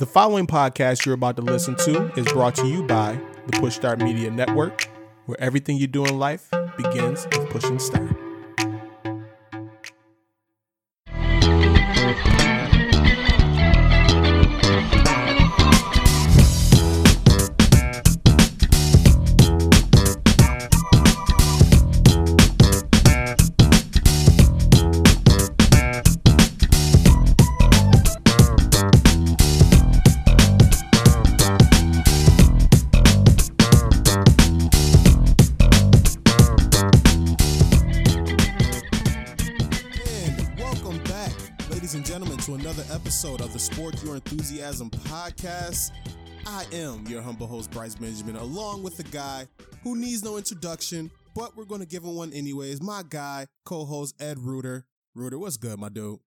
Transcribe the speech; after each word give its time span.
The 0.00 0.06
following 0.06 0.46
podcast 0.46 1.04
you're 1.04 1.14
about 1.14 1.36
to 1.36 1.42
listen 1.42 1.76
to 1.76 2.10
is 2.18 2.24
brought 2.32 2.54
to 2.54 2.66
you 2.66 2.84
by 2.84 3.20
the 3.46 3.60
Push 3.60 3.74
Start 3.74 3.98
Media 3.98 4.30
Network, 4.30 4.88
where 5.26 5.38
everything 5.38 5.76
you 5.76 5.86
do 5.86 6.06
in 6.06 6.18
life 6.18 6.48
begins 6.78 7.26
with 7.26 7.50
pushing 7.50 7.78
start. 7.78 8.29
Podcast. 45.40 45.92
I 46.46 46.66
am 46.72 47.06
your 47.06 47.22
humble 47.22 47.46
host, 47.46 47.70
Bryce 47.70 47.94
Benjamin, 47.94 48.36
along 48.36 48.82
with 48.82 48.96
the 48.96 49.04
guy 49.04 49.46
who 49.82 49.96
needs 49.96 50.22
no 50.22 50.36
introduction, 50.36 51.10
but 51.34 51.56
we're 51.56 51.64
going 51.64 51.80
to 51.80 51.86
give 51.86 52.02
him 52.02 52.14
one 52.14 52.32
anyways. 52.32 52.82
My 52.82 53.02
guy, 53.08 53.46
co 53.64 53.84
host 53.86 54.20
Ed 54.20 54.38
Reuter. 54.38 54.86
Reuter, 55.14 55.38
what's 55.38 55.56
good, 55.56 55.78
my 55.78 55.88
dude? 55.88 56.18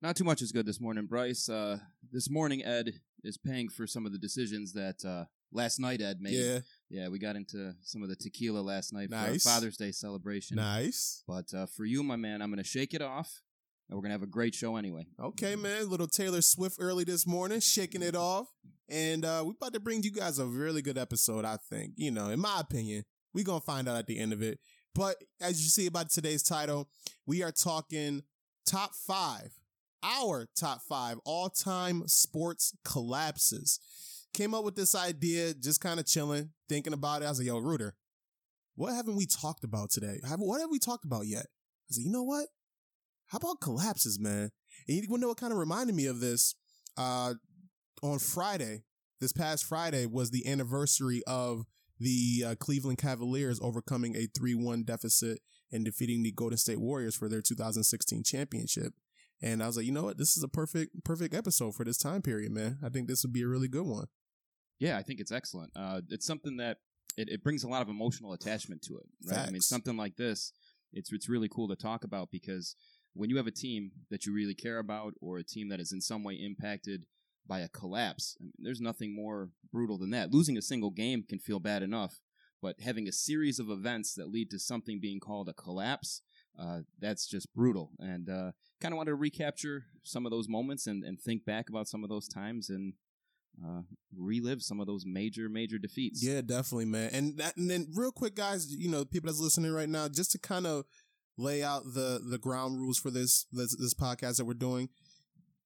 Not 0.00 0.14
too 0.14 0.24
much 0.24 0.42
is 0.42 0.52
good 0.52 0.66
this 0.66 0.80
morning, 0.80 1.06
Bryce. 1.06 1.48
Uh, 1.48 1.78
this 2.12 2.30
morning, 2.30 2.64
Ed 2.64 2.92
is 3.24 3.36
paying 3.36 3.68
for 3.68 3.86
some 3.86 4.06
of 4.06 4.12
the 4.12 4.18
decisions 4.18 4.72
that 4.74 5.04
uh, 5.04 5.24
last 5.52 5.80
night 5.80 6.00
Ed 6.00 6.18
made. 6.20 6.34
Yeah, 6.34 6.58
Yeah, 6.88 7.08
we 7.08 7.18
got 7.18 7.34
into 7.34 7.74
some 7.82 8.02
of 8.02 8.08
the 8.08 8.16
tequila 8.16 8.60
last 8.60 8.92
night 8.92 9.10
Nice. 9.10 9.42
for 9.42 9.48
our 9.48 9.54
Father's 9.56 9.76
Day 9.76 9.90
celebration. 9.90 10.56
nice. 10.56 11.24
But 11.26 11.52
uh, 11.52 11.66
for 11.66 11.84
you, 11.84 12.02
my 12.04 12.16
man, 12.16 12.42
I'm 12.42 12.50
going 12.50 12.62
to 12.62 12.68
shake 12.68 12.94
it 12.94 13.02
off, 13.02 13.42
and 13.88 13.96
we're 13.96 14.02
to 14.02 14.10
have 14.10 14.22
a 14.22 14.26
great 14.26 14.54
show 14.54 14.76
anyway. 14.76 15.06
Okay, 15.20 15.56
man. 15.56 15.88
Little 15.88 16.06
Taylor 16.06 16.42
Swift 16.42 16.76
early 16.80 17.04
this 17.04 17.26
morning, 17.26 17.60
shaking 17.60 18.02
it 18.02 18.16
off. 18.16 18.46
And 18.88 19.24
uh 19.24 19.42
we're 19.44 19.52
about 19.52 19.72
to 19.74 19.80
bring 19.80 20.02
you 20.02 20.12
guys 20.12 20.38
a 20.38 20.46
really 20.46 20.82
good 20.82 20.98
episode, 20.98 21.44
I 21.44 21.56
think. 21.56 21.92
You 21.96 22.10
know, 22.10 22.28
in 22.30 22.40
my 22.40 22.60
opinion, 22.60 23.04
we're 23.34 23.44
gonna 23.44 23.60
find 23.60 23.88
out 23.88 23.96
at 23.96 24.06
the 24.06 24.18
end 24.18 24.32
of 24.32 24.42
it. 24.42 24.58
But 24.94 25.16
as 25.40 25.62
you 25.62 25.68
see 25.68 25.86
about 25.86 26.10
today's 26.10 26.42
title, 26.42 26.88
we 27.26 27.42
are 27.42 27.52
talking 27.52 28.22
top 28.64 28.94
five, 28.94 29.52
our 30.02 30.46
top 30.58 30.80
five 30.88 31.18
all-time 31.24 32.04
sports 32.06 32.74
collapses. 32.84 33.78
Came 34.32 34.54
up 34.54 34.64
with 34.64 34.76
this 34.76 34.94
idea, 34.94 35.54
just 35.54 35.80
kind 35.80 36.00
of 36.00 36.06
chilling, 36.06 36.50
thinking 36.68 36.92
about 36.92 37.22
it. 37.22 37.26
I 37.26 37.28
was 37.28 37.38
like, 37.38 37.46
yo, 37.46 37.58
Reuter, 37.58 37.94
what 38.74 38.94
haven't 38.94 39.16
we 39.16 39.26
talked 39.26 39.64
about 39.64 39.90
today? 39.90 40.20
What 40.36 40.60
have 40.60 40.70
we 40.70 40.78
talked 40.78 41.04
about 41.04 41.26
yet? 41.26 41.46
I 41.46 41.92
said, 41.92 42.04
you 42.04 42.10
know 42.10 42.22
what? 42.22 42.46
How 43.28 43.38
about 43.38 43.60
collapses, 43.60 44.18
man? 44.20 44.50
And 44.88 44.96
you 44.96 45.18
know 45.18 45.28
what 45.28 45.36
kind 45.36 45.52
of 45.52 45.58
reminded 45.58 45.94
me 45.94 46.06
of 46.06 46.20
this? 46.20 46.54
Uh, 46.96 47.34
on 48.02 48.18
Friday, 48.18 48.84
this 49.20 49.32
past 49.32 49.64
Friday 49.64 50.06
was 50.06 50.30
the 50.30 50.46
anniversary 50.46 51.22
of 51.26 51.64
the 51.98 52.44
uh, 52.46 52.54
Cleveland 52.56 52.98
Cavaliers 52.98 53.58
overcoming 53.62 54.14
a 54.16 54.26
3-1 54.38 54.84
deficit 54.84 55.40
and 55.72 55.84
defeating 55.84 56.22
the 56.22 56.32
Golden 56.32 56.58
State 56.58 56.80
Warriors 56.80 57.16
for 57.16 57.28
their 57.28 57.42
2016 57.42 58.22
championship. 58.22 58.92
And 59.42 59.62
I 59.62 59.66
was 59.66 59.76
like, 59.76 59.86
you 59.86 59.92
know 59.92 60.04
what? 60.04 60.18
This 60.18 60.36
is 60.36 60.42
a 60.42 60.48
perfect, 60.48 61.04
perfect 61.04 61.34
episode 61.34 61.74
for 61.74 61.84
this 61.84 61.98
time 61.98 62.22
period, 62.22 62.52
man. 62.52 62.78
I 62.84 62.88
think 62.88 63.08
this 63.08 63.22
would 63.22 63.32
be 63.32 63.42
a 63.42 63.48
really 63.48 63.68
good 63.68 63.86
one. 63.86 64.06
Yeah, 64.78 64.98
I 64.98 65.02
think 65.02 65.20
it's 65.20 65.32
excellent. 65.32 65.72
Uh, 65.74 66.00
it's 66.10 66.26
something 66.26 66.58
that 66.58 66.78
it, 67.16 67.28
it 67.28 67.42
brings 67.42 67.64
a 67.64 67.68
lot 67.68 67.82
of 67.82 67.88
emotional 67.88 68.32
attachment 68.32 68.82
to 68.82 68.98
it. 68.98 69.06
Right? 69.30 69.48
I 69.48 69.50
mean, 69.50 69.62
something 69.62 69.96
like 69.96 70.16
this, 70.16 70.52
it's 70.92 71.12
it's 71.12 71.28
really 71.28 71.48
cool 71.48 71.68
to 71.68 71.76
talk 71.76 72.04
about 72.04 72.30
because 72.30 72.76
when 73.16 73.30
you 73.30 73.36
have 73.36 73.46
a 73.46 73.52
team 73.52 73.92
that 74.10 74.26
you 74.26 74.32
really 74.34 74.54
care 74.54 74.78
about, 74.78 75.14
or 75.20 75.38
a 75.38 75.44
team 75.44 75.68
that 75.70 75.80
is 75.80 75.92
in 75.92 76.00
some 76.00 76.22
way 76.22 76.34
impacted 76.34 77.06
by 77.46 77.60
a 77.60 77.68
collapse, 77.68 78.36
I 78.40 78.44
mean, 78.44 78.52
there's 78.58 78.80
nothing 78.80 79.14
more 79.14 79.50
brutal 79.72 79.98
than 79.98 80.10
that. 80.10 80.32
Losing 80.32 80.56
a 80.56 80.62
single 80.62 80.90
game 80.90 81.24
can 81.28 81.38
feel 81.38 81.60
bad 81.60 81.82
enough, 81.82 82.20
but 82.60 82.80
having 82.80 83.08
a 83.08 83.12
series 83.12 83.58
of 83.58 83.70
events 83.70 84.14
that 84.14 84.30
lead 84.30 84.50
to 84.50 84.58
something 84.58 85.00
being 85.00 85.20
called 85.20 85.48
a 85.48 85.52
collapse, 85.52 86.22
uh, 86.58 86.80
that's 87.00 87.26
just 87.26 87.54
brutal. 87.54 87.92
And 87.98 88.28
uh, 88.28 88.52
kind 88.80 88.92
of 88.92 88.96
wanted 88.96 89.10
to 89.10 89.16
recapture 89.16 89.84
some 90.02 90.26
of 90.26 90.32
those 90.32 90.48
moments 90.48 90.86
and, 90.86 91.04
and 91.04 91.20
think 91.20 91.44
back 91.44 91.68
about 91.68 91.88
some 91.88 92.02
of 92.02 92.10
those 92.10 92.28
times 92.28 92.68
and 92.70 92.94
uh, 93.64 93.82
relive 94.16 94.62
some 94.62 94.80
of 94.80 94.86
those 94.86 95.04
major, 95.06 95.48
major 95.48 95.78
defeats. 95.78 96.22
Yeah, 96.22 96.40
definitely, 96.40 96.86
man. 96.86 97.10
And 97.12 97.38
that, 97.38 97.56
and 97.56 97.70
then 97.70 97.86
real 97.94 98.12
quick, 98.12 98.34
guys, 98.34 98.74
you 98.74 98.90
know, 98.90 99.04
people 99.04 99.28
that's 99.28 99.40
listening 99.40 99.72
right 99.72 99.88
now, 99.88 100.08
just 100.08 100.32
to 100.32 100.38
kind 100.38 100.66
of 100.66 100.84
lay 101.38 101.62
out 101.62 101.84
the 101.84 102.20
the 102.28 102.38
ground 102.38 102.78
rules 102.78 102.98
for 102.98 103.10
this 103.10 103.46
this, 103.52 103.76
this 103.76 103.94
podcast 103.94 104.36
that 104.36 104.44
we're 104.44 104.54
doing. 104.54 104.88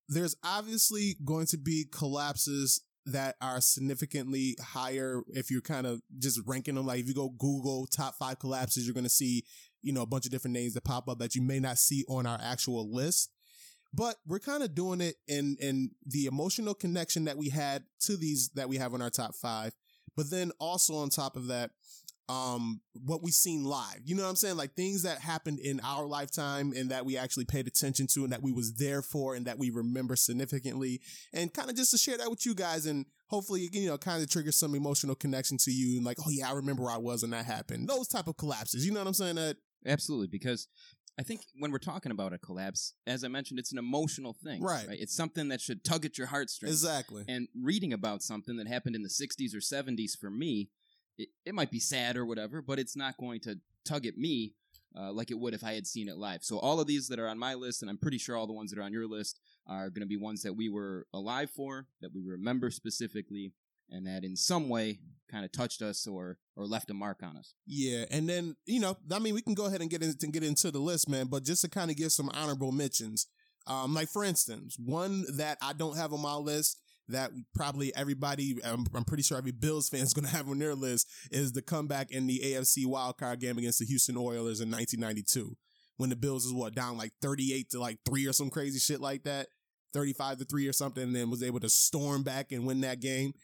There's 0.08 0.36
obviously 0.44 1.16
going 1.24 1.46
to 1.46 1.58
be 1.58 1.86
collapses 1.90 2.82
that 3.06 3.36
are 3.40 3.60
significantly 3.60 4.56
higher 4.60 5.22
if 5.28 5.50
you're 5.50 5.62
kind 5.62 5.86
of 5.86 6.02
just 6.18 6.40
ranking 6.46 6.74
them. 6.74 6.86
Like 6.86 7.00
if 7.00 7.08
you 7.08 7.14
go 7.14 7.30
Google 7.30 7.86
top 7.86 8.16
five 8.16 8.38
collapses, 8.38 8.86
you're 8.86 8.94
going 8.94 9.04
to 9.04 9.10
see 9.10 9.44
you 9.82 9.92
know 9.92 10.02
a 10.02 10.06
bunch 10.06 10.26
of 10.26 10.32
different 10.32 10.54
names 10.54 10.74
that 10.74 10.84
pop 10.84 11.08
up 11.08 11.18
that 11.18 11.34
you 11.34 11.42
may 11.42 11.60
not 11.60 11.78
see 11.78 12.04
on 12.08 12.26
our 12.26 12.38
actual 12.42 12.92
list. 12.92 13.30
But 13.92 14.16
we're 14.24 14.38
kind 14.38 14.62
of 14.62 14.74
doing 14.74 15.00
it 15.00 15.16
in 15.26 15.56
in 15.60 15.90
the 16.06 16.26
emotional 16.26 16.74
connection 16.74 17.24
that 17.24 17.36
we 17.36 17.48
had 17.48 17.84
to 18.02 18.16
these 18.16 18.50
that 18.54 18.68
we 18.68 18.76
have 18.76 18.94
on 18.94 19.02
our 19.02 19.10
top 19.10 19.34
five 19.34 19.74
but 20.16 20.30
then 20.30 20.52
also 20.58 20.96
on 20.96 21.08
top 21.08 21.36
of 21.36 21.46
that 21.46 21.70
um 22.30 22.80
what 23.04 23.22
we've 23.22 23.34
seen 23.34 23.64
live. 23.64 24.00
You 24.04 24.16
know 24.16 24.22
what 24.22 24.30
i'm 24.30 24.36
saying? 24.36 24.56
Like 24.56 24.74
things 24.74 25.02
that 25.02 25.18
happened 25.18 25.58
in 25.58 25.80
our 25.80 26.06
lifetime 26.06 26.72
and 26.76 26.90
that 26.90 27.04
we 27.04 27.16
actually 27.16 27.44
paid 27.44 27.66
attention 27.66 28.06
to 28.08 28.24
and 28.24 28.32
that 28.32 28.42
we 28.42 28.52
was 28.52 28.74
there 28.74 29.02
for 29.02 29.34
and 29.34 29.46
that 29.46 29.58
we 29.58 29.70
remember 29.70 30.16
significantly. 30.16 31.00
And 31.32 31.52
kind 31.52 31.70
of 31.70 31.76
just 31.76 31.90
to 31.92 31.98
share 31.98 32.18
that 32.18 32.30
with 32.30 32.46
you 32.46 32.54
guys 32.54 32.86
and 32.86 33.06
hopefully 33.28 33.68
you 33.72 33.88
know 33.88 33.98
kind 33.98 34.22
of 34.22 34.30
trigger 34.30 34.52
some 34.52 34.74
emotional 34.74 35.14
connection 35.14 35.56
to 35.58 35.70
you 35.70 35.96
and 35.96 36.04
like 36.04 36.18
oh 36.26 36.30
yeah 36.30 36.50
i 36.50 36.52
remember 36.52 36.82
where 36.82 36.92
i 36.92 36.98
was 36.98 37.22
when 37.22 37.30
that 37.30 37.46
happened. 37.46 37.88
Those 37.88 38.08
type 38.08 38.26
of 38.28 38.36
collapses. 38.36 38.86
You 38.86 38.92
know 38.92 39.00
what 39.00 39.08
i'm 39.08 39.14
saying 39.14 39.36
that 39.36 39.56
Absolutely, 39.86 40.26
because 40.26 40.68
I 41.18 41.22
think 41.22 41.42
when 41.58 41.70
we're 41.70 41.78
talking 41.78 42.12
about 42.12 42.32
a 42.32 42.38
collapse, 42.38 42.94
as 43.06 43.24
I 43.24 43.28
mentioned, 43.28 43.58
it's 43.58 43.72
an 43.72 43.78
emotional 43.78 44.36
thing. 44.42 44.62
Right. 44.62 44.86
It's 44.90 45.14
something 45.14 45.48
that 45.48 45.60
should 45.60 45.84
tug 45.84 46.04
at 46.06 46.16
your 46.16 46.28
heartstrings. 46.28 46.82
exactly. 46.82 47.24
And 47.28 47.48
reading 47.54 47.92
about 47.92 48.22
something 48.22 48.56
that 48.56 48.68
happened 48.68 48.96
in 48.96 49.02
the 49.02 49.08
60s 49.08 49.54
or 49.54 49.58
70s 49.58 50.18
for 50.18 50.30
me, 50.30 50.70
it, 51.20 51.28
it 51.44 51.54
might 51.54 51.70
be 51.70 51.80
sad 51.80 52.16
or 52.16 52.24
whatever, 52.24 52.62
but 52.62 52.78
it's 52.78 52.96
not 52.96 53.16
going 53.18 53.40
to 53.40 53.58
tug 53.84 54.06
at 54.06 54.16
me 54.16 54.54
uh, 54.98 55.12
like 55.12 55.30
it 55.30 55.38
would 55.38 55.54
if 55.54 55.62
I 55.62 55.74
had 55.74 55.86
seen 55.86 56.08
it 56.08 56.16
live. 56.16 56.42
So 56.42 56.58
all 56.58 56.80
of 56.80 56.86
these 56.86 57.08
that 57.08 57.18
are 57.18 57.28
on 57.28 57.38
my 57.38 57.54
list, 57.54 57.82
and 57.82 57.90
I'm 57.90 57.98
pretty 57.98 58.18
sure 58.18 58.36
all 58.36 58.46
the 58.46 58.52
ones 58.52 58.70
that 58.70 58.78
are 58.78 58.82
on 58.82 58.92
your 58.92 59.06
list, 59.06 59.38
are 59.66 59.90
going 59.90 60.00
to 60.00 60.06
be 60.06 60.16
ones 60.16 60.42
that 60.42 60.54
we 60.54 60.68
were 60.68 61.06
alive 61.12 61.50
for, 61.50 61.86
that 62.00 62.12
we 62.14 62.22
remember 62.22 62.70
specifically, 62.70 63.52
and 63.90 64.06
that 64.06 64.24
in 64.24 64.36
some 64.36 64.68
way 64.68 64.98
kind 65.30 65.44
of 65.44 65.52
touched 65.52 65.82
us 65.82 66.06
or 66.06 66.38
or 66.56 66.66
left 66.66 66.90
a 66.90 66.94
mark 66.94 67.22
on 67.22 67.36
us. 67.36 67.54
Yeah, 67.66 68.04
and 68.10 68.28
then 68.28 68.56
you 68.66 68.80
know, 68.80 68.96
I 69.12 69.18
mean, 69.20 69.34
we 69.34 69.42
can 69.42 69.54
go 69.54 69.66
ahead 69.66 69.80
and 69.80 69.90
get 69.90 70.02
into 70.02 70.26
get 70.26 70.42
into 70.42 70.70
the 70.70 70.80
list, 70.80 71.08
man. 71.08 71.26
But 71.26 71.44
just 71.44 71.62
to 71.62 71.68
kind 71.68 71.90
of 71.90 71.96
give 71.96 72.10
some 72.10 72.30
honorable 72.34 72.72
mentions, 72.72 73.26
um, 73.66 73.94
like 73.94 74.08
for 74.08 74.24
instance, 74.24 74.76
one 74.78 75.24
that 75.36 75.58
I 75.62 75.72
don't 75.72 75.96
have 75.96 76.12
on 76.12 76.22
my 76.22 76.34
list 76.34 76.80
that 77.10 77.30
probably 77.54 77.94
everybody, 77.94 78.56
I'm, 78.64 78.86
I'm 78.94 79.04
pretty 79.04 79.22
sure 79.22 79.38
every 79.38 79.52
Bills 79.52 79.88
fan 79.88 80.00
is 80.00 80.14
going 80.14 80.26
to 80.26 80.30
have 80.34 80.48
on 80.48 80.58
their 80.58 80.74
list 80.74 81.08
is 81.30 81.52
the 81.52 81.62
comeback 81.62 82.10
in 82.10 82.26
the 82.26 82.40
AFC 82.44 82.86
wildcard 82.86 83.40
game 83.40 83.58
against 83.58 83.78
the 83.78 83.86
Houston 83.86 84.16
Oilers 84.16 84.60
in 84.60 84.70
1992 84.70 85.56
when 85.96 86.08
the 86.08 86.16
Bills 86.16 86.44
was 86.44 86.54
what 86.54 86.74
down 86.74 86.96
like 86.96 87.12
38 87.20 87.70
to 87.70 87.78
like 87.78 87.98
three 88.06 88.26
or 88.26 88.32
some 88.32 88.48
crazy 88.48 88.78
shit 88.78 89.02
like 89.02 89.24
that, 89.24 89.48
35 89.92 90.38
to 90.38 90.44
three 90.44 90.66
or 90.66 90.72
something, 90.72 91.02
and 91.02 91.14
then 91.14 91.30
was 91.30 91.42
able 91.42 91.60
to 91.60 91.68
storm 91.68 92.22
back 92.22 92.52
and 92.52 92.66
win 92.66 92.80
that 92.80 93.00
game. 93.00 93.34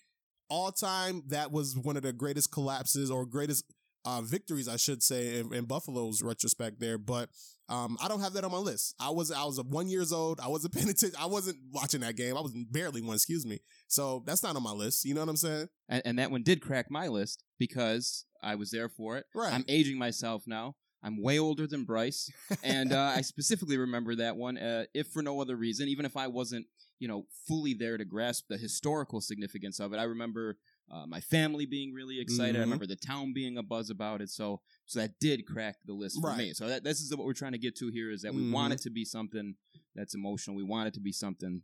All 0.49 0.73
time, 0.73 1.23
that 1.29 1.53
was 1.53 1.77
one 1.77 1.99
of 1.99 2.03
the 2.03 2.15
greatest 2.15 2.51
collapses 2.51 3.11
or 3.11 3.27
greatest 3.27 3.65
uh, 4.07 4.23
victories, 4.23 4.69
I 4.69 4.77
should 4.77 5.03
say, 5.03 5.41
in, 5.41 5.53
in 5.53 5.65
Buffalo's 5.67 6.23
retrospect 6.23 6.81
there. 6.81 6.97
But 6.97 7.29
um, 7.69 7.97
I 8.01 8.09
don't 8.09 8.21
have 8.21 8.33
that 8.35 8.45
on 8.45 8.53
my 8.53 8.59
list. 8.59 8.95
I 9.01 9.11
was 9.11 9.31
I 9.31 9.45
was 9.45 9.61
one 9.63 9.89
years 9.89 10.13
old. 10.13 10.41
I 10.41 10.49
wasn't 10.49 10.75
paying 10.75 10.89
attention. 10.89 11.19
I 11.21 11.27
wasn't 11.27 11.59
watching 11.73 12.01
that 12.01 12.17
game. 12.17 12.37
I 12.37 12.41
was 12.41 12.53
barely 12.71 13.03
one. 13.03 13.15
Excuse 13.15 13.45
me. 13.45 13.61
So 13.89 14.23
that's 14.27 14.43
not 14.43 14.57
on 14.57 14.63
my 14.63 14.73
list. 14.73 15.05
You 15.05 15.15
know 15.15 15.21
what 15.21 15.31
I'm 15.31 15.37
saying? 15.37 15.69
And, 15.89 16.03
and 16.05 16.19
that 16.19 16.31
one 16.31 16.43
did 16.43 16.61
crack 16.61 16.87
my 16.91 17.09
list 17.09 17.43
because 17.59 18.25
I 18.43 18.55
was 18.55 18.71
there 18.71 18.89
for 18.89 19.17
it. 19.17 19.27
Right. 19.35 19.53
I'm 19.53 19.65
aging 19.69 19.99
myself 19.99 20.45
now. 20.47 20.77
I'm 21.03 21.23
way 21.23 21.39
older 21.39 21.69
than 21.69 21.85
Bryce, 21.85 22.29
and 22.65 22.93
uh, 22.93 23.13
I 23.15 23.21
specifically 23.21 23.77
remember 23.77 24.17
that 24.17 24.37
one, 24.37 24.59
uh, 24.59 24.87
if 24.93 25.07
for 25.09 25.23
no 25.23 25.41
other 25.41 25.55
reason, 25.55 25.87
even 25.89 26.05
if 26.05 26.17
I 26.17 26.27
wasn't, 26.27 26.67
you 26.99 27.07
know, 27.07 27.27
fully 27.47 27.75
there 27.75 27.97
to 27.97 28.05
grasp 28.05 28.47
the 28.49 28.57
historical 28.57 29.21
significance 29.21 29.79
of 29.79 29.93
it. 29.93 29.99
I 29.99 30.05
remember 30.05 30.57
uh, 30.91 31.07
my 31.07 31.21
family 31.21 31.67
being 31.67 31.93
really 31.93 32.21
excited. 32.21 32.57
I 32.57 32.59
Mhm. 32.61 32.63
remember 32.63 32.87
the 32.87 32.97
town 32.97 33.33
being 33.33 33.59
a 33.59 33.63
buzz 33.63 33.91
about 33.91 34.21
it. 34.21 34.31
So, 34.31 34.61
so 34.87 35.01
that 35.01 35.19
did 35.19 35.45
crack 35.47 35.77
the 35.85 35.93
list 35.95 36.17
for 36.21 36.29
Right. 36.29 36.39
me. 36.39 36.53
So 36.55 36.69
that 36.69 36.85
this 36.85 37.01
is 37.01 37.11
what 37.15 37.27
we're 37.27 37.33
trying 37.35 37.53
to 37.53 37.59
get 37.59 37.75
to 37.77 37.89
here 37.89 38.11
is 38.13 38.23
that 38.23 38.35
we 38.35 38.43
Mhm. 38.43 38.53
want 38.53 38.73
it 38.73 38.81
to 38.83 38.91
be 38.91 39.05
something 39.05 39.57
that's 39.95 40.15
emotional. 40.15 40.55
We 40.57 40.63
want 40.63 40.89
it 40.89 40.95
to 40.95 41.01
be 41.01 41.13
something 41.13 41.63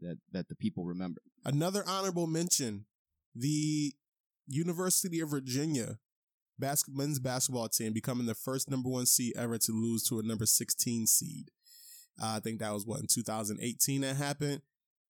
that 0.00 0.18
that 0.32 0.48
the 0.48 0.56
people 0.56 0.84
remember. 0.86 1.22
Another 1.44 1.86
honorable 1.86 2.26
mention: 2.26 2.86
the 3.34 3.94
University 4.46 5.20
of 5.20 5.30
Virginia 5.30 6.00
bas- 6.58 6.88
men's 6.88 7.18
basketball 7.20 7.68
team 7.68 7.92
becoming 7.92 8.26
the 8.26 8.34
first 8.34 8.68
number 8.68 8.88
one 8.88 9.06
seed 9.06 9.34
ever 9.36 9.56
to 9.58 9.72
lose 9.72 10.02
to 10.04 10.18
a 10.18 10.22
number 10.22 10.46
16 10.46 11.06
seed. 11.06 11.50
Uh, 12.20 12.34
I 12.36 12.40
think 12.40 12.58
that 12.60 12.72
was 12.72 12.84
what 12.86 13.00
in 13.00 13.06
2018 13.06 14.02
that 14.02 14.16
happened. 14.16 14.62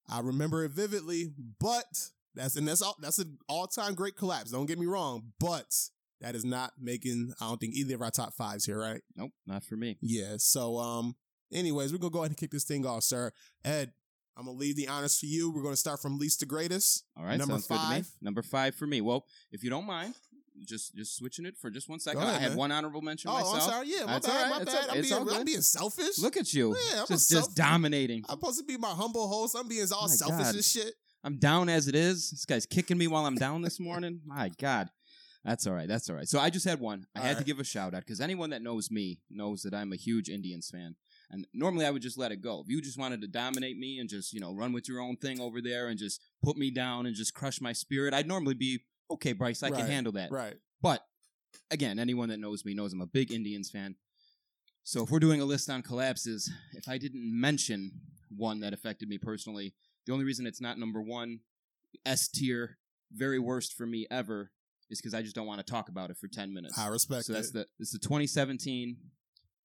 I 0.07 0.21
remember 0.21 0.65
it 0.65 0.73
vividly, 0.73 1.33
but 1.59 2.11
that's 2.35 2.57
and 2.57 2.67
that's 2.67 2.83
all 2.83 2.97
that's 3.01 3.19
an 3.19 3.39
all 3.49 3.67
time 3.67 3.95
great 3.95 4.17
collapse. 4.17 4.51
Don't 4.51 4.67
get 4.67 4.79
me 4.79 4.87
wrong, 4.87 5.33
but 5.41 5.67
that 6.21 6.35
is 6.35 6.45
not 6.45 6.73
making 6.81 7.33
I 7.41 7.49
don't 7.49 7.61
think 7.61 7.75
either 7.75 7.95
of 7.97 8.03
our 8.03 8.11
top 8.11 8.35
fives 8.35 8.65
here, 8.65 8.79
right? 8.79 9.01
Nope, 9.17 9.33
not 9.47 9.65
for 9.65 9.77
me. 9.77 9.99
Yeah. 10.01 10.35
So 10.39 10.79
um, 10.79 11.17
anyways, 11.53 11.93
we're 11.93 11.99
gonna 11.99 12.11
go 12.11 12.21
ahead 12.21 12.31
and 12.31 12.37
kick 12.39 12.51
this 12.51 12.65
thing 12.65 12.87
off, 12.87 13.03
sir. 13.05 13.31
Ed, 13.65 13.93
I'm 14.37 14.47
gonna 14.47 14.57
leave 14.59 14.77
the 14.77 14.89
honors 14.89 15.19
for 15.19 15.27
you. 15.27 15.51
We're 15.53 15.63
gonna 15.63 15.77
start 15.77 16.01
from 16.01 16.19
least 16.19 16.41
to 16.41 16.47
greatest. 16.47 17.05
All 17.17 17.25
right, 17.25 17.39
Number 17.39 17.55
sounds 17.55 17.67
good 17.67 17.75
to 17.79 17.89
me. 17.91 17.97
five. 17.97 18.11
Number 18.23 18.43
five 18.43 18.75
for 18.75 18.87
me. 18.87 19.01
Well, 19.01 19.27
if 19.53 19.63
you 19.63 19.71
don't 19.71 19.87
mind, 19.87 20.15
just 20.67 20.95
just 20.95 21.17
switching 21.17 21.47
it 21.47 21.57
for 21.61 21.69
just 21.71 21.89
one 21.89 22.01
second. 22.01 22.23
ahead, 22.23 22.35
I 22.37 22.39
had 22.39 22.51
man. 22.51 22.59
one 22.59 22.73
honorable 22.73 23.03
mention 23.03 23.31
Oh, 23.31 23.35
myself. 23.35 23.55
I'm 23.55 23.61
sorry. 23.61 23.87
Yeah, 23.91 24.05
my 24.07 24.13
That's 24.15 24.27
bad. 24.29 24.51
right. 24.51 24.59
My 24.59 24.65
bad. 24.65 24.85
I'm 24.91 25.03
being. 25.03 25.29
I'm 25.41 25.45
being 25.45 25.61
selfish. 25.61 26.19
Look 26.21 26.37
at 26.37 26.55
you, 26.55 26.77
Yeah, 26.93 27.01
I'm 27.03 27.07
just 27.09 27.29
just 27.31 27.55
dominating. 27.57 28.25
I'm 28.29 28.39
supposed 28.39 28.59
to 28.61 28.65
be 28.65 28.77
my 28.77 28.91
humble 28.91 29.29
host. 29.29 29.57
I'm 29.59 29.69
being 29.69 29.85
all 29.93 30.09
My 30.09 30.15
selfish 30.15 30.47
God. 30.47 30.55
and 30.55 30.65
shit. 30.65 30.95
I'm 31.25 31.39
down 31.39 31.69
as 31.69 31.89
it 31.89 31.95
is. 31.95 32.31
This 32.31 32.45
guy's 32.45 32.67
kicking 32.67 32.99
me 32.99 33.07
while 33.07 33.25
I'm 33.27 33.37
down 33.37 33.63
this 33.63 33.81
morning. 33.81 34.21
My 34.27 34.51
God. 34.61 34.91
That's 35.45 35.67
all 35.67 35.75
right. 35.75 35.89
That's 35.89 36.09
all 36.09 36.17
right. 36.17 36.29
So 36.29 36.39
I 36.39 36.49
just 36.51 36.67
had 36.67 36.81
one. 36.81 37.07
I 37.15 37.21
All 37.21 37.27
had 37.27 37.39
to 37.39 37.45
give 37.45 37.61
a 37.61 37.65
shout 37.65 37.95
out 37.95 38.01
because 38.01 38.21
anyone 38.21 38.51
that 38.51 38.63
knows 38.63 38.91
me 38.91 39.21
knows 39.31 39.63
that 39.63 39.75
I'm 39.75 39.93
a 39.93 39.97
huge 39.97 40.29
Indians 40.31 40.71
fan. 40.71 40.97
And 41.31 41.47
normally 41.53 41.85
I 41.87 41.91
would 41.91 42.03
just 42.03 42.17
let 42.19 42.33
it 42.33 42.41
go. 42.41 42.61
If 42.61 42.69
you 42.69 42.81
just 42.81 42.99
wanted 42.99 43.21
to 43.23 43.27
dominate 43.27 43.77
me 43.79 43.99
and 43.99 44.09
just, 44.09 44.33
you 44.33 44.41
know, 44.41 44.55
run 44.55 44.73
with 44.73 44.89
your 44.89 45.01
own 45.01 45.17
thing 45.17 45.41
over 45.41 45.61
there 45.61 45.89
and 45.89 45.99
just 45.99 46.21
put 46.43 46.57
me 46.57 46.71
down 46.71 47.07
and 47.07 47.15
just 47.15 47.35
crush 47.35 47.61
my 47.61 47.73
spirit, 47.73 48.15
I'd 48.15 48.29
normally 48.29 48.55
be, 48.55 48.81
okay, 49.11 49.33
Bryce, 49.33 49.63
I 49.63 49.69
Right, 49.71 49.81
can 49.81 49.87
handle 49.91 50.13
that. 50.13 50.31
Right. 50.31 50.55
But 50.81 51.05
again, 51.71 51.99
anyone 51.99 52.29
that 52.31 52.39
knows 52.41 52.65
me 52.65 52.75
knows 52.75 52.93
I'm 52.93 53.01
a 53.01 53.07
big 53.07 53.33
Indians 53.33 53.71
fan. 53.71 53.97
So 54.83 55.03
if 55.03 55.11
we're 55.11 55.19
doing 55.19 55.41
a 55.41 55.47
list 55.47 55.69
on 55.71 55.83
collapses, 55.83 56.51
if 56.75 56.89
I 56.89 56.99
didn't 56.99 57.23
mention 57.39 57.93
one 58.35 58.61
that 58.61 58.73
affected 58.75 59.09
me 59.09 59.19
personally, 59.19 59.75
the 60.07 60.13
only 60.13 60.25
reason 60.25 60.47
it's 60.47 60.61
not 60.61 60.79
number 60.79 61.01
one, 61.01 61.41
S 62.05 62.29
tier, 62.29 62.79
very 63.13 63.39
worst 63.39 63.75
for 63.75 63.87
me 63.87 64.07
ever, 64.11 64.51
is 64.91 65.01
because 65.01 65.15
I 65.15 65.23
just 65.23 65.35
don't 65.35 65.47
want 65.47 65.65
to 65.65 65.71
talk 65.71 65.89
about 65.89 66.11
it 66.11 66.17
for 66.19 66.29
ten 66.29 66.53
minutes. 66.53 66.79
I 66.79 66.89
respect 66.89 67.25
So 67.27 67.33
that's 67.33 67.49
it. 67.49 67.55
the 67.55 67.67
this 67.79 67.93
the 67.93 67.99
2017 67.99 68.97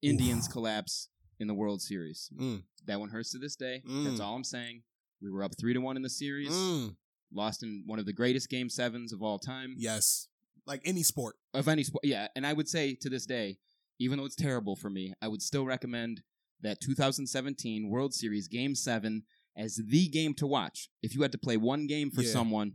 Indians 0.02 0.48
collapse 0.48 1.10
in 1.40 1.48
the 1.48 1.54
World 1.54 1.82
Series. 1.82 2.30
Mm. 2.40 2.64
That 2.86 3.00
one 3.00 3.10
hurts 3.10 3.32
to 3.32 3.38
this 3.40 3.56
day. 3.56 3.82
Mm. 3.88 4.06
That's 4.06 4.20
all 4.20 4.36
I'm 4.36 4.44
saying. 4.44 4.84
We 5.22 5.30
were 5.30 5.44
up 5.44 5.52
three 5.60 5.74
to 5.74 5.80
one 5.80 5.98
in 5.98 6.02
the 6.02 6.10
series, 6.10 6.50
Mm, 6.52 6.96
lost 7.34 7.62
in 7.64 7.84
one 7.86 8.00
of 8.00 8.06
the 8.06 8.14
greatest 8.14 8.50
game 8.50 8.70
sevens 8.70 9.12
of 9.12 9.22
all 9.22 9.38
time 9.40 9.76
yes. 9.78 10.28
Like 10.66 10.82
any 10.86 11.04
sport. 11.04 11.36
of 11.54 11.68
any 11.68 11.84
sport. 11.84 12.06
Yeah, 12.06 12.28
and 12.36 12.46
I 12.48 12.54
would 12.54 12.70
say 12.70 12.96
to 13.02 13.10
this 13.10 13.26
day, 13.26 13.58
even 14.00 14.18
though 14.18 14.26
it's 14.26 14.36
terrible 14.36 14.76
for 14.78 14.90
me, 14.90 15.14
I 15.22 15.28
would 15.28 15.42
still 15.42 15.66
recommend 15.66 16.22
that 16.62 16.80
2017 16.80 17.90
World 17.90 18.14
Series 18.14 18.48
Game 18.48 18.76
Seven 18.76 19.24
as 19.60 19.76
the 19.76 20.08
game 20.08 20.34
to 20.36 20.48
watch. 20.48 20.90
If 21.04 21.14
you 21.14 21.22
had 21.22 21.32
to 21.34 21.38
play 21.38 21.58
one 21.58 21.86
game 21.86 22.10
for 22.10 22.22
Yeah. 22.24 22.32
someone 22.32 22.74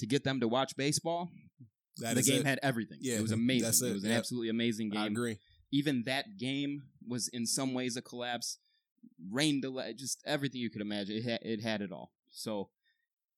to 0.00 0.06
get 0.06 0.24
them 0.24 0.40
to 0.40 0.48
watch 0.48 0.76
baseball, 0.76 1.30
That 1.98 2.14
the 2.16 2.22
game 2.22 2.40
it. 2.40 2.46
had 2.46 2.58
everything. 2.62 2.98
Yeah, 3.00 3.16
it 3.18 3.22
was 3.22 3.32
amazing. 3.32 3.86
it, 3.86 3.90
It 3.90 3.94
was 3.94 4.04
an 4.04 4.10
yeah. 4.10 4.16
absolutely 4.18 4.48
amazing 4.48 4.90
game. 4.90 5.00
I 5.02 5.06
agree. 5.06 5.38
Even 5.70 6.02
that 6.04 6.38
game 6.38 6.82
was 7.06 7.28
in 7.28 7.46
some 7.46 7.74
ways 7.74 7.96
a 7.96 8.02
collapse. 8.02 8.58
Rain 9.30 9.60
delay, 9.60 9.94
just 9.94 10.22
everything 10.26 10.60
you 10.60 10.70
could 10.70 10.80
imagine. 10.80 11.16
It 11.16 11.24
had, 11.24 11.40
it 11.42 11.60
had 11.60 11.82
it 11.82 11.92
all. 11.92 12.12
So 12.30 12.70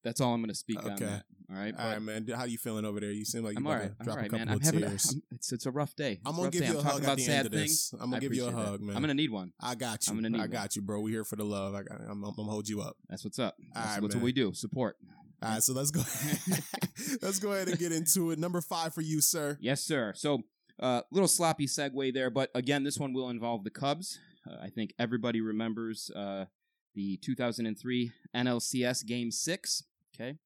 that's 0.04 0.20
all 0.20 0.34
I'm 0.34 0.40
going 0.40 0.50
to 0.50 0.54
speak 0.54 0.84
on 0.84 0.96
that. 0.96 1.24
All 1.50 1.56
right, 1.56 1.74
All 1.78 1.90
right, 1.90 2.00
man. 2.00 2.26
How 2.34 2.44
you 2.44 2.56
feeling 2.56 2.84
over 2.84 3.00
there? 3.00 3.10
You 3.10 3.24
seem 3.24 3.44
like 3.44 3.58
you're 3.58 3.68
all 3.68 3.74
right. 3.74 3.98
drop 3.98 4.16
all 4.16 4.16
right, 4.16 4.26
a 4.26 4.28
couple 4.30 4.38
man. 4.38 4.48
I'm 4.48 4.56
of 4.56 4.62
having. 4.62 4.82
A, 4.82 4.88
tears. 4.88 5.12
I'm, 5.12 5.22
it's 5.32 5.52
it's 5.52 5.66
a 5.66 5.70
rough 5.70 5.94
day. 5.94 6.12
It's 6.12 6.20
I'm 6.24 6.36
gonna 6.36 6.50
give 6.50 6.62
day. 6.62 6.68
you 6.68 6.76
a 6.76 6.78
I'm 6.78 6.84
hug 6.84 6.96
at 6.96 7.04
about 7.04 7.16
the 7.18 7.22
sad 7.22 7.36
end 7.36 7.46
of 7.46 7.52
things. 7.52 7.90
this. 7.90 8.00
I'm 8.00 8.10
gonna 8.10 8.20
give 8.20 8.34
you 8.34 8.46
a 8.46 8.50
that. 8.50 8.56
hug, 8.56 8.80
man. 8.80 8.96
I'm 8.96 9.02
gonna 9.02 9.14
need 9.14 9.30
one. 9.30 9.52
I 9.60 9.74
got 9.74 10.06
you. 10.06 10.10
I'm 10.10 10.16
gonna 10.16 10.30
need 10.30 10.38
I 10.38 10.42
one. 10.42 10.50
got 10.50 10.74
you, 10.74 10.82
bro. 10.82 11.00
We 11.00 11.10
here 11.12 11.24
for 11.24 11.36
the 11.36 11.44
love. 11.44 11.74
I 11.74 11.82
got, 11.82 12.00
I'm, 12.00 12.24
I'm 12.24 12.34
gonna 12.34 12.50
hold 12.50 12.66
you 12.68 12.80
up. 12.80 12.96
That's 13.08 13.24
what's 13.24 13.38
up. 13.38 13.56
That's, 13.74 13.76
right, 13.76 14.00
that's 14.00 14.14
man. 14.14 14.22
what 14.22 14.24
we 14.24 14.32
do. 14.32 14.54
Support. 14.54 14.96
All 15.42 15.50
right, 15.50 15.62
so 15.62 15.74
let's 15.74 15.90
go. 15.90 16.00
let's 17.22 17.38
go 17.38 17.52
ahead 17.52 17.68
and 17.68 17.78
get 17.78 17.92
into 17.92 18.30
it. 18.30 18.38
Number 18.38 18.62
five 18.62 18.94
for 18.94 19.02
you, 19.02 19.20
sir. 19.20 19.58
Yes, 19.60 19.82
sir. 19.82 20.14
So, 20.16 20.40
uh, 20.80 21.02
little 21.12 21.28
sloppy 21.28 21.66
segue 21.66 22.14
there, 22.14 22.30
but 22.30 22.50
again, 22.54 22.84
this 22.84 22.98
one 22.98 23.12
will 23.12 23.28
involve 23.28 23.64
the 23.64 23.70
Cubs. 23.70 24.18
Uh, 24.50 24.56
I 24.62 24.70
think 24.70 24.94
everybody 24.98 25.42
remembers 25.42 26.10
uh, 26.16 26.46
the 26.94 27.18
2003 27.18 28.12
NLCS 28.34 29.04
Game 29.04 29.30
Six. 29.30 29.82
Okay, 30.14 30.36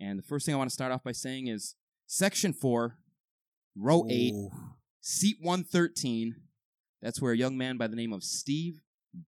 and 0.00 0.18
the 0.18 0.22
first 0.22 0.46
thing 0.46 0.54
I 0.54 0.58
want 0.58 0.70
to 0.70 0.74
start 0.74 0.92
off 0.92 1.04
by 1.04 1.12
saying 1.12 1.48
is 1.48 1.74
Section 2.06 2.52
Four, 2.52 2.96
Row 3.76 4.06
Eight, 4.08 4.34
Seat 5.00 5.36
113. 5.40 6.34
That's 7.02 7.20
where 7.20 7.32
a 7.32 7.36
young 7.36 7.56
man 7.56 7.76
by 7.76 7.88
the 7.88 7.96
name 7.96 8.12
of 8.12 8.24
Steve 8.24 8.80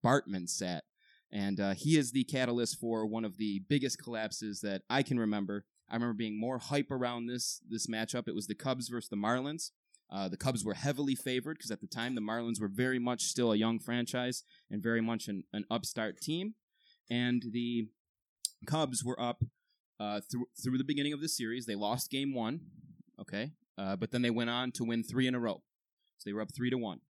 Bartman 0.05 0.49
sat. 0.49 0.85
And 1.33 1.61
uh, 1.61 1.75
he 1.75 1.97
is 1.97 2.11
the 2.11 2.25
catalyst 2.25 2.81
for 2.81 3.07
one 3.07 3.25
of 3.25 3.37
the 3.37 3.63
biggest 3.69 4.03
collapses 4.03 4.61
that 4.63 4.83
I 4.91 5.03
can 5.03 5.19
remember. 5.19 5.65
I 5.89 5.95
remember 5.95 6.15
being 6.15 6.41
more 6.41 6.59
hype 6.59 6.91
around 6.91 7.27
this 7.27 7.61
this 7.69 7.87
matchup. 7.87 8.27
It 8.27 8.35
was 8.35 8.47
the 8.47 8.55
Cubs 8.55 8.89
versus 8.89 9.11
the 9.11 9.17
Marlins. 9.17 9.71
Uh, 10.11 10.29
the 10.29 10.37
Cubs 10.37 10.65
were 10.65 10.75
heavily 10.75 11.15
favored 11.15 11.59
because 11.59 11.71
at 11.71 11.81
the 11.81 11.87
time 11.87 12.15
the 12.15 12.21
Marlins 12.21 12.61
were 12.61 12.71
very 12.73 12.99
much 12.99 13.25
still 13.25 13.53
a 13.53 13.57
young 13.57 13.79
franchise 13.79 14.43
and 14.71 14.83
very 14.83 15.01
much 15.01 15.29
an, 15.29 15.45
an 15.53 15.65
upstart 15.71 16.21
team. 16.21 16.55
And 17.09 17.45
the 17.53 17.89
Cubs 18.67 19.05
were 19.05 19.21
up 19.21 19.45
uh, 20.01 20.21
through 20.31 20.47
through 20.61 20.79
the 20.79 20.85
beginning 20.85 21.13
of 21.13 21.21
the 21.21 21.29
series. 21.29 21.67
They 21.67 21.77
lost 21.77 22.11
Game 22.11 22.35
One, 22.35 22.61
okay, 23.21 23.53
uh, 23.79 23.95
but 23.97 24.11
then 24.11 24.23
they 24.23 24.31
went 24.31 24.51
on 24.51 24.73
to 24.73 24.85
win 24.85 25.05
three 25.05 25.29
in 25.29 25.35
a 25.35 25.39
row. 25.39 25.63
So 26.19 26.29
they 26.29 26.33
were 26.33 26.41
up 26.41 26.53
three 26.55 26.71
to 26.71 26.77
one. 26.79 27.01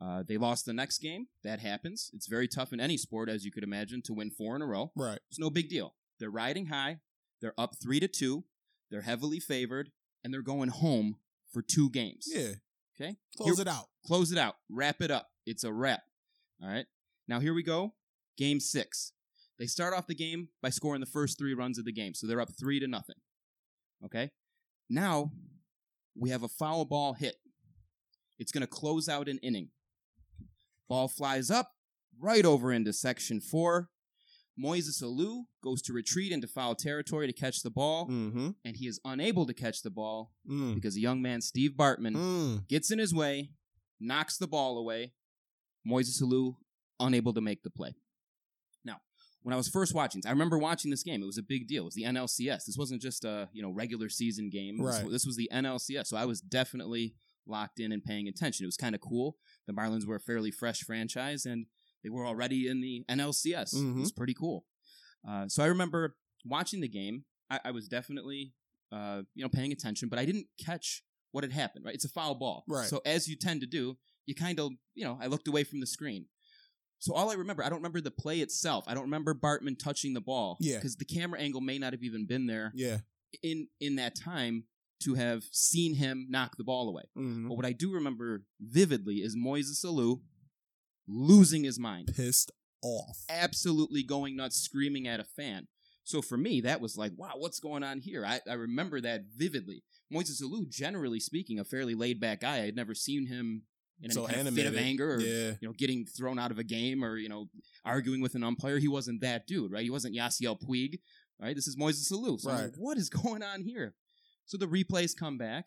Uh, 0.00 0.22
they 0.26 0.38
lost 0.38 0.64
the 0.64 0.72
next 0.72 0.98
game. 0.98 1.26
That 1.44 1.60
happens. 1.60 2.10
It's 2.14 2.26
very 2.26 2.48
tough 2.48 2.72
in 2.72 2.80
any 2.80 2.96
sport, 2.96 3.28
as 3.28 3.44
you 3.44 3.52
could 3.52 3.62
imagine, 3.64 4.00
to 4.02 4.14
win 4.14 4.30
four 4.30 4.56
in 4.56 4.62
a 4.62 4.66
row. 4.66 4.92
Right. 4.96 5.18
It's 5.28 5.38
no 5.38 5.50
big 5.50 5.68
deal. 5.68 5.94
They're 6.18 6.30
riding 6.30 6.66
high. 6.66 7.00
They're 7.42 7.54
up 7.58 7.74
three 7.82 8.00
to 8.00 8.08
two. 8.08 8.44
They're 8.90 9.02
heavily 9.02 9.40
favored, 9.40 9.90
and 10.24 10.32
they're 10.32 10.42
going 10.42 10.70
home 10.70 11.16
for 11.52 11.62
two 11.62 11.90
games. 11.90 12.26
Yeah. 12.26 12.54
Okay. 12.98 13.16
Close 13.36 13.56
Here- 13.58 13.62
it 13.62 13.68
out. 13.68 13.86
Close 14.06 14.32
it 14.32 14.38
out. 14.38 14.56
Wrap 14.70 15.02
it 15.02 15.10
up. 15.10 15.28
It's 15.46 15.64
a 15.64 15.72
wrap. 15.72 16.02
All 16.62 16.68
right. 16.68 16.86
Now 17.28 17.40
here 17.40 17.54
we 17.54 17.62
go. 17.62 17.94
Game 18.36 18.60
six. 18.60 19.12
They 19.60 19.66
start 19.66 19.94
off 19.94 20.06
the 20.08 20.14
game 20.14 20.48
by 20.62 20.70
scoring 20.70 21.00
the 21.00 21.06
first 21.06 21.38
three 21.38 21.54
runs 21.54 21.78
of 21.78 21.84
the 21.84 21.92
game, 21.92 22.14
so 22.14 22.26
they're 22.26 22.40
up 22.40 22.48
three 22.58 22.80
to 22.80 22.88
nothing. 22.88 23.16
Okay. 24.04 24.30
Now 24.88 25.30
we 26.18 26.30
have 26.30 26.42
a 26.42 26.48
foul 26.48 26.84
ball 26.86 27.12
hit. 27.12 27.36
It's 28.38 28.50
going 28.52 28.62
to 28.62 28.66
close 28.66 29.06
out 29.08 29.28
an 29.28 29.38
inning. 29.42 29.68
Ball 30.88 31.06
flies 31.08 31.50
up 31.50 31.72
right 32.18 32.44
over 32.44 32.72
into 32.72 32.92
section 32.94 33.40
four. 33.40 33.90
Moises 34.58 35.02
Alou 35.02 35.44
goes 35.62 35.80
to 35.82 35.92
retreat 35.92 36.32
into 36.32 36.46
foul 36.48 36.74
territory 36.74 37.26
to 37.26 37.32
catch 37.32 37.62
the 37.62 37.70
ball, 37.70 38.08
Mm-hmm. 38.08 38.50
and 38.64 38.76
he 38.76 38.86
is 38.86 38.98
unable 39.04 39.46
to 39.46 39.54
catch 39.54 39.82
the 39.82 39.90
ball 39.90 40.32
Mm. 40.50 40.74
because 40.74 40.96
a 40.96 41.00
young 41.00 41.22
man, 41.22 41.40
Steve 41.40 41.72
Bartman, 41.72 42.14
Mm. 42.16 42.66
gets 42.68 42.90
in 42.90 42.98
his 42.98 43.14
way, 43.14 43.52
knocks 44.00 44.36
the 44.38 44.48
ball 44.48 44.76
away. 44.78 45.12
Moises 45.86 46.20
Alou 46.22 46.56
unable 46.98 47.32
to 47.34 47.40
make 47.40 47.62
the 47.62 47.70
play. 47.70 47.94
When 49.42 49.54
I 49.54 49.56
was 49.56 49.68
first 49.68 49.94
watching, 49.94 50.20
I 50.26 50.30
remember 50.30 50.58
watching 50.58 50.90
this 50.90 51.02
game. 51.02 51.22
It 51.22 51.26
was 51.26 51.38
a 51.38 51.42
big 51.42 51.66
deal. 51.66 51.82
It 51.82 51.86
was 51.86 51.94
the 51.94 52.04
NLCS. 52.04 52.64
This 52.66 52.76
wasn't 52.78 53.00
just 53.00 53.24
a 53.24 53.48
you 53.52 53.62
know 53.62 53.70
regular 53.70 54.08
season 54.08 54.50
game. 54.50 54.76
This- 54.78 55.00
Right. 55.02 55.10
This, 55.10 55.24
was 55.26 55.36
the 55.36 55.48
NLCS. 55.52 56.06
So 56.08 56.16
I 56.16 56.24
was 56.26 56.40
definitely 56.40 57.14
locked 57.46 57.80
in 57.80 57.90
and 57.92 58.04
paying 58.04 58.28
attention. 58.28 58.64
It 58.64 58.68
was 58.68 58.76
kind 58.76 58.94
of 58.94 59.00
cool. 59.00 59.36
The 59.66 59.72
Marlins 59.72 60.06
were 60.06 60.16
a 60.16 60.20
fairly 60.20 60.50
fresh 60.50 60.80
franchise, 60.80 61.46
and 61.46 61.66
they 62.04 62.10
were 62.10 62.26
already 62.26 62.68
in 62.68 62.80
the 62.80 63.04
NLCS. 63.08 63.74
Mhm. 63.74 63.96
It 63.96 64.00
was 64.00 64.12
pretty 64.12 64.34
cool. 64.34 64.66
Uh, 65.26 65.48
so 65.48 65.62
I 65.62 65.66
remember 65.66 66.16
watching 66.44 66.80
the 66.80 66.88
game. 66.88 67.24
I, 67.50 67.60
I 67.66 67.70
was 67.72 67.88
definitely 67.88 68.52
uh, 68.92 69.22
you 69.34 69.42
know 69.42 69.48
paying 69.48 69.72
attention, 69.72 70.08
but 70.08 70.18
I 70.18 70.24
didn't 70.26 70.46
catch 70.64 71.02
what 71.32 71.44
had 71.44 71.52
happened. 71.52 71.84
Right, 71.86 71.94
it's 71.94 72.04
a 72.04 72.08
foul 72.08 72.34
ball. 72.34 72.64
Right. 72.68 72.88
So 72.88 73.00
as 73.06 73.26
you 73.28 73.36
tend 73.36 73.60
to 73.62 73.66
do, 73.66 73.96
you 74.26 74.34
kind 74.34 74.60
of 74.60 74.72
you 74.94 75.04
know 75.04 75.18
I 75.20 75.26
looked 75.28 75.48
away 75.48 75.64
from 75.64 75.80
the 75.80 75.86
screen. 75.86 76.26
So 77.00 77.14
all 77.14 77.30
I 77.30 77.34
remember, 77.34 77.64
I 77.64 77.68
don't 77.68 77.78
remember 77.78 78.00
the 78.00 78.10
play 78.10 78.40
itself. 78.40 78.84
I 78.86 78.94
don't 78.94 79.04
remember 79.04 79.34
Bartman 79.34 79.78
touching 79.78 80.14
the 80.14 80.20
ball. 80.20 80.56
Yeah. 80.60 80.76
Because 80.76 80.96
the 80.96 81.04
camera 81.04 81.40
angle 81.40 81.60
may 81.62 81.78
not 81.78 81.92
have 81.92 82.02
even 82.04 82.26
been 82.26 82.46
there 82.46 82.72
Yeah. 82.74 82.98
in 83.42 83.68
in 83.80 83.96
that 83.96 84.14
time 84.14 84.64
to 85.04 85.14
have 85.14 85.44
seen 85.50 85.94
him 85.94 86.26
knock 86.28 86.56
the 86.58 86.64
ball 86.64 86.88
away. 86.88 87.04
Mm-hmm. 87.16 87.48
But 87.48 87.54
what 87.56 87.64
I 87.66 87.72
do 87.72 87.90
remember 87.92 88.44
vividly 88.60 89.16
is 89.16 89.34
Moises 89.34 89.82
Alou 89.84 90.20
losing 91.08 91.64
his 91.64 91.78
mind 91.78 92.12
Pissed 92.14 92.50
off. 92.82 93.18
absolutely 93.28 94.02
going 94.02 94.36
nuts, 94.36 94.56
screaming 94.56 95.08
at 95.08 95.20
a 95.20 95.24
fan. 95.24 95.68
So 96.04 96.20
for 96.22 96.36
me, 96.36 96.60
that 96.62 96.80
was 96.80 96.96
like, 96.96 97.12
wow, 97.16 97.32
what's 97.36 97.60
going 97.60 97.82
on 97.82 98.00
here? 98.00 98.24
I, 98.26 98.40
I 98.48 98.54
remember 98.54 99.00
that 99.00 99.22
vividly. 99.36 99.84
Moises 100.12 100.42
Alou, 100.42 100.68
generally 100.68 101.20
speaking, 101.20 101.58
a 101.58 101.64
fairly 101.64 101.94
laid 101.94 102.20
back 102.20 102.40
guy. 102.40 102.56
I 102.56 102.66
had 102.66 102.76
never 102.76 102.94
seen 102.94 103.26
him 103.26 103.62
in 104.02 104.10
So 104.10 104.24
of 104.24 104.30
fit 104.54 104.66
of 104.66 104.76
anger 104.76 105.14
or 105.14 105.20
Yeah. 105.20 105.52
you 105.60 105.68
know 105.68 105.72
getting 105.76 106.06
thrown 106.06 106.38
out 106.38 106.50
of 106.50 106.58
a 106.58 106.64
game 106.64 107.04
or 107.04 107.16
you 107.16 107.28
know 107.28 107.48
arguing 107.84 108.20
with 108.20 108.34
an 108.34 108.42
umpire. 108.44 108.78
He 108.78 108.88
wasn't 108.88 109.20
that 109.20 109.46
dude, 109.46 109.72
right? 109.72 109.82
He 109.84 109.90
wasn't 109.90 110.14
Yasiel 110.16 110.60
Puig, 110.60 111.00
right? 111.40 111.54
This 111.54 111.66
is 111.68 111.76
Moises 111.76 112.10
Alou. 112.12 112.40
So 112.40 112.50
I'm 112.50 112.56
like, 112.62 112.74
what 112.76 112.98
is 112.98 113.08
going 113.22 113.42
on 113.42 113.62
here? 113.62 113.94
So 114.46 114.56
the 114.56 114.66
replays 114.66 115.16
come 115.16 115.38
back, 115.38 115.66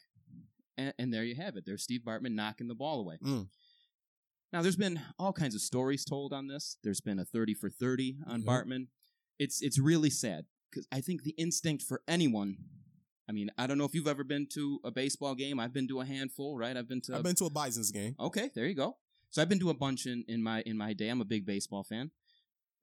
and, 0.77 0.93
and 0.99 1.13
there 1.13 1.23
you 1.23 1.35
have 1.35 1.55
it. 1.57 1.63
There's 1.65 1.83
Steve 1.83 2.01
Bartman 2.05 2.33
knocking 2.35 2.67
the 2.67 2.75
ball 2.75 2.99
away. 2.99 3.17
Mm. 3.23 3.47
Now, 4.51 4.61
there's 4.61 4.75
been 4.75 4.99
all 5.17 5.33
kinds 5.33 5.55
of 5.55 5.61
stories 5.61 6.05
told 6.05 6.31
on 6.31 6.47
this. 6.47 6.77
There's 6.83 7.01
been 7.01 7.17
a 7.17 7.25
30 7.25 7.53
for 7.55 7.69
30 7.71 8.17
on 8.27 8.41
Yep. 8.41 8.47
Bartman. 8.47 8.87
It's 9.39 9.61
it's 9.61 9.79
really 9.79 10.09
sad 10.11 10.45
because 10.69 10.87
I 10.91 11.01
think 11.01 11.23
the 11.23 11.31
instinct 11.37 11.83
for 11.83 12.01
anyone. 12.07 12.57
I 13.27 13.31
mean, 13.31 13.49
I 13.57 13.67
don't 13.67 13.77
know 13.77 13.85
if 13.85 13.93
you've 13.95 14.07
ever 14.07 14.23
been 14.23 14.47
to 14.53 14.79
a 14.83 14.91
baseball 14.91 15.33
game. 15.35 15.59
I've 15.59 15.73
been 15.73 15.87
to 15.87 16.01
a 16.01 16.05
handful, 16.05 16.57
right? 16.57 16.75
I've 16.75 16.89
been 16.89 17.01
to. 17.01 17.15
I've 17.15 17.23
been 17.23 17.35
to 17.35 17.45
a 17.45 17.49
Bison's 17.49 17.91
game. 17.91 18.15
okay, 18.19 18.49
there 18.53 18.65
you 18.65 18.75
go. 18.75 18.97
So 19.29 19.41
I've 19.41 19.49
been 19.49 19.59
to 19.59 19.69
a 19.69 19.73
bunch 19.73 20.05
in, 20.05 20.23
in 20.27 20.43
my 20.43 20.61
in 20.65 20.77
my 20.77 20.93
day. 20.93 21.09
I'm 21.09 21.21
a 21.21 21.25
big 21.25 21.45
baseball 21.45 21.83
fan. 21.83 22.11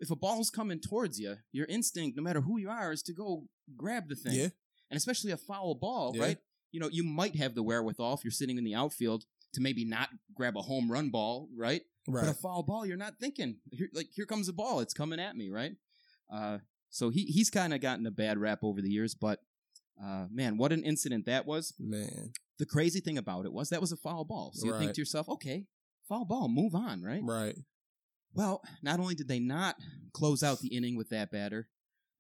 If 0.01 0.11
a 0.11 0.17
ball's 0.17 0.49
coming 0.51 0.81
towards 0.81 1.21
you, 1.21 1.37
your 1.53 1.67
instinct, 1.67 2.17
no 2.17 2.23
matter 2.23 2.41
who 2.41 2.59
you 2.59 2.71
are, 2.71 2.91
is 2.91 3.03
to 3.03 3.13
go 3.13 3.45
grab 3.77 4.09
the 4.09 4.15
thing 4.17 4.33
Yeah. 4.33 4.49
and 4.91 4.97
especially 4.97 5.31
a 5.33 5.37
foul 5.37 5.75
ball, 5.75 6.13
Yeah. 6.17 6.23
right? 6.23 6.39
You 6.73 6.81
know, 6.81 6.89
you 6.91 7.05
might 7.05 7.37
have 7.37 7.55
the 7.55 7.63
wherewithal 7.63 8.15
if 8.15 8.25
you're 8.25 8.31
sitting 8.31 8.57
in 8.57 8.65
the 8.65 8.75
outfield 8.75 9.25
to 9.53 9.61
maybe 9.61 9.85
not 9.85 10.09
grab 10.35 10.57
a 10.57 10.63
home 10.63 10.91
run 10.91 11.11
ball, 11.11 11.51
right? 11.55 11.83
Right. 12.09 12.25
But 12.25 12.31
a 12.31 12.35
foul 12.35 12.63
ball, 12.63 12.87
you're 12.87 12.97
not 12.97 13.19
thinking. 13.21 13.57
Here, 13.73 13.91
like 13.93 14.09
here 14.15 14.25
comes 14.25 14.49
a 14.49 14.55
ball, 14.55 14.81
it's 14.81 14.95
coming 14.95 15.21
at 15.21 15.37
me, 15.37 15.51
right? 15.51 15.73
Uh, 16.33 16.59
so 16.89 17.11
he 17.11 17.25
he's 17.27 17.51
kind 17.51 17.75
of 17.75 17.81
gotten 17.83 18.07
a 18.07 18.11
bad 18.11 18.39
rap 18.39 18.61
over 18.63 18.81
the 18.81 18.89
years, 18.91 19.15
but 19.15 19.41
uh, 20.03 20.27
man, 20.31 20.57
what 20.57 20.73
an 20.73 20.85
incident 20.85 21.27
that 21.27 21.47
was! 21.47 21.75
Man. 21.79 22.33
The 22.59 22.67
crazy 22.67 23.01
thing 23.01 23.17
about 23.19 23.47
it 23.47 23.53
was 23.53 23.71
that 23.71 23.81
was 23.81 23.93
a 23.93 23.97
foul 23.97 24.25
ball. 24.25 24.53
So 24.55 24.67
you 24.67 24.79
think 24.79 24.93
to 24.95 25.01
yourself, 25.01 25.29
okay, 25.31 25.65
foul 26.09 26.25
ball, 26.27 26.49
move 26.49 26.75
on, 26.75 27.03
right? 27.03 27.23
Right. 27.25 27.57
Well, 28.35 28.63
not 28.83 29.01
only 29.01 29.15
did 29.15 29.29
they 29.29 29.39
not 29.41 29.77
close 30.13 30.43
out 30.43 30.61
the 30.61 30.69
inning 30.69 30.97
with 30.97 31.09
that 31.09 31.31
batter, 31.33 31.69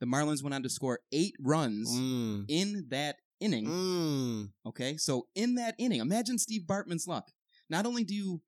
the 0.01 0.07
Marlins 0.07 0.43
went 0.43 0.55
on 0.55 0.63
to 0.63 0.71
score 0.71 1.01
eight 1.13 1.35
runs 1.39 1.91
Mm. 1.91 2.47
in 2.49 2.87
that 2.89 3.17
inning. 3.39 3.67
Mm. 3.67 4.53
Okay, 4.67 4.97
so 4.97 5.29
in 5.35 5.55
that 5.57 5.75
inning, 5.79 6.01
imagine 6.01 6.39
Steve 6.39 6.67
Bartman's 6.67 7.07
luck. 7.07 7.31
Not 7.69 7.87
only 7.87 8.03
do 8.05 8.15
you 8.15 8.43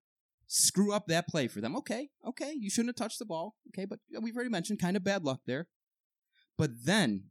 screw 0.47 0.93
up 0.93 1.07
that 1.07 1.29
play 1.29 1.47
for 1.47 1.61
them, 1.61 1.77
okay, 1.77 2.09
okay, 2.27 2.53
you 2.59 2.69
shouldn't 2.71 2.89
have 2.99 3.05
touched 3.07 3.19
the 3.19 3.25
ball, 3.27 3.55
okay, 3.69 3.85
but 3.85 3.99
we've 4.21 4.35
already 4.35 4.51
mentioned 4.51 4.81
kind 4.81 4.97
of 4.97 5.05
bad 5.05 5.25
luck 5.25 5.41
there. 5.47 5.69
But 6.59 6.71
then 6.85 7.25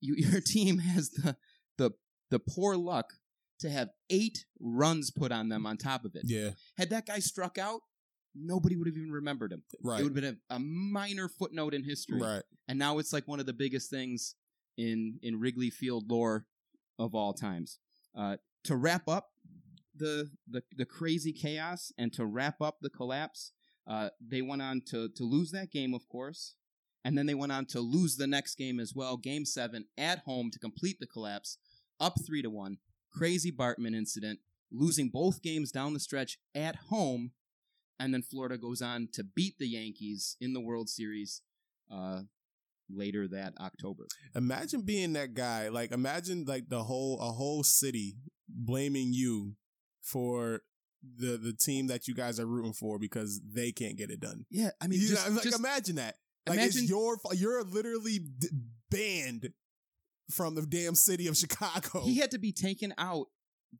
you, 0.00 0.14
your 0.30 0.40
team 0.40 0.78
has 0.78 1.10
the 1.10 1.36
the 1.78 1.92
the 2.30 2.38
poor 2.38 2.76
luck 2.76 3.14
to 3.60 3.70
have 3.70 3.88
eight 4.10 4.44
runs 4.60 5.10
put 5.10 5.32
on 5.32 5.48
them 5.48 5.64
on 5.66 5.76
top 5.76 6.04
of 6.04 6.14
it. 6.14 6.22
Yeah. 6.24 6.50
Had 6.76 6.90
that 6.90 7.06
guy 7.06 7.20
struck 7.20 7.56
out, 7.56 7.80
nobody 8.34 8.76
would 8.76 8.86
have 8.86 8.96
even 8.96 9.10
remembered 9.12 9.52
him. 9.52 9.62
Right. 9.82 10.00
It 10.00 10.02
would 10.02 10.14
have 10.16 10.22
been 10.22 10.38
a, 10.50 10.56
a 10.56 10.58
minor 10.58 11.28
footnote 11.28 11.72
in 11.72 11.82
history 11.84 12.20
Right. 12.20 12.42
and 12.68 12.78
now 12.78 12.98
it's 12.98 13.12
like 13.12 13.26
one 13.26 13.40
of 13.40 13.46
the 13.46 13.54
biggest 13.54 13.88
things 13.90 14.34
in 14.76 15.18
in 15.22 15.40
Wrigley 15.40 15.70
Field 15.70 16.10
lore 16.10 16.46
of 16.98 17.14
all 17.14 17.32
times. 17.32 17.78
Uh, 18.14 18.36
to 18.64 18.76
wrap 18.76 19.08
up 19.08 19.28
the, 19.96 20.28
the 20.50 20.62
the 20.76 20.84
crazy 20.84 21.32
chaos 21.32 21.92
and 21.96 22.12
to 22.12 22.26
wrap 22.26 22.60
up 22.60 22.76
the 22.82 22.90
collapse, 22.90 23.52
uh, 23.86 24.10
they 24.20 24.42
went 24.42 24.60
on 24.60 24.82
to 24.90 25.08
to 25.16 25.24
lose 25.24 25.50
that 25.52 25.70
game, 25.70 25.94
of 25.94 26.06
course, 26.08 26.56
and 27.06 27.16
then 27.16 27.26
they 27.26 27.34
went 27.34 27.52
on 27.52 27.66
to 27.66 27.80
lose 27.80 28.16
the 28.16 28.26
next 28.26 28.56
game 28.56 28.80
as 28.80 28.92
well, 28.94 29.16
Game 29.16 29.44
Seven 29.44 29.86
at 29.96 30.18
home 30.20 30.50
to 30.50 30.58
complete 30.58 30.98
the 30.98 31.06
collapse, 31.06 31.58
up 32.00 32.14
three 32.26 32.42
to 32.42 32.50
one. 32.50 32.78
Crazy 33.12 33.52
Bartman 33.52 33.94
incident, 33.94 34.40
losing 34.72 35.08
both 35.08 35.40
games 35.40 35.70
down 35.70 35.94
the 35.94 36.00
stretch 36.00 36.38
at 36.54 36.76
home, 36.90 37.30
and 38.00 38.12
then 38.12 38.22
Florida 38.22 38.58
goes 38.58 38.82
on 38.82 39.08
to 39.12 39.22
beat 39.24 39.54
the 39.58 39.68
Yankees 39.68 40.36
in 40.40 40.52
the 40.52 40.60
World 40.60 40.88
Series. 40.88 41.42
Uh, 41.90 42.22
later 42.90 43.26
that 43.28 43.52
October. 43.60 44.06
Imagine 44.34 44.82
being 44.82 45.12
that 45.14 45.34
guy. 45.34 45.68
Like 45.68 45.92
imagine 45.92 46.44
like 46.46 46.68
the 46.68 46.84
whole 46.84 47.18
a 47.20 47.32
whole 47.32 47.62
city 47.62 48.16
blaming 48.48 49.12
you 49.12 49.54
for 50.02 50.60
the 51.02 51.36
the 51.36 51.52
team 51.52 51.86
that 51.88 52.06
you 52.08 52.14
guys 52.14 52.38
are 52.40 52.46
rooting 52.46 52.72
for 52.72 52.98
because 52.98 53.40
they 53.44 53.72
can't 53.72 53.96
get 53.96 54.10
it 54.10 54.20
done. 54.20 54.46
Yeah, 54.50 54.70
I 54.80 54.86
mean, 54.86 55.00
You 55.00 55.08
just, 55.08 55.28
know, 55.28 55.34
like 55.34 55.42
just- 55.44 55.58
imagine 55.58 55.96
that. 55.96 56.16
Like 56.46 56.58
imagine- 56.58 56.82
it's 56.82 56.90
your 56.90 57.18
you're 57.34 57.62
literally 57.64 58.20
banned 58.90 59.50
from 60.30 60.54
the 60.54 60.62
damn 60.66 60.94
city 60.94 61.26
of 61.28 61.36
Chicago. 61.36 62.02
he 62.04 62.16
had 62.18 62.30
to 62.32 62.38
be 62.38 62.52
taken 62.52 62.94
out 62.98 63.26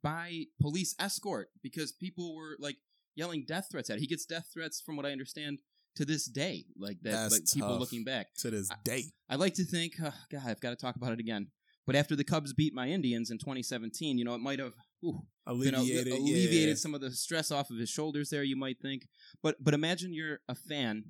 by 0.01 0.43
police 0.61 0.95
escort 0.99 1.49
because 1.63 1.91
people 1.91 2.35
were 2.35 2.55
like 2.59 2.77
yelling 3.15 3.45
death 3.47 3.67
threats 3.71 3.89
at. 3.89 3.95
Him. 3.95 4.01
He 4.01 4.07
gets 4.07 4.25
death 4.25 4.49
threats, 4.53 4.79
from 4.81 4.95
what 4.95 5.05
I 5.05 5.11
understand, 5.11 5.59
to 5.95 6.05
this 6.05 6.25
day. 6.25 6.65
Like 6.77 6.99
that, 7.01 7.11
That's 7.11 7.33
like 7.33 7.43
people 7.53 7.77
looking 7.79 8.03
back. 8.03 8.27
to 8.39 8.51
this 8.51 8.69
day. 8.83 9.05
I 9.29 9.35
like 9.35 9.55
to 9.55 9.63
think, 9.65 9.93
oh, 10.03 10.13
God, 10.31 10.41
I've 10.45 10.59
got 10.61 10.69
to 10.69 10.75
talk 10.75 10.95
about 10.95 11.13
it 11.13 11.19
again. 11.19 11.47
But 11.85 11.95
after 11.95 12.15
the 12.15 12.23
Cubs 12.23 12.53
beat 12.53 12.73
my 12.73 12.87
Indians 12.89 13.31
in 13.31 13.37
2017, 13.39 14.17
you 14.17 14.25
know, 14.25 14.35
it 14.35 14.41
might 14.41 14.59
have 14.59 14.73
a- 15.03 15.11
Alleviated, 15.47 16.07
alleviated 16.13 16.69
yeah. 16.69 16.75
some 16.75 16.93
of 16.93 17.01
the 17.01 17.11
stress 17.11 17.49
off 17.51 17.69
of 17.69 17.77
his 17.77 17.89
shoulders 17.89 18.29
there. 18.29 18.43
You 18.43 18.57
might 18.57 18.79
think, 18.81 19.07
but 19.41 19.55
but 19.63 19.73
imagine 19.73 20.13
you're 20.13 20.39
a 20.49 20.55
fan 20.55 21.05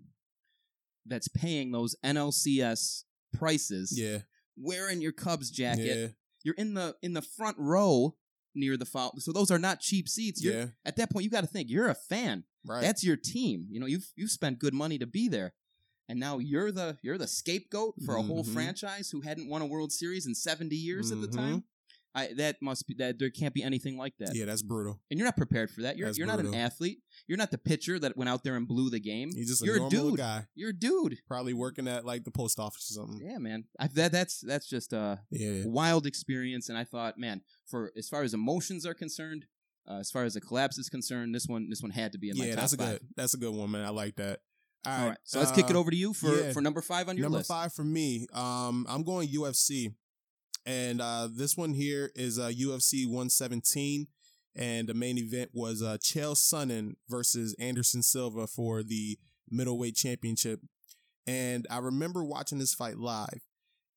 that's 1.08 1.28
paying 1.28 1.72
those 1.72 1.96
NLCS 2.04 3.04
prices, 3.34 3.94
Yeah, 3.98 4.20
wearing 4.58 5.02
your 5.02 5.12
Cubs 5.12 5.50
jacket. 5.52 5.98
yeah, 5.98 6.08
You're 6.44 6.56
in 6.56 6.74
the 6.74 6.96
in 7.02 7.14
the 7.14 7.22
front 7.22 7.58
row 7.60 8.16
near 8.56 8.78
the 8.78 8.86
foul. 8.86 9.14
So 9.20 9.32
those 9.32 9.52
are 9.52 9.60
not 9.60 9.80
cheap 9.80 10.10
seats. 10.10 10.44
You're, 10.44 10.54
yeah. 10.54 10.66
At 10.86 10.96
that 10.98 11.12
point, 11.12 11.24
you 11.26 11.30
got 11.30 11.42
to 11.42 11.48
think 11.48 11.70
you're 11.70 11.90
a 11.90 11.96
fan. 11.96 12.44
Right. 12.66 12.82
That's 12.82 13.04
your 13.04 13.16
team. 13.18 13.68
You 13.70 13.80
know, 13.80 13.86
you've 13.86 14.12
you've 14.16 14.32
spent 14.32 14.60
good 14.60 14.74
money 14.74 14.98
to 14.98 15.06
be 15.08 15.28
there, 15.30 15.54
and 16.10 16.20
now 16.20 16.40
you're 16.40 16.72
the 16.72 16.98
you're 17.02 17.18
the 17.18 17.28
scapegoat 17.28 17.96
for 18.06 18.16
a 18.16 18.22
whole 18.22 18.44
Mhm. 18.44 18.54
franchise 18.54 19.10
who 19.10 19.22
hadn't 19.22 19.48
won 19.50 19.62
a 19.62 19.66
World 19.66 19.92
Series 19.92 20.26
in 20.26 20.36
70 20.36 20.76
years 20.76 21.12
at 21.12 21.22
the 21.22 21.28
Mhm. 21.28 21.36
time. 21.36 21.64
I, 22.16 22.30
that 22.38 22.56
must 22.62 22.88
be 22.88 22.96
that 22.96 23.20
there 23.20 23.30
can't 23.30 23.54
be 23.54 23.62
anything 23.62 23.96
like 23.98 24.14
that, 24.20 24.36
yeah, 24.36 24.46
that's 24.46 24.64
brutal. 24.64 25.00
and 25.12 25.20
you're 25.20 25.28
not 25.28 25.38
prepared 25.38 25.70
for 25.70 25.82
that. 25.82 25.98
You're 25.98 26.08
That's 26.08 26.18
you're 26.18 26.26
not 26.26 26.40
an 26.40 26.56
athlete. 26.56 27.00
You're 27.28 27.38
not 27.38 27.52
the 27.52 27.58
pitcher 27.60 28.00
that 28.00 28.18
went 28.18 28.28
out 28.30 28.44
there 28.44 28.56
and 28.56 28.68
blew 28.68 28.90
the 28.90 29.00
game. 29.00 29.30
He's 29.36 29.50
just 29.50 29.62
a 29.62 29.66
You're 29.66 29.86
a 29.86 29.90
dude. 29.90 30.18
guy, 30.18 30.46
You're 30.56 30.72
a 30.72 30.74
dude. 30.74 31.20
probably 31.28 31.54
working 31.54 31.88
at 31.88 32.06
like 32.06 32.24
the 32.24 32.32
post 32.32 32.60
office 32.60 32.90
or 32.92 32.96
something. 33.02 33.20
Yeah, 33.24 33.38
man. 33.38 33.66
I, 33.80 33.88
that 33.88 34.12
that's 34.12 34.40
that's 34.42 34.68
just 34.68 34.94
a 34.94 35.20
Yeah, 35.30 35.64
wild 35.66 36.08
experience, 36.08 36.70
and 36.70 36.78
I 36.78 36.86
thought, 36.86 37.20
man, 37.20 37.42
for 37.68 37.92
as 37.96 38.10
far 38.10 38.24
as 38.24 38.34
emotions 38.34 38.86
are 38.86 38.96
concerned, 38.96 39.46
uh, 39.88 39.98
as 40.00 40.10
far 40.10 40.24
as 40.24 40.34
the 40.34 40.42
collapse 40.42 40.78
is 40.80 40.90
concerned, 40.90 41.36
this 41.36 41.46
one 41.46 41.70
this 41.70 41.82
one 41.82 41.92
had 41.92 42.12
to 42.14 42.18
be 42.18 42.30
in 42.32 42.38
my 42.38 42.46
yeah, 42.46 42.52
top 42.56 42.62
that's 42.62 42.74
a 42.74 42.78
five. 42.78 42.88
good. 43.00 43.02
That's 43.16 43.34
a 43.36 43.38
good 43.38 43.54
one, 43.54 43.70
man. 43.72 43.86
I 43.86 43.90
like 43.90 44.16
that. 44.16 44.40
All 44.86 44.94
right, 44.94 45.02
All 45.04 45.10
right, 45.10 45.18
so 45.24 45.40
let's 45.40 45.52
kick 45.52 45.70
it 45.70 45.76
uh, 45.76 45.80
over 45.80 45.92
to 45.92 45.98
you 45.98 46.14
for 46.14 46.34
yeah. 46.34 46.52
for 46.52 46.62
number 46.62 46.82
five 46.82 47.10
on 47.10 47.18
your 47.18 47.26
Number 47.26 47.40
list. 47.40 47.50
five 47.50 47.74
for 47.74 47.84
me. 47.84 48.26
Um, 48.34 48.86
I'm 48.88 49.04
going 49.04 49.28
UFC, 49.28 49.94
and 50.68 51.02
uh, 51.02 51.30
this 51.34 51.56
one 51.56 51.74
here 51.74 52.12
is 52.14 52.38
uh, 52.38 52.50
UFC 52.50 53.06
117, 53.06 54.08
and 54.54 54.88
the 54.90 54.94
main 54.94 55.18
event 55.18 55.52
was 55.54 55.82
uh, 55.82 55.98
Chael 56.04 56.36
Sonnen 56.36 56.96
versus 57.08 57.56
Anderson 57.58 58.04
Silva 58.04 58.48
for 58.48 58.84
the 58.84 59.18
middleweight 59.50 59.96
championship. 59.96 60.60
And 61.26 61.66
I 61.72 61.78
remember 61.78 62.26
watching 62.26 62.60
this 62.60 62.74
fight 62.74 62.98
live, 62.98 63.48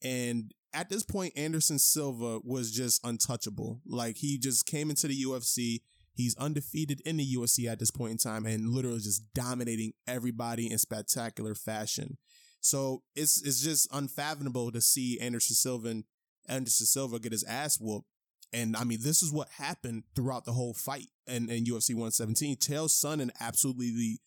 and 0.00 0.54
at 0.72 0.88
this 0.88 1.02
point, 1.02 1.32
Anderson 1.36 1.80
Silva 1.80 2.38
was 2.44 2.70
just 2.70 3.04
untouchable. 3.04 3.80
Like 3.84 4.18
he 4.18 4.38
just 4.38 4.64
came 4.64 4.90
into 4.90 5.08
the 5.08 5.24
UFC. 5.24 5.80
He's 6.12 6.36
undefeated 6.36 7.00
in 7.04 7.16
the 7.16 7.34
UFC 7.34 7.68
at 7.68 7.80
this 7.80 7.90
point 7.90 8.12
in 8.12 8.18
time 8.18 8.46
and 8.46 8.68
literally 8.68 8.98
just 8.98 9.24
dominating 9.34 9.92
everybody 10.06 10.70
in 10.70 10.78
spectacular 10.78 11.56
fashion. 11.56 12.18
So 12.60 13.02
it's 13.16 13.42
it's 13.42 13.60
just 13.60 13.88
unfathomable 13.92 14.70
to 14.70 14.80
see 14.80 15.18
Anderson 15.18 15.56
Silva 15.56 16.02
Anderson 16.48 16.86
Silva 16.86 17.18
get 17.18 17.32
his 17.32 17.44
ass 17.44 17.78
whooped. 17.80 18.06
And 18.52 18.76
I 18.76 18.84
mean, 18.84 18.98
this 19.02 19.22
is 19.22 19.32
what 19.32 19.48
happened 19.58 20.04
throughout 20.16 20.44
the 20.44 20.52
whole 20.52 20.74
fight 20.74 21.06
in, 21.26 21.48
in 21.50 21.64
UFC 21.64 21.90
117. 21.94 22.56
Chael 22.56 22.88
Sonnen 22.88 23.30
absolutely 23.40 24.18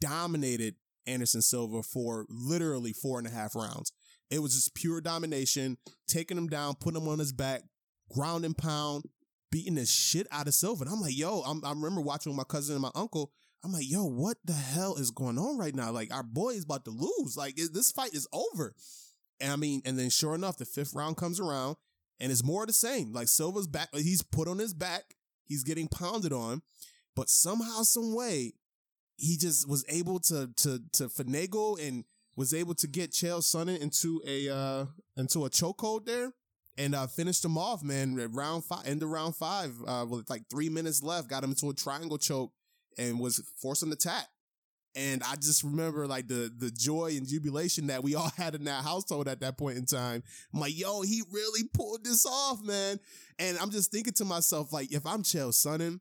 dominated 0.00 0.74
Anderson 1.06 1.42
Silva 1.42 1.82
for 1.82 2.26
literally 2.28 2.92
four 2.92 3.18
and 3.18 3.26
a 3.26 3.30
half 3.30 3.54
rounds. 3.54 3.92
It 4.30 4.40
was 4.40 4.54
just 4.54 4.74
pure 4.74 5.00
domination, 5.00 5.78
taking 6.06 6.36
him 6.36 6.48
down, 6.48 6.74
putting 6.74 7.00
him 7.00 7.08
on 7.08 7.18
his 7.18 7.32
back, 7.32 7.62
ground 8.12 8.44
and 8.44 8.56
pound, 8.56 9.04
beating 9.50 9.76
the 9.76 9.86
shit 9.86 10.26
out 10.30 10.48
of 10.48 10.54
Silva. 10.54 10.84
And 10.84 10.92
I'm 10.92 11.00
like, 11.00 11.16
yo, 11.16 11.40
I'm, 11.40 11.64
I 11.64 11.70
remember 11.70 12.00
watching 12.00 12.34
my 12.36 12.44
cousin 12.44 12.74
and 12.74 12.82
my 12.82 12.90
uncle. 12.94 13.32
I'm 13.64 13.72
like, 13.72 13.88
yo, 13.88 14.04
what 14.04 14.36
the 14.44 14.52
hell 14.52 14.96
is 14.96 15.10
going 15.10 15.38
on 15.38 15.56
right 15.58 15.74
now? 15.74 15.90
Like, 15.90 16.12
our 16.12 16.22
boy 16.22 16.50
is 16.50 16.64
about 16.64 16.84
to 16.84 16.90
lose. 16.90 17.36
Like, 17.36 17.58
it- 17.58 17.72
this 17.72 17.90
fight 17.90 18.12
is 18.12 18.28
over. 18.32 18.74
And 19.40 19.52
I 19.52 19.56
mean, 19.56 19.82
and 19.84 19.98
then 19.98 20.10
sure 20.10 20.34
enough, 20.34 20.56
the 20.56 20.64
fifth 20.64 20.94
round 20.94 21.16
comes 21.16 21.40
around 21.40 21.76
and 22.20 22.32
it's 22.32 22.44
more 22.44 22.62
of 22.62 22.66
the 22.66 22.72
same. 22.72 23.12
Like, 23.12 23.28
Silva's 23.28 23.66
back, 23.66 23.88
he's 23.94 24.22
put 24.22 24.48
on 24.48 24.58
his 24.58 24.74
back, 24.74 25.14
he's 25.44 25.62
getting 25.62 25.88
pounded 25.88 26.32
on, 26.32 26.62
but 27.14 27.28
somehow, 27.28 27.82
some 27.82 28.14
way, 28.14 28.54
he 29.16 29.36
just 29.36 29.68
was 29.68 29.84
able 29.88 30.20
to 30.20 30.48
to 30.56 30.80
to 30.92 31.08
finagle 31.08 31.84
and 31.84 32.04
was 32.36 32.54
able 32.54 32.74
to 32.74 32.86
get 32.86 33.10
Chael 33.10 33.40
Sonnen 33.40 33.80
into 33.80 34.22
a 34.24 34.48
uh 34.48 34.86
into 35.16 35.44
a 35.44 35.50
chokehold 35.50 36.06
there 36.06 36.32
and 36.76 36.94
uh 36.94 37.08
finished 37.08 37.44
him 37.44 37.58
off, 37.58 37.82
man. 37.82 38.18
At 38.20 38.32
Round 38.32 38.64
five, 38.64 38.86
end 38.86 39.02
of 39.02 39.10
round 39.10 39.34
five, 39.34 39.74
uh 39.86 40.06
with 40.08 40.30
like 40.30 40.44
three 40.48 40.68
minutes 40.68 41.02
left, 41.02 41.28
got 41.28 41.42
him 41.42 41.50
into 41.50 41.68
a 41.68 41.74
triangle 41.74 42.16
choke 42.16 42.52
and 42.96 43.18
was 43.18 43.42
forcing 43.60 43.90
the 43.90 43.96
tap. 43.96 44.28
And 44.98 45.22
I 45.22 45.36
just 45.36 45.62
remember 45.62 46.08
like 46.08 46.26
the 46.26 46.52
the 46.58 46.72
joy 46.72 47.14
and 47.16 47.26
jubilation 47.26 47.86
that 47.86 48.02
we 48.02 48.16
all 48.16 48.32
had 48.36 48.56
in 48.56 48.64
that 48.64 48.82
household 48.82 49.28
at 49.28 49.40
that 49.40 49.56
point 49.56 49.78
in 49.78 49.86
time. 49.86 50.24
I'm 50.52 50.60
like, 50.60 50.76
yo, 50.76 51.02
he 51.02 51.22
really 51.30 51.62
pulled 51.72 52.04
this 52.04 52.26
off, 52.26 52.62
man. 52.64 52.98
And 53.38 53.56
I'm 53.58 53.70
just 53.70 53.92
thinking 53.92 54.14
to 54.14 54.24
myself, 54.24 54.72
like, 54.72 54.92
if 54.92 55.06
I'm 55.06 55.22
Chael 55.22 55.50
Sonnen, 55.50 56.00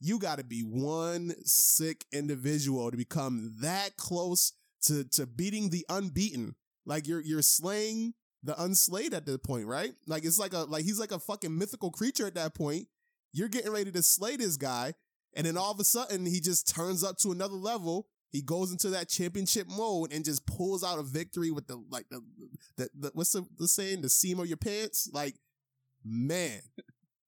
you 0.00 0.18
got 0.18 0.38
to 0.38 0.44
be 0.44 0.60
one 0.62 1.34
sick 1.44 2.06
individual 2.10 2.90
to 2.90 2.96
become 2.96 3.52
that 3.60 3.96
close 3.98 4.52
to 4.82 5.04
to 5.04 5.26
beating 5.26 5.68
the 5.68 5.84
unbeaten. 5.90 6.54
Like 6.86 7.06
you're 7.06 7.20
you're 7.20 7.42
slaying 7.42 8.14
the 8.42 8.60
unslayed 8.62 9.12
at 9.12 9.26
that 9.26 9.42
point, 9.42 9.66
right? 9.66 9.92
Like 10.06 10.24
it's 10.24 10.38
like 10.38 10.54
a 10.54 10.60
like 10.60 10.84
he's 10.84 11.00
like 11.00 11.12
a 11.12 11.18
fucking 11.18 11.56
mythical 11.56 11.90
creature 11.90 12.26
at 12.26 12.34
that 12.36 12.54
point. 12.54 12.86
You're 13.32 13.48
getting 13.48 13.72
ready 13.72 13.92
to 13.92 14.02
slay 14.02 14.36
this 14.36 14.56
guy, 14.56 14.94
and 15.34 15.46
then 15.46 15.58
all 15.58 15.70
of 15.70 15.80
a 15.80 15.84
sudden 15.84 16.24
he 16.24 16.40
just 16.40 16.66
turns 16.66 17.04
up 17.04 17.18
to 17.18 17.32
another 17.32 17.56
level. 17.56 18.06
He 18.30 18.42
goes 18.42 18.72
into 18.72 18.90
that 18.90 19.08
championship 19.08 19.66
mode 19.68 20.12
and 20.12 20.24
just 20.24 20.46
pulls 20.46 20.84
out 20.84 20.98
a 20.98 21.02
victory 21.02 21.50
with 21.50 21.66
the 21.66 21.82
like 21.90 22.06
the 22.10 22.22
the, 22.76 22.88
the 22.98 23.10
what's 23.14 23.32
the, 23.32 23.46
the 23.58 23.66
saying 23.68 24.02
the 24.02 24.08
seam 24.10 24.38
of 24.40 24.46
your 24.46 24.56
pants. 24.58 25.08
Like 25.12 25.34
man, 26.04 26.60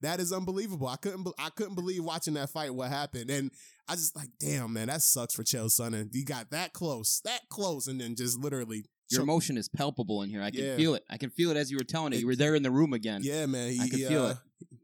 that 0.02 0.21
is 0.21 0.33
unbelievable. 0.33 0.87
I 0.88 0.97
couldn't 0.97 1.25
be- 1.25 1.33
I 1.38 1.50
couldn't 1.50 1.75
believe 1.75 2.04
watching 2.04 2.35
that 2.35 2.50
fight 2.50 2.75
what 2.75 2.90
happened, 2.90 3.30
and 3.30 3.50
I 3.88 3.95
just 3.95 4.14
like 4.16 4.28
damn 4.38 4.73
man, 4.73 4.88
that 4.88 5.02
sucks 5.02 5.35
for 5.35 5.42
Chael 5.42 5.66
Sonnen. 5.66 6.11
He 6.12 6.23
got 6.25 6.50
that 6.50 6.73
close, 6.73 7.21
that 7.25 7.49
close, 7.49 7.87
and 7.88 8.00
then 8.00 8.14
just 8.14 8.38
literally 8.38 8.85
Your 9.11 9.23
emotion 9.23 9.57
is 9.59 9.69
palpable 9.69 10.23
in 10.23 10.30
here. 10.30 10.42
I 10.42 10.50
can 10.50 10.62
Yeah. 10.64 10.76
feel 10.76 10.95
it. 10.95 11.04
I 11.11 11.16
can 11.16 11.30
feel 11.30 11.50
it 11.50 11.57
as 11.57 11.71
you 11.71 11.76
were 11.78 11.85
telling 11.85 12.12
it. 12.12 12.21
You 12.21 12.26
were 12.28 12.37
there 12.37 12.54
in 12.54 12.62
the 12.62 12.71
room 12.71 12.92
again. 12.92 13.23
Yeah, 13.25 13.47
man. 13.47 13.73
He, 13.73 13.80
I 13.80 13.88
can 13.88 13.99
he, 13.99 14.04
feel 14.04 14.25
uh, 14.26 14.30
it. 14.30 14.37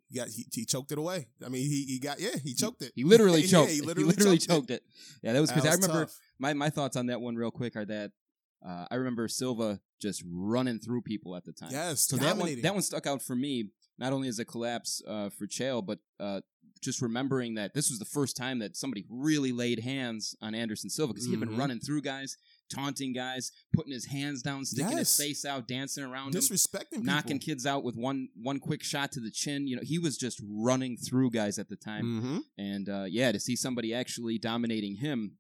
He 0.09 0.17
got 0.19 0.29
he, 0.29 0.47
he 0.53 0.65
choked 0.65 0.93
it 0.93 0.99
away. 0.99 1.27
I 1.45 1.49
mean, 1.49 1.63
he 1.63 1.85
he 1.85 1.99
got 1.99 2.21
yeah, 2.21 2.37
he 2.43 2.55
choked 2.55 2.83
it. 2.83 2.93
He 2.95 3.05
literally 3.05 3.41
Yeah, 3.43 3.47
choked. 3.49 3.71
he 3.71 3.77
he 3.77 3.83
literally 3.83 4.09
literally, 4.09 4.39
choked 4.39 4.51
it. 4.51 4.55
choked, 4.55 4.71
it. 4.71 4.83
Yeah, 5.23 5.33
that 5.33 5.41
was 5.41 5.51
because 5.51 5.67
I 5.67 5.73
remember 5.75 6.05
tough. 6.07 6.19
my 6.39 6.55
my 6.55 6.71
thoughts 6.71 6.97
on 6.97 7.07
that 7.07 7.21
one 7.21 7.35
real 7.37 7.51
quick 7.51 7.75
are 7.77 7.85
that 7.87 8.13
uh, 8.67 8.87
I 8.91 8.95
remember 8.97 9.27
Silva 9.29 9.81
just 10.01 10.23
running 10.27 10.79
through 10.79 11.03
people 11.03 11.35
at 11.37 11.45
the 11.45 11.53
time. 11.53 11.71
Yes, 11.73 12.07
So 12.07 12.17
that 12.19 12.37
one 12.37 12.61
that 12.63 12.73
one 12.75 12.83
stuck 12.83 13.07
out 13.07 13.23
for 13.23 13.35
me 13.37 13.71
not 13.99 14.13
only 14.13 14.29
as 14.29 14.39
a 14.39 14.45
collapse 14.45 15.03
uh, 15.09 15.31
for 15.31 15.47
Chael, 15.47 15.85
but 15.85 15.99
uh, 16.21 16.41
just 16.83 17.01
remembering 17.01 17.55
that 17.55 17.73
this 17.75 17.89
was 17.91 17.99
the 17.99 18.05
first 18.05 18.37
time 18.37 18.59
that 18.59 18.77
somebody 18.77 19.05
really 19.09 19.51
laid 19.53 19.81
hands 19.81 20.37
on 20.43 20.55
Anderson 20.55 20.91
Silva 20.91 21.15
because 21.15 21.25
he 21.25 21.31
had 21.33 21.41
been 21.41 21.49
Mhm. 21.51 21.59
running 21.59 21.81
through 21.81 22.03
guys, 22.03 22.37
taunting 22.69 23.13
guys, 23.13 23.53
putting 23.75 23.93
his 23.93 24.07
hands 24.07 24.43
down, 24.43 24.65
sticking 24.65 24.97
his 24.99 25.17
face 25.17 25.45
out, 25.45 25.67
dancing 25.69 26.05
around 26.05 26.35
him 26.35 26.41
disrespecting 26.41 26.91
people. 26.91 27.05
knocking 27.05 27.39
kids 27.39 27.67
out 27.67 27.85
with 27.85 27.97
one 27.97 28.29
one 28.41 28.59
quick 28.61 28.83
shot 28.83 29.13
to 29.13 29.21
the 29.21 29.31
chin. 29.31 29.67
You 29.67 29.77
know, 29.77 29.83
he 29.85 29.99
was 29.99 30.17
just 30.17 30.41
running 30.49 30.97
through 30.97 31.31
guys 31.31 31.59
at 31.59 31.69
the 31.69 31.77
time, 31.77 32.05
Mm-hmm. 32.05 32.39
and 32.59 32.89
uh, 32.89 33.05
yeah, 33.09 33.33
to 33.33 33.41
see 33.41 33.57
somebody 33.57 33.93
actually 33.95 34.39
dominating 34.39 34.97
him 34.97 35.37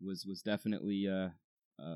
was 0.00 0.24
was 0.26 0.42
definitely 0.42 1.06
uh, 1.10 1.28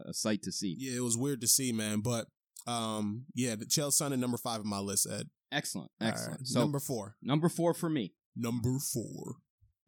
a 0.09 0.13
sight 0.15 0.43
to 0.43 0.53
see. 0.53 0.75
Yeah, 0.79 0.97
it 0.97 1.03
was 1.05 1.17
weird 1.17 1.41
to 1.43 1.47
see, 1.49 1.73
man. 1.73 2.01
But 2.01 2.27
um, 2.67 3.25
yeah, 3.35 3.55
the 3.55 3.65
Chael 3.67 3.93
Sonnen 3.93 4.19
number 4.19 4.37
five 4.39 4.61
on 4.61 4.69
my 4.69 4.79
list, 4.81 5.07
Ed. 5.11 5.29
Excellent, 5.51 5.91
excellent. 6.01 6.41
right, 6.41 6.47
So 6.47 6.61
number 6.61 6.79
four. 6.81 7.17
number 7.23 7.49
four 7.49 7.73
for 7.75 7.89
me. 7.89 8.13
Number 8.37 8.79
four. 8.79 9.37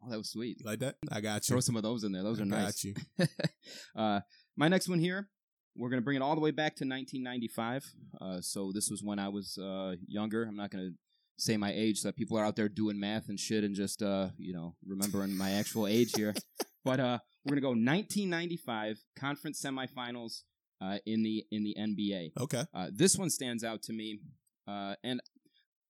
Oh, 0.03 0.09
that 0.09 0.17
was 0.17 0.31
sweet. 0.31 0.57
You 0.59 0.65
like 0.65 0.79
that? 0.79 0.95
I 1.11 1.21
got 1.21 1.47
you. 1.47 1.53
Throw 1.53 1.59
some 1.59 1.75
of 1.75 1.83
those 1.83 2.03
in 2.03 2.11
there. 2.11 2.23
Those 2.23 2.39
I 2.39 2.43
are 2.43 2.45
got 2.47 2.57
nice. 2.63 2.83
you. 2.83 2.95
uh, 3.95 4.21
my 4.55 4.67
next 4.67 4.87
one 4.87 4.99
here, 4.99 5.29
we're 5.75 5.89
gonna 5.89 6.01
bring 6.01 6.17
it 6.17 6.21
all 6.21 6.35
the 6.35 6.41
way 6.41 6.51
back 6.51 6.75
to 6.77 6.85
1995. 6.85 7.85
Uh, 8.19 8.41
so 8.41 8.71
this 8.73 8.89
was 8.89 9.03
when 9.03 9.19
I 9.19 9.29
was 9.29 9.57
uh, 9.57 9.95
younger. 10.07 10.43
I'm 10.43 10.55
not 10.55 10.71
gonna 10.71 10.91
say 11.37 11.57
my 11.57 11.71
age 11.73 11.99
so 11.99 12.09
that 12.09 12.15
people 12.15 12.37
are 12.37 12.45
out 12.45 12.55
there 12.55 12.69
doing 12.69 12.99
math 12.99 13.29
and 13.29 13.39
shit 13.39 13.63
and 13.63 13.75
just 13.75 14.01
uh, 14.01 14.29
you 14.37 14.53
know 14.53 14.75
remembering 14.85 15.35
my 15.35 15.51
actual 15.51 15.87
age 15.87 16.15
here. 16.15 16.33
But 16.83 16.99
uh, 16.99 17.19
we're 17.45 17.51
gonna 17.51 17.61
go 17.61 17.69
1995 17.69 19.03
conference 19.15 19.61
semifinals 19.61 20.41
uh, 20.81 20.97
in 21.05 21.21
the 21.21 21.45
in 21.51 21.63
the 21.63 21.75
NBA. 21.79 22.31
Okay. 22.39 22.65
Uh, 22.73 22.87
this 22.91 23.15
one 23.15 23.29
stands 23.29 23.63
out 23.63 23.83
to 23.83 23.93
me, 23.93 24.19
uh, 24.67 24.95
and 25.03 25.21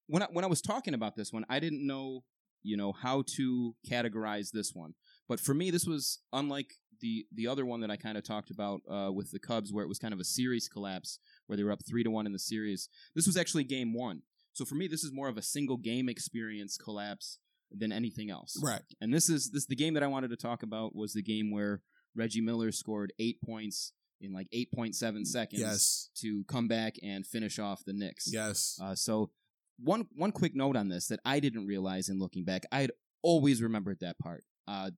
when 0.08 0.22
I, 0.22 0.28
when 0.32 0.44
I 0.44 0.50
was 0.50 0.62
talking 0.62 0.94
about 0.94 1.16
this 1.16 1.32
one, 1.32 1.46
I 1.50 1.60
didn't 1.60 1.88
know 1.88 2.26
you 2.62 2.76
know 2.76 2.92
how 2.92 3.24
to 3.38 3.74
categorize 3.90 4.52
this 4.52 4.74
one. 4.74 4.94
But 5.32 5.40
for 5.40 5.54
me, 5.54 5.72
this 5.72 5.86
was 5.86 6.20
unlike 6.34 6.74
the 7.00 7.26
the 7.34 7.48
other 7.48 7.66
one 7.66 7.80
that 7.80 7.90
I 7.90 7.96
kind 7.96 8.18
of 8.18 8.26
talked 8.26 8.52
about 8.52 8.82
uh, 8.92 9.14
with 9.14 9.32
the 9.32 9.40
Cubs, 9.40 9.72
where 9.72 9.86
it 9.86 9.88
was 9.88 9.98
kind 9.98 10.14
of 10.14 10.20
a 10.20 10.26
series 10.26 10.68
collapse, 10.68 11.20
where 11.48 11.56
they 11.56 11.64
were 11.64 11.72
up 11.72 11.86
three 11.90 12.04
to 12.04 12.12
one 12.12 12.26
in 12.26 12.34
the 12.34 12.38
series. 12.54 12.90
This 13.16 13.28
was 13.28 13.38
actually 13.38 13.64
game 13.64 13.94
one. 13.94 14.24
So 14.52 14.66
for 14.66 14.76
me, 14.76 14.90
this 14.90 15.06
is 15.06 15.14
more 15.14 15.30
of 15.30 15.38
a 15.38 15.42
single 15.42 15.78
game 15.78 16.10
experience 16.10 16.76
collapse 16.76 17.40
than 17.72 17.94
anything 17.94 18.30
else. 18.30 18.60
Right. 18.62 18.82
And 19.00 19.14
this 19.14 19.30
is 19.30 19.52
this 19.52 19.66
the 19.68 19.76
game 19.78 19.94
that 19.94 20.04
I 20.04 20.08
wanted 20.08 20.32
to 20.32 20.36
talk 20.36 20.64
about 20.64 20.94
was 20.94 21.14
the 21.14 21.24
game 21.24 21.50
where 21.50 21.82
Reggie 22.14 22.42
Miller 22.42 22.74
scored 22.74 23.14
eight 23.18 23.42
points 23.42 23.94
in 24.20 24.34
like 24.34 24.50
eight 24.52 24.70
point 24.74 24.96
seven 24.98 25.24
seconds 25.24 25.62
Yes. 25.62 26.10
to 26.18 26.44
come 26.50 26.68
back 26.68 26.96
and 27.02 27.26
finish 27.26 27.58
off 27.58 27.86
the 27.86 27.94
Knicks. 27.94 28.26
Yes. 28.30 28.78
Uh, 28.84 28.96
so 28.96 29.32
one 29.80 30.08
one 30.14 30.34
quick 30.34 30.56
note 30.58 30.76
on 30.76 30.90
this 30.90 31.08
that 31.08 31.22
I 31.24 31.40
didn't 31.40 31.68
realize 31.68 32.10
in 32.10 32.20
looking 32.20 32.44
back, 32.44 32.64
I 32.70 32.82
had 32.82 32.92
always 33.24 33.62
remembered 33.62 34.00
that 34.02 34.20
part. 34.20 34.44
Uh, 34.68 34.92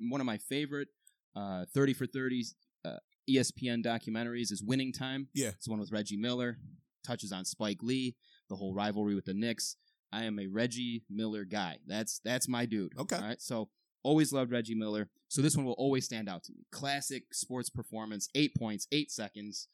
one 0.00 0.20
of 0.20 0.26
my 0.26 0.38
favorite 0.38 0.88
uh, 1.36 1.64
thirty 1.74 1.92
for 1.92 2.06
30s 2.06 2.54
uh, 2.84 2.96
ESPN 3.28 3.84
documentaries 3.84 4.50
is 4.52 4.62
Winning 4.62 4.92
Time. 4.92 5.28
Yeah. 5.34 5.48
it's 5.48 5.68
one 5.68 5.80
with 5.80 5.92
Reggie 5.92 6.16
Miller. 6.16 6.58
Touches 7.06 7.32
on 7.32 7.44
Spike 7.44 7.82
Lee, 7.82 8.16
the 8.48 8.56
whole 8.56 8.74
rivalry 8.74 9.14
with 9.14 9.24
the 9.24 9.34
Knicks. 9.34 9.76
I 10.12 10.24
am 10.24 10.38
a 10.38 10.46
Reggie 10.46 11.04
Miller 11.10 11.44
guy. 11.44 11.78
That's 11.86 12.20
that's 12.24 12.48
my 12.48 12.66
dude. 12.66 12.92
Okay. 12.98 13.16
All 13.16 13.22
right. 13.22 13.40
So 13.40 13.68
always 14.02 14.32
loved 14.32 14.52
Reggie 14.52 14.74
Miller. 14.74 15.08
So 15.28 15.42
this 15.42 15.56
one 15.56 15.66
will 15.66 15.74
always 15.74 16.04
stand 16.04 16.28
out 16.28 16.44
to 16.44 16.52
me. 16.52 16.64
Classic 16.72 17.24
sports 17.32 17.68
performance. 17.70 18.28
Eight 18.34 18.54
points, 18.56 18.86
eight 18.92 19.10
seconds. 19.10 19.68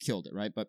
Killed 0.00 0.26
it, 0.26 0.34
right? 0.34 0.52
But 0.54 0.68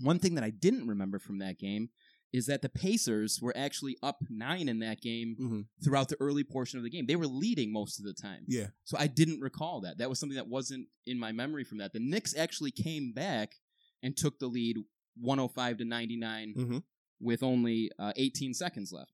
one 0.00 0.18
thing 0.18 0.34
that 0.34 0.44
I 0.44 0.50
didn't 0.50 0.88
remember 0.88 1.18
from 1.18 1.38
that 1.38 1.58
game 1.58 1.90
is 2.32 2.46
that 2.46 2.62
the 2.62 2.68
Pacers 2.68 3.40
were 3.42 3.56
actually 3.56 3.96
up 4.02 4.18
nine 4.28 4.68
in 4.68 4.78
that 4.78 5.00
game 5.00 5.36
Mhm. 5.40 5.66
throughout 5.82 6.08
the 6.08 6.16
early 6.20 6.44
portion 6.44 6.78
of 6.78 6.84
the 6.84 6.90
game. 6.90 7.06
They 7.06 7.16
were 7.16 7.26
leading 7.26 7.72
most 7.72 7.98
of 7.98 8.04
the 8.04 8.12
time. 8.14 8.44
Yeah. 8.46 8.68
So 8.84 8.96
I 8.98 9.08
didn't 9.08 9.40
recall 9.40 9.80
that. 9.80 9.98
That 9.98 10.08
was 10.08 10.18
something 10.20 10.36
that 10.36 10.48
wasn't 10.48 10.88
in 11.06 11.18
my 11.18 11.32
memory 11.32 11.64
from 11.64 11.78
that. 11.78 11.92
The 11.92 11.98
Knicks 12.00 12.36
actually 12.36 12.70
came 12.70 13.12
back 13.12 13.56
and 14.02 14.16
took 14.16 14.38
the 14.38 14.46
lead 14.46 14.76
105 15.16 15.78
to 15.78 15.84
99 15.84 16.54
Mhm. 16.56 16.82
with 17.18 17.42
only 17.42 17.90
uh, 17.98 18.12
18 18.16 18.54
seconds 18.54 18.92
left. 18.92 19.12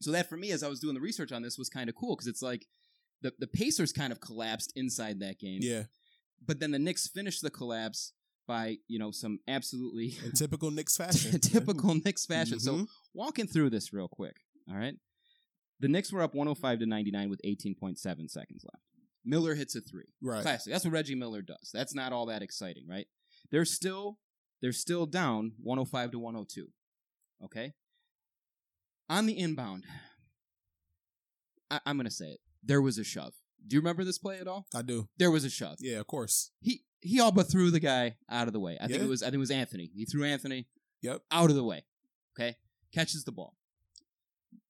So 0.00 0.12
that 0.12 0.28
for 0.28 0.36
me, 0.36 0.52
as 0.52 0.62
I 0.62 0.68
was 0.68 0.78
doing 0.78 0.94
the 0.94 1.00
research 1.00 1.32
on 1.32 1.42
this, 1.42 1.58
was 1.58 1.68
kind 1.68 1.88
of 1.90 1.96
cool 1.96 2.14
because 2.14 2.28
it's 2.28 2.40
like 2.42 2.68
the, 3.20 3.34
the 3.40 3.48
Pacers 3.48 3.92
kind 3.92 4.12
of 4.12 4.20
collapsed 4.20 4.72
inside 4.76 5.18
that 5.20 5.40
game. 5.40 5.58
Yeah. 5.60 5.86
But 6.46 6.60
then 6.60 6.70
the 6.70 6.78
Knicks 6.78 7.08
finished 7.08 7.42
the 7.42 7.50
collapse 7.50 8.12
by, 8.48 8.78
you 8.88 8.98
know, 8.98 9.12
some 9.12 9.38
absolutely 9.46 10.16
In 10.24 10.32
typical 10.32 10.72
Knicks 10.72 10.96
fashion. 11.02 11.38
typical 11.38 11.94
Knicks 11.94 12.26
fashion. 12.26 12.58
So 12.58 12.74
Mhm. 12.74 12.88
walking 13.14 13.46
through 13.46 13.70
this 13.70 13.92
real 13.92 14.08
quick, 14.08 14.36
all 14.68 14.76
right? 14.76 14.96
The 15.78 15.86
Knicks 15.86 16.10
were 16.12 16.22
up 16.22 16.34
105 16.34 16.80
to 16.80 16.86
99 16.86 17.30
with 17.30 17.40
18.7 17.44 18.28
seconds 18.28 18.64
left. 18.64 18.82
Miller 19.24 19.54
hits 19.54 19.76
a 19.76 19.80
three. 19.80 20.12
right. 20.20 20.42
Classic. 20.42 20.72
That's 20.72 20.84
what 20.84 20.92
Reggie 20.94 21.14
Miller 21.14 21.42
does. 21.42 21.70
That's 21.72 21.94
not 21.94 22.12
all 22.12 22.26
that 22.26 22.42
exciting, 22.42 22.86
right? 22.88 23.06
They're 23.52 23.64
still 23.64 24.18
they're 24.60 24.72
still 24.72 25.06
down 25.06 25.52
105 25.62 26.10
to 26.12 26.18
102. 26.18 26.66
Okay? 27.44 27.74
On 29.08 29.26
the 29.26 29.38
inbound, 29.38 29.84
I, 31.70 31.80
I'm 31.86 31.96
gonna 31.96 32.10
say 32.10 32.30
it. 32.30 32.40
There 32.64 32.82
was 32.82 32.98
a 32.98 33.04
shove. 33.04 33.34
Do 33.66 33.74
you 33.76 33.80
remember 33.80 34.02
this 34.04 34.18
play 34.18 34.38
at 34.38 34.48
all? 34.48 34.66
I 34.74 34.82
do. 34.82 35.08
There 35.18 35.30
was 35.30 35.44
a 35.44 35.50
shove. 35.50 35.76
Yeah, 35.80 35.98
of 36.00 36.06
course. 36.06 36.50
He 36.60 36.82
he 37.00 37.20
all 37.20 37.32
but 37.32 37.50
threw 37.50 37.70
the 37.70 37.80
guy 37.80 38.16
out 38.30 38.46
of 38.46 38.52
the 38.52 38.60
way. 38.60 38.76
I 38.80 38.86
think 38.86 38.98
Yeah. 39.00 39.04
it 39.06 39.08
was 39.08 39.22
I 39.22 39.26
think 39.26 39.36
it 39.36 39.38
was 39.38 39.50
Anthony. 39.50 39.90
He 39.94 40.04
threw 40.04 40.24
Anthony 40.24 40.66
Yep. 41.02 41.22
out 41.30 41.50
of 41.50 41.56
the 41.56 41.64
way. 41.64 41.84
Okay, 42.38 42.56
catches 42.92 43.24
the 43.24 43.32
ball. 43.32 43.54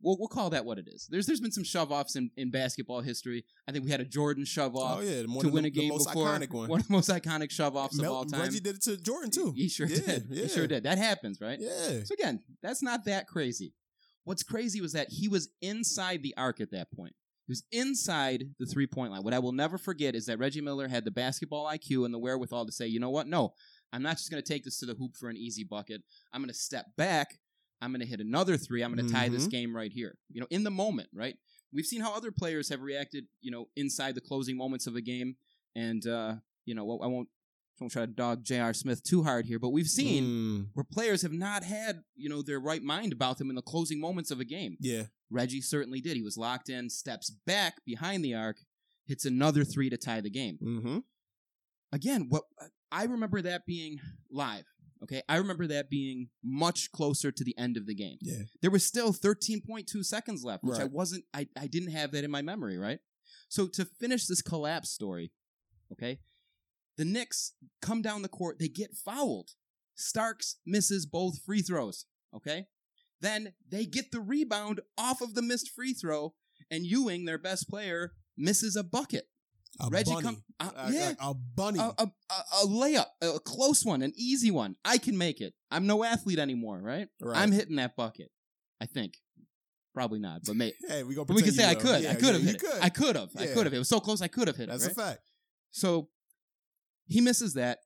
We'll, 0.01 0.17
we'll 0.19 0.29
call 0.29 0.51
that 0.51 0.65
what 0.65 0.79
it 0.79 0.87
is. 0.89 1.07
There's 1.11 1.27
there's 1.27 1.41
been 1.41 1.53
some 1.53 1.65
shove 1.65 1.91
offs 1.91 2.15
in, 2.17 2.31
in 2.37 2.51
basketball 2.51 3.01
history. 3.01 3.45
I 3.69 3.73
think 3.73 3.85
we 3.85 3.91
had 3.91 4.01
a 4.01 4.05
Jordan 4.05 4.45
shove 4.45 4.77
oh, 4.77 4.81
off 4.81 4.99
oh 4.99 5.03
yeah, 5.03 5.23
one 5.23 5.41
to 5.43 5.49
of 5.49 5.53
win 5.53 5.63
the, 5.65 5.69
a 5.69 5.71
game 5.71 5.89
the 5.89 5.95
most 5.95 6.07
before. 6.09 6.27
iconic 6.29 6.51
one. 6.51 6.81
of 6.81 6.87
the 6.87 6.93
most 6.93 7.09
iconic 7.11 7.51
shove 7.51 7.75
offs 7.77 7.99
of 7.99 8.05
all 8.07 8.25
time. 8.25 8.43
Reggie 8.43 8.61
did 8.61 8.77
it 8.77 8.83
to 8.83 8.97
Jordan 8.97 9.31
too. 9.31 9.53
He 9.57 9.69
sure 9.69 9.87
Yeah, 9.87 10.01
did. 10.01 10.27
yeah. 10.31 10.43
He 10.43 10.49
sure 10.49 10.67
did. 10.67 10.85
That 10.85 10.99
happens, 10.99 11.41
right? 11.41 11.59
Yeah. 11.61 12.03
So 12.05 12.15
again, 12.15 12.41
that's 12.63 12.83
not 12.83 13.05
that 13.07 13.27
crazy. 13.27 13.73
What's 14.25 14.43
crazy 14.43 14.81
was 14.81 14.93
that 14.93 15.09
he 15.11 15.27
was 15.29 15.49
inside 15.63 16.23
the 16.23 16.35
arc 16.37 16.61
at 16.61 16.71
that 16.73 16.91
point. 16.93 17.15
He 17.49 17.53
was 17.53 17.65
inside 17.73 18.45
the 18.59 18.67
three 18.67 18.87
point 18.87 19.11
line. 19.11 19.23
What 19.23 19.33
I 19.33 19.39
will 19.39 19.53
never 19.53 19.79
forget 19.79 20.15
is 20.15 20.27
that 20.27 20.39
Reggie 20.39 20.61
Miller 20.61 20.87
had 20.87 21.05
the 21.07 21.11
basketball 21.11 21.65
IQ 21.65 22.05
and 22.05 22.13
the 22.13 22.19
wherewithal 22.19 22.67
to 22.67 22.73
say, 22.73 22.87
you 22.87 23.01
know 23.01 23.09
what? 23.09 23.27
No, 23.27 23.55
I'm 23.91 24.03
not 24.03 24.19
just 24.19 24.31
going 24.31 24.43
to 24.43 24.47
take 24.53 24.65
this 24.65 24.79
to 24.81 24.87
the 24.87 24.95
hoop 24.95 25.17
for 25.17 25.31
an 25.31 25.37
easy 25.39 25.65
bucket. 25.65 26.03
I'm 26.33 26.43
going 26.43 26.51
to 26.51 26.55
step 26.55 26.85
back. 26.99 27.39
I'm 27.81 27.91
going 27.91 28.01
to 28.03 28.07
hit 28.07 28.21
another 28.21 28.59
three. 28.59 28.83
I'm 28.83 28.95
going 28.95 29.07
to 29.07 29.13
tie 29.13 29.31
this 29.31 29.47
Mhm. 29.47 29.51
game 29.51 29.75
right 29.75 29.91
here. 29.91 30.19
You 30.31 30.43
know, 30.43 30.47
in 30.51 30.63
the 30.63 30.71
moment, 30.71 31.09
right? 31.15 31.37
We've 31.73 31.87
seen 31.87 32.03
how 32.03 32.15
other 32.15 32.31
players 32.33 32.69
have 32.69 32.83
reacted, 32.83 33.25
you 33.41 33.51
know, 33.51 33.71
inside 33.77 34.15
the 34.15 34.21
closing 34.21 34.57
moments 34.59 34.87
of 34.87 34.95
a 34.95 35.01
game. 35.01 35.37
And, 35.75 36.07
uh, 36.07 36.37
you 36.67 36.75
know, 36.75 36.99
I 37.01 37.07
won't, 37.07 37.29
don't 37.79 37.89
try 37.91 38.03
to 38.03 38.13
dog 38.13 38.43
J.R. 38.45 38.73
Smith 38.75 39.03
too 39.05 39.23
hard 39.23 39.47
here, 39.47 39.59
but 39.59 39.71
we've 39.71 39.87
seen 39.89 40.25
Mm, 40.25 40.67
where 40.75 40.85
players 40.85 41.23
have 41.23 41.33
not 41.33 41.63
had, 41.65 42.03
you 42.17 42.29
know, 42.29 42.43
their 42.43 42.59
right 42.61 42.83
mind 42.83 43.13
about 43.13 43.39
them 43.39 43.51
in 43.51 43.57
the 43.57 43.63
closing 43.63 44.01
moments 44.01 44.31
of 44.31 44.41
a 44.41 44.45
game. 44.45 44.77
yeah. 44.81 45.05
Reggie 45.31 45.61
certainly 45.61 46.01
did. 46.01 46.17
He 46.17 46.23
was 46.23 46.39
locked 46.39 46.71
in, 46.71 46.89
steps 46.89 47.29
back 47.47 47.85
behind 47.85 48.25
the 48.25 48.35
arc, 48.35 48.57
hits 49.07 49.27
another 49.27 49.63
three 49.63 49.91
to 49.91 49.99
tie 49.99 50.23
the 50.23 50.31
game. 50.31 50.59
Mm-hmm. 50.63 50.99
Again, 51.93 52.27
what 52.31 52.45
I 52.91 53.05
remember 53.05 53.43
that 53.43 53.67
being 53.67 54.01
live. 54.31 54.65
Okay, 55.03 55.23
I 55.29 55.37
remember 55.37 55.67
that 55.69 55.89
being 55.91 56.29
much 56.43 56.91
closer 56.93 57.31
to 57.31 57.45
the 57.45 57.57
end 57.57 57.77
of 57.77 57.87
the 57.87 57.95
game. 57.95 58.17
Yeah. 58.21 58.43
There 58.63 58.71
was 58.71 58.85
still 58.85 59.13
13.2 59.13 60.05
seconds 60.05 60.43
left, 60.45 60.65
which 60.65 60.81
I 60.81 60.85
wasn't. 60.87 61.25
I 61.33 61.47
I 61.57 61.67
didn't 61.69 61.93
have 61.93 62.11
that 62.13 62.25
in 62.25 62.31
my 62.33 62.43
memory, 62.43 62.79
right? 62.79 62.99
So 63.49 63.69
to 63.69 63.85
finish 63.85 64.27
this 64.27 64.43
collapse 64.43 64.91
story, 64.91 65.31
okay, 65.93 66.19
the 66.99 67.05
Knicks 67.07 67.55
come 67.81 68.03
down 68.03 68.21
the 68.23 68.29
court. 68.29 68.59
They 68.59 68.69
get 68.69 68.91
fouled. 68.95 69.51
Starks 69.97 70.57
misses 70.67 71.07
both 71.07 71.41
free 71.45 71.63
throws. 71.63 72.05
Okay, 72.37 72.67
then 73.23 73.55
they 73.69 73.87
get 73.87 74.13
the 74.13 74.21
rebound 74.21 74.81
off 74.99 75.21
of 75.23 75.35
the 75.35 75.43
missed 75.43 75.71
free 75.71 75.95
throw, 75.95 76.35
and 76.71 76.85
Ewing, 76.85 77.25
their 77.25 77.39
best 77.39 77.69
player, 77.71 78.13
misses 78.37 78.77
a 78.77 78.85
bucket. 78.85 79.25
A 79.81 79.89
Reggie 79.91 80.13
bunny. 80.13 80.23
come, 80.25 80.43
uh, 80.61 80.71
A- 80.77 80.93
yeah, 80.93 81.13
a, 81.21 81.31
a 81.31 81.35
bunny. 81.35 81.79
a, 81.79 81.83
a, 81.99 82.03
a, 82.31 82.35
a 82.63 82.67
layup, 82.67 83.07
a 83.23 83.39
close 83.39 83.85
one, 83.85 84.03
an 84.03 84.13
easy 84.17 84.51
one. 84.51 84.77
I 84.85 84.99
can 84.99 85.17
make 85.17 85.41
it. 85.41 85.55
I'm 85.71 85.87
no 85.87 86.05
athlete 86.05 86.39
anymore, 86.39 86.81
right? 86.83 87.09
right. 87.21 87.37
I'm 87.39 87.53
hitting 87.53 87.77
that 87.77 87.95
bucket. 87.97 88.31
I 88.81 88.87
think. 88.87 89.15
Probably 89.95 90.19
not, 90.21 90.43
but 90.47 90.55
may, 90.57 90.73
hey, 90.89 91.03
we 91.03 91.15
gonna 91.15 91.25
but 91.27 91.35
we 91.37 91.43
can 91.43 91.55
pretend 91.55 91.57
say 91.57 91.65
I 91.65 91.71
you 91.73 91.77
will. 91.77 91.83
could. 91.83 92.03
Yeah, 92.03 92.11
I 92.11 92.15
could 92.15 92.23
yeah, 92.27 92.33
have 92.33 92.41
you 92.41 92.47
hit 92.47 92.55
it. 92.57 92.61
could. 92.61 92.83
I 92.83 92.89
could 92.89 93.17
have. 93.17 93.31
I 93.37 93.45
Yeah. 93.45 93.55
could 93.55 93.67
have. 93.67 93.75
It 93.75 93.79
was 93.79 93.89
so 93.89 94.01
close. 94.01 94.23
I 94.23 94.29
could 94.29 94.49
have 94.49 94.57
hit 94.57 94.69
That's 94.69 94.85
it. 94.87 94.93
a 94.97 95.01
right? 95.01 95.07
fact. 95.09 95.31
So 95.71 96.09
he 97.09 97.21
misses 97.21 97.55
that. 97.55 97.79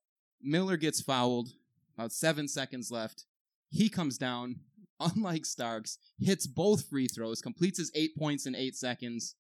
Miller 0.42 0.76
gets 0.76 1.00
fouled. 1.00 1.50
About 1.96 2.12
seven 2.12 2.48
seconds 2.48 2.90
left. 2.90 3.24
He 3.70 3.88
comes 3.88 4.18
down. 4.18 4.56
Unlike 5.00 5.46
Starks, 5.46 5.98
hits 6.20 6.46
both 6.46 6.88
free 6.88 7.08
throws, 7.08 7.40
completes 7.40 7.78
his 7.78 7.90
eight 7.94 8.16
points 8.16 8.46
in 8.46 8.54
eight 8.54 8.76
seconds. 8.76 9.35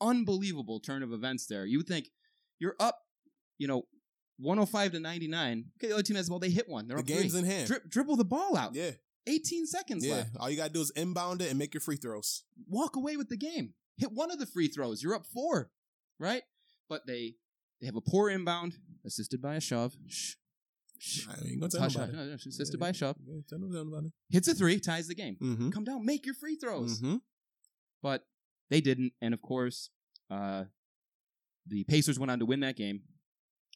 Unbelievable 0.00 0.80
turn 0.80 1.02
of 1.02 1.12
events 1.12 1.46
there. 1.46 1.64
You 1.64 1.78
would 1.78 1.86
think 1.86 2.08
you're 2.58 2.76
up, 2.80 2.98
you 3.58 3.66
know, 3.68 3.84
105 4.38 4.92
to 4.92 5.00
99. 5.00 5.64
Okay, 5.78 5.88
the 5.88 5.94
other 5.94 6.02
team 6.02 6.16
has 6.16 6.26
the 6.26 6.30
ball. 6.30 6.38
They 6.40 6.50
hit 6.50 6.68
one. 6.68 6.88
They're 6.88 6.96
The 6.96 7.02
up 7.02 7.06
game's 7.06 7.32
three. 7.32 7.40
in 7.40 7.46
hand. 7.46 7.66
Dri- 7.68 7.78
dribble 7.88 8.16
the 8.16 8.24
ball 8.24 8.56
out. 8.56 8.74
Yeah, 8.74 8.90
18 9.26 9.66
seconds 9.66 10.04
yeah. 10.04 10.14
left. 10.16 10.30
All 10.40 10.50
you 10.50 10.56
gotta 10.56 10.72
do 10.72 10.80
is 10.80 10.90
inbound 10.96 11.40
it 11.42 11.50
and 11.50 11.58
make 11.58 11.72
your 11.74 11.80
free 11.80 11.96
throws. 11.96 12.42
walk 12.68 12.96
away 12.96 13.16
with 13.16 13.28
the 13.28 13.36
game. 13.36 13.74
Hit 13.96 14.12
one 14.12 14.30
of 14.30 14.38
the 14.38 14.46
free 14.46 14.68
throws. 14.68 15.02
You're 15.02 15.14
up 15.14 15.26
four, 15.26 15.70
right? 16.18 16.42
But 16.88 17.06
they 17.06 17.34
they 17.84 17.88
have 17.88 17.96
a 17.96 18.00
poor 18.00 18.30
inbound, 18.30 18.78
assisted 19.04 19.42
by 19.42 19.56
a 19.56 19.60
shove. 19.60 19.94
Shh. 20.08 20.36
Shh. 20.98 21.28
I 21.28 21.32
ain't 21.46 21.60
gonna 21.60 21.70
tell 21.70 21.82
Hush, 21.82 21.96
nobody. 21.96 22.16
hush, 22.16 22.30
hush, 22.30 22.46
assisted 22.46 22.80
by 22.80 22.88
a 22.88 22.94
shove. 22.94 23.16
Tell 23.46 23.58
nobody. 23.58 24.10
Hits 24.30 24.48
a 24.48 24.54
three, 24.54 24.80
ties 24.80 25.06
the 25.06 25.14
game. 25.14 25.36
Mm-hmm. 25.42 25.68
Come 25.68 25.84
down, 25.84 26.06
make 26.06 26.24
your 26.24 26.34
free 26.34 26.56
throws. 26.56 26.98
Mm-hmm. 26.98 27.16
But 28.02 28.24
they 28.70 28.80
didn't, 28.80 29.12
and 29.20 29.34
of 29.34 29.42
course, 29.42 29.90
uh, 30.30 30.64
the 31.66 31.84
Pacers 31.84 32.18
went 32.18 32.30
on 32.30 32.38
to 32.38 32.46
win 32.46 32.60
that 32.60 32.74
game. 32.76 33.02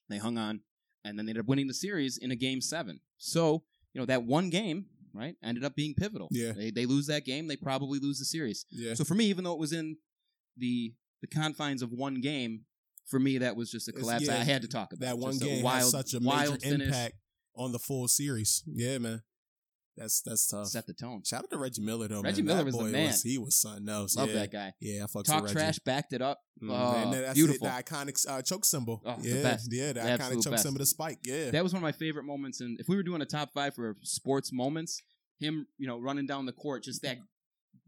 They 0.09 0.17
hung 0.17 0.39
on, 0.39 0.61
and 1.05 1.19
then 1.19 1.27
they 1.27 1.33
ended 1.33 1.45
up 1.45 1.49
winning 1.49 1.67
the 1.67 1.75
series 1.75 2.17
in 2.17 2.31
a 2.31 2.37
game 2.37 2.63
seven. 2.63 3.01
So 3.19 3.63
you 3.93 4.01
know 4.01 4.07
that 4.07 4.23
one 4.25 4.49
game, 4.49 4.87
right, 5.13 5.35
ended 5.45 5.65
up 5.65 5.75
being 5.77 5.93
pivotal. 5.93 6.29
Yeah. 6.31 6.53
They 6.53 6.71
they 6.71 6.87
lose 6.87 7.09
that 7.09 7.27
game, 7.27 7.47
they 7.47 7.57
probably 7.57 7.99
lose 7.99 8.19
the 8.19 8.25
series. 8.25 8.65
Yeah. 8.71 8.95
So 8.95 9.05
for 9.05 9.15
me, 9.15 9.27
even 9.27 9.45
though 9.45 9.53
it 9.53 9.59
was 9.61 9.75
in 9.75 9.99
the 10.57 10.95
the 11.21 11.27
confines 11.27 11.83
of 11.83 11.93
one 11.93 12.23
game, 12.23 12.63
for 13.09 13.19
me 13.19 13.39
that 13.39 13.57
was 13.57 13.71
just 13.71 13.89
a 13.89 13.93
collapse. 13.93 14.27
yeah, 14.27 14.35
I 14.35 14.45
had 14.45 14.63
to 14.63 14.69
talk 14.69 14.93
about 14.93 15.07
that 15.07 15.19
one 15.19 15.33
Just 15.33 15.45
game 15.45 15.63
wild, 15.63 15.81
has 15.81 15.91
such 15.91 16.15
a 16.15 16.21
wild 16.21 16.53
major 16.53 16.71
finish, 16.71 16.87
impact 16.89 17.15
on 17.57 17.73
the 17.73 17.79
full 17.79 18.07
series. 18.09 18.63
Yeah, 18.67 18.99
man. 18.99 19.23
That's 19.97 20.21
that's 20.23 20.47
tough. 20.47 20.69
set 20.69 20.87
the 20.87 20.93
tone. 20.95 21.23
Shout 21.25 21.43
out 21.43 21.51
to 21.51 21.59
Reggie 21.59 21.83
Miller 21.83 22.07
though. 22.07 22.23
Reggie 22.23 22.43
man. 22.43 22.57
Miller 22.57 22.59
That 22.59 22.65
was 22.67 22.75
the 22.77 22.85
boy 22.85 22.91
man. 22.93 23.13
he 23.25 23.37
was 23.39 23.57
something 23.57 23.89
else. 23.89 24.15
Love 24.17 24.29
yeah. 24.29 24.35
that 24.37 24.53
guy. 24.53 24.73
Yeah, 24.81 25.05
I 25.05 25.23
Talk 25.23 25.43
with 25.43 25.53
trash, 25.53 25.81
backed 25.81 26.13
it 26.13 26.23
up. 26.23 26.39
Reggie. 26.61 26.73
Oh, 26.73 26.77
Mm, 26.77 27.03
and 27.03 27.13
that's 27.15 27.35
beautiful. 27.35 27.67
It, 27.67 27.71
the 27.77 27.83
iconic 27.83 28.27
uh, 28.29 28.43
choke 28.43 28.65
symbol. 28.65 29.03
Oh, 29.05 29.17
the 29.21 29.29
yeah, 29.29 29.43
best. 29.43 29.69
yeah, 29.73 29.89
the, 29.89 29.95
The 29.95 30.01
iconic 30.01 30.45
choke 30.45 30.53
best. 30.53 30.63
symbol, 30.63 30.79
the 30.79 30.87
spike. 30.87 31.19
Yeah, 31.25 31.51
That 31.51 31.65
was 31.65 31.73
one 31.73 31.79
of 31.79 31.83
my 31.83 31.91
favorite 31.93 32.25
moments. 32.27 32.61
And 32.61 32.79
if 32.79 32.89
we 32.89 32.95
were 32.95 33.03
doing 33.03 33.23
a 33.23 33.27
top 33.27 33.51
five 33.53 33.75
for 33.75 33.97
sports 34.03 34.53
moments, 34.53 35.03
him, 35.41 35.67
you 35.79 35.89
know, 35.89 35.99
running 35.99 36.27
down 36.27 36.47
the 36.47 36.53
court, 36.53 36.85
just 36.85 37.03
that 37.03 37.17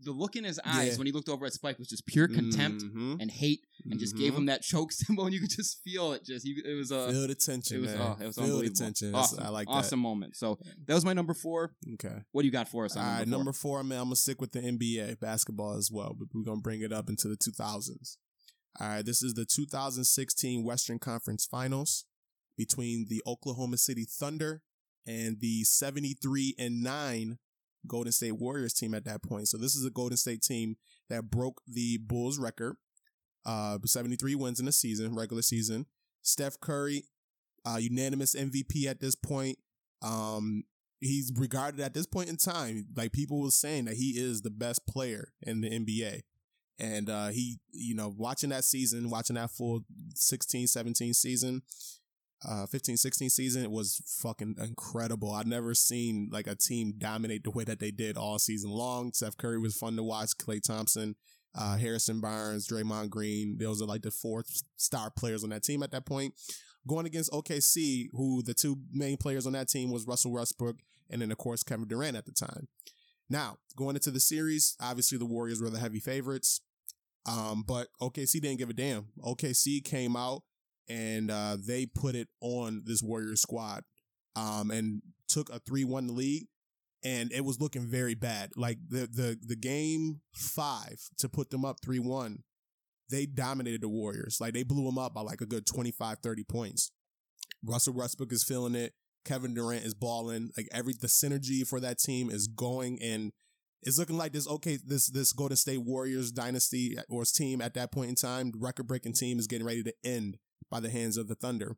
the 0.02 0.12
look 0.12 0.36
in 0.36 0.44
his 0.44 0.58
eyes 0.64 0.92
Yeah. 0.92 0.98
when 0.98 1.06
he 1.06 1.12
looked 1.12 1.28
over 1.28 1.44
at 1.46 1.52
Spike 1.52 1.78
was 1.78 1.88
just 1.88 2.06
pure 2.06 2.26
contempt 2.28 2.82
Mhm. 2.82 3.18
and 3.20 3.30
hate, 3.30 3.60
and 3.84 3.98
just 4.00 4.16
gave 4.16 4.32
Mhm. 4.32 4.36
him 4.38 4.46
that 4.46 4.62
choke 4.62 4.92
symbol, 4.92 5.24
and 5.26 5.34
you 5.34 5.40
could 5.40 5.50
just 5.50 5.82
feel 5.82 6.12
it. 6.12 6.24
Just 6.24 6.44
you, 6.46 6.62
it 6.64 6.74
was 6.74 6.90
a 6.90 7.10
feel 7.12 7.26
the 7.28 7.34
tension, 7.34 7.76
it 7.76 7.80
was 7.80 7.90
man. 7.92 8.00
oh, 8.00 8.16
it 8.22 8.26
was 8.26 8.36
feel 8.36 8.44
unbelievable. 8.44 8.74
the 8.78 8.84
tension. 8.84 9.12
That's- 9.12 9.32
Awesome, 9.34 9.44
I 9.44 9.48
like 9.50 9.66
that. 9.68 9.72
awesome 9.74 10.00
moment. 10.00 10.36
So 10.36 10.58
that 10.86 10.94
was 10.94 11.04
my 11.04 11.12
number 11.12 11.34
four. 11.34 11.74
Okay. 11.94 12.22
What 12.32 12.42
do 12.42 12.46
you 12.46 12.52
got 12.52 12.68
for 12.68 12.84
us 12.84 12.96
All 12.96 13.02
right, 13.02 13.18
number, 13.20 13.36
number 13.36 13.52
four, 13.52 13.82
man. 13.84 13.98
I'm 13.98 14.04
gonna 14.06 14.16
stick 14.16 14.40
with 14.40 14.52
the 14.52 14.60
NBA 14.60 15.16
basketball 15.20 15.74
as 15.76 15.90
well, 15.90 16.14
but 16.18 16.28
we're 16.34 16.44
gonna 16.44 16.60
bring 16.60 16.80
it 16.82 16.92
up 16.92 17.08
into 17.08 17.28
the 17.28 17.36
2000s. 17.36 18.16
All 18.78 18.86
right, 18.88 19.04
this 19.04 19.22
is 19.22 19.34
the 19.34 19.44
2016 19.44 20.62
Western 20.64 20.98
Conference 20.98 21.44
Finals 21.44 22.04
between 22.56 23.06
the 23.08 23.22
Oklahoma 23.26 23.76
City 23.78 24.04
Thunder 24.04 24.62
and 25.06 25.40
the 25.40 25.64
73 25.64 26.54
and 26.58 26.82
nine 26.82 27.38
Golden 27.86 28.12
State 28.12 28.32
Warriors 28.32 28.72
team 28.72 28.94
at 28.94 29.04
that 29.04 29.22
point. 29.22 29.48
So 29.48 29.58
this 29.58 29.74
is 29.74 29.84
a 29.84 29.90
Golden 29.90 30.16
State 30.16 30.42
team 30.42 30.76
that 31.08 31.30
broke 31.30 31.60
the 31.66 31.98
Bulls 31.98 32.38
record, 32.38 32.76
uh, 33.46 33.78
73 33.84 34.34
wins 34.34 34.60
in 34.60 34.66
the 34.66 34.72
season, 34.72 35.14
regular 35.14 35.42
season. 35.42 35.86
Steph 36.22 36.60
Curry, 36.60 37.04
uh, 37.64 37.78
unanimous 37.78 38.34
MVP 38.34 38.86
at 38.86 39.00
this 39.00 39.14
point. 39.14 39.58
Um, 40.02 40.64
he's 41.00 41.32
regarded 41.36 41.80
at 41.80 41.94
this 41.94 42.06
point 42.06 42.28
in 42.28 42.36
time, 42.36 42.86
like 42.96 43.12
people 43.12 43.42
were 43.42 43.50
saying 43.50 43.86
that 43.86 43.96
he 43.96 44.10
is 44.10 44.42
the 44.42 44.50
best 44.50 44.86
player 44.86 45.32
in 45.42 45.60
the 45.60 45.70
NBA. 45.70 46.20
And 46.78 47.10
uh, 47.10 47.28
he, 47.28 47.58
you 47.72 47.94
know, 47.94 48.12
watching 48.16 48.50
that 48.50 48.64
season, 48.64 49.10
watching 49.10 49.36
that 49.36 49.50
full 49.50 49.84
16, 50.14 50.66
17 50.66 51.12
season, 51.12 51.62
uh, 52.48 52.66
15, 52.66 52.96
16 52.96 53.31
season, 53.31 53.70
was 53.70 54.03
fucking 54.22 54.57
incredible. 54.61 55.33
I'd 55.33 55.46
never 55.46 55.74
seen 55.74 56.29
like 56.33 56.46
a 56.46 56.55
team 56.55 56.94
dominate 56.96 57.44
the 57.44 57.50
way 57.50 57.64
that 57.64 57.81
they 57.81 57.90
did 57.90 58.16
all 58.16 58.38
season 58.38 58.70
long. 58.70 59.12
Steph 59.12 59.37
Curry 59.37 59.59
was 59.59 59.76
fun 59.76 59.96
to 59.96 60.03
watch. 60.03 60.31
Klay 60.38 60.62
Thompson, 60.62 61.16
uh, 61.55 61.76
Harrison 61.76 62.20
Barnes, 62.20 62.66
Draymond 62.66 63.11
Green. 63.11 63.59
Those 63.59 63.83
are 63.83 63.87
like 63.87 64.03
the 64.03 64.11
four 64.11 64.44
star 64.76 65.11
players 65.11 65.44
on 65.44 65.50
that 65.50 65.64
team 65.64 65.83
at 65.83 65.90
that 65.92 66.07
point. 66.07 66.35
Going 66.88 67.07
against 67.07 67.33
OKC, 67.33 68.09
who 68.12 68.42
the 68.42 68.55
two 68.55 68.79
main 68.90 69.18
players 69.18 69.46
on 69.46 69.53
that 69.53 69.68
team 69.68 69.90
was 69.90 70.07
Russell 70.07 70.33
Westbrook 70.33 70.76
and 71.11 71.20
then 71.20 71.31
of 71.31 71.38
course 71.38 71.62
Kevin 71.62 71.88
Durant 71.88 72.16
at 72.16 72.24
the 72.24 72.33
time. 72.33 72.68
Now, 73.29 73.59
going 73.76 73.96
into 73.96 74.11
the 74.11 74.20
series, 74.20 74.76
obviously 74.81 75.18
the 75.18 75.26
Warriors 75.26 75.61
were 75.61 75.70
the 75.70 75.79
heavy 75.79 76.00
favorites. 76.00 76.61
Um, 77.26 77.64
but 77.66 77.88
OKC 78.00 78.40
didn't 78.40 78.59
give 78.59 78.70
a 78.70 78.72
damn. 78.72 79.09
OKC 79.20 79.85
came 79.85 80.16
out 80.16 80.42
and 80.90 81.31
uh, 81.31 81.57
they 81.64 81.87
put 81.87 82.16
it 82.16 82.29
on 82.40 82.83
this 82.85 83.03
Warriors 83.03 83.40
squad 83.40 83.85
um, 84.35 84.70
and 84.70 85.03
took 85.29 85.48
a 85.48 85.61
3-1 85.61 86.16
lead 86.16 86.48
and 87.05 87.33
it 87.33 87.44
was 87.44 87.61
looking 87.61 87.87
very 87.87 88.14
bad. 88.14 88.50
Like 88.57 88.79
the 88.88 89.07
the 89.07 89.38
the 89.42 89.57
game 89.57 90.20
5 90.35 90.98
to 91.18 91.29
put 91.29 91.50
them 91.50 91.64
up 91.64 91.76
3-1, 91.81 92.38
they 93.09 93.26
dominated 93.26 93.83
the 93.83 93.88
Warriors. 93.88 94.38
Like 94.40 94.53
they 94.53 94.64
blew 94.64 94.85
them 94.85 94.98
up 94.98 95.14
by 95.14 95.22
like 95.22 95.40
a 95.40 95.46
good 95.46 95.66
25 95.66 96.18
30 96.22 96.44
points. 96.44 96.90
Russell 97.64 97.94
Westbrook 97.94 98.33
is 98.33 98.44
feeling 98.44 98.74
it. 98.74 98.92
Kevin 99.24 99.55
Durant 99.55 99.85
is 99.85 99.94
balling. 99.94 100.50
Like 100.57 100.68
every 100.72 100.94
the 100.94 101.07
synergy 101.07 101.66
for 101.66 101.81
that 101.81 101.98
team 101.98 102.31
is 102.31 102.48
going 102.48 102.98
and 103.03 103.33
it's 103.83 103.98
looking 103.98 104.18
like 104.18 104.33
this 104.33 104.46
okay 104.46 104.79
this 104.85 105.07
this 105.07 105.33
Golden 105.33 105.57
State 105.57 105.83
Warriors 105.83 106.33
dynasty 106.33 106.98
or 107.09 107.24
team 107.24 107.62
at 107.62 107.74
that 107.74 107.92
point 107.92 108.11
in 108.11 108.14
time, 108.14 108.53
record 108.59 108.87
breaking 108.87 109.14
team 109.14 109.38
is 109.38 109.46
getting 109.46 109.66
ready 109.66 109.83
to 109.83 109.94
end 110.05 110.37
by 110.70 110.80
the 110.80 110.90
hands 110.90 111.16
of 111.16 111.28
the 111.28 111.35
Thunder. 111.35 111.76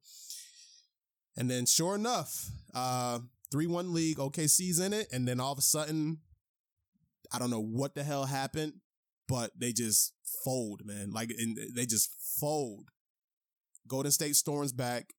And 1.37 1.51
then 1.51 1.67
sure 1.67 1.95
enough, 1.95 2.51
uh 2.75 3.21
3-1 3.53 3.93
league, 3.93 4.17
OKC's 4.17 4.81
in 4.81 4.93
it, 4.93 5.09
and 5.13 5.29
then 5.29 5.39
all 5.39 5.53
of 5.53 5.59
a 5.59 5.63
sudden, 5.63 6.19
I 7.33 7.39
don't 7.39 7.51
know 7.51 7.63
what 7.63 7.95
the 7.95 8.03
hell 8.03 8.25
happened, 8.25 8.75
but 9.29 9.51
they 9.59 9.73
just 9.73 10.15
fold, 10.45 10.83
man. 10.85 11.13
Like 11.13 11.31
and 11.39 11.59
they 11.75 11.87
just 11.87 12.11
fold. 12.41 12.89
Golden 13.87 14.13
State 14.13 14.37
storms 14.37 14.73
back, 14.73 15.13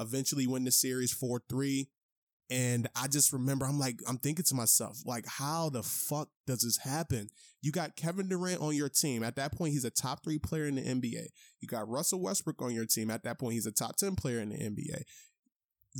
eventually 0.00 0.46
win 0.46 0.64
the 0.64 0.72
series 0.72 1.14
4-3. 1.14 1.88
And 2.50 2.88
I 2.94 3.08
just 3.08 3.32
remember, 3.32 3.64
I'm 3.64 3.78
like, 3.78 4.00
I'm 4.06 4.18
thinking 4.18 4.44
to 4.46 4.54
myself, 4.54 4.98
like, 5.06 5.24
how 5.26 5.70
the 5.70 5.82
fuck 5.82 6.28
does 6.46 6.60
this 6.60 6.76
happen? 6.76 7.28
You 7.62 7.72
got 7.72 7.96
Kevin 7.96 8.28
Durant 8.28 8.60
on 8.60 8.76
your 8.76 8.90
team. 8.90 9.22
At 9.22 9.36
that 9.36 9.52
point, 9.52 9.72
he's 9.72 9.86
a 9.86 9.90
top 9.90 10.22
three 10.22 10.38
player 10.38 10.66
in 10.66 10.74
the 10.74 10.82
NBA. 10.82 11.28
You 11.60 11.68
got 11.68 11.88
Russell 11.88 12.20
Westbrook 12.20 12.60
on 12.60 12.74
your 12.74 12.84
team. 12.84 13.10
At 13.10 13.24
that 13.24 13.38
point, 13.38 13.54
he's 13.54 13.66
a 13.66 13.72
top 13.72 13.96
10 13.96 14.16
player 14.16 14.40
in 14.40 14.50
the 14.50 14.58
NBA. 14.58 15.02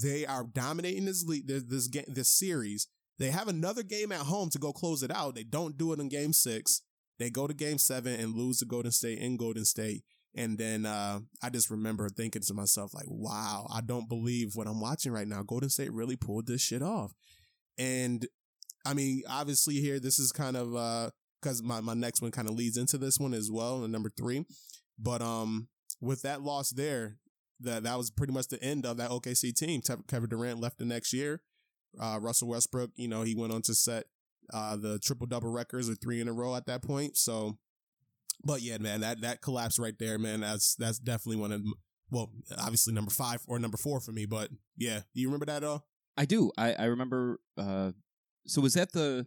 They 0.02 0.26
are 0.26 0.44
dominating 0.44 1.06
this 1.06 1.24
league, 1.24 1.46
this, 1.46 1.62
this 1.62 1.86
game, 1.88 2.04
this 2.08 2.30
series. 2.30 2.88
They 3.18 3.30
have 3.30 3.48
another 3.48 3.82
game 3.82 4.12
at 4.12 4.20
home 4.20 4.50
to 4.50 4.58
go 4.58 4.72
close 4.72 5.02
it 5.02 5.10
out. 5.10 5.36
They 5.36 5.44
don't 5.44 5.78
do 5.78 5.92
it 5.92 6.00
in 6.00 6.08
game 6.08 6.32
six. 6.32 6.82
They 7.18 7.30
go 7.30 7.46
to 7.46 7.54
game 7.54 7.78
seven 7.78 8.18
and 8.18 8.34
lose 8.34 8.58
to 8.58 8.66
Golden 8.66 8.90
State 8.90 9.18
in 9.18 9.36
Golden 9.36 9.64
State. 9.64 10.02
And 10.36 10.58
then 10.58 10.84
uh, 10.84 11.20
I 11.42 11.50
just 11.50 11.70
remember 11.70 12.08
thinking 12.08 12.42
to 12.42 12.54
myself, 12.54 12.92
like, 12.92 13.06
wow, 13.08 13.68
I 13.72 13.80
don't 13.80 14.08
believe 14.08 14.52
what 14.54 14.66
I'm 14.66 14.80
watching 14.80 15.12
right 15.12 15.28
now. 15.28 15.42
Golden 15.42 15.70
State 15.70 15.92
really 15.92 16.16
pulled 16.16 16.46
this 16.46 16.60
shit 16.60 16.82
off. 16.82 17.12
And 17.78 18.26
I 18.84 18.94
mean, 18.94 19.22
obviously 19.28 19.76
here, 19.76 20.00
this 20.00 20.18
is 20.18 20.32
kind 20.32 20.56
of 20.56 21.12
because 21.40 21.62
my, 21.62 21.80
my 21.80 21.94
next 21.94 22.20
one 22.20 22.32
kind 22.32 22.48
of 22.48 22.54
leads 22.54 22.76
into 22.76 22.98
this 22.98 23.18
one 23.18 23.32
as 23.34 23.50
well. 23.50 23.78
Number 23.86 24.10
three, 24.10 24.44
But 24.98 25.22
um, 25.22 25.68
with 26.00 26.22
that 26.22 26.42
loss 26.42 26.70
there, 26.70 27.18
that 27.60 27.84
that 27.84 27.96
was 27.96 28.10
pretty 28.10 28.32
much 28.32 28.48
the 28.48 28.62
end 28.62 28.84
of 28.84 28.96
that 28.96 29.10
OKC 29.10 29.54
team. 29.54 29.80
Te- 29.80 29.94
Kevin 30.08 30.28
Durant 30.28 30.60
left 30.60 30.78
the 30.78 30.84
next 30.84 31.12
year. 31.12 31.40
Uh, 32.00 32.18
Russell 32.20 32.48
Westbrook, 32.48 32.90
you 32.96 33.06
know, 33.06 33.22
he 33.22 33.36
went 33.36 33.52
on 33.52 33.62
to 33.62 33.74
set 33.74 34.04
uh, 34.52 34.76
the 34.76 34.98
triple 34.98 35.26
double 35.26 35.50
records 35.50 35.88
or 35.88 35.94
three 35.94 36.20
in 36.20 36.28
a 36.28 36.32
row 36.32 36.56
at 36.56 36.66
that 36.66 36.82
point. 36.82 37.16
So, 37.16 37.56
but 38.44 38.62
yeah, 38.62 38.78
man, 38.78 39.00
that 39.00 39.20
that 39.22 39.42
collapse 39.42 39.78
right 39.78 39.94
there, 39.98 40.18
man, 40.18 40.40
that's 40.40 40.74
that's 40.76 40.98
definitely 40.98 41.40
one 41.40 41.52
of 41.52 41.62
well, 42.10 42.30
obviously 42.58 42.92
number 42.92 43.10
five 43.10 43.42
or 43.48 43.58
number 43.58 43.76
four 43.76 44.00
for 44.00 44.12
me. 44.12 44.26
But 44.26 44.50
yeah, 44.76 45.00
do 45.14 45.20
you 45.20 45.28
remember 45.28 45.46
that 45.46 45.62
at 45.62 45.64
all? 45.64 45.86
I 46.16 46.24
do. 46.26 46.52
I, 46.56 46.74
I 46.74 46.84
remember. 46.84 47.40
Uh, 47.56 47.92
so 48.46 48.60
was 48.60 48.74
that 48.74 48.92
the 48.92 49.26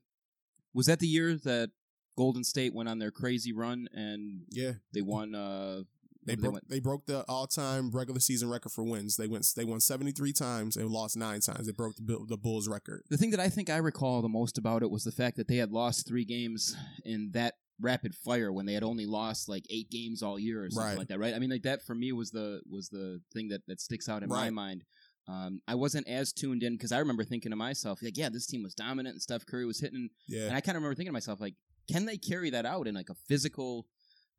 was 0.73 0.85
that 0.85 0.99
the 0.99 1.07
year 1.07 1.35
that 1.35 1.71
Golden 2.17 2.43
State 2.43 2.73
went 2.73 2.87
on 2.89 2.99
their 2.99 3.11
crazy 3.11 3.51
run 3.51 3.87
and 3.93 4.43
Yeah, 4.49 4.73
they 4.93 5.01
won? 5.01 5.35
Uh, 5.35 5.81
they 6.25 6.35
broke 6.35 6.53
went- 6.53 6.69
they 6.69 6.79
broke 6.79 7.05
the 7.05 7.23
all 7.27 7.47
time 7.47 7.89
regular 7.91 8.19
season 8.19 8.49
record 8.49 8.71
for 8.71 8.83
wins. 8.83 9.15
They 9.15 9.27
went 9.27 9.45
they 9.55 9.63
won 9.65 9.79
seventy 9.79 10.11
three 10.11 10.33
times 10.33 10.75
and 10.77 10.89
lost 10.89 11.15
nine 11.17 11.39
times. 11.41 11.65
They 11.67 11.73
broke 11.73 11.95
the 11.97 12.19
the 12.27 12.37
Bulls 12.37 12.67
record. 12.67 13.03
The 13.09 13.17
thing 13.17 13.31
that 13.31 13.39
I 13.39 13.49
think 13.49 13.69
I 13.69 13.77
recall 13.77 14.21
the 14.21 14.29
most 14.29 14.57
about 14.57 14.83
it 14.83 14.91
was 14.91 15.03
the 15.03 15.11
fact 15.11 15.37
that 15.37 15.47
they 15.47 15.57
had 15.57 15.71
lost 15.71 16.07
three 16.07 16.25
games 16.25 16.75
in 17.05 17.31
that 17.33 17.55
rapid 17.79 18.15
fire 18.15 18.51
when 18.51 18.65
they 18.65 18.73
had 18.73 18.83
only 18.83 19.05
lost 19.05 19.47
like 19.47 19.65
eight 19.69 19.89
games 19.89 20.23
all 20.23 20.39
year 20.39 20.63
or 20.63 20.69
something 20.69 20.89
Right. 20.89 20.97
like 20.97 21.07
that, 21.09 21.19
right? 21.19 21.33
I 21.35 21.39
mean, 21.39 21.49
like 21.49 21.63
that 21.63 21.83
for 21.83 21.93
me 21.95 22.11
was 22.11 22.31
the 22.31 22.61
was 22.69 22.89
the 22.89 23.21
thing 23.33 23.49
that 23.49 23.61
that 23.67 23.79
sticks 23.79 24.09
out 24.09 24.23
in 24.23 24.29
my 24.29 24.49
mind. 24.49 24.83
Um, 25.27 25.61
I 25.67 25.75
wasn't 25.75 26.07
as 26.07 26.31
tuned 26.31 26.63
in 26.63 26.73
because 26.73 26.91
I 26.93 26.99
remember 26.99 27.23
thinking 27.25 27.49
to 27.51 27.57
myself, 27.57 28.01
like, 28.01 28.15
yeah, 28.17 28.29
this 28.29 28.47
team 28.47 28.63
was 28.63 28.73
dominant 28.73 29.13
and 29.15 29.21
Steph 29.21 29.45
Curry 29.45 29.65
was 29.65 29.79
hitting, 29.81 30.09
Yeah, 30.27 30.45
and 30.47 30.55
I 30.55 30.61
kind 30.61 30.77
of 30.77 30.81
remember 30.81 30.95
thinking 30.95 31.09
to 31.09 31.13
myself, 31.13 31.41
like, 31.41 31.55
can 31.91 32.05
they 32.05 32.17
carry 32.17 32.49
that 32.51 32.65
out 32.65 32.87
in 32.87 32.95
like 32.95 33.09
a 33.09 33.15
physical, 33.27 33.87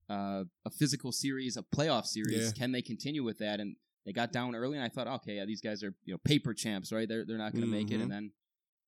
uh, 0.09 0.45
a 0.65 0.71
physical 0.71 1.13
series, 1.13 1.57
a 1.59 1.63
playoff 1.63 2.07
series? 2.07 2.47
Yeah. 2.47 2.51
Can 2.53 2.73
they 2.73 2.81
continue 2.83 3.23
with 3.23 3.39
that? 3.39 3.61
And 3.61 3.77
they 4.07 4.13
got 4.13 4.33
down 4.33 4.55
early, 4.55 4.77
and 4.79 4.85
I 4.85 4.89
thought, 4.89 5.07
okay, 5.07 5.35
yeah, 5.37 5.45
these 5.45 5.61
guys 5.61 5.83
are 5.83 5.95
you 6.05 6.15
know 6.15 6.19
paper 6.25 6.55
champs, 6.55 6.91
right? 6.93 7.07
They're 7.07 7.25
they're 7.27 7.37
not 7.39 7.53
going 7.53 7.65
to 7.65 7.71
make 7.71 7.91
it, 7.91 7.99
Mhm. 7.99 8.03
and 8.05 8.11
then 8.11 8.33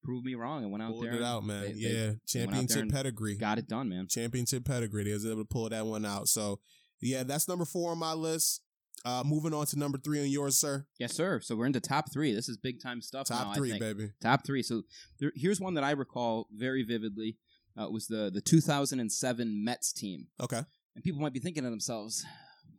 proved 0.03 0.25
me 0.25 0.35
wrong 0.35 0.63
and 0.63 0.71
went 0.73 0.83
out 0.83 0.91
pulled 0.93 1.05
there 1.05 1.15
it 1.15 1.23
out, 1.23 1.45
man. 1.45 1.63
they- 1.63 1.73
they 1.73 1.79
yeah, 1.79 1.91
there 2.07 2.17
championship 2.27 2.89
pedigree. 2.91 3.37
got 3.37 3.59
it 3.59 3.69
done, 3.69 3.89
man. 3.89 4.07
championship 4.09 4.65
pedigree. 4.65 5.05
They 5.05 5.13
was 5.13 5.27
able 5.27 5.43
to 5.43 5.45
pull 5.45 5.69
that 5.69 5.87
one 5.87 6.05
out. 6.05 6.29
So 6.29 6.61
yeah, 7.01 7.23
that's 7.23 7.49
number 7.49 7.65
four 7.65 7.93
on 7.93 7.99
my 7.99 8.13
list. 8.13 8.63
Uh, 9.05 9.23
moving 9.25 9.55
on 9.55 9.65
to 9.65 9.79
number 9.79 9.97
three 9.97 10.21
on 10.21 10.27
yours, 10.29 10.61
sir. 10.61 10.85
Yes, 10.99 11.15
sir. 11.15 11.41
So 11.41 11.57
we're 11.57 11.65
into 11.65 11.81
top 11.81 12.13
three. 12.13 12.35
This 12.35 12.51
is 12.51 12.59
big 12.59 12.83
time 12.83 13.01
stuff. 13.01 13.29
Top 13.29 13.47
now, 13.47 13.53
I 13.53 13.55
three, 13.55 13.79
baby. 13.79 14.11
Top 14.21 14.45
three. 14.45 14.63
So 14.63 14.83
there, 15.19 15.33
here's 15.35 15.59
one 15.61 15.73
that 15.75 15.85
I 15.85 15.93
recall 15.93 16.49
very 16.53 16.83
vividly. 16.83 17.39
Uh, 17.79 17.85
it 17.85 17.93
was 17.93 18.09
the 18.09 18.31
the 18.33 18.43
2007 18.43 19.65
Mets 19.65 19.93
team. 19.93 20.27
Okay. 20.41 20.63
and 20.95 21.05
people 21.05 21.21
might 21.23 21.33
be 21.33 21.41
thinking 21.41 21.63
to 21.65 21.71
themselves, 21.71 22.25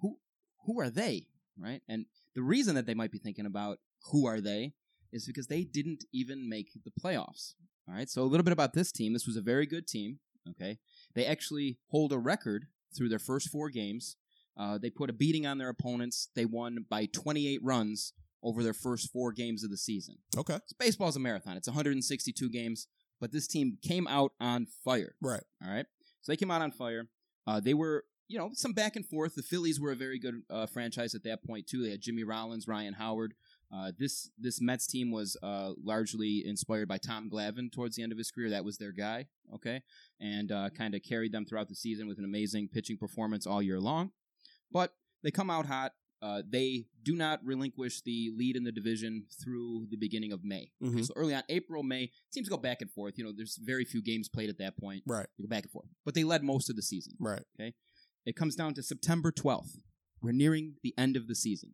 who 0.01 0.17
who 0.65 0.79
are 0.79 0.89
they, 0.91 1.25
right? 1.57 1.81
And 1.87 2.05
the 2.35 2.43
reason 2.43 2.75
that 2.75 2.85
they 2.85 2.93
might 2.93 3.11
be 3.11 3.17
thinking 3.17 3.45
about 3.47 3.79
who 4.11 4.27
are 4.27 4.41
they 4.41 4.73
is 5.11 5.25
because 5.25 5.47
they 5.47 5.63
didn't 5.63 6.05
even 6.13 6.47
make 6.47 6.71
the 6.83 6.91
playoffs. 6.91 7.53
All 7.87 7.95
right, 7.95 8.09
so 8.09 8.21
a 8.21 8.23
little 8.23 8.43
bit 8.43 8.53
about 8.53 8.73
this 8.73 8.91
team. 8.91 9.13
This 9.13 9.27
was 9.27 9.37
a 9.37 9.41
very 9.41 9.65
good 9.65 9.87
team. 9.87 10.19
Okay, 10.49 10.77
they 11.13 11.25
actually 11.25 11.77
hold 11.87 12.13
a 12.13 12.17
record 12.17 12.65
through 12.95 13.09
their 13.09 13.19
first 13.19 13.49
four 13.49 13.69
games. 13.69 14.15
Uh, 14.57 14.77
they 14.77 14.89
put 14.89 15.09
a 15.09 15.13
beating 15.13 15.45
on 15.45 15.57
their 15.57 15.69
opponents. 15.69 16.29
They 16.35 16.45
won 16.45 16.85
by 16.89 17.05
28 17.05 17.59
runs 17.63 18.13
over 18.43 18.63
their 18.63 18.73
first 18.73 19.11
four 19.11 19.31
games 19.31 19.63
of 19.63 19.69
the 19.69 19.77
season. 19.77 20.15
Okay. 20.37 20.57
So 20.65 20.75
baseball's 20.79 21.15
a 21.15 21.19
marathon. 21.19 21.57
It's 21.57 21.67
162 21.67 22.49
games, 22.49 22.87
but 23.19 23.31
this 23.31 23.47
team 23.47 23.77
came 23.81 24.07
out 24.07 24.33
on 24.39 24.67
fire. 24.83 25.15
Right. 25.21 25.43
All 25.63 25.71
right. 25.71 25.85
So 26.21 26.31
they 26.31 26.37
came 26.37 26.51
out 26.51 26.61
on 26.61 26.71
fire. 26.71 27.07
Uh, 27.47 27.59
they 27.59 27.73
were, 27.73 28.05
you 28.27 28.37
know, 28.37 28.49
some 28.53 28.73
back 28.73 28.95
and 28.95 29.05
forth. 29.05 29.35
The 29.35 29.43
Phillies 29.43 29.79
were 29.79 29.91
a 29.91 29.95
very 29.95 30.19
good 30.19 30.41
uh, 30.49 30.65
franchise 30.65 31.15
at 31.15 31.23
that 31.23 31.43
point 31.43 31.67
too. 31.67 31.83
They 31.83 31.91
had 31.91 32.01
Jimmy 32.01 32.23
Rollins, 32.23 32.67
Ryan 32.67 32.93
Howard. 32.93 33.33
Uh, 33.73 33.91
this 33.97 34.29
this 34.37 34.59
Mets 34.61 34.85
team 34.85 35.11
was 35.11 35.37
uh, 35.41 35.71
largely 35.83 36.43
inspired 36.45 36.87
by 36.89 36.97
Tom 36.97 37.29
Glavine 37.29 37.71
towards 37.71 37.95
the 37.95 38.03
end 38.03 38.11
of 38.11 38.17
his 38.17 38.29
career. 38.31 38.49
That 38.49 38.65
was 38.65 38.77
their 38.77 38.91
guy, 38.91 39.27
okay, 39.55 39.81
and 40.19 40.51
uh, 40.51 40.69
kind 40.71 40.93
of 40.93 41.01
carried 41.03 41.31
them 41.31 41.45
throughout 41.45 41.69
the 41.69 41.75
season 41.75 42.07
with 42.07 42.17
an 42.17 42.25
amazing 42.25 42.67
pitching 42.67 42.97
performance 42.97 43.47
all 43.47 43.61
year 43.61 43.79
long. 43.79 44.11
But 44.71 44.93
they 45.23 45.31
come 45.31 45.49
out 45.49 45.65
hot. 45.67 45.93
Uh, 46.21 46.43
they 46.47 46.85
do 47.01 47.15
not 47.15 47.39
relinquish 47.43 48.01
the 48.03 48.31
lead 48.37 48.55
in 48.55 48.63
the 48.63 48.71
division 48.71 49.25
through 49.43 49.87
the 49.89 49.97
beginning 49.97 50.31
of 50.31 50.43
May. 50.43 50.69
Okay, 50.85 50.97
Mhm. 50.99 51.05
so 51.07 51.13
early 51.15 51.33
on, 51.33 51.41
April, 51.49 51.81
May, 51.81 52.11
teams 52.31 52.47
go 52.47 52.57
back 52.57 52.81
and 52.81 52.91
forth. 52.91 53.17
You 53.17 53.23
know, 53.23 53.31
there's 53.35 53.57
very 53.57 53.85
few 53.85 54.03
games 54.03 54.29
played 54.29 54.47
at 54.49 54.59
that 54.59 54.77
point. 54.77 55.03
Right. 55.07 55.25
They 55.37 55.43
go 55.43 55.47
back 55.47 55.63
and 55.63 55.71
forth. 55.71 55.87
But 56.05 56.13
they 56.13 56.23
led 56.23 56.43
most 56.43 56.69
of 56.69 56.75
the 56.75 56.83
season. 56.83 57.13
Right. 57.19 57.41
Okay. 57.59 57.73
It 58.25 58.35
comes 58.35 58.55
down 58.55 58.75
to 58.75 58.83
September 58.83 59.31
12th. 59.31 59.79
We're 60.21 60.31
nearing 60.31 60.75
the 60.83 60.93
end 60.95 61.15
of 61.17 61.27
the 61.27 61.33
season. 61.33 61.73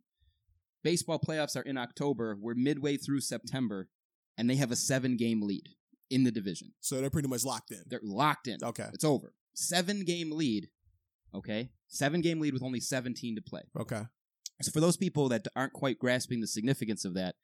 Baseball 0.82 1.18
playoffs 1.18 1.56
are 1.56 1.62
in 1.62 1.76
October. 1.76 2.36
We're 2.40 2.54
midway 2.54 2.96
through 2.96 3.20
September, 3.20 3.88
and 4.36 4.48
they 4.48 4.56
have 4.56 4.70
a 4.70 4.76
seven 4.76 5.16
game 5.16 5.42
lead 5.42 5.68
in 6.10 6.24
the 6.24 6.30
division. 6.30 6.72
So 6.80 7.00
they're 7.00 7.10
pretty 7.10 7.28
much 7.28 7.44
locked 7.44 7.70
in. 7.70 7.82
They're 7.86 8.00
locked 8.02 8.46
in. 8.46 8.58
Okay. 8.62 8.86
It's 8.92 9.04
over. 9.04 9.34
Seven 9.54 10.04
game 10.04 10.30
lead. 10.30 10.68
Okay. 11.34 11.70
Seven 11.88 12.20
game 12.20 12.40
lead 12.40 12.54
with 12.54 12.62
only 12.62 12.80
17 12.80 13.36
to 13.36 13.42
play. 13.42 13.62
Okay. 13.78 14.02
So 14.62 14.70
for 14.72 14.80
those 14.80 14.96
people 14.96 15.28
that 15.28 15.46
aren't 15.54 15.72
quite 15.72 15.98
grasping 15.98 16.40
the 16.40 16.46
significance 16.46 17.04
of 17.04 17.14
that, 17.14 17.36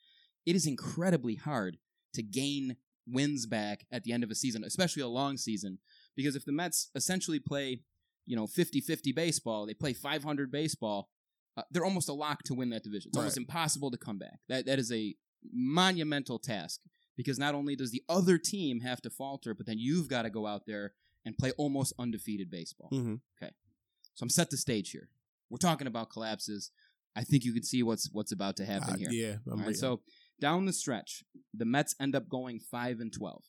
it 0.46 0.56
is 0.56 0.66
incredibly 0.66 1.36
hard 1.36 1.78
to 2.14 2.22
gain 2.22 2.76
wins 3.06 3.46
back 3.46 3.86
at 3.92 4.04
the 4.04 4.12
end 4.12 4.24
of 4.24 4.30
a 4.30 4.34
season, 4.34 4.64
especially 4.64 5.02
a 5.02 5.08
long 5.08 5.36
season, 5.36 5.78
because 6.16 6.36
if 6.36 6.44
the 6.44 6.52
Mets 6.52 6.90
essentially 6.94 7.38
play, 7.38 7.82
you 8.26 8.36
know, 8.36 8.46
50-50 8.46 9.14
baseball, 9.14 9.66
they 9.66 9.74
play 9.74 9.92
500 9.92 10.50
baseball, 10.50 11.08
uh, 11.56 11.62
they're 11.70 11.84
almost 11.84 12.08
a 12.08 12.12
lock 12.12 12.42
to 12.44 12.54
win 12.54 12.70
that 12.70 12.82
division. 12.82 13.10
It's 13.10 13.18
almost 13.18 13.36
impossible 13.36 13.90
to 13.90 13.96
come 13.98 14.18
back. 14.18 14.40
That 14.48 14.66
that 14.66 14.78
is 14.78 14.90
a 14.92 15.14
monumental 15.52 16.38
task 16.38 16.80
because 17.16 17.38
not 17.38 17.54
only 17.54 17.76
does 17.76 17.90
the 17.90 18.02
other 18.08 18.38
team 18.38 18.80
have 18.80 19.00
to 19.02 19.10
falter, 19.10 19.54
but 19.54 19.66
then 19.66 19.78
you've 19.78 20.08
got 20.08 20.22
to 20.22 20.30
go 20.30 20.46
out 20.46 20.62
there 20.66 20.92
and 21.24 21.36
play 21.38 21.52
almost 21.56 21.92
undefeated 21.98 22.50
baseball. 22.50 22.88
hmm 22.90 23.14
So 23.40 24.22
I'm 24.22 24.28
set 24.28 24.50
the 24.50 24.56
stage 24.56 24.90
here. 24.90 25.08
We're 25.50 25.58
talking 25.58 25.86
about 25.86 26.10
collapses. 26.10 26.70
I 27.16 27.22
think 27.22 27.44
you 27.44 27.52
can 27.52 27.62
see 27.62 27.82
what's 27.82 28.08
what's 28.12 28.32
about 28.32 28.56
to 28.56 28.64
happen 28.64 28.94
Uh, 28.94 28.96
here. 28.98 29.10
yeah. 29.10 29.36
I'm 29.50 29.62
right, 29.62 29.76
so 29.76 30.00
down 30.40 30.66
the 30.66 30.72
stretch, 30.72 31.22
the 31.52 31.64
Mets 31.64 31.94
end 32.00 32.16
up 32.16 32.28
going 32.28 32.58
five 32.58 32.98
and 33.00 33.12
twelve. 33.12 33.44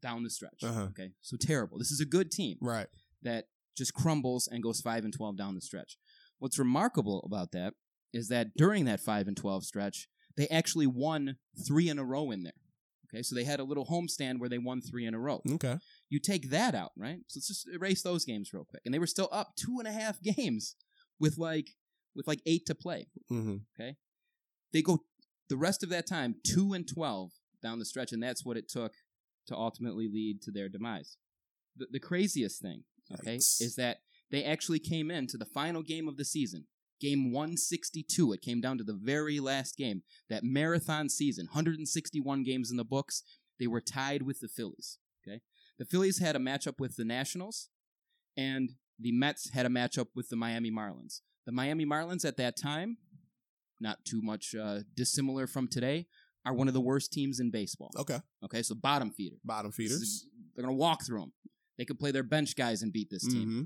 Down 0.00 0.22
the 0.22 0.30
stretch. 0.30 0.62
Uh-huh. 0.62 0.82
Okay. 0.90 1.10
So 1.20 1.36
terrible. 1.36 1.76
This 1.78 1.90
is 1.90 2.00
a 2.00 2.04
good 2.06 2.30
team 2.30 2.56
right. 2.62 2.86
that 3.22 3.48
just 3.76 3.94
crumbles 3.94 4.48
and 4.50 4.62
goes 4.62 4.80
five 4.80 5.04
and 5.04 5.12
twelve 5.12 5.36
down 5.36 5.54
the 5.56 5.60
stretch. 5.60 5.98
What's 6.38 6.58
remarkable 6.58 7.22
about 7.24 7.52
that 7.52 7.74
is 8.12 8.28
that 8.28 8.48
during 8.56 8.84
that 8.86 9.00
five 9.00 9.28
and 9.28 9.36
twelve 9.36 9.64
stretch, 9.64 10.08
they 10.36 10.48
actually 10.48 10.86
won 10.86 11.36
three 11.66 11.88
in 11.88 11.98
a 11.98 12.04
row 12.04 12.30
in 12.30 12.42
there. 12.44 12.52
Okay, 13.12 13.22
so 13.22 13.34
they 13.34 13.44
had 13.44 13.58
a 13.60 13.64
little 13.64 13.86
homestand 13.86 14.38
where 14.38 14.50
they 14.50 14.58
won 14.58 14.82
three 14.82 15.06
in 15.06 15.14
a 15.14 15.18
row. 15.18 15.40
Okay. 15.52 15.78
You 16.10 16.20
take 16.20 16.50
that 16.50 16.74
out, 16.74 16.92
right? 16.96 17.18
So 17.28 17.38
let's 17.38 17.48
just 17.48 17.68
erase 17.72 18.02
those 18.02 18.24
games 18.26 18.52
real 18.52 18.66
quick. 18.66 18.82
And 18.84 18.92
they 18.92 18.98
were 18.98 19.06
still 19.06 19.30
up 19.32 19.52
two 19.56 19.76
and 19.78 19.88
a 19.88 19.92
half 19.92 20.20
games 20.36 20.76
with 21.18 21.38
like 21.38 21.70
with 22.14 22.26
like 22.26 22.40
eight 22.46 22.66
to 22.66 22.74
play. 22.74 23.08
hmm 23.28 23.56
They 24.72 24.82
go 24.82 25.00
the 25.48 25.56
rest 25.56 25.82
of 25.82 25.88
that 25.88 26.06
time 26.06 26.36
two 26.44 26.72
and 26.74 26.86
twelve 26.86 27.32
down 27.62 27.78
the 27.78 27.84
stretch, 27.84 28.12
and 28.12 28.22
that's 28.22 28.44
what 28.44 28.56
it 28.56 28.68
took 28.68 28.92
to 29.48 29.56
ultimately 29.56 30.08
lead 30.12 30.42
to 30.42 30.50
their 30.50 30.68
demise. 30.68 31.16
The, 31.76 31.86
the 31.90 32.00
craziest 32.00 32.60
thing, 32.60 32.84
okay, 33.12 33.36
Yikes. 33.36 33.60
is 33.62 33.76
that 33.76 33.98
they 34.30 34.44
actually 34.44 34.78
came 34.78 35.10
into 35.10 35.36
the 35.36 35.44
final 35.46 35.82
game 35.82 36.06
of 36.08 36.16
the 36.16 36.24
season, 36.24 36.66
game 37.00 37.32
162. 37.32 38.32
It 38.32 38.42
came 38.42 38.60
down 38.60 38.78
to 38.78 38.84
the 38.84 38.98
very 39.00 39.40
last 39.40 39.76
game. 39.76 40.02
That 40.28 40.44
marathon 40.44 41.08
season, 41.08 41.46
161 41.46 42.42
games 42.44 42.70
in 42.70 42.76
the 42.76 42.84
books. 42.84 43.22
They 43.58 43.66
were 43.66 43.80
tied 43.80 44.22
with 44.22 44.40
the 44.40 44.48
Phillies. 44.48 44.98
Okay, 45.26 45.40
the 45.78 45.84
Phillies 45.84 46.18
had 46.20 46.36
a 46.36 46.38
matchup 46.38 46.78
with 46.78 46.96
the 46.96 47.04
Nationals, 47.04 47.68
and 48.36 48.70
the 48.98 49.12
Mets 49.12 49.50
had 49.50 49.66
a 49.66 49.68
matchup 49.68 50.06
with 50.14 50.28
the 50.28 50.36
Miami 50.36 50.70
Marlins. 50.70 51.20
The 51.46 51.52
Miami 51.52 51.86
Marlins 51.86 52.24
at 52.24 52.36
that 52.36 52.56
time, 52.56 52.98
not 53.80 54.04
too 54.04 54.20
much 54.22 54.54
uh, 54.54 54.80
dissimilar 54.96 55.46
from 55.46 55.68
today, 55.68 56.06
are 56.44 56.54
one 56.54 56.68
of 56.68 56.74
the 56.74 56.80
worst 56.80 57.12
teams 57.12 57.40
in 57.40 57.50
baseball. 57.50 57.90
Okay. 57.98 58.18
Okay, 58.44 58.62
so 58.62 58.74
bottom 58.74 59.10
feeder. 59.10 59.36
Bottom 59.44 59.72
feeders. 59.72 60.00
is- 60.02 60.26
they're 60.54 60.64
going 60.64 60.74
to 60.76 60.78
walk 60.80 61.04
through 61.06 61.20
them. 61.20 61.32
They 61.78 61.84
could 61.84 62.00
play 62.00 62.10
their 62.10 62.24
bench 62.24 62.56
guys 62.56 62.82
and 62.82 62.92
beat 62.92 63.10
this 63.10 63.24
team. 63.26 63.48
hmm 63.48 63.62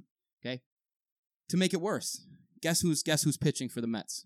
To 1.53 1.59
make 1.59 1.75
it 1.75 1.83
worse, 1.83 2.25
guess 2.63 2.81
who's 2.81 3.03
guess 3.03 3.25
who's 3.25 3.37
pitching 3.37 3.69
for 3.69 3.83
the 3.83 3.87
Mets? 3.87 4.25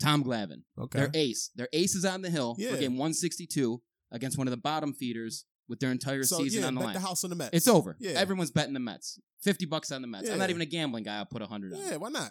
Tom 0.00 0.22
Glavine. 0.22 0.62
Okay. 0.78 1.00
Their 1.00 1.10
ace. 1.12 1.50
Their 1.56 1.68
ace 1.72 1.96
is 1.96 2.04
on 2.04 2.22
the 2.22 2.30
hill 2.30 2.54
Yeah. 2.56 2.70
for 2.70 2.76
game 2.76 2.92
162 2.96 3.82
against 4.12 4.38
one 4.38 4.46
of 4.46 4.52
the 4.52 4.56
bottom 4.56 4.94
feeders 4.94 5.44
with 5.68 5.80
their 5.80 5.90
entire 5.90 6.22
so 6.22 6.38
season 6.38 6.60
yeah, 6.60 6.68
on 6.68 6.74
the 6.74 6.78
bet 6.78 6.86
line. 6.86 6.94
the 6.94 7.00
house 7.00 7.24
on 7.24 7.30
the 7.30 7.36
Mets. 7.36 7.50
it's 7.52 7.66
over. 7.66 7.96
Yeah. 7.98 8.12
Everyone's 8.12 8.52
betting 8.52 8.74
the 8.74 8.78
Mets. 8.80 9.18
50 9.42 9.66
bucks 9.66 9.90
on 9.90 10.02
the 10.02 10.06
Mets. 10.06 10.30
I'm 10.30 10.38
not 10.38 10.50
even 10.50 10.62
a 10.62 10.66
gambling 10.66 11.02
guy. 11.02 11.16
I'll 11.16 11.26
put 11.26 11.40
100 11.40 11.72
on. 11.72 11.80
Yeah. 11.80 11.96
Why 11.96 12.10
not? 12.10 12.30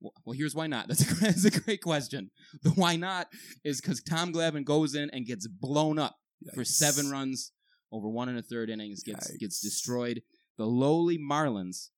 Well, 0.00 0.14
well, 0.24 0.32
here's 0.34 0.54
why 0.54 0.66
not. 0.66 0.88
That's 0.88 1.02
a, 1.02 1.14
that's 1.16 1.44
a 1.44 1.50
great 1.50 1.82
question. 1.82 2.30
The 2.62 2.70
why 2.70 2.96
not 2.96 3.26
is 3.62 3.78
because 3.82 4.02
Tom 4.02 4.32
Glavine 4.32 4.64
goes 4.64 4.94
in 4.94 5.10
and 5.10 5.26
gets 5.26 5.46
blown 5.46 5.98
up 5.98 6.16
for 6.54 6.64
seven 6.64 7.10
runs 7.10 7.52
over 7.92 8.08
one 8.08 8.30
and 8.30 8.38
a 8.38 8.42
third 8.42 8.70
innings, 8.70 9.02
gets 9.02 9.30
gets 9.36 9.60
destroyed. 9.60 10.22
The 10.56 10.64
lowly 10.66 11.18
Marlins 11.18 11.88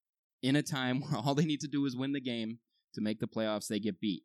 in 0.42 0.56
a 0.56 0.62
time 0.62 1.00
where 1.02 1.16
all 1.16 1.34
they 1.34 1.44
need 1.44 1.60
to 1.60 1.68
do 1.68 1.84
is 1.86 1.96
win 1.96 2.12
the 2.12 2.20
game 2.20 2.58
to 2.94 3.00
make 3.00 3.20
the 3.20 3.26
playoffs. 3.28 3.68
They 3.68 3.78
get 3.78 4.00
beat. 4.00 4.22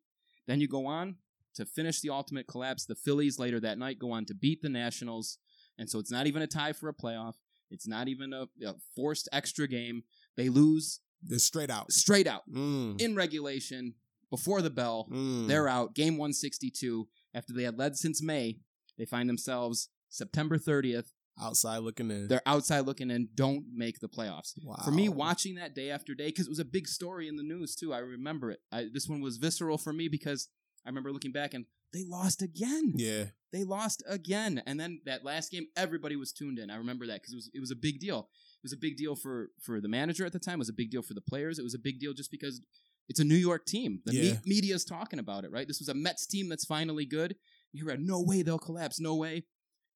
Then 0.48 0.62
you 0.62 0.68
go 0.68 0.86
on 0.86 1.16
to 1.56 1.66
finish 1.66 2.02
the 2.02 2.10
ultimate 2.10 2.48
collapse. 2.48 2.86
The 2.86 2.96
Phillies 2.96 3.40
later 3.40 3.60
that 3.62 3.78
night 3.78 4.00
go 4.00 4.12
on 4.12 4.26
to 4.26 4.34
beat 4.34 4.62
the 4.62 4.70
Nationals, 4.70 5.38
and 5.78 5.90
so 5.90 6.00
it's 6.00 6.12
not 6.12 6.28
even 6.28 6.42
a 6.42 6.48
tie 6.48 6.74
for 6.74 6.90
a 6.90 6.94
playoff. 6.94 7.36
It's 7.72 7.88
not 7.88 8.08
even 8.08 8.32
a, 8.34 8.44
a 8.66 8.76
forced 8.96 9.28
extra 9.34 9.68
game. 9.68 10.04
They 10.38 10.50
lose 10.50 11.00
They're 11.24 11.40
straight 11.40 11.70
out. 11.72 11.92
straight 11.92 12.28
out 12.28 12.44
Mm. 12.52 13.02
in 13.02 13.16
regulation 13.16 13.96
before 14.30 14.62
the 14.62 14.70
bell. 14.70 15.08
Mm. 15.12 15.48
They're 15.48 15.68
out. 15.68 15.96
Game 15.96 16.18
162. 16.18 17.08
After 17.34 17.54
they 17.54 17.64
had 17.64 17.78
led 17.80 17.98
since 17.98 18.22
May, 18.22 18.60
they 18.98 19.06
find 19.06 19.28
themselves 19.28 19.90
September 20.10 20.58
30th. 20.58 21.12
Outside 21.42 21.80
looking 21.80 22.10
in. 22.12 22.28
They're 22.28 22.42
outside 22.46 22.82
looking 22.82 23.12
in, 23.12 23.30
don't 23.36 23.66
make 23.74 24.00
the 24.00 24.08
playoffs. 24.10 24.54
wow. 24.64 24.76
For 24.84 24.92
me, 24.92 25.10
watching 25.10 25.56
that 25.56 25.76
day 25.76 25.90
after 25.90 26.14
day, 26.16 26.28
because 26.28 26.48
it 26.48 26.50
was 26.52 26.60
a 26.60 26.66
big 26.66 26.88
story 26.88 27.28
in 27.28 27.36
the 27.36 27.44
news 27.44 27.76
too. 27.76 27.94
I 27.94 28.00
remember 28.00 28.52
it. 28.52 28.60
I, 28.72 28.88
this 28.94 29.08
one 29.08 29.22
was 29.22 29.38
visceral 29.38 29.78
for 29.78 29.94
me 29.94 30.08
because 30.08 30.48
I 30.86 30.90
remember 30.90 31.12
looking 31.12 31.32
back 31.32 31.54
and 31.54 31.66
they 31.94 32.04
lost 32.08 32.42
again. 32.42 32.94
Yeah. 32.96 33.26
They 33.54 33.64
lost 33.64 34.04
again, 34.08 34.62
and 34.66 34.78
then 34.78 35.00
that 35.06 35.24
last 35.24 35.50
game, 35.50 35.68
everybody 35.78 36.18
was 36.18 36.34
tuned 36.34 36.60
in. 36.60 36.70
I 36.70 36.76
remember 36.76 37.08
that 37.08 37.22
because 37.22 37.32
it 37.34 37.38
was 37.38 37.52
it 37.54 37.60
was 37.62 37.72
a 37.72 37.76
big 37.76 38.00
deal. 38.00 38.20
It 38.58 38.64
was 38.66 38.74
a 38.74 38.78
big 38.78 38.98
deal 38.98 39.16
for 39.16 39.50
for 39.62 39.80
the 39.80 39.88
manager 39.88 40.26
at 40.26 40.34
the 40.34 40.40
time. 40.40 40.56
It 40.56 40.60
was 40.60 40.70
a 40.70 40.74
big 40.74 40.92
deal 40.92 41.02
for 41.02 41.14
the 41.14 41.22
players. 41.22 41.58
It 41.58 41.64
was 41.64 41.74
a 41.74 41.80
big 41.80 42.00
deal 42.00 42.14
just 42.14 42.32
because 42.32 42.62
it's 43.08 43.20
a 43.22 43.24
New 43.24 43.36
York 43.36 43.66
team. 43.66 44.02
The 44.06 44.12
me- 44.12 44.28
Yeah. 44.30 44.38
media's 44.46 44.84
talking 44.84 45.20
about 45.20 45.46
it, 45.46 45.52
right? 45.52 45.68
This 45.68 45.80
was 45.80 45.88
a 45.88 45.94
Mets 45.94 46.26
team 46.26 46.50
that's 46.50 46.66
finally 46.66 47.06
good. 47.06 47.36
You 47.72 47.86
heard, 47.88 48.02
no 48.02 48.22
way 48.22 48.42
they'll 48.42 48.58
collapse, 48.60 49.00
no 49.00 49.16
way. 49.16 49.46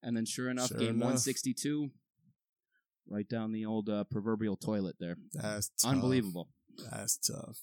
And 0.01 0.15
then, 0.15 0.25
sure 0.25 0.49
enough, 0.49 0.69
Sure 0.69 0.77
game 0.77 0.89
enough. 0.95 1.05
162, 1.05 1.89
right 3.09 3.27
down 3.27 3.51
the 3.51 3.65
old 3.65 3.89
uh, 3.89 4.03
proverbial 4.05 4.55
toilet 4.55 4.95
there. 4.99 5.17
That's 5.33 5.69
tough. 5.81 5.91
Unbelievable. 5.91 6.49
That's 6.91 7.17
tough. 7.17 7.57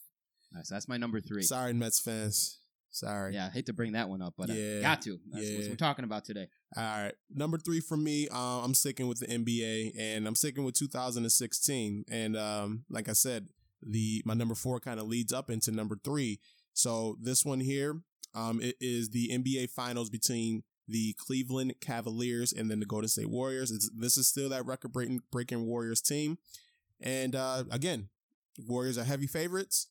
Nice. 0.53 0.68
That's 0.68 0.88
my 0.88 0.96
number 0.96 1.20
three. 1.20 1.42
Sorry, 1.42 1.72
Mets 1.72 2.01
fans. 2.01 2.61
Sorry. 2.90 3.35
Yeah, 3.35 3.46
I 3.46 3.51
hate 3.51 3.66
to 3.66 3.72
bring 3.75 3.92
that 3.92 4.09
one 4.09 4.22
up, 4.22 4.35
but 4.38 4.49
Yeah. 4.49 4.79
I 4.79 4.83
got 4.83 5.03
to. 5.03 5.18
That's 5.31 5.44
what 5.51 5.62
Yeah. 5.64 5.68
we're 5.68 5.77
talking 5.77 6.05
about 6.05 6.25
today. 6.25 6.49
All 6.77 6.83
right. 6.83 7.14
Number 7.31 7.59
three 7.59 7.81
for 7.81 7.96
me, 7.96 8.29
uh, 8.29 8.62
I'm 8.64 8.75
sticking 8.75 9.07
with 9.07 9.18
the 9.20 9.27
NBA 9.31 9.92
and 9.99 10.27
I'm 10.27 10.35
sticking 10.35 10.64
with 10.64 10.75
2016. 10.77 12.05
And 12.11 12.37
um, 12.37 12.85
like 12.88 13.09
I 13.09 13.12
said, 13.12 13.49
the 13.83 14.22
my 14.25 14.35
number 14.35 14.55
four 14.55 14.81
kind 14.81 14.99
of 14.99 15.07
leads 15.09 15.33
up 15.33 15.51
into 15.51 15.70
number 15.72 15.99
three. 16.03 16.40
So 16.72 17.16
this 17.20 17.44
one 17.44 17.61
here, 17.61 18.01
um, 18.35 18.61
it 18.62 18.77
is 18.81 19.11
the 19.11 19.29
NBA 19.31 19.70
finals 19.70 20.09
between 20.09 20.62
the 20.88 21.14
Cleveland 21.18 21.75
Cavaliers 21.81 22.53
and 22.53 22.70
then 22.70 22.81
the 22.81 22.87
Golden 22.87 23.09
State 23.09 23.31
Warriors. 23.31 23.70
It's, 23.70 23.90
this 23.96 24.16
is 24.16 24.29
still 24.29 24.49
that 24.51 24.66
record 24.66 24.92
breaking 24.92 25.20
breaking 25.33 25.66
Warriors 25.66 26.01
team. 26.01 26.38
And 27.01 27.35
uh, 27.35 27.64
again, 27.70 28.09
Warriors 28.66 28.96
are 28.99 29.05
heavy 29.05 29.27
favorites 29.27 29.88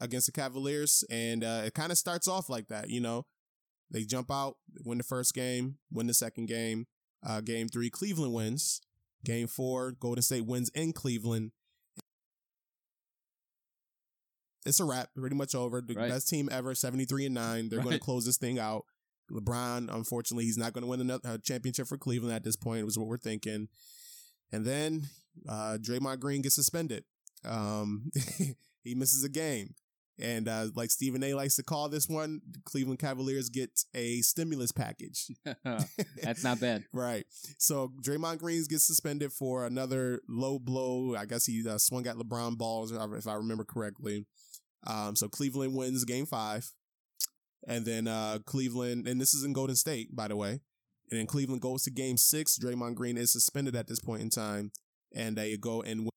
against 0.00 0.26
the 0.26 0.32
Cavaliers. 0.32 1.04
And 1.10 1.44
uh, 1.44 1.62
it 1.66 1.74
kind 1.74 1.92
of 1.92 1.98
starts 1.98 2.26
off 2.26 2.48
like 2.48 2.68
that, 2.68 2.88
you 2.90 3.00
know. 3.00 3.26
They 3.90 4.04
jump 4.04 4.30
out, 4.30 4.56
win 4.84 4.98
the 4.98 5.04
first 5.04 5.34
game, 5.34 5.76
win 5.92 6.06
the 6.06 6.14
second 6.14 6.46
game. 6.46 6.86
Uh, 7.24 7.40
game 7.42 7.68
three, 7.68 7.90
Cleveland 7.90 8.32
wins. 8.32 8.80
Game 9.24 9.46
four, 9.46 9.92
Golden 9.92 10.22
State 10.22 10.46
wins 10.46 10.70
in 10.70 10.92
Cleveland. 10.92 11.52
It's 14.64 14.80
a 14.80 14.84
wrap, 14.84 15.10
pretty 15.16 15.36
much 15.36 15.54
over. 15.54 15.80
The 15.80 15.94
Right. 15.94 16.08
best 16.08 16.28
team 16.28 16.48
ever, 16.50 16.74
73 16.74 17.26
and 17.26 17.34
9. 17.34 17.68
They're 17.68 17.80
going 17.82 17.92
to 17.92 17.98
close 17.98 18.24
this 18.24 18.36
thing 18.38 18.58
out. 18.58 18.84
LeBron, 19.30 19.94
unfortunately, 19.94 20.44
he's 20.44 20.58
not 20.58 20.72
going 20.72 20.82
to 20.82 20.88
win 20.88 21.00
another 21.00 21.28
uh, 21.28 21.38
championship 21.38 21.86
for 21.86 21.96
Cleveland 21.96 22.34
at 22.34 22.44
this 22.44 22.56
point, 22.56 22.84
was 22.84 22.98
what 22.98 23.08
we're 23.08 23.16
thinking. 23.16 23.68
And 24.50 24.64
then 24.64 25.04
uh, 25.48 25.78
Draymond 25.80 26.20
Green 26.20 26.42
gets 26.42 26.54
suspended. 26.54 27.04
Um, 27.44 28.10
he 28.84 28.94
misses 28.94 29.24
a 29.24 29.28
game. 29.28 29.74
And 30.20 30.46
uh, 30.46 30.66
like 30.74 30.90
Stephen 30.90 31.24
A 31.24 31.34
likes 31.34 31.56
to 31.56 31.62
call 31.62 31.88
this 31.88 32.08
one, 32.08 32.42
Cleveland 32.64 32.98
Cavaliers 32.98 33.48
get 33.48 33.70
a 33.94 34.20
stimulus 34.20 34.70
package. 34.70 35.26
That's 36.22 36.44
not 36.44 36.60
bad. 36.60 36.84
Right. 36.92 37.24
So 37.58 37.92
Draymond 38.02 38.38
Green 38.38 38.62
gets 38.68 38.86
suspended 38.86 39.32
for 39.32 39.66
another 39.66 40.20
low 40.28 40.58
blow. 40.58 41.16
I 41.16 41.24
guess 41.24 41.46
he 41.46 41.66
uh, 41.66 41.78
swung 41.78 42.06
at 42.06 42.16
LeBron 42.16 42.58
balls, 42.58 42.92
if 42.92 43.26
I 43.26 43.34
remember 43.34 43.64
correctly. 43.64 44.26
Um, 44.86 45.16
so 45.16 45.28
Cleveland 45.28 45.74
wins 45.74 46.04
game 46.04 46.26
five. 46.26 46.70
And 47.66 47.84
then 47.84 48.08
uh, 48.08 48.38
Cleveland, 48.44 49.06
and 49.06 49.20
this 49.20 49.34
is 49.34 49.44
in 49.44 49.52
Golden 49.52 49.76
State, 49.76 50.14
by 50.14 50.28
the 50.28 50.36
way. 50.36 50.60
And 51.10 51.18
then 51.20 51.26
Cleveland 51.26 51.60
goes 51.60 51.82
to 51.84 51.90
game 51.90 52.16
six. 52.16 52.58
Draymond 52.58 52.94
Green 52.94 53.16
is 53.16 53.30
suspended 53.30 53.76
at 53.76 53.86
this 53.86 54.00
point 54.00 54.22
in 54.22 54.30
time. 54.30 54.72
And 55.14 55.36
they 55.36 55.56
go 55.56 55.82
and 55.82 56.00
win. 56.00 56.08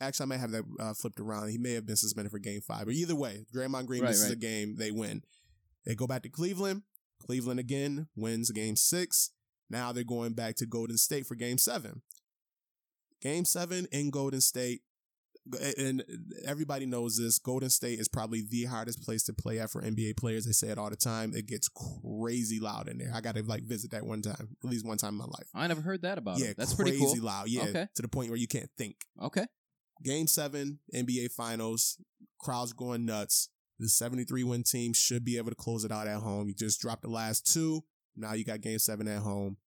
Actually, 0.00 0.24
I 0.24 0.28
may 0.28 0.38
have 0.38 0.50
that 0.52 0.64
uh, 0.78 0.94
flipped 0.94 1.20
around. 1.20 1.48
He 1.48 1.58
may 1.58 1.72
have 1.72 1.86
been 1.86 1.96
suspended 1.96 2.30
for 2.30 2.38
game 2.38 2.60
five. 2.60 2.84
But 2.86 2.94
either 2.94 3.16
way, 3.16 3.46
Draymond 3.54 3.86
Green 3.86 4.02
Right, 4.02 4.08
misses 4.10 4.28
right. 4.28 4.36
a 4.36 4.38
game. 4.38 4.76
They 4.76 4.90
win. 4.90 5.22
They 5.84 5.94
go 5.94 6.06
back 6.06 6.22
to 6.22 6.28
Cleveland. 6.28 6.82
Cleveland 7.24 7.58
again 7.58 8.08
wins 8.14 8.50
game 8.50 8.76
six. 8.76 9.30
Now 9.68 9.92
they're 9.92 10.04
going 10.04 10.34
back 10.34 10.54
to 10.56 10.66
Golden 10.66 10.96
State 10.98 11.26
for 11.26 11.34
game 11.34 11.58
seven. 11.58 12.02
Game 13.22 13.44
seven 13.44 13.86
in 13.90 14.10
Golden 14.10 14.40
State. 14.40 14.82
And 15.78 16.02
everybody 16.44 16.86
knows 16.86 17.18
this. 17.18 17.38
Golden 17.38 17.70
State 17.70 18.00
is 18.00 18.08
probably 18.08 18.42
the 18.48 18.64
hardest 18.64 19.02
place 19.02 19.22
to 19.24 19.32
play 19.32 19.58
at 19.60 19.70
for 19.70 19.80
NBA 19.82 20.16
players. 20.16 20.44
They 20.44 20.52
say 20.52 20.68
it 20.68 20.78
all 20.78 20.90
the 20.90 20.96
time. 20.96 21.32
It 21.34 21.46
gets 21.46 21.68
crazy 21.68 22.58
loud 22.58 22.88
in 22.88 22.98
there. 22.98 23.12
I 23.14 23.20
got 23.20 23.36
to 23.36 23.42
like 23.42 23.62
visit 23.64 23.92
that 23.92 24.04
one 24.04 24.22
time, 24.22 24.56
at 24.64 24.68
least 24.70 24.84
one 24.86 24.98
time 24.98 25.14
in 25.14 25.18
my 25.18 25.24
life. 25.26 25.48
I 25.54 25.66
never 25.66 25.80
heard 25.82 26.02
that 26.02 26.18
about 26.18 26.38
yeah. 26.38 26.52
That's 26.56 26.74
pretty 26.74 26.98
cool. 26.98 27.14
loud. 27.22 27.48
Yeah, 27.48 27.62
Okay. 27.62 27.86
to 27.94 28.02
the 28.02 28.08
point 28.08 28.30
where 28.30 28.38
you 28.38 28.48
can't 28.48 28.70
think. 28.76 28.96
Okay. 29.22 29.46
Game 30.02 30.26
seven, 30.26 30.80
NBA 30.94 31.32
Finals, 31.32 31.98
crowds 32.40 32.72
going 32.72 33.06
nuts. 33.06 33.48
The 33.78 33.88
73 33.88 34.42
win 34.44 34.62
team 34.62 34.94
should 34.94 35.24
be 35.24 35.36
able 35.36 35.50
to 35.50 35.54
close 35.56 35.84
it 35.84 35.92
out 35.92 36.06
at 36.06 36.20
home. 36.20 36.48
You 36.48 36.54
just 36.54 36.80
dropped 36.80 37.02
the 37.02 37.10
last 37.10 37.50
two. 37.52 37.82
Now 38.16 38.32
you 38.32 38.44
got 38.44 38.62
game 38.62 38.78
seven 38.78 39.06
at 39.06 39.20
home. 39.20 39.58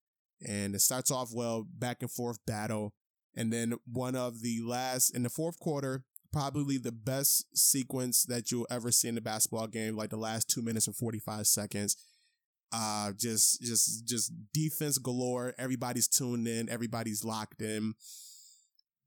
And 0.47 0.73
it 0.73 0.81
starts 0.81 1.11
off 1.11 1.29
well, 1.33 1.65
back 1.77 1.97
and 2.01 2.09
forth 2.11 2.37
battle. 2.47 2.93
And 3.35 3.53
then 3.53 3.75
one 3.85 4.15
of 4.15 4.41
the 4.41 4.61
last, 4.63 5.11
in 5.11 5.23
the 5.23 5.29
fourth 5.29 5.59
quarter, 5.59 6.03
probably 6.31 6.77
the 6.77 6.91
best 6.91 7.45
sequence 7.57 8.23
that 8.23 8.51
you'll 8.51 8.67
ever 8.69 8.91
see 8.91 9.07
in 9.07 9.17
a 9.17 9.21
basketball 9.21 9.67
game, 9.67 9.95
like 9.95 10.09
the 10.09 10.17
last 10.17 10.49
two 10.49 10.61
minutes 10.61 10.87
and 10.87 10.95
45 10.95 11.47
seconds. 11.47 11.95
Uh, 12.71 13.11
just, 13.17 13.61
just, 13.61 14.05
just 14.07 14.31
defense 14.53 14.97
galore. 14.97 15.53
Everybody's 15.57 16.07
tuned 16.07 16.47
in. 16.47 16.69
Everybody's 16.69 17.23
locked 17.23 17.61
in. 17.61 17.95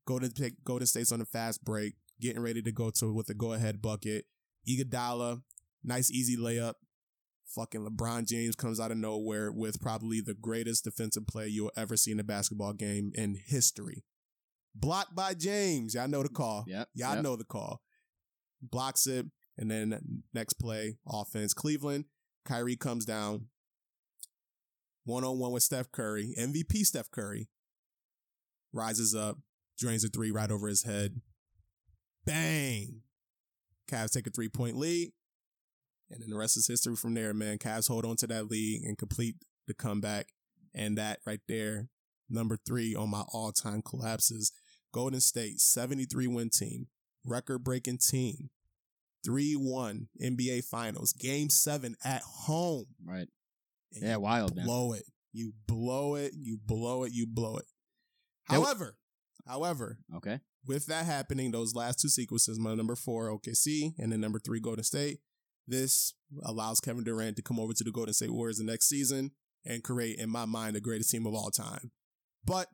Golden, 0.05 0.31
Golden 0.65 0.87
State's 0.87 1.11
on 1.11 1.21
a 1.21 1.25
fast 1.25 1.63
break, 1.63 1.93
getting 2.19 2.41
ready 2.41 2.61
to 2.61 2.71
go 2.71 2.89
to 2.91 3.13
with 3.13 3.29
a 3.29 3.33
go 3.33 3.53
ahead 3.53 3.81
bucket. 3.81 4.25
Iguodala, 4.67 5.41
nice 5.83 6.11
easy 6.11 6.35
layup. 6.35 6.73
Fucking 7.55 7.85
LeBron 7.85 8.27
James 8.27 8.55
comes 8.55 8.79
out 8.79 8.91
of 8.91 8.97
nowhere 8.97 9.51
with 9.51 9.79
probably 9.79 10.21
the 10.21 10.33
greatest 10.33 10.83
defensive 10.85 11.27
play 11.27 11.47
you'll 11.47 11.71
ever 11.77 11.95
see 11.95 12.11
in 12.11 12.19
a 12.19 12.23
basketball 12.23 12.73
game 12.73 13.11
in 13.15 13.35
history. 13.35 14.03
Blocked 14.75 15.15
by 15.15 15.33
James. 15.33 15.93
Y'all 15.93 16.07
know 16.07 16.23
the 16.23 16.29
call. 16.29 16.65
Yep. 16.67 16.89
Y'all 16.95 17.15
yep. 17.15 17.23
know 17.23 17.35
the 17.35 17.43
call. 17.43 17.81
Blocks 18.61 19.07
it. 19.07 19.25
And 19.57 19.69
then 19.69 20.23
next 20.33 20.53
play, 20.53 20.97
offense. 21.07 21.53
Cleveland, 21.53 22.05
Kyrie 22.45 22.75
comes 22.75 23.05
down. 23.05 23.47
One 25.05 25.23
on 25.23 25.37
one 25.37 25.51
with 25.51 25.63
Steph 25.63 25.91
Curry. 25.91 26.33
MVP 26.39 26.83
Steph 26.85 27.11
Curry. 27.11 27.49
Rises 28.71 29.13
up. 29.13 29.37
Drains 29.77 30.03
a 30.03 30.07
three 30.07 30.31
right 30.31 30.49
over 30.49 30.67
his 30.67 30.83
head. 30.83 31.21
Bang. 32.25 33.01
Cavs 33.89 34.11
take 34.11 34.27
a 34.27 34.31
three 34.31 34.49
point 34.49 34.77
lead. 34.77 35.11
And 36.09 36.21
then 36.21 36.29
the 36.29 36.37
rest 36.37 36.57
is 36.57 36.67
history 36.67 36.95
from 36.95 37.13
there, 37.13 37.33
man. 37.33 37.57
Cavs 37.57 37.87
hold 37.87 38.05
on 38.05 38.15
to 38.17 38.27
that 38.27 38.49
lead 38.49 38.83
and 38.83 38.97
complete 38.97 39.35
the 39.67 39.73
comeback. 39.73 40.27
And 40.73 40.97
that 40.97 41.19
right 41.25 41.41
there, 41.47 41.89
number 42.29 42.57
three 42.57 42.95
on 42.95 43.09
my 43.09 43.23
all 43.33 43.51
time 43.51 43.81
collapses. 43.81 44.51
Golden 44.93 45.19
State, 45.19 45.59
73 45.59 46.27
win 46.27 46.49
team, 46.49 46.87
record 47.25 47.59
breaking 47.65 47.97
team, 47.97 48.49
3 49.25 49.55
1 49.55 50.07
NBA 50.21 50.63
Finals, 50.63 51.11
game 51.11 51.49
seven 51.49 51.95
at 52.05 52.21
home. 52.21 52.85
Right. 53.05 53.27
And 53.93 54.03
Yeah, 54.03 54.15
wild, 54.17 54.55
man. 54.55 54.65
blow 54.65 54.93
it. 54.93 55.03
You 55.33 55.51
blow 55.67 56.15
it. 56.15 56.33
You 56.35 56.57
blow 56.65 57.03
it. 57.03 57.11
You 57.11 57.25
blow 57.27 57.57
it. 57.57 57.65
However, 58.45 58.97
however, 59.47 59.99
Okay. 60.15 60.39
with 60.65 60.85
that 60.87 61.05
happening, 61.05 61.51
those 61.51 61.73
last 61.75 61.99
two 61.99 62.09
sequences, 62.09 62.59
my 62.59 62.75
number 62.75 62.95
four, 62.95 63.29
OKC, 63.29 63.93
and 63.97 64.11
then 64.11 64.21
number 64.21 64.39
three, 64.39 64.59
Golden 64.59 64.83
State, 64.83 65.19
this 65.67 66.13
allows 66.43 66.79
Kevin 66.81 67.03
Durant 67.03 67.35
to 67.37 67.41
come 67.41 67.59
over 67.59 67.73
to 67.73 67.83
the 67.83 67.91
Golden 67.91 68.13
State 68.13 68.31
Warriors 68.33 68.57
the 68.57 68.63
next 68.63 68.87
season 68.89 69.31
and 69.65 69.83
create, 69.83 70.19
in 70.19 70.29
my 70.29 70.45
mind, 70.45 70.75
the 70.75 70.81
greatest 70.81 71.09
team 71.09 71.25
of 71.25 71.33
all 71.33 71.49
time. 71.51 71.91
But 72.45 72.67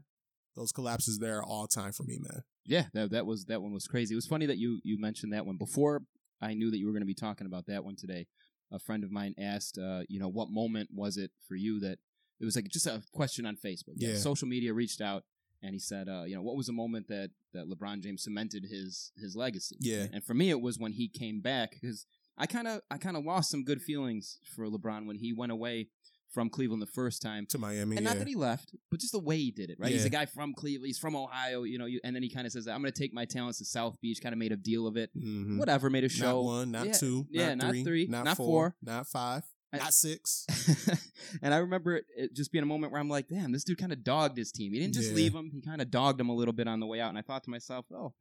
those 0.60 0.72
collapses 0.72 1.18
there 1.20 1.42
all 1.42 1.68
time 1.68 1.94
for 1.94 2.04
me, 2.04 2.20
man. 2.20 2.44
Yeah, 2.66 2.86
that 2.94 3.12
that 3.12 3.26
was 3.26 3.46
that 3.46 3.62
one 3.62 3.74
was 3.74 3.88
crazy. 3.88 4.14
It 4.14 4.18
was 4.18 4.28
funny 4.28 4.46
that 4.46 4.58
you 4.58 4.80
you 4.84 5.00
mentioned 5.00 5.34
that 5.34 5.46
one 5.46 5.58
before. 5.58 6.02
I 6.42 6.54
knew 6.54 6.70
that 6.70 6.78
you 6.78 6.86
were 6.86 6.92
going 6.92 7.02
to 7.02 7.08
be 7.08 7.16
talking 7.16 7.48
about 7.48 7.66
that 7.68 7.84
one 7.84 7.96
today. 7.96 8.28
A 8.72 8.80
friend 8.80 9.04
of 9.04 9.12
mine 9.12 9.34
asked, 9.40 9.78
uh, 9.78 10.02
you 10.08 10.20
know, 10.20 10.28
what 10.30 10.50
moment 10.52 10.90
was 10.94 11.18
it 11.18 11.32
for 11.48 11.56
you 11.56 11.80
that 11.80 11.98
it 12.40 12.46
was 12.46 12.56
like 12.56 12.68
just 12.70 12.88
a 12.88 13.02
question 13.12 13.46
on 13.46 13.56
Facebook. 13.56 13.96
Yeah. 13.96 14.16
Social 14.16 14.48
media 14.48 14.74
reached 14.74 15.02
out 15.02 15.24
and 15.62 15.74
he 15.74 15.80
said, 15.80 16.08
uh, 16.08 16.24
you 16.24 16.36
know, 16.36 16.42
what 16.42 16.56
was 16.56 16.70
a 16.70 16.74
moment 16.74 17.08
that 17.08 17.32
that 17.54 17.68
LeBron 17.68 18.02
James 18.02 18.24
cemented 18.24 18.66
his 18.70 19.12
his 19.18 19.36
legacy? 19.36 19.78
Yeah. 19.80 20.08
And 20.14 20.24
for 20.24 20.34
me, 20.34 20.50
it 20.50 20.62
was 20.62 20.78
when 20.78 20.92
he 20.92 21.08
came 21.08 21.42
back 21.42 21.72
because 21.72 22.06
I 22.38 22.46
kind 22.46 22.68
of 22.68 22.82
I 22.92 22.98
kind 22.98 23.18
of 23.18 23.24
lost 23.24 23.50
some 23.50 23.64
good 23.64 23.82
feelings 23.82 24.40
for 24.56 24.66
LeBron 24.68 25.08
when 25.08 25.18
he 25.18 25.34
went 25.34 25.52
away 25.52 25.88
from 26.32 26.50
Cleveland 26.50 26.82
the 26.82 26.86
first 26.88 27.22
time. 27.22 27.46
to 27.48 27.58
Miami. 27.58 27.98
And 27.98 28.06
yeah. 28.06 28.12
not 28.14 28.20
that 28.20 28.28
he 28.28 28.36
left, 28.36 28.74
but 28.92 29.00
just 29.00 29.12
the 29.14 29.20
way 29.20 29.38
he 29.38 29.52
did 29.52 29.70
it, 29.70 29.78
right? 29.80 29.92
He's 29.92 30.06
a 30.06 30.10
guy 30.10 30.26
from 30.26 30.54
Cleveland. 30.54 30.88
He's 30.88 30.98
from 31.00 31.16
Ohio, 31.16 31.64
you 31.64 31.78
know. 31.80 31.86
You, 31.86 32.00
and 32.04 32.16
then 32.16 32.24
he 32.24 32.30
kind 32.30 32.46
of 32.46 32.54
says, 32.54 32.68
"I'm 32.68 32.82
going 32.82 32.92
to 32.94 33.00
take 33.00 33.14
my 33.14 33.26
talents 33.26 33.58
to 33.60 33.66
South 33.66 34.00
Beach." 34.02 34.22
Kind 34.22 34.34
of 34.34 34.40
made 34.40 34.52
a 34.52 34.58
deal 34.58 34.88
of 34.88 34.98
it. 34.98 35.10
Mhm. 35.18 35.58
Whatever, 35.58 35.90
made 35.90 36.04
a 36.04 36.08
Not 36.08 36.12
show. 36.12 36.42
one, 36.42 36.72
not 36.72 36.86
Yeah, 36.88 36.94
two, 36.94 37.28
yeah, 37.30 37.56
not 37.56 37.58
not 37.66 37.72
three, 37.72 37.84
three, 37.84 38.08
not, 38.08 38.26
not 38.26 38.38
four, 38.38 38.46
four. 38.48 38.76
not 38.82 39.08
five, 39.08 39.44
I- 39.74 39.78
not 39.78 39.94
six. 39.94 40.46
and 41.42 41.54
I 41.54 41.58
remember 41.58 41.96
it, 41.98 42.06
it 42.16 42.36
just 42.36 42.52
being 42.52 42.64
a 42.64 42.68
moment 42.68 42.92
where 42.92 43.02
I'm 43.02 43.10
like, 43.10 43.28
damn, 43.28 43.52
this 43.52 43.64
dude 43.64 43.78
kind 43.78 43.92
of 43.92 44.04
dogged 44.04 44.38
his 44.38 44.52
team. 44.52 44.74
He 44.74 44.80
didn't 44.80 44.94
just 44.94 45.10
Yeah. 45.10 45.16
leave 45.16 45.34
him; 45.34 45.50
he 45.54 45.62
kind 45.62 45.82
of 45.82 45.90
dogged 45.92 46.20
him 46.20 46.30
a 46.30 46.36
little 46.36 46.54
bit 46.54 46.68
on 46.68 46.80
the 46.80 46.86
way 46.88 47.00
out. 47.02 47.10
And 47.10 47.18
I 47.18 47.22
thought 47.22 47.44
to 47.46 47.50
myself, 47.50 47.86
oh, 47.94 48.14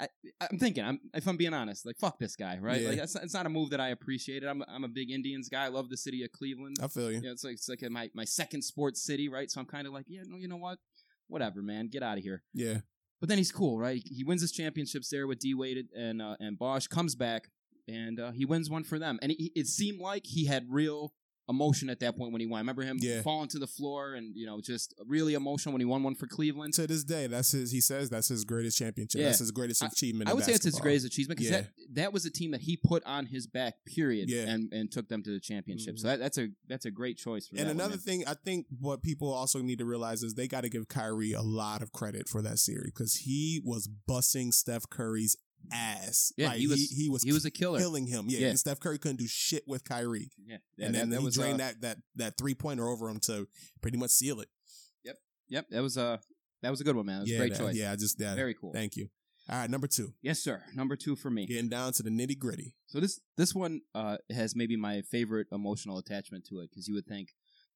I, 0.00 0.08
I'm 0.40 0.58
thinking, 0.58 0.84
I'm 0.84 1.00
if 1.14 1.26
I'm 1.26 1.36
being 1.36 1.54
honest, 1.54 1.84
like 1.84 1.98
fuck 1.98 2.18
this 2.18 2.36
guy, 2.36 2.58
right? 2.60 2.80
Yeah. 2.80 2.88
Like 2.88 2.98
it's, 2.98 3.14
it's 3.16 3.34
not 3.34 3.46
a 3.46 3.48
move 3.50 3.70
that 3.70 3.80
I 3.80 3.88
appreciated. 3.88 4.48
I'm 4.48 4.62
I'm 4.68 4.84
a 4.84 4.88
big 4.88 5.10
Indians 5.10 5.48
guy. 5.48 5.64
I 5.64 5.68
love 5.68 5.90
the 5.90 5.96
city 5.96 6.24
of 6.24 6.32
Cleveland. 6.32 6.76
I 6.82 6.88
feel 6.88 7.10
you. 7.12 7.20
Yeah, 7.22 7.30
it's 7.32 7.44
like 7.44 7.54
it's 7.54 7.68
like 7.68 7.82
my 7.90 8.10
my 8.14 8.24
second 8.24 8.62
sports 8.62 9.04
city, 9.04 9.28
right? 9.28 9.50
So 9.50 9.60
I'm 9.60 9.66
kind 9.66 9.86
of 9.86 9.92
like, 9.92 10.06
yeah, 10.08 10.22
no, 10.26 10.36
you 10.36 10.48
know 10.48 10.56
what? 10.56 10.78
Whatever, 11.28 11.62
man, 11.62 11.88
get 11.88 12.02
out 12.02 12.18
of 12.18 12.24
here. 12.24 12.42
Yeah, 12.52 12.78
But 13.20 13.28
then 13.28 13.38
he's 13.38 13.52
cool, 13.52 13.78
right? 13.78 14.02
He 14.04 14.24
wins 14.24 14.40
his 14.40 14.52
championships 14.52 15.08
there 15.10 15.26
with 15.26 15.38
D 15.38 15.54
Wade 15.54 15.86
and 15.96 16.20
uh, 16.22 16.36
and 16.40 16.58
Bosh. 16.58 16.86
Comes 16.86 17.14
back 17.14 17.48
and 17.88 18.20
uh, 18.20 18.30
he 18.32 18.44
wins 18.44 18.70
one 18.70 18.84
for 18.84 18.98
them. 18.98 19.18
And 19.22 19.32
it, 19.32 19.52
it 19.54 19.66
seemed 19.66 20.00
like 20.00 20.26
he 20.26 20.46
had 20.46 20.66
real 20.70 21.12
emotion 21.48 21.90
at 21.90 21.98
that 22.00 22.16
point 22.16 22.32
when 22.32 22.40
he 22.40 22.46
won. 22.46 22.58
I 22.58 22.60
remember 22.60 22.82
him 22.82 22.98
Yeah. 23.00 23.22
falling 23.22 23.48
to 23.48 23.58
the 23.58 23.66
floor 23.66 24.14
and 24.14 24.34
you 24.36 24.46
know 24.46 24.60
just 24.60 24.94
really 25.06 25.34
emotional 25.34 25.72
when 25.72 25.80
he 25.80 25.84
won 25.84 26.02
one 26.02 26.14
for 26.14 26.26
Cleveland. 26.26 26.74
to 26.74 26.86
this 26.86 27.04
day, 27.04 27.26
that's 27.26 27.50
his. 27.52 27.72
He 27.72 27.80
says 27.80 28.08
that's 28.10 28.28
his 28.28 28.44
greatest 28.44 28.78
championship. 28.78 29.20
Yeah. 29.20 29.26
That's 29.26 29.40
his 29.40 29.50
greatest 29.50 29.82
achievement. 29.82 30.30
I 30.30 30.34
would 30.34 30.44
say 30.44 30.52
it's 30.52 30.64
his 30.64 30.78
greatest 30.78 31.06
achievement 31.06 31.38
because 31.38 31.50
Yeah. 31.50 31.60
that 31.62 31.94
that 31.94 32.12
was 32.12 32.24
a 32.24 32.30
team 32.30 32.52
that 32.52 32.60
he 32.62 32.76
put 32.76 33.02
on 33.04 33.26
his 33.26 33.46
back, 33.46 33.74
period, 33.86 34.30
Yeah. 34.30 34.48
and 34.50 34.72
and 34.72 34.90
took 34.90 35.08
them 35.08 35.22
to 35.24 35.30
the 35.30 35.40
championship. 35.40 35.98
So 35.98 36.06
that, 36.08 36.18
that's 36.20 36.38
a 36.38 36.48
that's 36.68 36.86
a 36.86 36.90
great 36.90 37.16
choice 37.18 37.48
for 37.48 37.56
And 37.56 37.64
that 37.68 37.74
one, 37.74 37.76
another 37.76 37.96
man. 37.96 37.98
thing, 38.00 38.24
I 38.26 38.34
think 38.34 38.66
what 38.80 39.02
people 39.02 39.32
also 39.32 39.60
need 39.60 39.78
to 39.78 39.84
realize 39.84 40.22
is 40.22 40.34
they 40.34 40.48
got 40.48 40.62
to 40.62 40.68
give 40.68 40.88
Kyrie 40.88 41.32
a 41.32 41.42
lot 41.42 41.82
of 41.82 41.92
credit 41.92 42.28
for 42.28 42.40
that 42.42 42.58
series 42.60 42.86
because 42.94 43.14
he 43.16 43.60
was 43.64 43.88
busting 43.88 44.52
Steph 44.52 44.88
Curry's 44.88 45.36
ass. 45.72 46.32
Yeah, 46.36 46.48
Like, 46.48 46.58
he 46.58 46.66
was- 46.66 46.90
he, 46.90 47.08
was 47.10 47.22
he 47.22 47.32
was 47.32 47.44
a 47.44 47.50
killer. 47.50 47.78
killing 47.78 48.06
him. 48.06 48.26
Yeah, 48.28 48.38
Yeah. 48.48 48.54
Steph 48.54 48.80
Curry 48.80 48.98
couldn't 48.98 49.18
do 49.18 49.26
shit 49.28 49.64
with 49.66 49.84
Kyrie, 49.84 50.30
Yeah, 50.46 50.58
yeah 50.76 50.86
and 50.86 50.94
then 50.94 51.10
that 51.10 51.18
he 51.20 51.24
was 51.24 51.34
drained 51.34 51.60
uh, 51.60 51.64
that 51.66 51.80
that 51.82 51.98
that 52.16 52.38
three 52.38 52.54
pointer 52.54 52.88
over 52.88 53.08
him 53.08 53.20
to 53.20 53.46
pretty 53.80 53.98
much 53.98 54.10
seal 54.10 54.40
it. 54.40 54.48
Yep, 55.04 55.18
yep. 55.48 55.66
that 55.70 55.82
was 55.82 55.96
a 55.96 56.20
that 56.62 56.70
was 56.70 56.80
a 56.80 56.84
good 56.84 56.96
one, 56.96 57.06
man. 57.06 57.16
That 57.16 57.20
was 57.22 57.30
yeah, 57.30 57.36
a 57.36 57.40
great 57.40 57.52
that- 57.52 57.58
choice. 57.58 57.74
Yeah, 57.76 57.92
I 57.92 57.96
just 57.96 58.18
that. 58.18 58.36
Very 58.36 58.54
cool. 58.54 58.72
Thank 58.72 58.96
you. 58.96 59.08
All 59.48 59.58
right, 59.58 59.68
number 59.68 59.88
two, 59.88 60.14
Yes, 60.22 60.38
sir. 60.38 60.62
Number 60.72 60.94
two 60.94 61.16
for 61.16 61.28
me. 61.28 61.46
getting 61.46 61.68
down 61.68 61.92
to 61.94 62.02
the 62.04 62.10
nitty 62.10 62.38
gritty. 62.38 62.76
So 62.86 63.00
this 63.00 63.20
this 63.36 63.54
one 63.54 63.80
uh, 63.94 64.18
has 64.30 64.54
maybe 64.54 64.76
my 64.76 65.02
favorite 65.02 65.48
emotional 65.50 65.98
attachment 65.98 66.46
to 66.50 66.60
it 66.60 66.70
because 66.70 66.86
you 66.86 66.94
would 66.94 67.06
think 67.06 67.30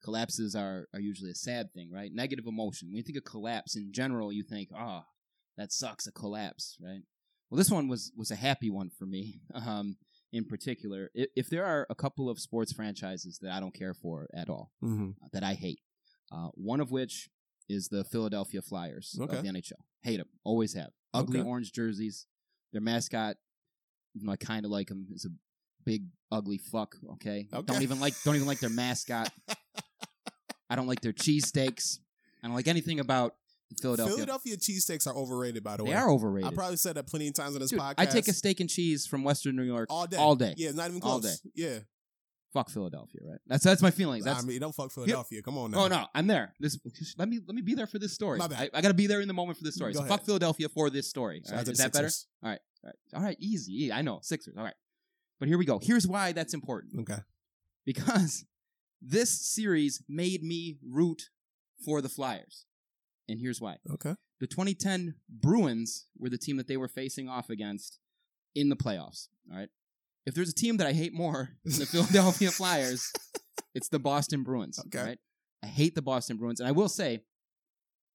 collapses 0.04 0.54
are 0.54 0.86
are 0.94 1.00
usually 1.00 1.30
a 1.32 1.34
sad 1.34 1.72
thing, 1.74 1.90
right? 1.92 2.12
Negative 2.14 2.46
emotion. 2.46 2.88
When 2.88 2.96
you 2.98 3.02
think 3.02 3.18
of 3.18 3.24
collapse 3.24 3.74
in 3.74 3.92
general, 3.92 4.32
you 4.32 4.44
think, 4.44 4.68
ah, 4.76 5.06
that 5.56 5.72
sucks, 5.72 6.06
a 6.06 6.12
collapse, 6.12 6.76
right? 6.80 7.00
Well, 7.50 7.58
this 7.58 7.70
one 7.70 7.88
was 7.88 8.12
was 8.16 8.30
a 8.30 8.36
happy 8.36 8.70
one 8.70 8.90
for 8.90 9.06
me. 9.06 9.40
Um, 9.54 9.96
in 10.32 10.44
particular, 10.44 11.10
if, 11.14 11.28
if 11.36 11.48
there 11.50 11.64
are 11.64 11.86
a 11.88 11.94
couple 11.94 12.28
of 12.28 12.38
sports 12.40 12.72
franchises 12.72 13.38
that 13.42 13.52
I 13.52 13.60
don't 13.60 13.72
care 13.74 13.94
for 13.94 14.28
at 14.34 14.48
all, 14.50 14.72
Mm-hmm. 14.82 15.10
uh, 15.24 15.28
that 15.32 15.42
I 15.44 15.54
hate, 15.54 15.78
uh, 16.32 16.48
one 16.54 16.80
of 16.80 16.90
which 16.90 17.28
is 17.68 17.88
the 17.88 18.04
Philadelphia 18.04 18.60
Flyers 18.62 19.16
Okay. 19.20 19.36
of 19.38 19.42
the 19.44 19.48
NHL. 19.50 19.72
Hate 20.02 20.18
them, 20.18 20.28
always 20.44 20.74
have. 20.74 20.90
Ugly 21.14 21.40
Okay. 21.40 21.48
orange 21.48 21.72
jerseys. 21.72 22.26
Their 22.72 22.80
mascot, 22.82 23.36
even 24.14 24.26
though 24.26 24.32
I 24.32 24.36
kind 24.36 24.64
of 24.64 24.70
like 24.70 24.90
him, 24.90 25.06
is 25.14 25.24
a 25.24 25.30
big 25.84 26.04
ugly 26.32 26.58
fuck. 26.58 26.96
Okay? 27.14 27.48
Okay. 27.52 27.62
don't 27.66 27.82
even 27.82 28.00
like 28.00 28.14
don't 28.24 28.34
even 28.34 28.48
like 28.48 28.60
their 28.60 28.70
mascot. 28.70 29.32
I 30.68 30.74
don't 30.76 30.88
like 30.88 31.00
their 31.00 31.12
cheesesteaks. 31.12 31.98
I 32.42 32.48
don't 32.48 32.56
like 32.56 32.66
anything 32.68 32.98
about 33.00 33.34
Philadelphia. 33.80 34.14
Philadelphia 34.14 34.56
cheesesteaks 34.56 35.06
are 35.06 35.14
overrated, 35.14 35.64
by 35.64 35.76
the 35.76 35.84
way. 35.84 35.90
They 35.90 35.96
are 35.96 36.10
overrated. 36.10 36.50
I 36.50 36.54
probably 36.54 36.76
said 36.76 36.96
that 36.96 37.06
plenty 37.06 37.28
of 37.28 37.34
times 37.34 37.54
on 37.54 37.60
this 37.60 37.70
Dude, 37.70 37.80
podcast. 37.80 37.94
I 37.98 38.06
take 38.06 38.28
a 38.28 38.32
steak 38.32 38.60
and 38.60 38.70
cheese 38.70 39.06
from 39.06 39.24
Western 39.24 39.56
New 39.56 39.64
York 39.64 39.88
all 39.90 40.06
day. 40.06 40.16
all 40.16 40.36
day. 40.36 40.54
Yeah, 40.56 40.70
not 40.70 40.88
even 40.88 41.02
All 41.02 41.20
close. 41.20 41.42
Yeah, 41.54 41.80
Fuck 42.56 42.70
Philadelphia, 42.70 43.20
right? 43.22 43.38
That's 43.46 43.62
that's 43.62 43.82
my 43.82 43.90
feelings. 43.90 44.24
That's 44.24 44.42
I 44.42 44.46
mean, 44.46 44.60
don't 44.60 44.74
fuck 44.74 44.90
Philadelphia. 44.90 45.42
Come 45.42 45.58
on 45.58 45.74
oh, 45.74 45.78
now. 45.78 45.84
Oh 45.84 45.88
no, 45.88 46.06
I'm 46.14 46.26
there. 46.26 46.54
This 46.58 46.78
let 47.18 47.28
me 47.28 47.38
let 47.46 47.54
me 47.54 47.60
be 47.60 47.74
there 47.74 47.86
for 47.86 47.98
this 47.98 48.14
story. 48.14 48.38
My 48.38 48.48
bad. 48.48 48.70
I, 48.72 48.78
I 48.78 48.80
got 48.80 48.88
to 48.88 48.94
be 48.94 49.06
there 49.06 49.20
in 49.20 49.28
the 49.28 49.34
moment 49.34 49.58
for 49.58 49.64
this 49.64 49.74
story. 49.74 49.92
Go 49.92 49.98
so 49.98 50.04
ahead. 50.06 50.18
fuck 50.18 50.24
Philadelphia 50.24 50.70
for 50.70 50.88
this 50.88 51.06
story. 51.06 51.42
Right, 51.52 51.68
Is 51.68 51.76
that 51.76 51.92
better? 51.92 52.08
All 52.42 52.48
right, 52.48 52.60
all 52.82 52.88
right, 52.88 52.96
all 53.14 53.22
right. 53.22 53.36
Easy. 53.40 53.92
I 53.92 54.00
know 54.00 54.20
Sixers. 54.22 54.54
All 54.56 54.64
right, 54.64 54.72
but 55.38 55.48
here 55.48 55.58
we 55.58 55.66
go. 55.66 55.78
Here's 55.82 56.06
why 56.06 56.32
that's 56.32 56.54
important 56.54 57.00
Okay. 57.00 57.20
because 57.84 58.46
this 59.02 59.30
series 59.30 60.02
made 60.08 60.42
me 60.42 60.78
root 60.82 61.28
for 61.84 62.00
the 62.00 62.08
Flyers, 62.08 62.64
and 63.28 63.40
here's 63.40 63.60
why. 63.60 63.76
Okay. 63.90 64.14
The 64.40 64.46
2010 64.46 65.14
Bruins 65.28 66.06
were 66.18 66.28
the 66.28 66.38
team 66.38 66.56
that 66.56 66.68
they 66.68 66.76
were 66.76 66.88
facing 66.88 67.28
off 67.28 67.50
against 67.50 67.98
in 68.54 68.68
the 68.68 68.76
playoffs. 68.76 69.28
All 69.50 69.58
right. 69.58 69.68
If 70.26 70.34
there's 70.34 70.50
a 70.50 70.54
team 70.54 70.76
that 70.78 70.86
I 70.86 70.92
hate 70.92 71.14
more 71.14 71.50
than 71.64 71.78
the 71.78 71.86
Philadelphia 71.90 72.50
Flyers, 72.50 73.12
it's 73.74 73.88
the 73.88 73.98
Boston 73.98 74.42
Bruins. 74.42 74.78
Okay. 74.86 75.04
Right? 75.04 75.18
I 75.62 75.66
hate 75.68 75.94
the 75.94 76.02
Boston 76.02 76.36
Bruins, 76.36 76.60
and 76.60 76.68
I 76.68 76.72
will 76.72 76.88
say, 76.88 77.22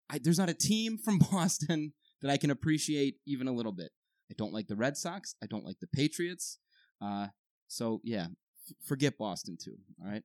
I, 0.09 0.19
there's 0.21 0.39
not 0.39 0.49
a 0.49 0.53
team 0.53 0.97
from 0.97 1.19
Boston 1.31 1.93
that 2.21 2.29
I 2.29 2.37
can 2.37 2.51
appreciate 2.51 3.15
even 3.25 3.47
a 3.47 3.51
little 3.51 3.71
bit. 3.71 3.91
I 4.29 4.35
don't 4.37 4.53
like 4.53 4.67
the 4.67 4.75
Red 4.75 4.97
Sox. 4.97 5.35
I 5.43 5.47
don't 5.47 5.65
like 5.65 5.79
the 5.79 5.87
Patriots. 5.87 6.59
Uh, 7.01 7.27
so 7.67 7.99
yeah, 8.03 8.27
f- 8.69 8.75
forget 8.85 9.17
Boston 9.17 9.57
too. 9.61 9.75
All 10.01 10.09
right. 10.09 10.23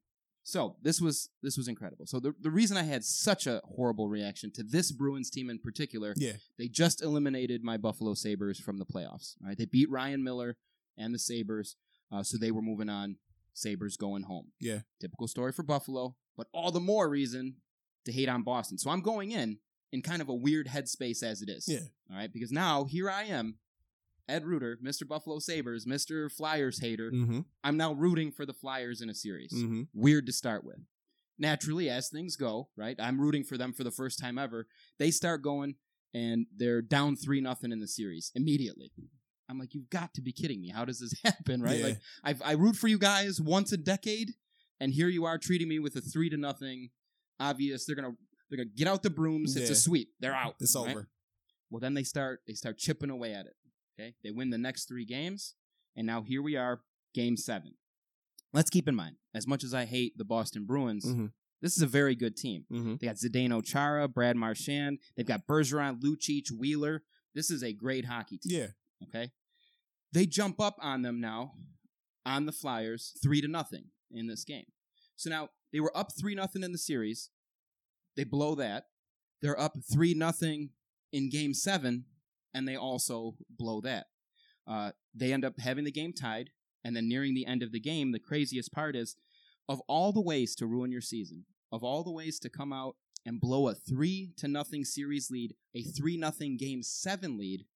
So 0.48 0.76
this 0.80 1.00
was 1.00 1.28
this 1.42 1.56
was 1.56 1.66
incredible. 1.66 2.06
So 2.06 2.20
the 2.20 2.32
the 2.40 2.52
reason 2.52 2.76
I 2.76 2.84
had 2.84 3.04
such 3.04 3.48
a 3.48 3.60
horrible 3.64 4.08
reaction 4.08 4.52
to 4.52 4.62
this 4.62 4.92
Bruins 4.92 5.28
team 5.28 5.50
in 5.50 5.58
particular, 5.58 6.14
Yeah. 6.16 6.34
they 6.56 6.68
just 6.68 7.02
eliminated 7.02 7.64
my 7.64 7.76
Buffalo 7.76 8.14
Sabres 8.14 8.60
from 8.60 8.78
the 8.78 8.86
playoffs. 8.86 9.34
All 9.42 9.48
right, 9.48 9.58
they 9.58 9.64
beat 9.64 9.90
Ryan 9.90 10.22
Miller 10.22 10.56
and 10.96 11.12
the 11.12 11.18
Sabres, 11.18 11.74
uh, 12.12 12.22
so 12.22 12.38
they 12.38 12.52
were 12.52 12.62
moving 12.62 12.88
on. 12.88 13.16
Sabres 13.54 13.96
going 13.96 14.22
home. 14.22 14.52
Yeah. 14.60 14.82
Typical 15.00 15.26
story 15.26 15.50
for 15.50 15.64
Buffalo, 15.64 16.14
but 16.36 16.46
all 16.52 16.70
the 16.70 16.78
more 16.78 17.08
reason 17.08 17.56
to 18.04 18.12
hate 18.12 18.28
on 18.28 18.42
Boston. 18.44 18.78
So 18.78 18.90
I'm 18.90 19.00
going 19.00 19.32
in 19.32 19.58
in 19.90 20.00
kind 20.02 20.22
of 20.22 20.28
a 20.28 20.34
weird 20.34 20.68
headspace 20.68 21.22
as 21.24 21.42
it 21.42 21.48
is. 21.48 21.66
Yeah. 21.66 21.80
All 22.08 22.16
right, 22.16 22.32
because 22.32 22.52
now 22.52 22.84
here 22.84 23.10
I 23.10 23.24
am, 23.24 23.58
Ed 24.28 24.44
Reuter, 24.44 24.78
Mr. 24.84 25.06
Buffalo 25.06 25.38
Sabres, 25.38 25.86
Mr. 25.86 26.30
Flyers 26.30 26.80
hater. 26.80 27.10
Mm-hmm. 27.10 27.40
I'm 27.62 27.76
now 27.76 27.92
rooting 27.92 28.32
for 28.32 28.44
the 28.44 28.52
Flyers 28.52 29.00
in 29.00 29.08
a 29.08 29.14
series. 29.14 29.52
Mm-hmm. 29.52 29.82
Weird 29.94 30.26
to 30.26 30.32
start 30.32 30.64
with. 30.64 30.78
Naturally, 31.38 31.90
as 31.90 32.08
things 32.08 32.36
go, 32.36 32.68
right? 32.76 32.96
I'm 32.98 33.20
rooting 33.20 33.44
for 33.44 33.56
them 33.56 33.72
for 33.72 33.84
the 33.84 33.90
first 33.90 34.18
time 34.18 34.38
ever. 34.38 34.66
They 34.98 35.10
start 35.10 35.42
going 35.42 35.76
and 36.14 36.46
they're 36.56 36.82
down 36.82 37.14
three 37.16 37.40
nothing 37.40 37.72
in 37.72 37.80
the 37.80 37.88
series 37.88 38.32
immediately. 38.34 38.90
I'm 39.48 39.58
like, 39.58 39.74
you've 39.74 39.90
got 39.90 40.14
to 40.14 40.22
be 40.22 40.32
kidding 40.32 40.60
me. 40.60 40.70
How 40.70 40.84
does 40.84 40.98
this 40.98 41.14
happen, 41.24 41.62
right? 41.62 41.78
Yeah. 41.78 41.86
Like, 41.86 42.00
I 42.24 42.34
I 42.44 42.52
root 42.52 42.76
for 42.76 42.88
you 42.88 42.98
guys 42.98 43.40
once 43.40 43.72
a 43.72 43.76
decade, 43.76 44.32
and 44.80 44.92
here 44.92 45.08
you 45.08 45.24
are 45.24 45.38
treating 45.38 45.68
me 45.68 45.78
with 45.78 45.94
a 45.96 46.00
three 46.00 46.30
to 46.30 46.36
nothing. 46.36 46.90
Obvious, 47.38 47.84
they're 47.84 47.96
gonna 47.96 48.14
they're 48.48 48.56
gonna 48.56 48.70
get 48.74 48.88
out 48.88 49.02
the 49.02 49.10
brooms. 49.10 49.56
It's 49.56 49.70
a 49.70 49.74
sweep. 49.74 50.08
They're 50.20 50.34
out. 50.34 50.56
It's 50.58 50.74
right? 50.74 50.90
over. 50.90 51.08
Well, 51.70 51.80
then 51.80 51.94
they 51.94 52.02
start 52.02 52.40
they 52.46 52.54
start 52.54 52.78
chipping 52.78 53.10
away 53.10 53.34
at 53.34 53.46
it. 53.46 53.54
Okay, 53.98 54.14
they 54.22 54.30
win 54.30 54.50
the 54.50 54.58
next 54.58 54.86
three 54.88 55.04
games, 55.06 55.54
and 55.96 56.06
now 56.06 56.22
here 56.22 56.42
we 56.42 56.56
are, 56.56 56.82
game 57.14 57.36
seven. 57.36 57.74
Let's 58.52 58.70
keep 58.70 58.88
in 58.88 58.94
mind, 58.94 59.16
as 59.34 59.46
much 59.46 59.64
as 59.64 59.72
I 59.74 59.84
hate 59.86 60.16
the 60.18 60.24
Boston 60.24 60.64
Bruins, 60.66 61.04
Mhm. 61.04 61.32
this 61.62 61.76
is 61.76 61.82
a 61.82 61.86
very 61.86 62.14
good 62.14 62.36
team. 62.36 62.66
Mm-hmm. 62.70 62.96
They 62.96 63.06
got 63.06 63.16
Zdeno 63.16 63.64
Chara, 63.64 64.06
Brad 64.08 64.36
Marchand. 64.36 64.98
They've 65.16 65.26
got 65.26 65.46
Bergeron, 65.46 66.00
Lucic, 66.00 66.50
Wheeler. 66.50 67.04
This 67.34 67.50
is 67.50 67.62
a 67.62 67.72
great 67.72 68.04
hockey 68.06 68.38
team. 68.38 68.58
Yeah. 68.60 68.68
Okay, 69.04 69.32
they 70.12 70.26
jump 70.26 70.60
up 70.60 70.76
on 70.80 71.02
them 71.02 71.20
now, 71.20 71.54
on 72.24 72.46
the 72.46 72.52
Flyers, 72.52 73.16
three 73.22 73.40
to 73.40 73.48
nothing 73.48 73.90
in 74.10 74.26
this 74.26 74.44
game. 74.44 74.66
So 75.16 75.30
now 75.30 75.50
they 75.72 75.80
were 75.80 75.96
up 75.96 76.12
three 76.18 76.34
nothing 76.34 76.62
in 76.62 76.72
the 76.72 76.78
series. 76.78 77.30
They 78.16 78.24
blow 78.24 78.54
that. 78.56 78.88
They're 79.42 79.58
up 79.58 79.76
three 79.92 80.14
nothing 80.14 80.70
in 81.12 81.28
Game 81.30 81.52
Seven, 81.54 82.06
and 82.56 82.66
they 82.66 82.76
also 82.76 83.34
blow 83.50 83.80
that. 83.82 84.06
Uh, 84.66 84.92
they 85.14 85.32
end 85.32 85.44
up 85.44 85.60
having 85.60 85.84
the 85.84 85.92
game 85.92 86.12
tied, 86.12 86.50
and 86.82 86.96
then 86.96 87.08
nearing 87.08 87.34
the 87.34 87.46
end 87.46 87.62
of 87.62 87.70
the 87.70 87.80
game, 87.80 88.12
the 88.12 88.18
craziest 88.18 88.72
part 88.72 88.96
is, 88.96 89.16
of 89.68 89.80
all 89.88 90.10
the 90.12 90.20
ways 90.22 90.54
to 90.56 90.66
ruin 90.66 90.90
your 90.90 91.00
season, 91.02 91.44
of 91.70 91.84
all 91.84 92.02
the 92.02 92.10
ways 92.10 92.38
to 92.40 92.48
come 92.48 92.72
out 92.72 92.96
and 93.26 93.40
blow 93.40 93.68
a 93.68 93.74
three 93.74 94.32
to 94.38 94.48
nothing 94.48 94.84
series 94.84 95.30
lead, 95.30 95.54
a 95.74 95.82
three 95.82 96.16
nothing 96.16 96.56
Game 96.56 96.82
Seven 96.82 97.36
lead, 97.36 97.66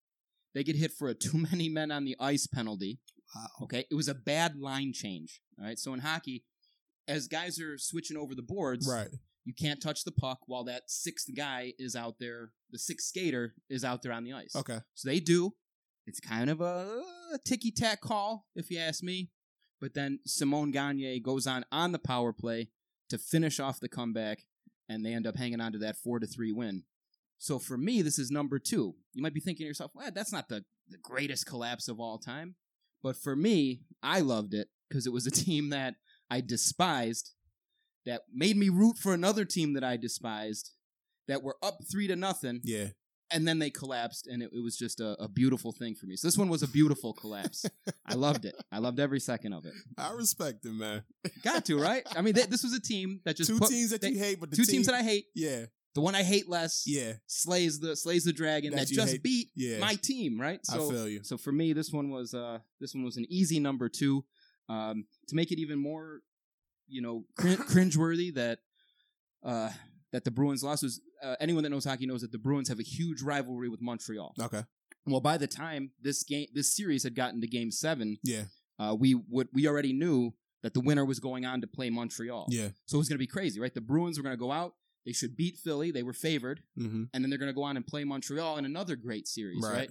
they 0.55 0.65
get 0.65 0.77
hit 0.77 0.93
for 0.93 1.09
a 1.09 1.15
too 1.27 1.39
many 1.39 1.69
men 1.69 1.91
on 1.91 2.05
the 2.05 2.17
ice 2.19 2.47
penalty. 2.47 2.99
Wow. 3.35 3.65
Okay, 3.65 3.85
it 3.91 3.95
was 3.95 4.09
a 4.09 4.15
bad 4.15 4.57
line 4.57 4.93
change. 4.95 5.43
All 5.59 5.67
right, 5.67 5.79
so 5.79 5.93
in 5.93 6.01
hockey, 6.01 6.45
as 7.07 7.29
guys 7.29 7.61
are 7.61 7.77
switching 7.79 8.17
over 8.17 8.35
the 8.35 8.43
boards, 8.43 8.89
Right. 8.91 9.09
You 9.45 9.55
can't 9.55 9.83
touch 9.83 10.05
the 10.05 10.13
puck 10.13 10.41
while 10.47 10.65
that 10.65 10.83
sixth 10.91 11.29
guy 11.35 11.73
is 11.79 11.97
out 11.97 12.17
there, 12.21 12.53
the 12.71 12.79
sixth 12.79 13.09
skater 13.09 13.55
is 13.69 13.85
out 13.85 14.03
there 14.03 14.13
on 14.13 14.25
the 14.25 14.33
ice. 14.33 14.55
Okay. 14.55 14.79
So 14.95 15.09
they 15.09 15.21
do. 15.21 15.55
It's 16.07 16.21
kind 16.21 16.51
of 16.51 16.61
a, 16.61 17.03
ticky 17.45 17.71
tack 17.71 18.01
call, 18.01 18.47
if 18.57 18.71
you 18.71 18.79
ask 18.79 19.03
me. 19.03 19.31
But 19.81 19.95
then 19.95 20.19
Simon 20.27 20.73
Gagne 20.73 21.21
goes 21.21 21.47
on 21.47 21.65
on 21.73 21.93
the 21.93 21.99
power 21.99 22.33
play 22.33 22.69
to 23.09 23.19
finish 23.19 23.61
off 23.61 23.81
the 23.81 23.89
comeback, 23.89 24.45
and 24.89 25.05
they 25.05 25.15
end 25.15 25.27
up 25.27 25.37
hanging 25.37 25.61
on 25.61 25.73
to 25.73 25.79
that 25.79 25.97
four 25.97 26.19
to 26.19 26.27
three 26.27 26.53
win. 26.53 26.85
So 27.39 27.59
for 27.59 27.79
me, 27.79 28.03
this 28.03 28.19
is 28.19 28.31
number 28.31 28.59
two. 28.59 28.95
You 29.15 29.23
might 29.23 29.33
be 29.33 29.41
thinking 29.41 29.65
to 29.65 29.69
yourself, 29.69 29.93
well, 29.95 30.11
that's 30.15 30.33
not 30.33 30.49
the, 30.49 30.65
the 30.89 30.99
greatest 30.99 31.47
collapse 31.47 31.89
of 31.89 31.99
all 31.99 32.19
time. 32.19 32.57
But 33.03 33.17
for 33.17 33.35
me, 33.35 33.81
I 34.03 34.21
loved 34.21 34.53
it 34.53 34.69
because 34.89 35.07
it 35.07 35.13
was 35.13 35.27
a 35.27 35.31
team 35.31 35.71
that 35.71 35.95
I 36.31 36.43
despised, 36.43 37.33
that 38.07 38.23
made 38.33 38.57
me 38.57 38.69
root 38.69 38.97
for 38.99 39.13
another 39.15 39.45
team 39.45 39.75
that 39.75 39.85
I 39.85 39.97
despised, 39.97 40.71
that 41.29 41.43
were 41.43 41.57
up 41.63 41.79
three 41.91 42.07
to 42.09 42.17
nothing, 42.17 42.61
Yeah. 42.65 42.89
and 43.31 43.47
then 43.47 43.59
they 43.59 43.71
collapsed, 43.71 44.27
and 44.27 44.43
it, 44.43 44.51
it 44.53 44.63
was 44.63 44.77
just 44.77 45.01
a, 45.01 45.11
a 45.23 45.29
beautiful 45.29 45.73
thing 45.73 45.95
for 45.95 46.07
me. 46.07 46.17
So 46.17 46.27
this 46.27 46.37
one 46.39 46.49
was 46.49 46.63
a 46.63 46.69
beautiful 46.69 47.13
collapse. 47.13 47.65
I 48.07 48.15
loved 48.27 48.45
it. 48.45 48.55
I 48.73 48.79
loved 48.79 48.99
every 48.99 49.21
second 49.21 49.53
of 49.53 49.65
it. 49.67 49.73
I 49.99 50.13
respect 50.13 50.65
it, 50.65 50.73
man. 50.73 51.05
Got 51.45 51.65
to 51.67 51.79
right. 51.79 52.03
I 52.17 52.23
mean, 52.23 52.35
th- 52.35 52.47
this 52.53 52.63
was 52.65 52.73
a 52.75 52.81
team 52.81 53.21
that 53.25 53.37
just 53.37 53.51
two 53.51 53.59
put, 53.59 53.69
teams 53.69 53.91
that 53.91 54.01
they- 54.01 54.11
you 54.11 54.19
hate, 54.19 54.41
but 54.41 54.51
the 54.51 54.57
two 54.57 54.65
team, 54.65 54.75
teams 54.77 54.87
that 54.87 54.95
I 54.97 55.03
hate. 55.03 55.27
yeah, 55.35 55.67
The 55.95 56.01
one 56.01 56.15
I 56.15 56.23
hate 56.23 56.49
less 56.49 56.85
yeah, 56.87 57.13
slays 57.27 57.79
the 57.81 57.95
slays 57.97 58.25
the 58.25 58.33
dragon 58.33 58.71
That 58.73 58.89
that, 58.89 58.95
just 58.95 59.13
hate. 59.13 59.23
beat 59.23 59.49
yeah. 59.55 59.79
my 59.79 59.95
team. 59.97 60.41
Right. 60.41 60.61
I 60.71 60.77
So 60.77 60.91
feel 60.91 61.09
you. 61.09 61.23
so 61.23 61.37
for 61.37 61.53
me, 61.53 61.73
this 61.75 61.91
one 61.93 62.11
was 62.11 62.33
uh 62.35 62.59
this 62.81 62.95
one 62.95 63.05
was 63.05 63.17
an 63.19 63.27
easy 63.29 63.61
number 63.61 63.89
two. 63.89 64.25
Um, 64.69 65.05
to 65.29 65.35
make 65.35 65.51
it 65.51 65.59
even 65.59 65.81
more, 65.81 66.21
you 66.91 67.03
know, 67.03 67.25
crin- 67.39 67.57
cringeworthy 67.59 68.35
that 68.35 68.59
uh 69.45 69.71
that 70.13 70.25
the 70.25 70.31
Bruins 70.31 70.63
lost 70.65 70.83
was 70.83 71.01
uh, 71.23 71.37
anyone 71.41 71.63
that 71.63 71.71
knows 71.71 71.85
hockey 71.85 72.05
knows 72.07 72.23
that 72.23 72.33
the 72.33 72.39
Bruins 72.39 72.69
have 72.69 72.81
a 72.81 72.83
huge 72.83 73.23
rivalry 73.23 73.69
with 73.69 73.81
Montreal. 73.81 74.35
Okay. 74.41 74.65
Well, 75.07 75.21
by 75.21 75.39
the 75.39 75.47
time 75.47 75.93
this 76.03 76.23
game 76.25 76.47
this 76.53 76.75
series 76.77 77.03
had 77.05 77.15
gotten 77.15 77.41
to 77.41 77.47
Game 77.47 77.71
Seven, 77.71 78.19
Yeah. 78.25 78.45
uh, 78.79 78.95
we 78.99 79.15
would 79.15 79.49
we 79.53 79.67
already 79.69 79.93
knew 79.93 80.33
that 80.63 80.75
the 80.75 80.81
winner 80.81 81.05
was 81.07 81.21
going 81.21 81.47
on 81.47 81.61
to 81.63 81.67
play 81.67 81.89
Montreal. 81.91 82.47
Yeah. 82.51 82.69
So 82.87 82.97
it 82.97 82.99
was 82.99 83.09
going 83.09 83.15
to 83.17 83.27
be 83.27 83.27
crazy, 83.27 83.59
right? 83.61 83.73
The 83.73 83.81
Bruins 83.81 84.19
were 84.19 84.23
going 84.23 84.37
to 84.37 84.41
go 84.41 84.53
out. 84.53 84.75
They 85.07 85.13
should 85.13 85.35
beat 85.35 85.57
Philly. 85.57 85.91
They 85.91 86.03
were 86.03 86.13
favored 86.13 86.61
Mm-hmm. 86.79 87.05
and 87.15 87.25
then 87.25 87.31
they're 87.31 87.39
going 87.39 87.49
to 87.51 87.55
go 87.55 87.63
on 87.63 87.77
and 87.77 87.87
play 87.87 88.05
Montreal 88.05 88.59
in 88.59 88.65
another 88.67 88.97
great 88.97 89.27
series, 89.27 89.63
Right. 89.65 89.73
right? 89.75 89.91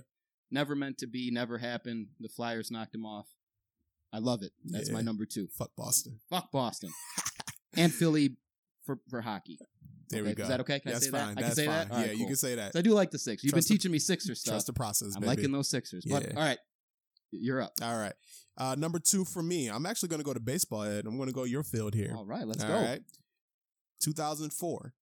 Never 0.51 0.75
meant 0.75 0.97
to 0.99 1.07
be, 1.07 1.31
never 1.31 1.57
happened. 1.59 2.07
The 2.19 2.29
Flyers 2.29 2.69
knocked 2.71 2.91
them 2.91 3.05
off. 3.05 3.27
I 4.11 4.19
love 4.19 4.41
it. 4.43 4.51
That's 4.65 4.89
Yeah. 4.89 4.95
my 4.95 5.01
number 5.01 5.25
two. 5.25 5.47
Fuck 5.47 5.75
Boston. 5.75 6.19
Fuck 6.29 6.51
Boston 6.51 6.91
and 7.75 7.93
Philly 7.93 8.37
for 8.85 8.99
for 9.09 9.21
hockey. 9.21 9.59
There 10.09 10.21
Okay, 10.21 10.29
we 10.29 10.35
go. 10.35 10.43
Is 10.43 10.49
that 10.49 10.59
okay? 10.61 10.79
Can 10.79 10.91
That's 10.93 11.03
I 11.03 11.05
say 11.05 11.11
fine. 11.11 11.19
that? 11.21 11.29
I 11.29 11.33
can 11.35 11.43
That's 11.43 11.55
say 11.55 11.65
fine. 11.67 11.87
that. 11.87 11.91
All 11.93 11.99
yeah, 12.01 12.07
right, 12.07 12.17
you 12.17 12.25
can 12.25 12.35
say 12.35 12.55
that. 12.55 12.73
So 12.73 12.79
I 12.79 12.81
do 12.81 12.93
like 12.93 13.11
the 13.11 13.19
Sixers. 13.19 13.43
You've 13.43 13.53
Trust 13.53 13.67
been 13.67 13.75
the- 13.75 13.77
teaching 13.77 13.91
me 13.91 13.99
Sixer 13.99 14.33
stuff. 14.33 14.53
Trust 14.53 14.67
the 14.67 14.73
process, 14.73 15.09
I'm 15.15 15.21
baby. 15.21 15.27
liking 15.35 15.51
those 15.51 15.69
Sixers. 15.69 16.03
But 16.09 16.23
Yeah. 16.23 16.33
all 16.35 16.41
right, 16.43 16.57
you're 17.31 17.61
up. 17.61 17.73
All 17.83 17.95
right. 17.97 18.13
Uh, 18.57 18.75
number 18.75 18.97
two 18.97 19.23
for 19.23 19.43
me. 19.43 19.67
I'm 19.69 19.85
actually 19.85 20.09
going 20.09 20.19
to 20.19 20.25
go 20.25 20.33
to 20.33 20.39
baseball, 20.39 20.81
Ed. 20.83 21.05
I'm 21.05 21.15
going 21.17 21.29
to 21.29 21.33
go 21.33 21.43
your 21.43 21.63
field 21.63 21.93
here. 21.93 22.11
All 22.15 22.25
right, 22.25 22.47
let's 22.47 22.63
All 22.63 22.69
go. 22.69 22.75
right. 22.81 23.01
2004 24.01 24.93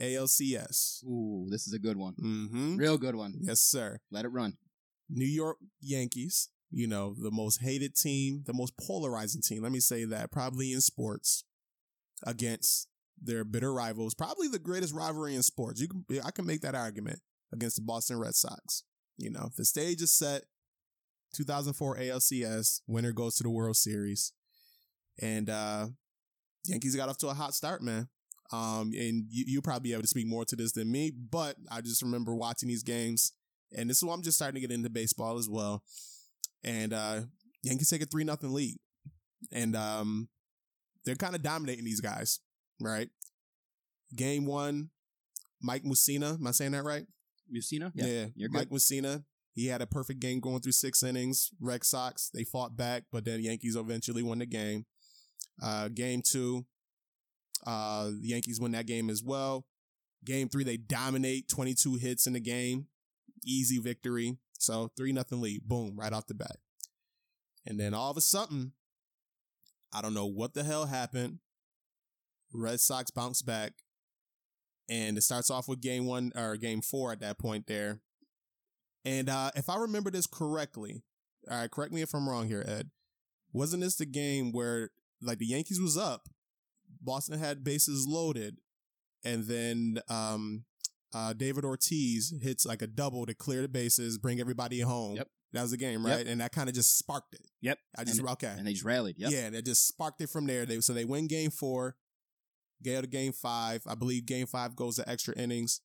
ALCS. 0.00 1.04
Ooh, 1.04 1.46
this 1.50 1.66
is 1.66 1.72
a 1.74 1.78
good 1.78 1.96
one. 1.96 2.14
Mm-hmm. 2.14 2.76
Real 2.76 2.98
good 2.98 3.14
one. 3.14 3.34
Yes, 3.40 3.60
sir. 3.60 4.00
Let 4.10 4.24
it 4.24 4.28
run. 4.28 4.56
New 5.08 5.26
York 5.26 5.58
Yankees. 5.80 6.48
You 6.74 6.88
know, 6.88 7.14
the 7.16 7.30
most 7.30 7.62
hated 7.62 7.94
team, 7.94 8.42
the 8.46 8.52
most 8.52 8.76
polarizing 8.76 9.42
team. 9.42 9.62
Let 9.62 9.70
me 9.72 9.80
say 9.80 10.04
that. 10.06 10.32
Probably 10.32 10.72
in 10.72 10.80
sports 10.80 11.44
against 12.24 12.88
their 13.22 13.44
bitter 13.44 13.72
rivals. 13.72 14.14
Probably 14.14 14.48
the 14.48 14.58
greatest 14.58 14.92
rivalry 14.92 15.36
in 15.36 15.42
sports. 15.42 15.80
You 15.80 15.86
can, 15.86 16.04
I 16.24 16.32
can 16.32 16.46
make 16.46 16.62
that 16.62 16.74
argument 16.74 17.20
against 17.52 17.76
the 17.76 17.82
Boston 17.82 18.18
Red 18.18 18.34
Sox. 18.34 18.82
You 19.16 19.30
know, 19.30 19.50
the 19.56 19.64
stage 19.64 20.02
is 20.02 20.10
set. 20.10 20.42
2004 21.36 21.96
ALCS 21.96 22.80
winner 22.88 23.12
goes 23.12 23.36
to 23.36 23.42
the 23.44 23.50
World 23.50 23.76
Series, 23.76 24.32
and 25.20 25.50
uh 25.50 25.86
Yankees 26.66 26.96
got 26.96 27.08
off 27.08 27.18
to 27.18 27.28
a 27.28 27.34
hot 27.34 27.54
start, 27.54 27.82
man. 27.82 28.08
Um, 28.52 28.92
and 28.94 29.26
you 29.30 29.44
you 29.46 29.62
probably 29.62 29.90
be 29.90 29.92
able 29.92 30.02
to 30.02 30.08
speak 30.08 30.26
more 30.26 30.44
to 30.44 30.56
this 30.56 30.72
than 30.72 30.90
me, 30.90 31.10
but 31.10 31.56
I 31.70 31.80
just 31.80 32.02
remember 32.02 32.34
watching 32.34 32.68
these 32.68 32.82
games, 32.82 33.32
and 33.76 33.88
this 33.88 33.98
is 33.98 34.04
why 34.04 34.14
I'm 34.14 34.22
just 34.22 34.36
starting 34.36 34.60
to 34.60 34.66
get 34.66 34.74
into 34.74 34.90
baseball 34.90 35.38
as 35.38 35.48
well. 35.48 35.82
And 36.64 36.92
uh 36.92 37.20
Yankees 37.62 37.90
take 37.90 38.02
a 38.02 38.06
three 38.06 38.24
nothing 38.24 38.52
lead, 38.52 38.76
and 39.52 39.76
um 39.76 40.28
they're 41.04 41.14
kind 41.14 41.34
of 41.34 41.42
dominating 41.42 41.84
these 41.84 42.00
guys, 42.00 42.40
right? 42.80 43.08
Game 44.16 44.46
one, 44.46 44.90
Mike 45.60 45.84
Mussina, 45.84 46.34
am 46.34 46.46
I 46.46 46.52
saying 46.52 46.72
that 46.72 46.84
right? 46.84 47.04
Musina? 47.54 47.92
Yeah, 47.94 48.26
you're 48.34 48.50
Mike 48.50 48.70
Mussina. 48.70 49.24
He 49.54 49.66
had 49.66 49.82
a 49.82 49.86
perfect 49.86 50.20
game 50.20 50.40
going 50.40 50.60
through 50.60 50.72
six 50.72 51.02
innings. 51.02 51.50
Red 51.60 51.84
Sox, 51.84 52.30
they 52.32 52.42
fought 52.44 52.76
back, 52.76 53.04
but 53.12 53.24
then 53.24 53.42
Yankees 53.42 53.76
eventually 53.76 54.22
won 54.22 54.38
the 54.38 54.46
game. 54.46 54.86
Uh, 55.62 55.88
game 55.88 56.22
two, 56.22 56.64
uh, 57.66 58.06
the 58.06 58.28
Yankees 58.28 58.60
win 58.60 58.72
that 58.72 58.86
game 58.86 59.08
as 59.10 59.22
well. 59.22 59.64
Game 60.24 60.48
three, 60.48 60.64
they 60.64 60.76
dominate 60.76 61.48
22 61.48 61.96
hits 61.96 62.26
in 62.26 62.32
the 62.32 62.40
game. 62.40 62.86
Easy 63.44 63.78
victory. 63.78 64.38
So 64.64 64.90
3 64.96 65.12
nothing 65.12 65.40
lead. 65.40 65.62
Boom, 65.68 65.96
right 65.96 66.12
off 66.12 66.26
the 66.26 66.34
bat. 66.34 66.56
And 67.66 67.78
then 67.78 67.94
all 67.94 68.10
of 68.10 68.16
a 68.16 68.20
sudden, 68.20 68.72
I 69.92 70.02
don't 70.02 70.14
know 70.14 70.26
what 70.26 70.54
the 70.54 70.64
hell 70.64 70.86
happened. 70.86 71.38
Red 72.52 72.80
Sox 72.80 73.10
bounce 73.10 73.42
back. 73.42 73.72
And 74.88 75.16
it 75.16 75.22
starts 75.22 75.50
off 75.50 75.66
with 75.66 75.80
game 75.80 76.06
one 76.06 76.32
or 76.36 76.56
game 76.56 76.82
four 76.82 77.12
at 77.12 77.20
that 77.20 77.38
point 77.38 77.66
there. 77.66 78.00
And 79.04 79.28
uh, 79.28 79.50
if 79.54 79.68
I 79.68 79.76
remember 79.76 80.10
this 80.10 80.26
correctly, 80.26 81.02
all 81.50 81.58
right, 81.58 81.70
correct 81.70 81.92
me 81.92 82.02
if 82.02 82.14
I'm 82.14 82.28
wrong 82.28 82.48
here, 82.48 82.64
Ed. 82.66 82.90
Wasn't 83.52 83.82
this 83.82 83.96
the 83.96 84.06
game 84.06 84.52
where 84.52 84.90
like 85.22 85.38
the 85.38 85.46
Yankees 85.46 85.80
was 85.80 85.96
up, 85.96 86.28
Boston 87.00 87.38
had 87.38 87.64
bases 87.64 88.06
loaded, 88.08 88.58
and 89.24 89.44
then 89.44 90.00
um, 90.08 90.64
uh, 91.14 91.32
David 91.32 91.64
Ortiz 91.64 92.34
hits 92.42 92.66
like 92.66 92.82
a 92.82 92.86
double 92.86 93.24
to 93.26 93.34
clear 93.34 93.62
the 93.62 93.68
bases, 93.68 94.18
bring 94.18 94.40
everybody 94.40 94.80
home. 94.80 95.16
Yep. 95.16 95.28
That 95.52 95.62
was 95.62 95.70
the 95.70 95.76
game, 95.76 96.04
Yep. 96.04 96.16
right? 96.16 96.26
And 96.26 96.40
that 96.40 96.50
kind 96.52 96.68
of 96.68 96.74
just 96.74 96.98
sparked 96.98 97.34
it. 97.34 97.42
Yep. 97.60 97.78
I 97.96 98.02
just 98.04 98.18
And- 98.18 98.28
okay. 98.30 98.54
And 98.58 98.66
they 98.66 98.72
just 98.72 98.84
rallied. 98.84 99.16
Yep. 99.18 99.30
Yeah, 99.30 99.50
that 99.50 99.64
just 99.64 99.86
sparked 99.86 100.20
it 100.20 100.28
from 100.30 100.46
there. 100.46 100.66
They 100.66 100.80
so 100.80 100.92
they 100.92 101.04
win 101.04 101.28
game 101.28 101.50
four, 101.52 101.96
go 102.82 103.00
to 103.00 103.06
game 103.06 103.32
five. 103.32 103.82
I 103.86 103.94
believe 103.94 104.26
game 104.26 104.46
five 104.46 104.74
goes 104.74 104.96
to 104.96 105.08
extra 105.08 105.34
innings. 105.38 105.80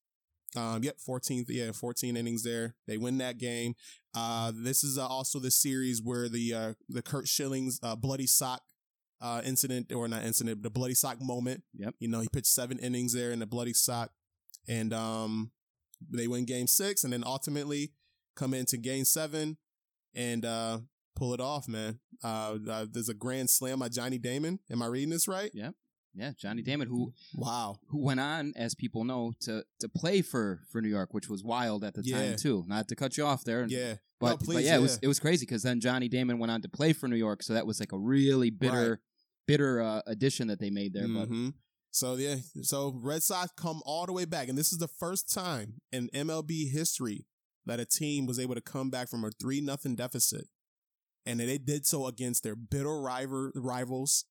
Um, 0.55 0.83
yep, 0.83 0.97
14th, 0.97 1.45
yeah, 1.49 1.71
14 1.71 2.17
innings 2.17 2.41
there. 2.41 2.75
They 2.87 2.97
win 2.97 3.19
that 3.19 3.37
game. 3.37 3.75
Uh, 4.15 4.51
this 4.55 4.83
is 4.83 4.97
uh, 4.97 5.05
also 5.05 5.37
the 5.37 5.51
series 5.51 6.01
where 6.01 6.27
the 6.27 6.51
uh, 6.55 6.73
the 6.89 7.03
Curt 7.03 7.27
Schilling's 7.27 7.79
uh, 7.83 7.95
bloody 7.95 8.25
sock 8.25 8.63
uh, 9.21 9.43
incident, 9.45 9.91
or 9.93 10.07
not 10.07 10.23
incident, 10.23 10.63
the 10.63 10.71
bloody 10.71 10.95
sock 10.95 11.21
moment. 11.21 11.61
Yep. 11.75 11.93
You 11.99 12.07
know, 12.07 12.19
he 12.21 12.27
pitched 12.29 12.47
seven 12.47 12.79
innings 12.79 13.13
there 13.13 13.29
in 13.29 13.37
the 13.37 13.45
bloody 13.45 13.73
sock, 13.73 14.09
and 14.69 14.93
um, 14.93 15.51
they 16.09 16.27
win 16.27 16.45
game 16.45 16.67
six, 16.67 17.03
and 17.03 17.11
then 17.11 17.23
ultimately 17.25 17.91
come 18.35 18.53
into 18.53 18.77
game 18.77 19.03
seven 19.03 19.57
and 20.15 20.45
uh, 20.45 20.79
pull 21.15 21.33
it 21.33 21.41
off, 21.41 21.67
man. 21.67 21.99
Uh, 22.23 22.57
uh, 22.69 22.85
there's 22.89 23.09
a 23.09 23.13
grand 23.13 23.49
slam 23.49 23.79
by 23.79 23.89
Johnny 23.89 24.17
Damon. 24.17 24.59
Am 24.71 24.81
I 24.81 24.85
reading 24.85 25.09
this 25.09 25.27
right? 25.27 25.51
Yep. 25.53 25.73
Yeah. 26.15 26.31
Johnny 26.39 26.61
Damon, 26.63 26.87
who 26.87 27.13
Wow. 27.35 27.79
who 27.89 27.99
went 28.03 28.19
on, 28.19 28.53
as 28.55 28.73
people 28.75 29.03
know, 29.03 29.33
to 29.41 29.63
to 29.79 29.89
play 29.89 30.21
for 30.21 30.61
for 30.71 30.81
New 30.81 30.89
York, 30.89 31.13
which 31.13 31.29
was 31.29 31.43
wild 31.43 31.83
at 31.83 31.93
the 31.93 32.01
Yeah. 32.03 32.17
time 32.29 32.35
too. 32.37 32.63
Not 32.67 32.87
to 32.89 32.95
cut 32.95 33.15
you 33.17 33.25
off 33.25 33.43
there, 33.43 33.67
Yeah. 33.69 33.95
but, 34.19 34.29
No, 34.31 34.37
please, 34.37 34.55
but 34.55 34.63
yeah, 34.63 34.77
it 34.77 34.81
was 34.81 34.97
it 35.01 35.07
was 35.07 35.19
crazy 35.19 35.45
because 35.45 35.63
then 35.63 35.79
Johnny 35.79 36.09
Damon 36.09 36.39
went 36.39 36.51
on 36.51 36.61
to 36.63 36.69
play 36.69 36.93
for 36.93 37.07
New 37.07 37.15
York, 37.15 37.43
so 37.43 37.53
that 37.53 37.65
was 37.67 37.79
like 37.79 37.91
a 37.91 37.97
really 37.99 38.49
bitter 38.49 38.89
Right. 38.91 38.99
bitter 39.47 39.81
uh, 39.81 40.01
addition 40.07 40.47
that 40.47 40.59
they 40.59 40.69
made 40.71 40.93
there. 40.93 41.07
But 41.07 41.29
Mhm. 41.29 41.53
So 41.91 42.15
yeah, 42.15 42.35
so 42.61 42.93
Red 43.01 43.23
Sox 43.23 43.51
come 43.57 43.81
all 43.85 44.05
the 44.05 44.13
way 44.13 44.25
back, 44.25 44.47
and 44.47 44.57
this 44.57 44.71
is 44.71 44.77
the 44.77 44.87
first 44.87 45.33
time 45.33 45.75
in 45.91 46.09
MLB 46.13 46.71
history 46.71 47.25
that 47.65 47.79
a 47.79 47.85
team 47.85 48.25
was 48.25 48.39
able 48.39 48.55
to 48.55 48.61
come 48.61 48.89
back 48.89 49.09
from 49.09 49.23
a 49.25 49.31
three 49.31 49.59
nothing 49.61 49.95
deficit, 49.95 50.45
and 51.25 51.39
they 51.39 51.57
did 51.57 51.85
so 51.87 52.05
against 52.07 52.43
their 52.43 52.55
bitter 52.55 53.01
rival 53.01 53.51
rivals 53.55 54.25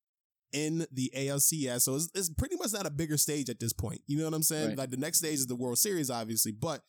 in 0.52 0.86
the 0.92 1.12
ALCS. 1.16 1.82
So 1.82 1.96
it's, 1.96 2.10
it's 2.14 2.30
pretty 2.30 2.56
much 2.56 2.72
not 2.72 2.86
a 2.86 2.90
bigger 2.90 3.16
stage 3.18 3.50
at 3.50 3.60
this 3.60 3.72
point. 3.72 4.00
You 4.06 4.18
know 4.18 4.24
what 4.24 4.34
I'm 4.34 4.42
saying? 4.42 4.68
Right. 4.70 4.78
Like 4.78 4.90
the 4.90 4.96
next 4.96 5.18
stage 5.18 5.34
is 5.34 5.46
the 5.46 5.56
World 5.56 5.78
Series, 5.78 6.10
obviously, 6.10 6.52
but 6.52 6.80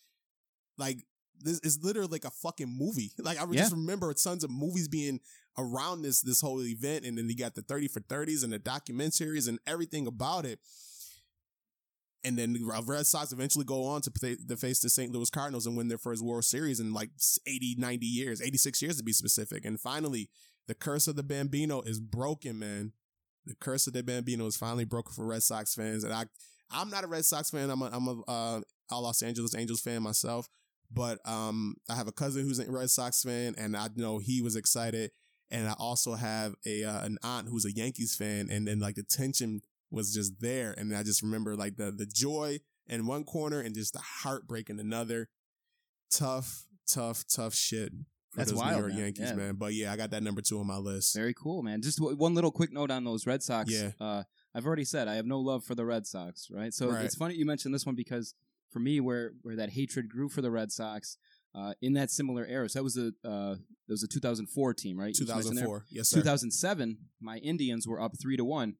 like 0.77 0.99
this 1.41 1.59
is 1.59 1.83
literally 1.83 2.09
like 2.11 2.25
a 2.25 2.31
fucking 2.31 2.69
movie. 2.77 3.11
Like 3.19 3.37
I 3.41 3.45
Yeah. 3.51 3.61
just 3.61 3.73
remember 3.73 4.13
tons 4.13 4.43
of 4.43 4.51
movies 4.51 4.87
being 4.87 5.19
around 5.59 6.01
this 6.01 6.21
this 6.21 6.41
whole 6.41 6.61
event, 6.63 7.05
and 7.05 7.17
then 7.17 7.29
you 7.29 7.35
got 7.35 7.55
the 7.55 7.61
thirty 7.61 7.87
for 7.87 7.99
thirties 7.99 8.43
and 8.43 8.53
the 8.53 8.59
documentaries 8.59 9.47
and 9.47 9.59
everything 9.67 10.07
about 10.07 10.45
it. 10.45 10.59
And 12.23 12.37
then 12.37 12.53
the 12.53 12.83
Red 12.85 13.05
Sox 13.05 13.31
eventually 13.31 13.63
go 13.63 13.85
on 13.85 14.01
to, 14.01 14.11
play, 14.11 14.35
face 14.57 14.81
the 14.81 14.89
St. 14.89 15.11
Louis 15.13 15.29
Cardinals 15.29 15.65
and 15.65 15.77
win 15.77 15.87
their 15.87 15.97
first 15.97 16.21
World 16.21 16.43
Series 16.43 16.81
in 16.81 16.93
like 16.93 17.11
80, 17.47 17.75
90 17.77 18.05
years, 18.05 18.41
86 18.41 18.81
years 18.81 18.97
to 18.97 19.03
be 19.03 19.13
specific. 19.13 19.63
And 19.63 19.79
finally, 19.79 20.29
the 20.67 20.73
curse 20.75 21.07
of 21.07 21.15
the 21.15 21.23
Bambino 21.23 21.81
is 21.81 21.99
broken, 22.01 22.59
man. 22.59 22.91
the 23.45 23.55
curse 23.55 23.87
of 23.87 23.93
the 23.93 24.03
Bambino 24.03 24.45
is 24.47 24.57
finally 24.57 24.85
broken 24.85 25.13
for 25.13 25.25
Red 25.25 25.43
Sox 25.43 25.73
fans, 25.73 26.03
and 26.03 26.13
I 26.13 26.25
I'm 26.71 26.89
not 26.89 27.03
a 27.03 27.07
Red 27.07 27.25
Sox 27.25 27.49
fan. 27.49 27.69
I'm 27.69 27.81
a 27.81 27.89
I'm 27.91 28.07
a 28.07 28.21
uh, 28.27 28.61
a 28.91 28.99
Los 28.99 29.21
Angeles 29.21 29.55
Angels 29.55 29.81
fan 29.81 30.03
myself, 30.03 30.47
but 30.91 31.19
um 31.27 31.75
I 31.89 31.95
have 31.95 32.07
a 32.07 32.11
cousin 32.11 32.43
who's 32.43 32.59
a 32.59 32.69
Red 32.71 32.89
Sox 32.89 33.23
fan, 33.23 33.55
and 33.57 33.75
I 33.75 33.87
know 33.95 34.19
he 34.19 34.41
was 34.41 34.55
excited, 34.55 35.11
and 35.51 35.67
I 35.67 35.73
also 35.79 36.13
have 36.15 36.55
a 36.65 36.83
uh, 36.83 37.03
an 37.03 37.17
aunt 37.23 37.47
who's 37.49 37.65
a 37.65 37.71
Yankees 37.71 38.15
fan, 38.15 38.49
and 38.49 38.67
then 38.67 38.79
like 38.79 38.95
the 38.95 39.03
tension 39.03 39.61
was 39.91 40.13
just 40.13 40.39
there, 40.39 40.73
and 40.77 40.95
I 40.95 41.03
just 41.03 41.21
remember 41.23 41.55
like 41.55 41.77
the 41.77 41.91
the 41.91 42.05
joy 42.05 42.59
in 42.87 43.05
one 43.07 43.23
corner 43.23 43.59
and 43.59 43.73
just 43.75 43.93
the 43.93 43.99
heartbreak 43.99 44.69
in 44.69 44.79
another. 44.79 45.29
Tough, 46.11 46.65
tough, 46.91 47.23
tough 47.27 47.53
shit. 47.53 47.91
For 48.31 48.37
That's 48.37 48.51
those 48.51 48.59
wild, 48.59 48.73
New 48.75 48.79
York 48.81 48.93
man. 48.93 48.99
Yankees, 49.01 49.29
Yeah. 49.29 49.35
man. 49.35 49.55
But 49.55 49.73
yeah, 49.73 49.91
I 49.91 49.95
got 49.97 50.11
that 50.11 50.21
number 50.23 50.41
two 50.41 50.59
on 50.59 50.67
my 50.67 50.77
list. 50.77 51.15
Very 51.15 51.33
cool, 51.33 51.63
man. 51.63 51.81
Just 51.81 51.97
w- 51.97 52.15
one 52.15 52.35
little 52.35 52.51
quick 52.51 52.71
note 52.71 52.91
on 52.91 53.03
those 53.03 53.25
Red 53.25 53.41
Sox. 53.41 53.71
Yeah. 53.71 53.91
Uh, 53.99 54.23
I've 54.53 54.65
already 54.67 54.85
said 54.85 55.07
I 55.07 55.15
have 55.15 55.25
no 55.25 55.39
love 55.39 55.63
for 55.63 55.73
the 55.75 55.85
Red 55.85 56.05
Sox, 56.05 56.47
right? 56.51 56.71
So 56.73 56.89
Right. 56.91 57.05
it's 57.05 57.15
funny 57.15 57.35
you 57.35 57.45
mentioned 57.45 57.73
this 57.73 57.85
one 57.87 57.95
because 57.95 58.35
for 58.71 58.79
me, 58.79 58.99
where 58.99 59.33
where 59.41 59.55
that 59.55 59.71
hatred 59.71 60.09
grew 60.09 60.29
for 60.29 60.41
the 60.43 60.51
Red 60.51 60.71
Sox, 60.71 61.17
uh, 61.59 61.73
in 61.81 61.93
that 61.93 62.11
similar 62.11 62.45
era. 62.45 62.69
So 62.69 62.79
that 62.79 62.83
was 62.83 62.97
a 62.97 63.07
uh, 63.27 63.55
that 63.55 63.93
was 63.93 64.03
a 64.03 64.07
2004 64.07 64.73
team, 64.73 64.99
right? 64.99 65.07
You 65.07 65.13
just 65.13 65.29
mentioned 65.29 65.57
there. 65.57 65.65
2004. 65.65 65.85
Yes, 65.89 66.09
sir. 66.09 66.17
2007, 66.17 66.97
my 67.21 67.37
Indians 67.37 67.87
were 67.87 68.01
up 68.01 68.13
three 68.21 68.37
to 68.37 68.45
one. 68.45 68.75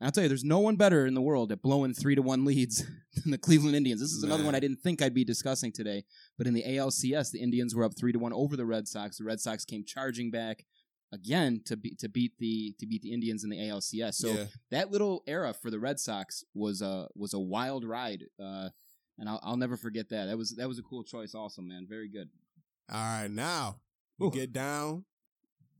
And 0.00 0.06
I'll 0.06 0.10
tell 0.10 0.24
you, 0.24 0.28
there's 0.28 0.42
no 0.42 0.58
one 0.58 0.76
better 0.76 1.06
in 1.06 1.14
the 1.14 1.20
world 1.20 1.52
at 1.52 1.62
blowing 1.62 1.94
three 1.94 2.16
to 2.16 2.22
one 2.22 2.44
leads 2.44 2.78
than 3.22 3.30
the 3.30 3.38
Cleveland 3.38 3.76
Indians. 3.76 4.00
This 4.00 4.12
is 4.12 4.24
another 4.24 4.42
Man. 4.42 4.46
one 4.46 4.54
I 4.54 4.60
didn't 4.60 4.80
think 4.80 5.00
I'd 5.00 5.14
be 5.14 5.24
discussing 5.24 5.70
today. 5.70 6.04
But 6.36 6.46
in 6.46 6.54
the 6.54 6.64
ALCS, 6.64 7.30
the 7.30 7.40
Indians 7.40 7.74
were 7.74 7.84
up 7.84 7.92
three 7.96 8.12
to 8.12 8.18
one 8.18 8.32
over 8.32 8.56
the 8.56 8.66
Red 8.66 8.88
Sox. 8.88 9.18
The 9.18 9.24
Red 9.24 9.40
Sox 9.40 9.64
came 9.64 9.84
charging 9.86 10.30
back 10.30 10.64
again 11.12 11.60
to 11.66 11.76
beat 11.76 11.98
to 12.00 12.08
beat 12.08 12.32
the 12.38 12.74
to 12.80 12.86
beat 12.86 13.02
the 13.02 13.12
Indians 13.12 13.44
in 13.44 13.50
the 13.50 13.58
ALCS. 13.58 14.14
So 14.14 14.28
yeah. 14.28 14.44
that 14.70 14.90
little 14.90 15.22
era 15.26 15.52
for 15.52 15.70
the 15.70 15.78
Red 15.78 16.00
Sox 16.00 16.42
was 16.54 16.82
a 16.82 17.06
was 17.14 17.34
a 17.34 17.38
wild 17.38 17.84
ride, 17.84 18.24
uh, 18.42 18.70
and 19.18 19.28
I'll, 19.28 19.40
I'll 19.42 19.56
never 19.56 19.76
forget 19.76 20.08
that. 20.10 20.26
That 20.26 20.38
was 20.38 20.56
that 20.56 20.68
was 20.68 20.78
a 20.78 20.82
cool 20.82 21.04
choice, 21.04 21.34
also, 21.34 21.62
man. 21.62 21.86
Very 21.88 22.08
good. 22.08 22.28
All 22.92 22.98
right, 22.98 23.30
now 23.30 23.80
we 24.18 24.26
Ooh. 24.26 24.30
get 24.30 24.52
down 24.52 25.04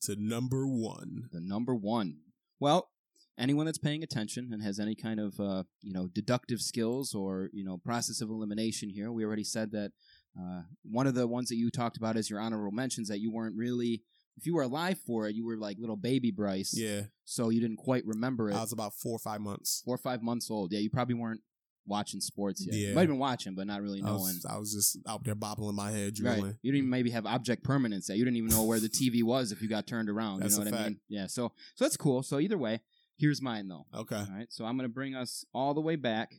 to 0.03 0.17
number 0.17 0.67
one. 0.67 1.29
the 1.33 1.41
number 1.41 1.75
one. 1.75 2.19
Well, 2.61 2.91
anyone 3.39 3.67
that's 3.67 3.79
paying 3.79 4.03
attention 4.03 4.51
and 4.53 4.63
has 4.63 4.79
any 4.79 4.95
kind 4.95 5.21
of 5.21 5.39
uh, 5.41 5.65
you 5.81 5.93
know 5.93 6.09
deductive 6.13 6.61
skills 6.61 7.15
or 7.15 7.51
you 7.53 7.65
know 7.65 7.79
process 7.79 8.21
of 8.21 8.31
elimination 8.31 8.89
here, 8.91 9.11
we 9.13 9.25
already 9.25 9.45
said 9.45 9.73
that 9.73 9.93
uh, 10.39 10.63
one 10.83 11.07
of 11.07 11.15
the 11.15 11.27
ones 11.27 11.49
that 11.49 11.57
you 11.57 11.71
talked 11.71 11.97
about 11.97 12.17
as 12.17 12.31
your 12.31 12.41
honorable 12.41 12.73
mentions 12.73 13.09
that 13.09 13.21
you 13.21 13.33
weren't 13.33 13.57
really. 13.57 14.03
If 14.39 14.47
you 14.47 14.55
were 14.55 14.63
alive 14.63 14.99
for 15.07 15.29
it, 15.29 15.35
you 15.35 15.45
were 15.45 15.59
like 15.59 15.77
little 15.79 15.95
baby 15.95 16.31
Bryce, 16.31 16.73
Yeah, 16.75 17.03
so 17.27 17.51
you 17.51 17.61
didn't 17.61 17.77
quite 17.77 18.03
remember 18.07 18.49
it. 18.49 18.55
I 18.55 18.63
was 18.63 18.73
about 18.73 18.95
four 18.95 19.17
or 19.17 19.19
five 19.19 19.43
months. 19.43 19.83
Four 19.85 19.97
or 19.97 19.99
five 19.99 20.23
months 20.23 20.51
old. 20.51 20.73
Yeah, 20.73 20.79
you 20.79 20.89
probably 20.89 21.17
weren't 21.17 21.43
watching 21.87 22.21
sports 22.21 22.65
yet. 22.67 22.75
Yeah. 22.77 22.89
You 22.89 22.95
might 22.95 23.03
have 23.03 23.11
been 23.11 23.19
watching, 23.19 23.55
but 23.55 23.67
not 23.67 23.83
really 23.83 24.01
I 24.01 24.07
knowing. 24.07 24.21
was, 24.21 24.47
I 24.49 24.57
was 24.59 24.73
just 24.73 24.99
out 25.09 25.25
there 25.25 25.35
bobbling 25.35 25.75
my 25.77 25.91
head, 25.91 26.15
Right. 26.21 26.37
You 26.39 26.73
didn't 26.73 26.77
even 26.79 26.91
maybe 26.91 27.11
have 27.11 27.27
object 27.27 27.65
permanence 27.65 28.09
yet. 28.09 28.19
You 28.19 28.25
didn't 28.25 28.37
even 28.37 28.51
know 28.51 28.65
where 28.65 28.81
the 28.81 28.89
TV 29.01 29.23
was 29.23 29.53
if 29.53 29.61
you 29.63 29.69
got 29.69 29.87
turned 29.87 30.09
around. 30.09 30.41
That's 30.41 30.57
you 30.59 30.65
know 30.65 30.71
what 30.71 30.75
I 30.75 30.77
fact. 30.79 30.91
mean? 30.91 31.01
Yeah. 31.09 31.27
So 31.27 31.53
so 31.75 31.85
that's 31.85 31.97
cool. 31.97 32.23
So 32.23 32.39
either 32.39 32.59
way, 32.59 32.81
here's 33.19 33.43
mine 33.43 33.69
though. 33.69 33.87
Okay, 33.95 34.17
All 34.17 34.27
right. 34.37 34.47
So 34.51 34.65
I'm 34.65 34.77
going 34.77 34.89
to 34.89 34.95
bring 34.95 35.15
us 35.15 35.45
all 35.53 35.75
the 35.75 35.81
way 35.81 35.97
back 35.97 36.35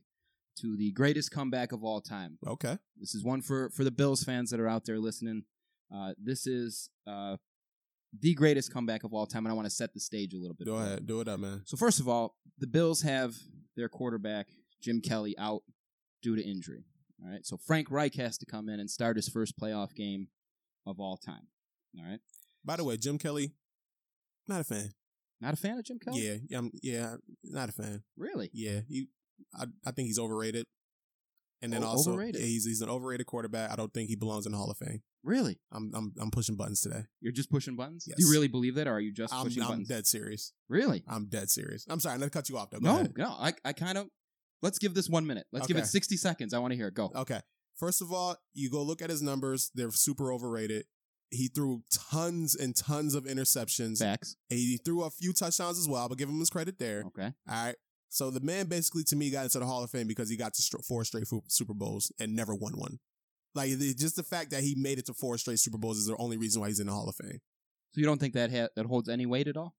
to 0.62 0.78
the 0.78 0.92
greatest 0.92 1.32
comeback 1.32 1.72
of 1.72 1.84
all 1.84 2.00
time. 2.00 2.38
okay. 2.48 2.78
This 3.00 3.16
is 3.16 3.24
one 3.24 3.42
for 3.42 3.70
for 3.72 3.84
the 3.84 3.92
Bills 3.92 4.24
fans 4.24 4.50
that 4.52 4.60
are 4.60 4.68
out 4.68 4.86
there 4.86 5.00
listening. 5.00 5.44
Uh, 5.94 6.14
this 6.24 6.48
is 6.48 6.90
uh, 7.06 7.38
the 8.20 8.34
greatest 8.34 8.72
comeback 8.74 9.04
of 9.04 9.14
all 9.14 9.26
time, 9.26 9.46
and 9.46 9.52
I 9.52 9.56
want 9.56 9.66
to 9.66 9.72
set 9.74 9.94
the 9.94 10.00
stage 10.00 10.34
a 10.34 10.38
little 10.38 10.56
bit. 10.56 10.66
Go 10.68 10.76
ahead, 10.76 11.06
do 11.06 11.20
it 11.22 11.28
up, 11.28 11.40
man. 11.40 11.62
So 11.66 11.76
first 11.78 12.00
of 12.00 12.08
all, 12.08 12.36
the 12.60 12.68
Bills 12.68 13.02
have 13.02 13.36
their 13.76 13.90
quarterback 13.90 14.48
Jim 14.84 15.02
Kelly 15.02 15.36
out 15.38 15.62
due 16.22 16.36
to 16.36 16.42
injury. 16.44 16.86
All 17.24 17.32
right. 17.32 17.46
So 17.46 17.58
Frank 17.58 17.90
Reich 17.90 18.16
has 18.16 18.38
to 18.40 18.46
come 18.46 18.68
in 18.70 18.80
and 18.80 18.90
start 18.90 19.16
his 19.16 19.30
first 19.30 19.58
playoff 19.60 19.96
game 19.96 20.28
of 20.86 21.00
all 21.00 21.18
time. 21.18 21.48
All 21.98 22.06
right. 22.06 22.20
By 22.66 22.76
the 22.76 22.84
way, 22.84 22.98
Jim 22.98 23.18
Kelly, 23.18 23.54
not 24.48 24.62
a 24.62 24.64
fan. 24.64 24.92
Not 25.42 25.54
a 25.54 25.58
fan 25.58 25.78
of 25.78 25.84
Jim 25.84 26.00
Kelly? 26.00 26.22
Yeah, 26.26 26.36
yeah, 26.48 26.58
I'm, 26.58 26.72
yeah, 26.82 27.16
not 27.44 27.70
a 27.70 27.72
fan. 27.74 28.04
Really? 28.18 28.50
Yeah, 28.54 28.80
he, 28.88 29.08
I, 29.54 29.66
I 29.86 29.92
think 29.92 30.08
he's 30.08 30.20
overrated. 30.20 30.66
And 31.62 31.72
then 31.72 31.84
O- 31.84 31.88
also, 31.88 32.12
overrated? 32.12 32.40
yeah, 32.42 32.48
he's 32.48 32.66
he's 32.66 32.82
an 32.82 32.90
overrated 32.90 33.26
quarterback. 33.26 33.72
I 33.72 33.76
don't 33.76 33.94
think 33.94 34.10
he 34.10 34.16
belongs 34.16 34.46
in 34.46 34.52
the 34.54 34.58
Hall 34.58 34.70
of 34.72 34.78
Fame. 34.78 35.02
Really? 35.24 35.60
I'm 35.72 35.92
I'm 35.94 36.14
I'm 36.20 36.32
pushing 36.32 36.56
buttons 36.56 36.82
today. 36.82 37.04
You're 37.22 37.32
just 37.34 37.50
pushing 37.52 37.76
buttons? 37.76 38.06
Yes. 38.08 38.18
Do 38.18 38.24
you 38.26 38.32
really 38.32 38.48
believe 38.50 38.76
that, 38.76 38.88
or 38.88 38.94
are 38.94 39.00
you 39.00 39.14
just 39.14 39.34
I'm, 39.34 39.44
pushing 39.46 39.64
I'm 39.64 39.70
buttons? 39.70 39.88
dead 39.90 40.06
serious. 40.08 40.52
Really? 40.70 41.04
I'm 41.08 41.28
dead 41.28 41.50
serious. 41.50 41.86
I'm 41.90 42.00
sorry, 42.02 42.20
to 42.20 42.30
cut 42.30 42.50
you 42.50 42.58
off 42.58 42.70
though. 42.70 42.80
Go 42.80 42.90
No, 42.90 42.96
ahead. 43.00 43.14
no. 43.18 43.30
I, 43.30 43.54
I 43.66 43.72
kind 43.74 43.98
of. 43.98 44.08
Let's 44.64 44.80
give 44.80 44.96
this 44.96 45.08
one 45.10 45.28
minute. 45.28 45.46
Let's 45.52 45.68
give 45.68 45.78
Okay. 45.78 45.84
it 45.84 45.88
60 45.88 46.18
seconds. 46.18 46.54
I 46.54 46.60
want 46.60 46.72
to 46.72 46.78
hear 46.78 46.88
it. 46.88 46.96
Go. 46.96 47.12
Okay. 47.16 47.42
First 47.76 48.02
of 48.02 48.12
all, 48.12 48.36
you 48.54 48.70
go 48.72 48.82
look 48.82 49.02
at 49.02 49.10
his 49.12 49.22
numbers. 49.22 49.70
They're 49.76 49.92
super 49.92 50.32
overrated. 50.34 50.86
He 51.30 51.48
threw 51.50 51.84
tons 51.92 52.56
and 52.56 52.76
tons 52.76 53.14
of 53.16 53.26
interceptions. 53.26 54.00
Facts. 54.00 54.36
And 54.50 54.58
he 54.60 54.78
threw 54.78 55.04
a 55.04 55.10
few 55.12 55.34
touchdowns 55.34 55.78
as 55.78 55.88
well, 55.90 56.08
but 56.10 56.18
give 56.18 56.30
him 56.30 56.40
his 56.40 56.50
credit 56.50 56.80
there. 56.80 57.04
Okay. 57.08 57.34
All 57.50 57.66
right. 57.66 57.76
So 58.10 58.30
the 58.30 58.40
man 58.42 58.68
basically, 58.68 59.04
to 59.06 59.16
me, 59.16 59.32
got 59.32 59.44
into 59.46 59.60
the 59.60 59.66
Hall 59.66 59.84
of 59.84 59.90
Fame 59.90 60.08
because 60.08 60.30
he 60.30 60.38
got 60.38 60.54
to 60.54 60.78
four 60.88 61.04
straight 61.04 61.28
fu- 61.28 61.44
Super 61.48 61.74
Bowls 61.74 62.12
and 62.20 62.36
never 62.36 62.54
won 62.56 62.74
one. 62.78 63.00
Like 63.56 63.72
the- 63.78 63.94
just 63.96 64.16
the 64.16 64.24
fact 64.24 64.52
that 64.52 64.64
he 64.64 64.76
made 64.76 65.00
it 65.00 65.08
to 65.08 65.14
four 65.14 65.38
straight 65.40 65.60
Super 65.60 65.78
Bowls 65.80 65.98
is 65.98 66.06
the 66.06 66.16
only 66.18 66.38
reason 66.38 66.62
why 66.62 66.68
he's 66.70 66.80
in 66.80 66.88
the 66.88 66.94
Hall 66.94 67.10
of 67.10 67.16
Fame. 67.16 67.42
So 67.94 68.00
you 68.02 68.06
don't 68.06 68.20
think 68.20 68.34
that 68.36 68.52
ha- 68.52 68.70
that 68.76 68.86
holds 68.86 69.10
any 69.10 69.26
weight 69.26 69.48
at 69.48 69.58
all? 69.58 69.76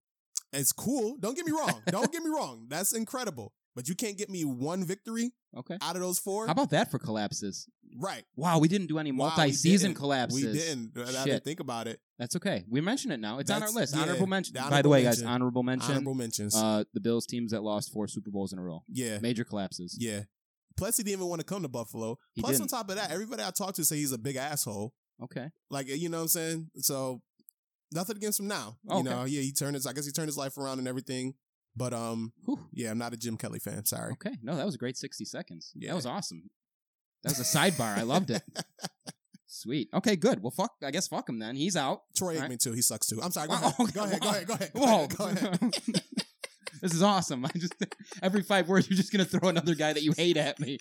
It's 0.52 0.72
cool. 0.72 1.16
Don't 1.20 1.36
get 1.36 1.46
me 1.46 1.52
wrong. 1.52 1.82
Don't 1.86 2.12
get 2.12 2.22
me 2.22 2.30
wrong. 2.30 2.66
That's 2.68 2.92
incredible. 2.92 3.52
But 3.74 3.88
you 3.88 3.94
can't 3.96 4.16
get 4.16 4.30
me 4.30 4.44
one 4.44 4.84
victory 4.84 5.32
Okay. 5.56 5.76
out 5.82 5.96
of 5.96 6.02
those 6.02 6.18
four. 6.20 6.46
How 6.46 6.52
about 6.52 6.70
that 6.70 6.90
for 6.90 6.98
collapses? 6.98 7.68
right? 7.96 8.24
Wow, 8.34 8.58
we 8.58 8.66
didn't 8.66 8.88
do 8.88 8.98
any 8.98 9.12
Wow, 9.12 9.26
we 9.36 9.36
multi-season 9.38 9.90
didn't. 9.90 9.98
collapses. 10.00 10.44
We 10.44 10.52
didn't. 10.52 10.92
I 10.98 11.04
Shit. 11.12 11.24
didn't 11.26 11.44
think 11.44 11.60
about 11.60 11.86
it. 11.86 12.00
That's 12.18 12.34
okay. 12.36 12.64
We 12.68 12.80
mentioned 12.80 13.12
it 13.12 13.20
now. 13.20 13.38
It's 13.38 13.50
on 13.50 13.54
our 13.56 13.60
That's- 13.60 13.74
list. 13.74 13.94
yeah, 13.94 14.02
honorable 14.02 14.26
mention. 14.26 14.54
the 14.54 14.58
By 14.60 14.62
the 14.62 14.72
honorable 14.74 14.90
way, 14.90 15.02
guys, 15.04 15.18
mention. 15.18 15.26
honorable 15.28 15.62
mention. 15.62 15.90
Honorable 15.92 16.14
mentions. 16.14 16.56
Uh, 16.56 16.82
the 16.92 17.00
Bills 17.00 17.24
teams 17.26 17.52
that 17.52 17.62
lost 17.62 17.92
four 17.92 18.08
Super 18.08 18.30
Bowls 18.32 18.52
in 18.52 18.58
a 18.58 18.62
row. 18.62 18.82
yeah. 18.88 19.18
Major 19.20 19.44
collapses. 19.44 19.96
Yeah. 20.00 20.24
Plus, 20.76 20.96
he 20.96 21.04
didn't 21.04 21.20
even 21.20 21.28
want 21.28 21.40
to 21.40 21.44
come 21.46 21.62
to 21.62 21.68
Buffalo. 21.68 22.18
He 22.32 22.40
Plus, 22.42 22.52
didn't. 22.58 22.62
on 22.62 22.78
top 22.78 22.90
of 22.90 22.96
that, 22.96 23.12
everybody 23.12 23.44
I 23.44 23.50
talked 23.52 23.76
to 23.76 23.84
say 23.84 23.96
he's 23.96 24.10
a 24.12 24.18
big 24.18 24.34
asshole. 24.34 24.92
Okay. 25.22 25.50
Like, 25.70 25.86
you 25.88 26.08
know 26.08 26.16
what 26.16 26.22
I'm 26.22 26.28
saying? 26.28 26.70
So, 26.78 27.22
nothing 27.92 28.16
against 28.16 28.40
him 28.40 28.48
now. 28.48 28.76
Okay. 28.88 28.98
You 28.98 29.04
know, 29.04 29.24
yeah, 29.24 29.40
he 29.42 29.52
turned 29.52 29.76
his, 29.76 29.86
I 29.86 29.92
guess 29.92 30.04
he 30.06 30.10
turned 30.10 30.26
his 30.26 30.36
life 30.36 30.58
around 30.58 30.80
and 30.80 30.88
everything. 30.88 31.34
But, 31.76 31.92
um, 31.92 32.32
Whew. 32.44 32.60
yeah, 32.72 32.90
I'm 32.90 32.98
not 32.98 33.12
a 33.12 33.16
Jim 33.16 33.36
Kelly 33.36 33.58
fan. 33.58 33.84
Sorry. 33.84 34.12
Okay. 34.12 34.36
No, 34.42 34.56
that 34.56 34.64
was 34.66 34.74
a 34.76 34.78
great 34.78 34.96
60 34.96 35.24
seconds. 35.24 35.72
Yeah. 35.74 35.90
That 35.90 35.96
was 35.96 36.06
awesome. 36.06 36.50
That 37.24 37.36
was 37.36 37.40
a 37.40 37.58
sidebar. 37.58 37.96
I 37.98 38.02
loved 38.02 38.30
it. 38.30 38.42
Sweet. 39.46 39.88
Okay, 39.94 40.16
good. 40.16 40.42
Well, 40.42 40.50
fuck. 40.50 40.72
I 40.84 40.90
guess 40.90 41.08
fuck 41.08 41.28
him 41.28 41.38
then. 41.38 41.56
He's 41.56 41.76
out. 41.76 42.02
Troy 42.16 42.36
Aikman, 42.36 42.48
right. 42.50 42.60
too. 42.60 42.72
He 42.72 42.82
sucks, 42.82 43.06
too. 43.06 43.20
I'm 43.22 43.30
sorry. 43.30 43.48
Go 43.48 43.54
ahead. 43.54 43.74
Go 43.94 44.04
ahead. 44.04 44.20
Go 44.20 44.28
ahead. 44.28 44.46
Go 44.46 44.54
ahead. 44.54 44.72
Go 44.74 44.80
Whoa. 44.80 44.94
ahead. 44.96 45.16
Go 45.16 45.24
ahead. 45.26 45.72
this 46.82 46.92
is 46.92 47.02
awesome. 47.02 47.46
I 47.46 47.50
just 47.56 47.74
every 48.22 48.42
five 48.42 48.68
words 48.68 48.90
you're 48.90 48.96
just 48.96 49.12
gonna 49.12 49.24
throw 49.24 49.48
another 49.48 49.74
guy 49.74 49.92
that 49.92 50.02
you 50.02 50.12
hate 50.16 50.36
at 50.36 50.58
me. 50.58 50.78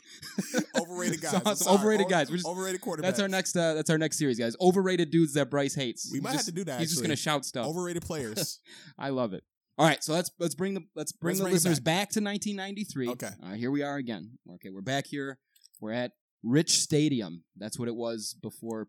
Overrated 0.76 1.22
guys. 1.22 1.42
Awesome. 1.46 1.74
Overrated 1.74 2.10
guys. 2.10 2.30
We're 2.30 2.38
just- 2.38 2.48
overrated 2.48 2.82
quarterback. 2.82 3.12
That's 3.12 3.22
our 3.22 3.28
next. 3.28 3.56
Uh, 3.56 3.76
that's 3.76 3.90
our 3.90 3.98
next 3.98 4.18
series, 4.18 4.40
guys. 4.40 4.56
Overrated 4.60 5.12
dudes 5.12 5.34
that 5.36 5.50
Bryce 5.50 5.76
hates. 5.76 6.10
We 6.12 6.20
might 6.20 6.34
just- 6.34 6.48
have 6.48 6.54
to 6.56 6.60
do 6.60 6.66
that. 6.66 6.80
He's 6.80 6.90
just 6.90 7.02
gonna 7.02 7.16
shout 7.16 7.46
stuff. 7.46 7.68
Overrated 7.68 8.04
players. 8.04 8.60
I 8.98 9.10
love 9.10 9.34
it. 9.34 9.44
All 9.78 9.88
right, 9.88 10.04
so 10.04 10.14
let's 10.14 10.30
let's 10.40 10.54
bring 10.56 10.76
the 10.76 10.82
let's 10.96 11.12
bring 11.12 11.32
Let's 11.32 11.40
the 11.40 11.44
bring 11.46 11.54
listeners 11.54 11.80
back. 11.80 12.10
to 12.12 12.22
1993. 12.22 13.10
Okay. 13.10 13.30
Uh, 13.44 13.54
here 13.54 13.72
we 13.72 13.82
are 13.82 13.96
again. 13.98 14.38
Okay, 14.56 14.70
we're 14.70 14.82
back 14.82 15.08
here. 15.08 15.40
We're 15.82 15.94
at 15.94 16.12
Rich 16.44 16.74
Stadium. 16.80 17.44
That's 17.58 17.80
what 17.80 17.88
it 17.88 17.96
was 17.96 18.36
before 18.42 18.88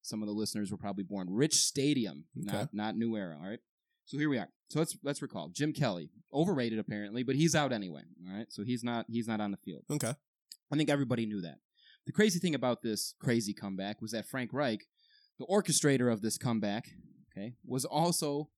some 0.00 0.22
of 0.22 0.26
the 0.26 0.32
listeners 0.34 0.70
were 0.70 0.78
probably 0.78 1.04
born. 1.04 1.28
Rich 1.30 1.54
Stadium, 1.56 2.24
Okay. 2.40 2.56
not 2.56 2.68
not 2.72 2.96
New 2.96 3.16
Era. 3.16 3.36
All 3.42 3.48
right. 3.48 3.58
So 4.06 4.16
here 4.18 4.30
we 4.30 4.38
are. 4.38 4.48
So 4.70 4.78
let's 4.78 4.96
let's 5.02 5.20
recall 5.20 5.50
Jim 5.52 5.74
Kelly, 5.74 6.10
overrated 6.32 6.78
apparently, 6.78 7.22
but 7.22 7.36
he's 7.36 7.54
out 7.54 7.72
anyway. 7.72 8.02
All 8.26 8.34
right, 8.36 8.46
so 8.50 8.64
he's 8.64 8.82
not 8.82 9.04
he's 9.10 9.28
not 9.28 9.40
on 9.40 9.50
the 9.50 9.58
field. 9.58 9.84
Okay. 9.90 10.14
I 10.72 10.76
think 10.76 10.88
everybody 10.88 11.26
knew 11.26 11.42
that. 11.42 11.58
The 12.06 12.12
crazy 12.12 12.38
thing 12.38 12.54
about 12.54 12.82
this 12.82 13.14
crazy 13.20 13.52
comeback 13.52 14.00
was 14.00 14.12
that 14.12 14.26
Frank 14.26 14.52
Reich, 14.54 14.80
the 15.38 15.46
orchestrator 15.46 16.10
of 16.10 16.22
this 16.22 16.38
comeback, 16.38 16.84
okay, 17.30 17.54
was 17.66 17.84
also 17.84 18.48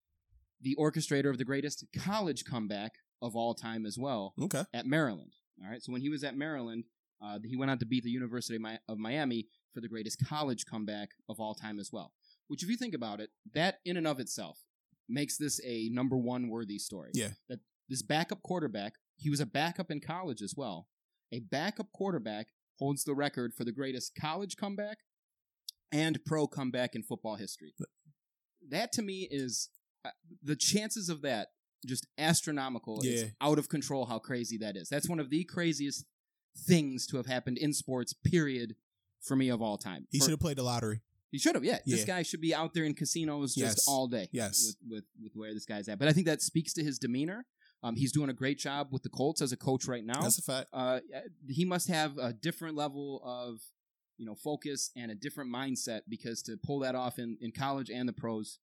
the 0.66 0.74
orchestrator 0.80 1.30
of 1.30 1.38
the 1.38 1.44
greatest 1.44 1.84
college 1.96 2.44
comeback 2.44 2.90
of 3.22 3.36
all 3.36 3.54
time 3.54 3.86
as 3.86 3.96
well 3.96 4.34
Okay. 4.42 4.64
at 4.74 4.84
Maryland. 4.84 5.30
All 5.62 5.70
right, 5.70 5.80
so 5.80 5.92
when 5.92 6.00
he 6.00 6.08
was 6.08 6.24
at 6.24 6.36
Maryland, 6.36 6.84
uh, 7.22 7.38
he 7.44 7.56
went 7.56 7.70
on 7.70 7.78
to 7.78 7.86
beat 7.86 8.02
the 8.02 8.10
University 8.10 8.58
of, 8.88 8.98
Miami 8.98 9.46
for 9.72 9.80
the 9.80 9.88
greatest 9.88 10.18
college 10.28 10.66
comeback 10.66 11.10
of 11.28 11.38
all 11.38 11.54
time 11.54 11.78
as 11.78 11.90
well. 11.92 12.12
Which, 12.48 12.64
if 12.64 12.68
you 12.68 12.76
think 12.76 12.94
about 12.94 13.20
it, 13.20 13.30
that 13.54 13.76
in 13.84 13.96
and 13.96 14.08
of 14.08 14.18
itself 14.18 14.58
makes 15.08 15.38
this 15.38 15.60
a 15.64 15.88
number 15.90 16.16
one 16.16 16.48
worthy 16.48 16.78
story. 16.80 17.12
Yeah. 17.14 17.30
That 17.48 17.60
this 17.88 18.02
backup 18.02 18.42
quarterback, 18.42 18.94
he 19.16 19.30
was 19.30 19.38
a 19.40 19.46
backup 19.46 19.90
in 19.92 20.00
college 20.00 20.42
as 20.42 20.54
well. 20.56 20.88
A 21.32 21.38
backup 21.40 21.92
quarterback 21.92 22.48
holds 22.80 23.04
the 23.04 23.14
record 23.14 23.54
for 23.54 23.64
the 23.64 23.72
greatest 23.72 24.16
college 24.20 24.56
comeback 24.56 24.98
and 25.92 26.18
pro 26.26 26.48
comeback 26.48 26.96
in 26.96 27.04
football 27.04 27.36
history. 27.36 27.72
That 28.68 28.90
to 28.94 29.02
me 29.02 29.28
is 29.30 29.70
the 30.42 30.56
chances 30.56 31.08
of 31.08 31.22
that 31.22 31.48
just 31.86 32.06
astronomical. 32.18 33.00
Yeah. 33.02 33.12
It's 33.12 33.30
out 33.40 33.58
of 33.58 33.68
control 33.68 34.06
how 34.06 34.18
crazy 34.18 34.58
that 34.58 34.76
is. 34.76 34.88
That's 34.88 35.08
one 35.08 35.20
of 35.20 35.30
the 35.30 35.44
craziest 35.44 36.04
things 36.66 37.06
to 37.08 37.16
have 37.16 37.26
happened 37.26 37.58
in 37.58 37.72
sports, 37.72 38.12
period, 38.12 38.74
for 39.20 39.36
me 39.36 39.48
of 39.50 39.60
all 39.62 39.78
time. 39.78 40.06
He 40.10 40.18
should 40.20 40.30
have 40.30 40.40
played 40.40 40.56
the 40.58 40.62
lottery. 40.62 41.00
he 41.30 41.38
should 41.38 41.54
have, 41.54 41.64
yeah. 41.64 41.78
This 41.84 42.04
guy 42.04 42.22
should 42.22 42.40
be 42.40 42.54
out 42.54 42.72
there 42.74 42.84
in 42.84 42.94
casinos 42.94 43.54
just 43.54 43.78
Yes. 43.78 43.88
all 43.88 44.06
day. 44.08 44.28
Yes. 44.32 44.74
With, 44.82 44.90
with 44.90 45.04
with 45.22 45.32
where 45.34 45.52
this 45.54 45.66
guy's 45.66 45.88
at. 45.88 45.98
But 45.98 46.08
I 46.08 46.12
think 46.12 46.26
that 46.26 46.40
speaks 46.42 46.72
to 46.74 46.82
his 46.84 46.98
demeanor. 46.98 47.44
Um, 47.82 47.94
he's 47.94 48.10
doing 48.12 48.30
a 48.30 48.32
great 48.32 48.58
job 48.58 48.88
with 48.90 49.02
the 49.02 49.10
Colts 49.10 49.42
as 49.42 49.52
a 49.52 49.56
coach 49.56 49.86
right 49.86 50.04
now. 50.04 50.22
That's 50.22 50.38
a 50.38 50.42
fact. 50.42 50.70
uh, 50.72 51.00
he 51.48 51.64
must 51.64 51.88
have 51.88 52.16
a 52.18 52.32
different 52.32 52.74
level 52.74 53.20
of 53.24 53.60
you 54.16 54.24
know 54.24 54.34
focus 54.34 54.90
and 54.96 55.10
a 55.10 55.14
different 55.14 55.54
mindset 55.54 56.00
because 56.08 56.42
to 56.44 56.56
pull 56.56 56.78
that 56.80 56.94
off 56.94 57.18
in, 57.18 57.36
in 57.40 57.52
college 57.52 57.90
and 57.90 58.08
the 58.08 58.14
pros, 58.14 58.58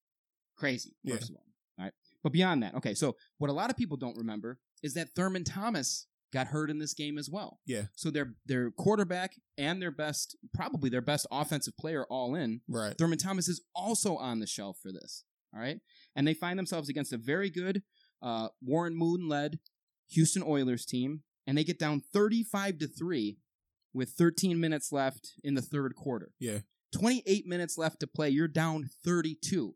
crazy. 0.56 0.94
Yeah. 1.02 1.16
First 1.16 1.30
of 1.30 1.36
all, 1.36 1.44
all 1.78 1.84
right. 1.84 1.92
But 2.22 2.32
beyond 2.32 2.62
that, 2.62 2.74
okay. 2.76 2.94
So 2.94 3.16
what 3.38 3.50
a 3.50 3.52
lot 3.52 3.70
of 3.70 3.76
people 3.76 3.96
don't 3.96 4.16
remember 4.16 4.58
is 4.82 4.94
that 4.94 5.08
Thurman 5.14 5.44
Thomas 5.44 6.06
got 6.32 6.48
hurt 6.48 6.70
in 6.70 6.78
this 6.78 6.94
game 6.94 7.16
as 7.16 7.30
well. 7.30 7.60
Yeah. 7.66 7.84
So 7.94 8.10
their 8.10 8.34
their 8.46 8.70
quarterback 8.70 9.34
and 9.56 9.80
their 9.80 9.90
best, 9.90 10.36
probably 10.52 10.90
their 10.90 11.00
best 11.00 11.26
offensive 11.30 11.76
player, 11.76 12.04
all 12.10 12.34
in. 12.34 12.60
Right. 12.68 12.96
Thurman 12.98 13.18
Thomas 13.18 13.48
is 13.48 13.62
also 13.74 14.16
on 14.16 14.40
the 14.40 14.46
shelf 14.46 14.78
for 14.82 14.92
this. 14.92 15.24
All 15.54 15.60
right. 15.60 15.78
And 16.16 16.26
they 16.26 16.34
find 16.34 16.58
themselves 16.58 16.88
against 16.88 17.12
a 17.12 17.16
very 17.18 17.50
good 17.50 17.82
uh, 18.20 18.48
Warren 18.62 18.96
Moon 18.96 19.28
led 19.28 19.60
Houston 20.10 20.42
Oilers 20.42 20.84
team, 20.84 21.22
and 21.46 21.56
they 21.56 21.64
get 21.64 21.78
down 21.78 22.02
35 22.12 22.78
to 22.78 22.88
3 22.88 23.38
with 23.92 24.10
13 24.10 24.58
minutes 24.58 24.90
left 24.90 25.34
in 25.44 25.54
the 25.54 25.62
third 25.62 25.94
quarter. 25.94 26.32
Yeah. 26.40 26.60
28 26.94 27.46
minutes 27.46 27.78
left 27.78 28.00
to 28.00 28.06
play. 28.06 28.30
You're 28.30 28.48
down 28.48 28.88
32. 29.04 29.74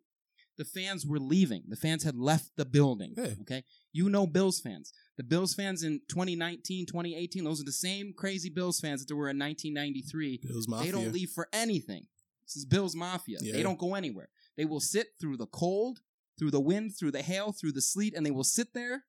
The 0.59 0.65
fans 0.65 1.07
were 1.07 1.19
leaving. 1.21 1.63
The 1.69 1.77
fans 1.77 2.03
had 2.03 2.17
left 2.17 2.51
the 2.57 2.65
building. 2.65 3.15
Yeah. 3.17 3.35
Okay. 3.43 3.63
You 3.93 4.11
know 4.11 4.27
Bills 4.27 4.61
fans. 4.61 4.93
The 5.17 5.23
Bills 5.23 5.55
fans 5.55 5.83
in 5.85 6.01
2019, 6.09 6.87
2018, 6.87 7.45
those 7.45 7.61
are 7.61 7.65
the 7.65 7.73
same 7.73 8.13
crazy 8.17 8.51
Bills 8.51 8.81
fans 8.81 9.01
that 9.01 9.07
there 9.09 9.17
were 9.17 9.31
in 9.31 9.39
1993 9.39 10.41
Bills 10.43 10.69
Mafia. 10.69 10.93
they 10.93 10.99
don't 10.99 11.13
leave 11.13 11.31
for 11.31 11.49
anything. 11.53 12.07
This 12.47 12.57
is 12.57 12.65
Bill's 12.65 12.97
Mafia. 12.97 13.39
Yeah. 13.41 13.53
They 13.53 13.63
don't 13.63 13.79
go 13.79 13.95
anywhere. 13.95 14.29
They 14.57 14.65
will 14.65 14.81
sit 14.81 15.09
through 15.21 15.37
the 15.37 15.47
cold, 15.47 16.01
through 16.39 16.51
the 16.51 16.61
wind, 16.61 16.93
through 16.99 17.13
the 17.13 17.23
hail, 17.23 17.53
through 17.53 17.73
the 17.73 17.83
sleet, 17.83 18.15
and 18.17 18.25
they 18.27 18.31
will 18.31 18.45
sit 18.45 18.75
there 18.75 19.05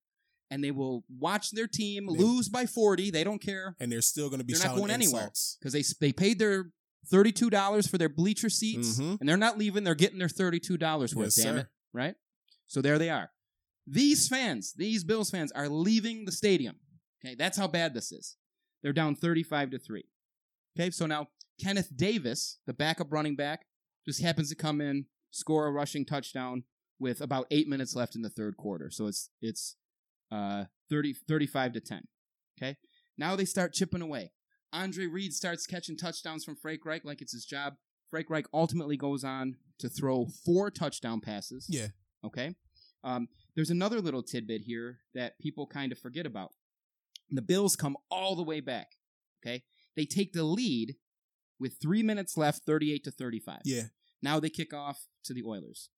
and 0.51 0.63
they 0.63 0.71
will 0.71 1.03
watch 1.09 1.51
their 1.51 1.67
team 1.67 2.05
They- 2.07 2.13
lose 2.23 2.49
by 2.49 2.65
40. 2.65 3.09
They 3.11 3.23
don't 3.23 3.41
care 3.41 3.75
and 3.79 3.91
they're 3.91 4.01
still 4.01 4.29
going 4.29 4.39
to 4.39 4.45
be 4.45 4.53
They're 4.53 4.67
not 4.67 4.75
going 4.77 4.91
anywhere. 4.91 5.31
because 5.59 5.73
they, 5.73 5.83
they 5.99 6.11
paid 6.13 6.37
their 6.39 6.71
$32 7.11 7.87
for 7.89 7.97
their 7.97 8.09
bleacher 8.09 8.49
seats 8.49 8.99
Mhm. 8.99 9.19
and 9.19 9.27
they're 9.29 9.37
not 9.37 9.57
leaving. 9.57 9.83
They're 9.83 9.95
getting 9.95 10.19
their 10.19 10.27
$32 10.27 11.15
worth, 11.15 11.25
Yes, 11.27 11.35
damn 11.35 11.55
sir. 11.55 11.59
it. 11.61 11.67
Right? 11.93 12.15
So 12.67 12.81
there 12.81 12.99
they 12.99 13.09
are. 13.09 13.31
These 13.87 14.27
fans, 14.27 14.73
these 14.73 15.03
Bills 15.03 15.29
fans, 15.31 15.51
are 15.53 15.67
leaving 15.69 16.25
the 16.25 16.31
stadium. 16.31 16.79
Okay, 17.23 17.35
that's 17.35 17.57
how 17.57 17.67
bad 17.67 17.93
this 17.93 18.11
is. 18.11 18.37
They're 18.83 18.93
down 18.93 19.15
35 19.15 19.71
to 19.71 19.79
3. 19.79 20.03
Okay, 20.77 20.91
so 20.91 21.05
now 21.05 21.29
Kenneth 21.59 21.95
Davis, 21.95 22.59
the 22.65 22.73
backup 22.73 23.11
running 23.11 23.35
back, 23.35 23.65
just 24.07 24.21
happens 24.21 24.49
to 24.49 24.55
come 24.55 24.79
in, 24.79 25.07
score 25.31 25.67
a 25.67 25.71
rushing 25.71 26.05
touchdown 26.05 26.63
with 26.99 27.21
about 27.21 27.47
eight 27.51 27.67
minutes 27.67 27.95
left 27.95 28.15
in 28.15 28.21
the 28.21 28.29
third 28.29 28.55
quarter. 28.57 28.89
So 28.91 29.07
it's 29.07 29.29
it's 29.41 29.75
uh 30.31 30.65
30, 30.89 31.13
35 31.13 31.73
to 31.73 31.79
10. 31.79 32.07
Okay. 32.57 32.77
Now 33.17 33.35
they 33.35 33.45
start 33.45 33.73
chipping 33.73 34.01
away. 34.01 34.31
Andre 34.71 35.07
Reed 35.07 35.33
starts 35.33 35.65
catching 35.65 35.97
touchdowns 35.97 36.43
from 36.43 36.55
Frank 36.55 36.85
Reich 36.85 37.05
like 37.05 37.21
it's 37.21 37.33
his 37.33 37.45
job. 37.45 37.73
Frank 38.09 38.29
Reich 38.29 38.45
ultimately 38.53 38.97
goes 38.97 39.23
on 39.23 39.55
to 39.79 39.89
throw 39.89 40.27
four 40.45 40.71
touchdown 40.71 41.21
passes. 41.21 41.65
Yeah. 41.69 41.87
Okay. 42.23 42.55
Um, 43.03 43.27
there's 43.55 43.69
another 43.69 44.01
little 44.01 44.23
tidbit 44.23 44.61
here 44.61 44.99
that 45.13 45.39
people 45.39 45.67
kind 45.67 45.91
of 45.91 45.99
forget 45.99 46.25
about. 46.25 46.51
The 47.29 47.41
Bills 47.41 47.75
come 47.75 47.97
all 48.09 48.35
the 48.35 48.43
way 48.43 48.59
back. 48.59 48.93
Okay. 49.43 49.63
They 49.95 50.05
take 50.05 50.33
the 50.33 50.43
lead 50.43 50.95
with 51.59 51.77
three 51.81 52.03
minutes 52.03 52.37
left, 52.37 52.63
38 52.65 53.03
to 53.03 53.11
35. 53.11 53.61
Yeah. 53.65 53.83
Now 54.21 54.39
they 54.39 54.49
kick 54.49 54.73
off 54.73 55.05
to 55.25 55.33
the 55.33 55.43
Oilers. 55.43 55.89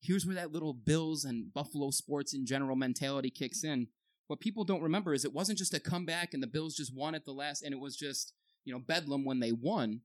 Here's 0.00 0.26
where 0.26 0.34
that 0.34 0.52
little 0.52 0.74
Bills 0.74 1.24
and 1.24 1.52
Buffalo 1.52 1.90
sports 1.90 2.34
in 2.34 2.46
general 2.46 2.76
mentality 2.76 3.30
kicks 3.30 3.62
in. 3.62 3.88
What 4.32 4.40
people 4.40 4.64
don't 4.64 4.80
remember 4.80 5.12
is 5.12 5.26
it 5.26 5.34
wasn't 5.34 5.58
just 5.58 5.74
a 5.74 5.78
comeback 5.78 6.32
and 6.32 6.42
the 6.42 6.46
Bills 6.46 6.74
just 6.74 6.96
won 6.96 7.14
at 7.14 7.26
the 7.26 7.32
last, 7.32 7.60
and 7.60 7.74
it 7.74 7.78
was 7.78 7.94
just, 7.94 8.32
you 8.64 8.72
know, 8.72 8.78
bedlam 8.78 9.26
when 9.26 9.40
they 9.40 9.52
won, 9.52 10.00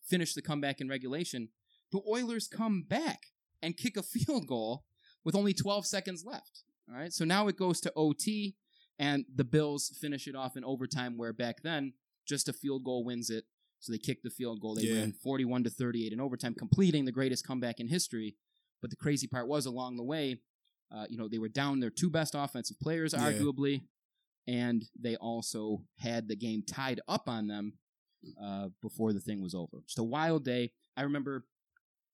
finished 0.00 0.36
the 0.36 0.42
comeback 0.42 0.80
in 0.80 0.88
regulation. 0.88 1.48
The 1.90 2.00
Oilers 2.08 2.46
come 2.46 2.84
back 2.88 3.32
and 3.60 3.76
kick 3.76 3.96
a 3.96 4.04
field 4.04 4.46
goal 4.46 4.84
with 5.24 5.34
only 5.34 5.52
12 5.52 5.86
seconds 5.86 6.24
left. 6.24 6.62
All 6.88 6.94
right. 6.94 7.12
So 7.12 7.24
now 7.24 7.48
it 7.48 7.56
goes 7.56 7.80
to 7.80 7.92
OT, 7.96 8.54
and 8.96 9.24
the 9.34 9.42
Bills 9.42 9.90
finish 10.00 10.28
it 10.28 10.36
off 10.36 10.56
in 10.56 10.62
overtime, 10.62 11.18
where 11.18 11.32
back 11.32 11.62
then, 11.64 11.94
just 12.24 12.48
a 12.48 12.52
field 12.52 12.84
goal 12.84 13.04
wins 13.04 13.28
it. 13.28 13.42
So 13.80 13.90
they 13.90 13.98
kicked 13.98 14.22
the 14.22 14.30
field 14.30 14.60
goal. 14.60 14.76
They 14.76 14.82
Yeah. 14.82 15.00
win 15.00 15.14
41 15.14 15.64
to 15.64 15.70
38 15.70 16.12
in 16.12 16.20
overtime, 16.20 16.54
completing 16.54 17.06
the 17.06 17.10
greatest 17.10 17.44
comeback 17.44 17.80
in 17.80 17.88
history. 17.88 18.36
But 18.80 18.90
the 18.90 18.96
crazy 18.96 19.26
part 19.26 19.48
was 19.48 19.66
along 19.66 19.96
the 19.96 20.04
way, 20.04 20.42
uh, 20.94 21.06
you 21.10 21.16
know, 21.18 21.28
they 21.28 21.38
were 21.38 21.48
down 21.48 21.80
their 21.80 21.90
two 21.90 22.08
best 22.10 22.34
offensive 22.36 22.78
players, 22.80 23.12
Yeah. 23.12 23.32
arguably, 23.32 23.82
and 24.46 24.84
they 24.98 25.16
also 25.16 25.84
had 25.98 26.28
the 26.28 26.36
game 26.36 26.62
tied 26.66 27.00
up 27.08 27.28
on 27.28 27.48
them 27.48 27.78
uh, 28.40 28.68
before 28.80 29.12
the 29.12 29.20
thing 29.20 29.42
was 29.42 29.54
over. 29.54 29.82
Just 29.86 29.98
a 29.98 30.02
wild 30.04 30.44
day. 30.44 30.72
I 30.96 31.02
remember 31.02 31.44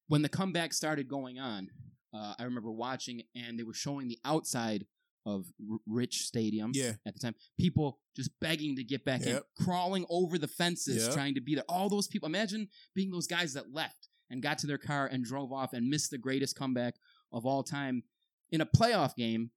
when 0.08 0.22
the 0.22 0.28
comeback 0.28 0.72
started 0.72 1.08
going 1.08 1.38
on. 1.38 1.68
Uh, 2.12 2.34
I 2.38 2.44
remember 2.44 2.72
watching, 2.72 3.22
and 3.36 3.56
they 3.58 3.62
were 3.62 3.74
showing 3.74 4.08
the 4.08 4.18
outside 4.24 4.86
of 5.26 5.46
R- 5.70 5.78
Rich 5.86 6.22
Stadium 6.22 6.72
Yeah. 6.74 6.94
at 7.06 7.14
the 7.14 7.20
time. 7.20 7.34
People 7.58 8.00
just 8.16 8.30
begging 8.40 8.74
to 8.76 8.82
get 8.82 9.04
back 9.04 9.20
Yep. 9.24 9.36
in, 9.58 9.64
crawling 9.64 10.04
over 10.08 10.38
the 10.38 10.48
fences, 10.48 11.04
Yep. 11.04 11.12
trying 11.14 11.34
to 11.34 11.40
be 11.40 11.54
there. 11.54 11.64
All 11.68 11.88
those 11.88 12.08
people. 12.08 12.26
Imagine 12.26 12.68
being 12.94 13.10
those 13.12 13.26
guys 13.28 13.52
that 13.52 13.70
left 13.72 14.08
and 14.30 14.42
got 14.42 14.58
to 14.58 14.66
their 14.66 14.78
car 14.78 15.06
and 15.06 15.22
drove 15.24 15.52
off 15.52 15.72
and 15.74 15.88
missed 15.88 16.10
the 16.10 16.18
greatest 16.18 16.56
comeback 16.56 16.96
of 17.30 17.44
all 17.46 17.62
time 17.62 18.02
in 18.50 18.60
a 18.60 18.66
playoff 18.66 19.14
game, 19.16 19.50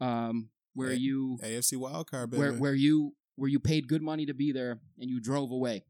um, 0.00 0.50
where 0.74 0.90
Yeah. 0.92 0.98
you 0.98 1.38
AFC 1.42 1.76
wildcard, 1.76 2.30
baby. 2.30 2.38
where 2.38 2.52
where 2.54 2.74
you 2.74 3.14
where 3.36 3.48
you 3.48 3.58
paid 3.60 3.88
good 3.88 4.02
money 4.02 4.26
to 4.26 4.34
be 4.34 4.52
there 4.52 4.80
and 4.98 5.08
you 5.10 5.20
drove 5.20 5.50
away 5.50 5.84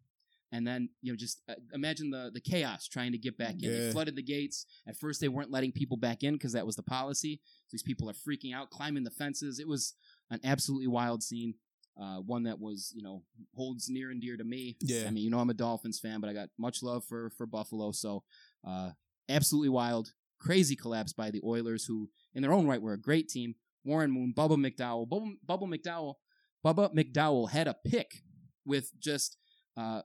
and 0.53 0.67
then 0.67 0.89
you 1.03 1.11
know 1.13 1.17
just 1.17 1.43
uh, 1.49 1.55
imagine 1.73 2.11
the 2.11 2.31
the 2.33 2.41
chaos 2.41 2.87
trying 2.87 3.11
to 3.13 3.19
get 3.19 3.37
back 3.37 3.55
in 3.63 3.73
they 3.73 3.79
Yeah. 3.81 3.93
flooded 3.93 4.15
the 4.17 4.23
gates 4.23 4.67
at 4.87 4.97
first 4.97 5.21
they 5.21 5.29
weren't 5.29 5.51
letting 5.51 5.73
people 5.73 5.97
back 5.97 6.23
in 6.23 6.35
because 6.35 6.53
that 6.53 6.65
was 6.67 6.77
the 6.77 6.83
policy 6.83 7.41
these 7.73 7.83
people 7.83 8.09
are 8.09 8.13
freaking 8.15 8.55
out 8.55 8.71
climbing 8.71 9.03
the 9.05 9.11
fences 9.11 9.59
it 9.59 9.67
was 9.67 9.95
an 10.31 10.39
absolutely 10.45 10.87
wild 10.89 11.23
scene 11.25 11.55
uh, 12.01 12.19
one 12.21 12.45
that 12.45 12.59
was 12.61 12.93
you 12.95 13.03
know 13.03 13.23
holds 13.55 13.89
near 13.89 14.11
and 14.11 14.21
dear 14.21 14.37
to 14.37 14.45
me 14.45 14.77
Yeah. 14.81 15.07
i 15.09 15.11
mean 15.11 15.25
you 15.25 15.31
know 15.31 15.41
i'm 15.41 15.51
a 15.51 15.55
dolphins 15.55 15.99
fan 15.99 16.21
but 16.21 16.31
i 16.31 16.33
got 16.33 16.49
much 16.59 16.83
love 16.85 17.05
for 17.05 17.31
for 17.31 17.47
buffalo 17.47 17.91
so 17.91 18.23
uh, 18.67 18.91
absolutely 19.29 19.69
wild 19.71 20.13
crazy 20.41 20.75
collapse 20.75 21.13
by 21.13 21.31
the 21.31 21.41
oilers 21.45 21.85
who 21.85 22.09
in 22.35 22.43
their 22.43 22.53
own 22.53 22.67
right 22.67 22.83
were 22.83 22.93
a 22.95 23.01
great 23.01 23.29
team 23.29 23.55
warren 23.85 24.11
moon 24.11 24.33
bubba 24.37 24.57
mcdowell 24.57 25.07
bubba, 25.09 25.33
bubba 25.49 25.69
mcdowell 25.75 26.15
Bubba 26.63 26.93
McDowell 26.95 27.49
had 27.51 27.67
a 27.69 27.77
pick 27.87 28.23
with 28.67 28.93
just 29.01 29.39
uh, 29.79 30.03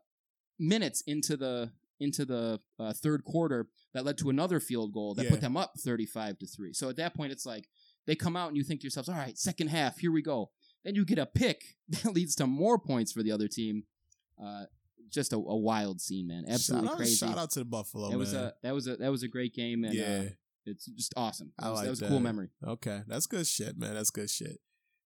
minutes 0.58 1.04
into 1.06 1.36
the 1.36 1.70
into 2.00 2.24
the 2.24 2.62
uh, 2.80 2.94
third 2.94 3.26
quarter 3.26 3.68
that 3.94 4.06
led 4.06 4.18
to 4.20 4.30
another 4.30 4.62
field 4.62 4.94
goal 4.94 5.14
that 5.16 5.26
Yeah. 5.26 5.32
put 5.32 5.42
them 5.42 5.58
up 5.58 5.74
35 5.78 6.38
to 6.40 6.48
3. 6.48 6.72
So 6.74 6.88
at 6.90 6.96
that 6.96 7.14
point 7.14 7.34
it's 7.34 7.46
like 7.46 7.68
they 8.08 8.16
come 8.16 8.38
out 8.38 8.48
and 8.48 8.56
you 8.58 8.64
think 8.64 8.80
to 8.82 8.86
yourselves, 8.86 9.10
"All 9.10 9.16
right, 9.16 9.38
second 9.38 9.68
half, 9.68 9.98
here 9.98 10.14
we 10.14 10.22
go." 10.22 10.52
Then 10.86 10.96
you 10.96 11.04
get 11.04 11.18
a 11.20 11.26
pick 11.26 11.76
that 11.90 12.14
leads 12.14 12.36
to 12.36 12.48
more 12.48 12.78
points 12.80 13.12
for 13.12 13.22
the 13.22 13.34
other 13.34 13.50
team. 13.50 13.84
Uh, 14.42 14.66
just 15.10 15.34
a, 15.34 15.38
a 15.38 15.58
wild 15.58 16.02
scene, 16.02 16.28
man. 16.28 16.46
Absolutely 16.48 16.88
shout 16.88 16.92
out, 16.92 16.98
crazy. 16.98 17.16
Shout 17.16 17.38
out 17.38 17.52
to 17.52 17.60
the 17.60 17.66
Buffalo, 17.66 18.06
that 18.06 18.12
man. 18.12 18.20
was 18.20 18.34
a 18.34 18.54
that 18.64 18.74
was 18.74 18.88
a 18.88 18.96
that 18.98 19.12
was 19.12 19.24
a 19.24 19.28
great 19.28 19.54
game 19.54 19.84
and 19.84 19.94
yeah. 19.94 20.24
uh, 20.26 20.30
it's 20.66 20.86
just 20.86 21.14
awesome. 21.16 21.52
That 21.60 21.68
I 21.68 21.70
was, 21.70 21.78
like 21.78 21.86
that 21.86 21.90
was 21.92 22.02
a 22.02 22.08
cool 22.08 22.20
memory. 22.20 22.50
Okay, 22.66 23.02
that's 23.08 23.28
good 23.28 23.48
shit, 23.48 23.78
man. 23.78 23.94
That's 23.94 24.10
good 24.10 24.30
shit. 24.30 24.60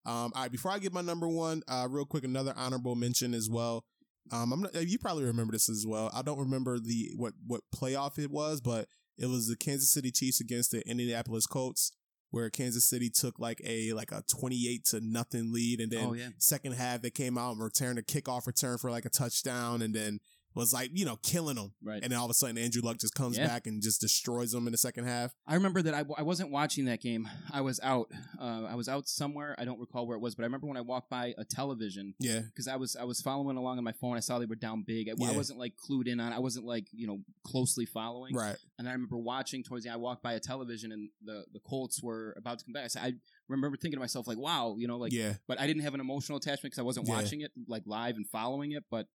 Um, 0.05 0.31
all 0.33 0.43
right, 0.43 0.51
before 0.51 0.71
I 0.71 0.79
get 0.79 0.93
my 0.93 1.01
number 1.01 1.27
one, 1.27 1.61
uh, 1.67 1.87
real 1.89 2.05
quick, 2.05 2.23
another 2.23 2.53
honorable 2.55 2.95
mention 2.95 3.33
as 3.33 3.49
well. 3.49 3.85
Um, 4.31 4.53
I'm 4.53 4.61
not, 4.61 4.87
you 4.87 4.97
probably 4.97 5.25
remember 5.25 5.53
this 5.53 5.69
as 5.69 5.85
well. 5.87 6.11
I 6.13 6.21
don't 6.21 6.39
remember 6.39 6.79
the 6.79 7.11
what 7.15 7.33
what 7.45 7.61
playoff 7.75 8.17
it 8.17 8.31
was, 8.31 8.61
but 8.61 8.87
it 9.17 9.25
was 9.25 9.47
the 9.47 9.57
Kansas 9.57 9.91
City 9.91 10.11
Chiefs 10.11 10.39
against 10.39 10.71
the 10.71 10.87
Indianapolis 10.87 11.45
Colts, 11.45 11.91
where 12.31 12.49
Kansas 12.49 12.85
City 12.85 13.09
took 13.09 13.39
like 13.39 13.61
a 13.65 13.93
like 13.93 14.11
a 14.11 14.23
28 14.29 14.85
to 14.85 15.01
nothing 15.01 15.51
lead, 15.51 15.79
and 15.79 15.91
then 15.91 16.05
Oh 16.05 16.13
yeah. 16.13 16.29
second 16.37 16.73
half 16.73 17.01
they 17.01 17.09
came 17.09 17.37
out 17.37 17.53
and 17.53 17.61
returned 17.61 17.99
a 17.99 18.03
kickoff 18.03 18.47
return 18.47 18.77
for 18.77 18.91
like 18.91 19.05
a 19.05 19.09
touchdown, 19.09 19.81
and 19.81 19.93
then 19.93 20.19
was 20.55 20.73
like, 20.73 20.89
you 20.93 21.05
know, 21.05 21.17
killing 21.17 21.55
them. 21.55 21.73
Right. 21.83 22.01
And 22.01 22.11
then 22.11 22.17
all 22.19 22.25
of 22.25 22.31
a 22.31 22.33
sudden, 22.33 22.57
Andrew 22.57 22.81
Luck 22.83 22.97
just 22.97 23.13
comes 23.15 23.37
Yeah. 23.37 23.47
back 23.47 23.67
and 23.67 23.81
just 23.81 24.01
destroys 24.01 24.51
them 24.51 24.67
in 24.67 24.71
the 24.71 24.77
second 24.77 25.05
half. 25.05 25.33
I 25.47 25.53
remember 25.55 25.81
that 25.83 25.93
I, 25.93 26.03
I 26.17 26.23
wasn't 26.23 26.51
watching 26.51 26.85
that 26.85 27.01
game. 27.01 27.27
I 27.51 27.61
was 27.61 27.79
out. 27.83 28.07
Uh, 28.39 28.63
I 28.65 28.75
was 28.75 28.89
out 28.89 29.07
somewhere. 29.07 29.55
I 29.59 29.65
don't 29.65 29.79
recall 29.79 30.07
where 30.07 30.17
it 30.17 30.21
was, 30.21 30.35
but 30.35 30.43
I 30.43 30.47
remember 30.47 30.67
when 30.67 30.77
I 30.77 30.81
walked 30.81 31.09
by 31.09 31.33
a 31.37 31.45
television 31.45 32.13
Yeah. 32.19 32.41
because 32.41 32.67
I 32.67 32.75
was 32.77 32.95
I 32.95 33.03
was 33.03 33.21
following 33.21 33.57
along 33.57 33.77
on 33.77 33.83
my 33.83 33.91
phone. 33.93 34.17
I 34.17 34.21
saw 34.21 34.39
they 34.39 34.45
were 34.45 34.55
down 34.55 34.83
big. 34.85 35.07
I, 35.09 35.11
I 35.11 35.35
wasn't 35.35 35.59
like 35.59 35.73
clued 35.77 36.07
in 36.07 36.19
on. 36.19 36.33
I 36.33 36.39
wasn't 36.39 36.65
like 36.65 36.87
you 36.91 37.07
know 37.07 37.19
closely 37.45 37.85
following. 37.85 38.33
Right. 38.35 38.57
And 38.77 38.87
I 38.87 38.91
remember 38.93 39.17
watching 39.17 39.63
towards 39.63 39.85
the. 39.85 39.91
I 39.91 39.95
walked 39.97 40.23
by 40.23 40.33
a 40.33 40.39
television 40.39 40.91
and 40.91 41.09
the 41.23 41.45
the 41.53 41.59
Colts 41.59 42.01
were 42.01 42.33
about 42.37 42.59
to 42.59 42.65
come 42.65 42.73
back. 42.73 42.85
I, 42.85 42.87
said, 42.87 43.03
I 43.03 43.13
remember 43.47 43.77
thinking 43.77 43.97
to 43.97 44.01
myself 44.01 44.27
like, 44.27 44.37
wow, 44.37 44.75
you 44.77 44.87
know, 44.87 44.97
like. 44.97 45.11
yeah. 45.13 45.33
But 45.47 45.59
I 45.59 45.67
didn't 45.67 45.83
have 45.83 45.93
an 45.93 45.99
emotional 45.99 46.37
attachment 46.37 46.71
because 46.71 46.79
I 46.79 46.83
wasn't 46.83 47.07
Yeah. 47.07 47.15
watching 47.15 47.41
it 47.41 47.51
like 47.67 47.83
live 47.85 48.15
and 48.15 48.27
following 48.27 48.71
it. 48.71 48.83
But 48.89 49.07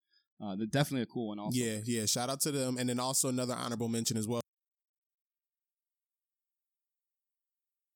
uh, 0.43 0.55
they're 0.55 0.67
definitely 0.67 1.03
a 1.03 1.07
cool 1.07 1.29
one. 1.29 1.39
Also. 1.39 1.57
Yeah. 1.57 1.79
Yeah. 1.85 2.05
Shout 2.05 2.29
out 2.29 2.41
to 2.41 2.51
them. 2.51 2.77
And 2.77 2.89
then 2.89 2.99
also 2.99 3.29
another 3.29 3.53
honorable 3.53 3.87
mention 3.87 4.17
as 4.17 4.27
well. 4.27 4.41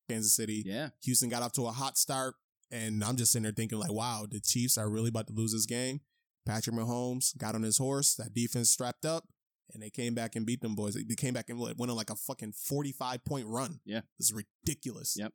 Kansas 0.10 0.34
City. 0.34 0.64
Yeah. 0.66 0.90
Houston 1.04 1.30
got 1.30 1.42
off 1.42 1.52
to 1.54 1.68
a 1.68 1.72
hot 1.72 1.98
start. 1.98 2.36
And 2.72 3.04
I'm 3.04 3.16
just 3.16 3.32
sitting 3.32 3.44
there 3.44 3.54
thinking, 3.54 3.80
like, 3.80 3.92
wow, 3.92 4.26
the 4.30 4.40
Chiefs 4.40 4.78
are 4.78 4.90
really 4.90 5.10
about 5.10 5.28
to 5.28 5.34
lose 5.34 5.54
this 5.54 5.66
game. 5.66 6.02
Patrick 6.46 6.76
Mahomes 6.76 7.38
got 7.38 7.56
on 7.56 7.64
his 7.64 7.78
horse. 7.78 8.16
That 8.16 8.34
defense 8.34 8.70
strapped 8.70 9.06
up. 9.06 9.26
And 9.74 9.84
they 9.84 9.90
came 9.90 10.16
back 10.16 10.36
and 10.38 10.46
beat 10.46 10.62
them 10.62 10.76
boys. 10.76 10.96
They 10.96 11.16
came 11.16 11.34
back 11.34 11.50
and 11.50 11.60
went 11.60 11.80
on 11.80 11.90
like 11.90 12.10
a 12.10 12.16
fucking 12.16 12.54
45 12.54 13.26
point 13.26 13.48
run. 13.48 13.82
Yeah. 13.86 14.02
This 14.18 14.32
is 14.32 14.34
ridiculous. 14.34 15.16
Yep. 15.20 15.34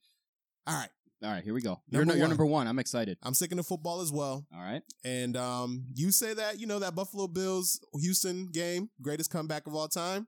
All 0.66 0.74
right. 0.74 0.88
All 1.22 1.30
right. 1.30 1.44
Here 1.44 1.54
we 1.54 1.60
go. 1.60 1.80
You're, 1.88 2.00
Number 2.00 2.14
no, 2.14 2.16
you're 2.16 2.22
one. 2.24 2.30
number 2.30 2.46
one. 2.46 2.66
I'm 2.66 2.78
excited. 2.78 3.16
I'm 3.22 3.34
sticking 3.34 3.56
to 3.58 3.62
football 3.62 4.00
as 4.00 4.10
well. 4.10 4.44
All 4.54 4.60
right. 4.60 4.82
And 5.04 5.36
um, 5.36 5.84
you 5.94 6.10
say 6.10 6.34
that, 6.34 6.58
you 6.58 6.66
know, 6.66 6.80
that 6.80 6.94
Buffalo 6.94 7.28
Bills 7.28 7.80
Houston 7.94 8.48
game, 8.48 8.90
greatest 9.00 9.30
comeback 9.30 9.66
of 9.66 9.74
all 9.74 9.88
time. 9.88 10.26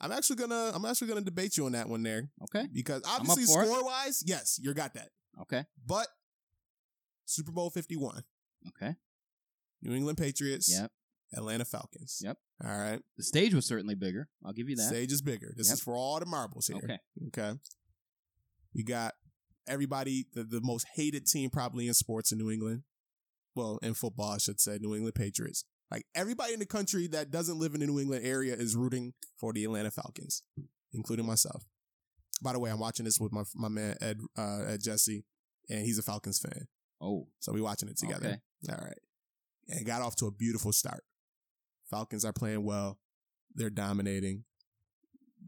I'm 0.00 0.12
actually 0.12 0.36
gonna 0.36 0.72
I'm 0.74 0.84
actually 0.84 1.08
gonna 1.08 1.22
debate 1.22 1.56
you 1.56 1.64
on 1.66 1.72
that 1.72 1.88
one 1.88 2.02
there. 2.02 2.28
Okay. 2.44 2.66
Because 2.72 3.02
obviously 3.06 3.44
score 3.44 3.82
wise, 3.84 4.22
yes, 4.26 4.58
you 4.62 4.72
got 4.74 4.92
that. 4.94 5.08
Okay. 5.42 5.64
But 5.86 6.06
Super 7.24 7.50
Bowl 7.52 7.70
51, 7.70 8.22
Okay. 8.68 8.94
New 9.82 9.94
England 9.94 10.18
Patriots, 10.18 10.70
Yep. 10.72 10.90
Atlanta 11.34 11.64
Falcons. 11.64 12.20
Yep. 12.22 12.36
All 12.64 12.78
right. 12.78 13.00
The 13.16 13.22
stage 13.22 13.52
was 13.54 13.66
certainly 13.66 13.94
bigger. 13.94 14.28
I'll 14.44 14.52
give 14.52 14.68
you 14.68 14.76
that. 14.76 14.82
Stage 14.88 15.12
is 15.12 15.22
bigger. 15.22 15.52
This 15.56 15.68
Yep. 15.68 15.74
is 15.74 15.80
for 15.82 15.94
all 15.96 16.18
the 16.20 16.26
marbles 16.26 16.66
here. 16.66 16.76
Okay. 16.76 16.98
Okay. 17.28 17.58
We 18.74 18.82
got 18.82 19.14
everybody, 19.66 20.26
the, 20.32 20.44
the 20.44 20.60
most 20.62 20.86
hated 20.94 21.26
team 21.26 21.50
probably 21.50 21.88
in 21.88 21.94
sports 21.94 22.32
in 22.32 22.38
New 22.38 22.50
England. 22.50 22.82
Well, 23.54 23.78
in 23.82 23.94
football, 23.94 24.32
I 24.32 24.38
should 24.38 24.60
say, 24.60 24.78
New 24.80 24.94
England 24.94 25.14
Patriots. 25.14 25.64
Like 25.90 26.04
everybody 26.14 26.52
in 26.52 26.58
the 26.58 26.66
country 26.66 27.06
that 27.08 27.30
doesn't 27.30 27.58
live 27.58 27.74
in 27.74 27.80
the 27.80 27.86
New 27.86 28.00
England 28.00 28.26
area 28.26 28.54
is 28.54 28.76
rooting 28.76 29.14
for 29.38 29.52
the 29.52 29.64
Atlanta 29.64 29.90
Falcons, 29.90 30.42
including 30.92 31.26
myself. 31.26 31.64
By 32.42 32.52
the 32.52 32.58
way, 32.58 32.70
I'm 32.70 32.80
watching 32.80 33.04
this 33.04 33.18
with 33.18 33.32
my 33.32 33.44
my 33.54 33.68
man 33.68 33.96
Ed 34.00 34.18
uh, 34.36 34.64
Ed 34.66 34.82
Jesse, 34.82 35.24
and 35.70 35.86
he's 35.86 35.98
a 35.98 36.02
Falcons 36.02 36.38
fan. 36.38 36.66
Oh. 37.00 37.28
So 37.40 37.52
we 37.52 37.60
watching 37.60 37.88
it 37.88 37.96
together. 37.98 38.40
Okay. 38.66 38.72
All 38.72 38.84
right. 38.84 38.98
And 39.68 39.86
got 39.86 40.02
off 40.02 40.16
to 40.16 40.26
a 40.26 40.30
beautiful 40.30 40.72
start. 40.72 41.04
Falcons 41.90 42.24
are 42.24 42.32
playing 42.32 42.64
well. 42.64 42.98
They're 43.54 43.70
dominating. 43.70 44.44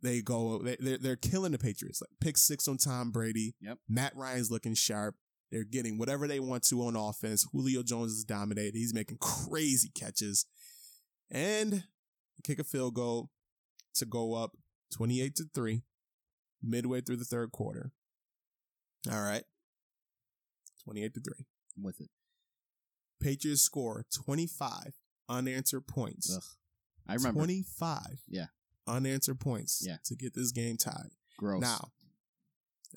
They 0.03 0.23
go, 0.23 0.59
they, 0.63 0.77
they're, 0.79 0.99
they're 0.99 1.17
killing 1.17 1.53
the 1.53 1.59
Patriots. 1.59 2.01
Like 2.01 2.11
pick 2.21 2.37
six 2.37 2.69
on 2.69 2.77
Tom 2.79 3.11
Brady. 3.11 3.55
Yep. 3.61 3.79
Matt 3.89 4.15
Ryan's 4.17 4.51
looking 4.51 4.75
sharp. 4.75 5.17
They're 5.51 5.65
getting 5.65 5.99
whatever 5.99 6.29
they 6.29 6.41
want 6.41 6.63
to 6.65 6.83
on 6.83 6.95
offense. 6.95 7.47
Julio 7.53 7.83
Jones 7.83 8.13
is 8.13 8.25
dominating. 8.25 8.79
He's 8.81 8.95
making 8.95 9.19
crazy 9.19 9.91
catches. 9.95 10.45
And 11.31 11.85
kick 12.45 12.59
a 12.59 12.65
field 12.65 12.95
goal 12.95 13.31
to 13.95 14.05
go 14.07 14.35
up 14.35 14.53
28 14.95 15.35
to 15.37 15.45
3 15.55 15.83
midway 16.63 17.01
through 17.01 17.17
the 17.17 17.25
third 17.25 17.53
quarter. 17.53 17.93
All 19.11 19.23
right. 19.23 19.45
28 20.85 21.15
to 21.15 21.21
3. 21.21 21.33
I'm 21.77 21.83
with 21.83 22.01
it. 22.01 22.09
Patriots 23.21 23.63
score 23.63 24.05
25 24.25 24.95
unanswered 25.29 25.87
points. 25.87 26.35
Ugh. 26.35 26.43
I 27.09 27.15
remember. 27.15 27.39
25 27.41 28.01
Yeah. 28.29 28.47
Unanswered 28.89 29.41
points 29.41 29.83
Yeah. 29.85 29.99
to 30.07 30.17
get 30.17 30.35
this 30.35 30.53
game 30.53 30.77
tied. 30.77 31.11
Gross. 31.37 31.61
Now, 31.63 31.91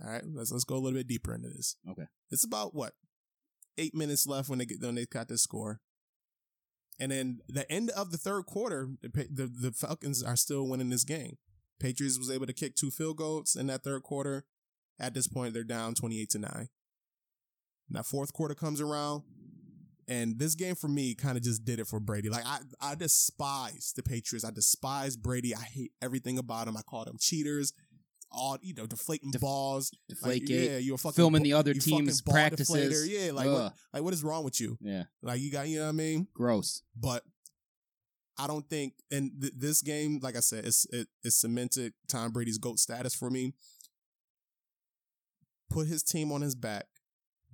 all 0.03 0.09
right, 0.09 0.23
let's 0.25 0.51
let's 0.51 0.63
go 0.63 0.75
a 0.75 0.79
little 0.79 0.97
bit 0.99 1.07
deeper 1.07 1.33
into 1.35 1.49
this. 1.49 1.75
Okay. 1.89 2.05
It's 2.29 2.45
about 2.45 2.73
what? 2.73 2.93
8 3.77 3.93
minutes 3.95 4.27
left 4.27 4.49
when 4.49 4.59
they 4.59 4.65
get 4.65 4.81
when 4.81 4.95
they 4.95 5.05
got 5.05 5.27
this 5.27 5.43
score. 5.43 5.81
And 6.99 7.11
then 7.11 7.39
the 7.47 7.69
end 7.71 7.89
of 7.91 8.11
the 8.11 8.17
third 8.17 8.45
quarter, 8.45 8.89
the, 9.01 9.09
the 9.31 9.47
the 9.47 9.71
Falcons 9.71 10.21
are 10.23 10.35
still 10.35 10.67
winning 10.67 10.89
this 10.89 11.03
game. 11.03 11.37
Patriots 11.79 12.19
was 12.19 12.29
able 12.29 12.45
to 12.45 12.53
kick 12.53 12.75
two 12.75 12.91
field 12.91 13.17
goals 13.17 13.55
in 13.55 13.67
that 13.67 13.83
third 13.83 14.03
quarter. 14.03 14.45
At 14.99 15.13
this 15.15 15.27
point, 15.27 15.53
they're 15.53 15.63
down 15.63 15.95
28 15.95 16.29
to 16.31 16.39
9. 16.39 16.69
Now 17.89 18.03
fourth 18.03 18.33
quarter 18.33 18.53
comes 18.53 18.79
around, 18.79 19.23
and 20.11 20.37
this 20.37 20.55
game 20.55 20.75
for 20.75 20.89
me 20.89 21.15
kind 21.15 21.37
of 21.37 21.43
just 21.43 21.63
did 21.63 21.79
it 21.79 21.87
for 21.87 22.01
Brady. 22.01 22.27
Like 22.27 22.45
I, 22.45 22.59
I 22.81 22.95
despise 22.95 23.93
the 23.95 24.03
Patriots. 24.03 24.43
I 24.43 24.51
despise 24.51 25.15
Brady. 25.15 25.55
I 25.55 25.61
hate 25.61 25.93
everything 26.01 26.37
about 26.37 26.67
him. 26.67 26.75
I 26.75 26.81
call 26.81 27.05
them 27.05 27.15
cheaters. 27.17 27.71
All 28.29 28.57
you 28.61 28.73
know, 28.73 28.85
deflating 28.85 29.31
Def- 29.31 29.41
balls. 29.41 29.89
Like, 30.21 30.47
yeah, 30.47 30.77
you're 30.77 30.97
fucking 30.97 31.15
filming 31.15 31.41
bu- 31.43 31.49
the 31.49 31.53
other 31.53 31.73
team's 31.73 32.21
practices. 32.21 32.75
deflator. 32.75 33.07
Yeah, 33.09 33.31
like 33.31 33.47
Ugh. 33.47 33.53
what, 33.53 33.73
like 33.93 34.03
what 34.03 34.13
is 34.13 34.23
wrong 34.23 34.43
with 34.43 34.59
you? 34.59 34.77
Yeah. 34.81 35.03
Like 35.21 35.39
you 35.39 35.49
got, 35.49 35.67
you 35.69 35.79
know 35.79 35.85
what 35.85 35.89
I 35.89 35.93
mean? 35.93 36.27
Gross. 36.33 36.81
But 36.95 37.23
I 38.37 38.47
don't 38.47 38.69
think, 38.69 38.93
and 39.11 39.31
th- 39.39 39.53
this 39.55 39.81
game, 39.81 40.19
like 40.21 40.35
I 40.35 40.41
said, 40.41 40.65
it's 40.65 40.85
it, 40.91 41.07
it 41.23 41.31
cemented 41.31 41.93
Tom 42.09 42.31
Brady's 42.31 42.57
goat 42.57 42.79
status 42.79 43.15
for 43.15 43.29
me. 43.29 43.53
Put 45.69 45.87
his 45.87 46.03
team 46.03 46.31
on 46.33 46.41
his 46.41 46.55
back, 46.55 46.87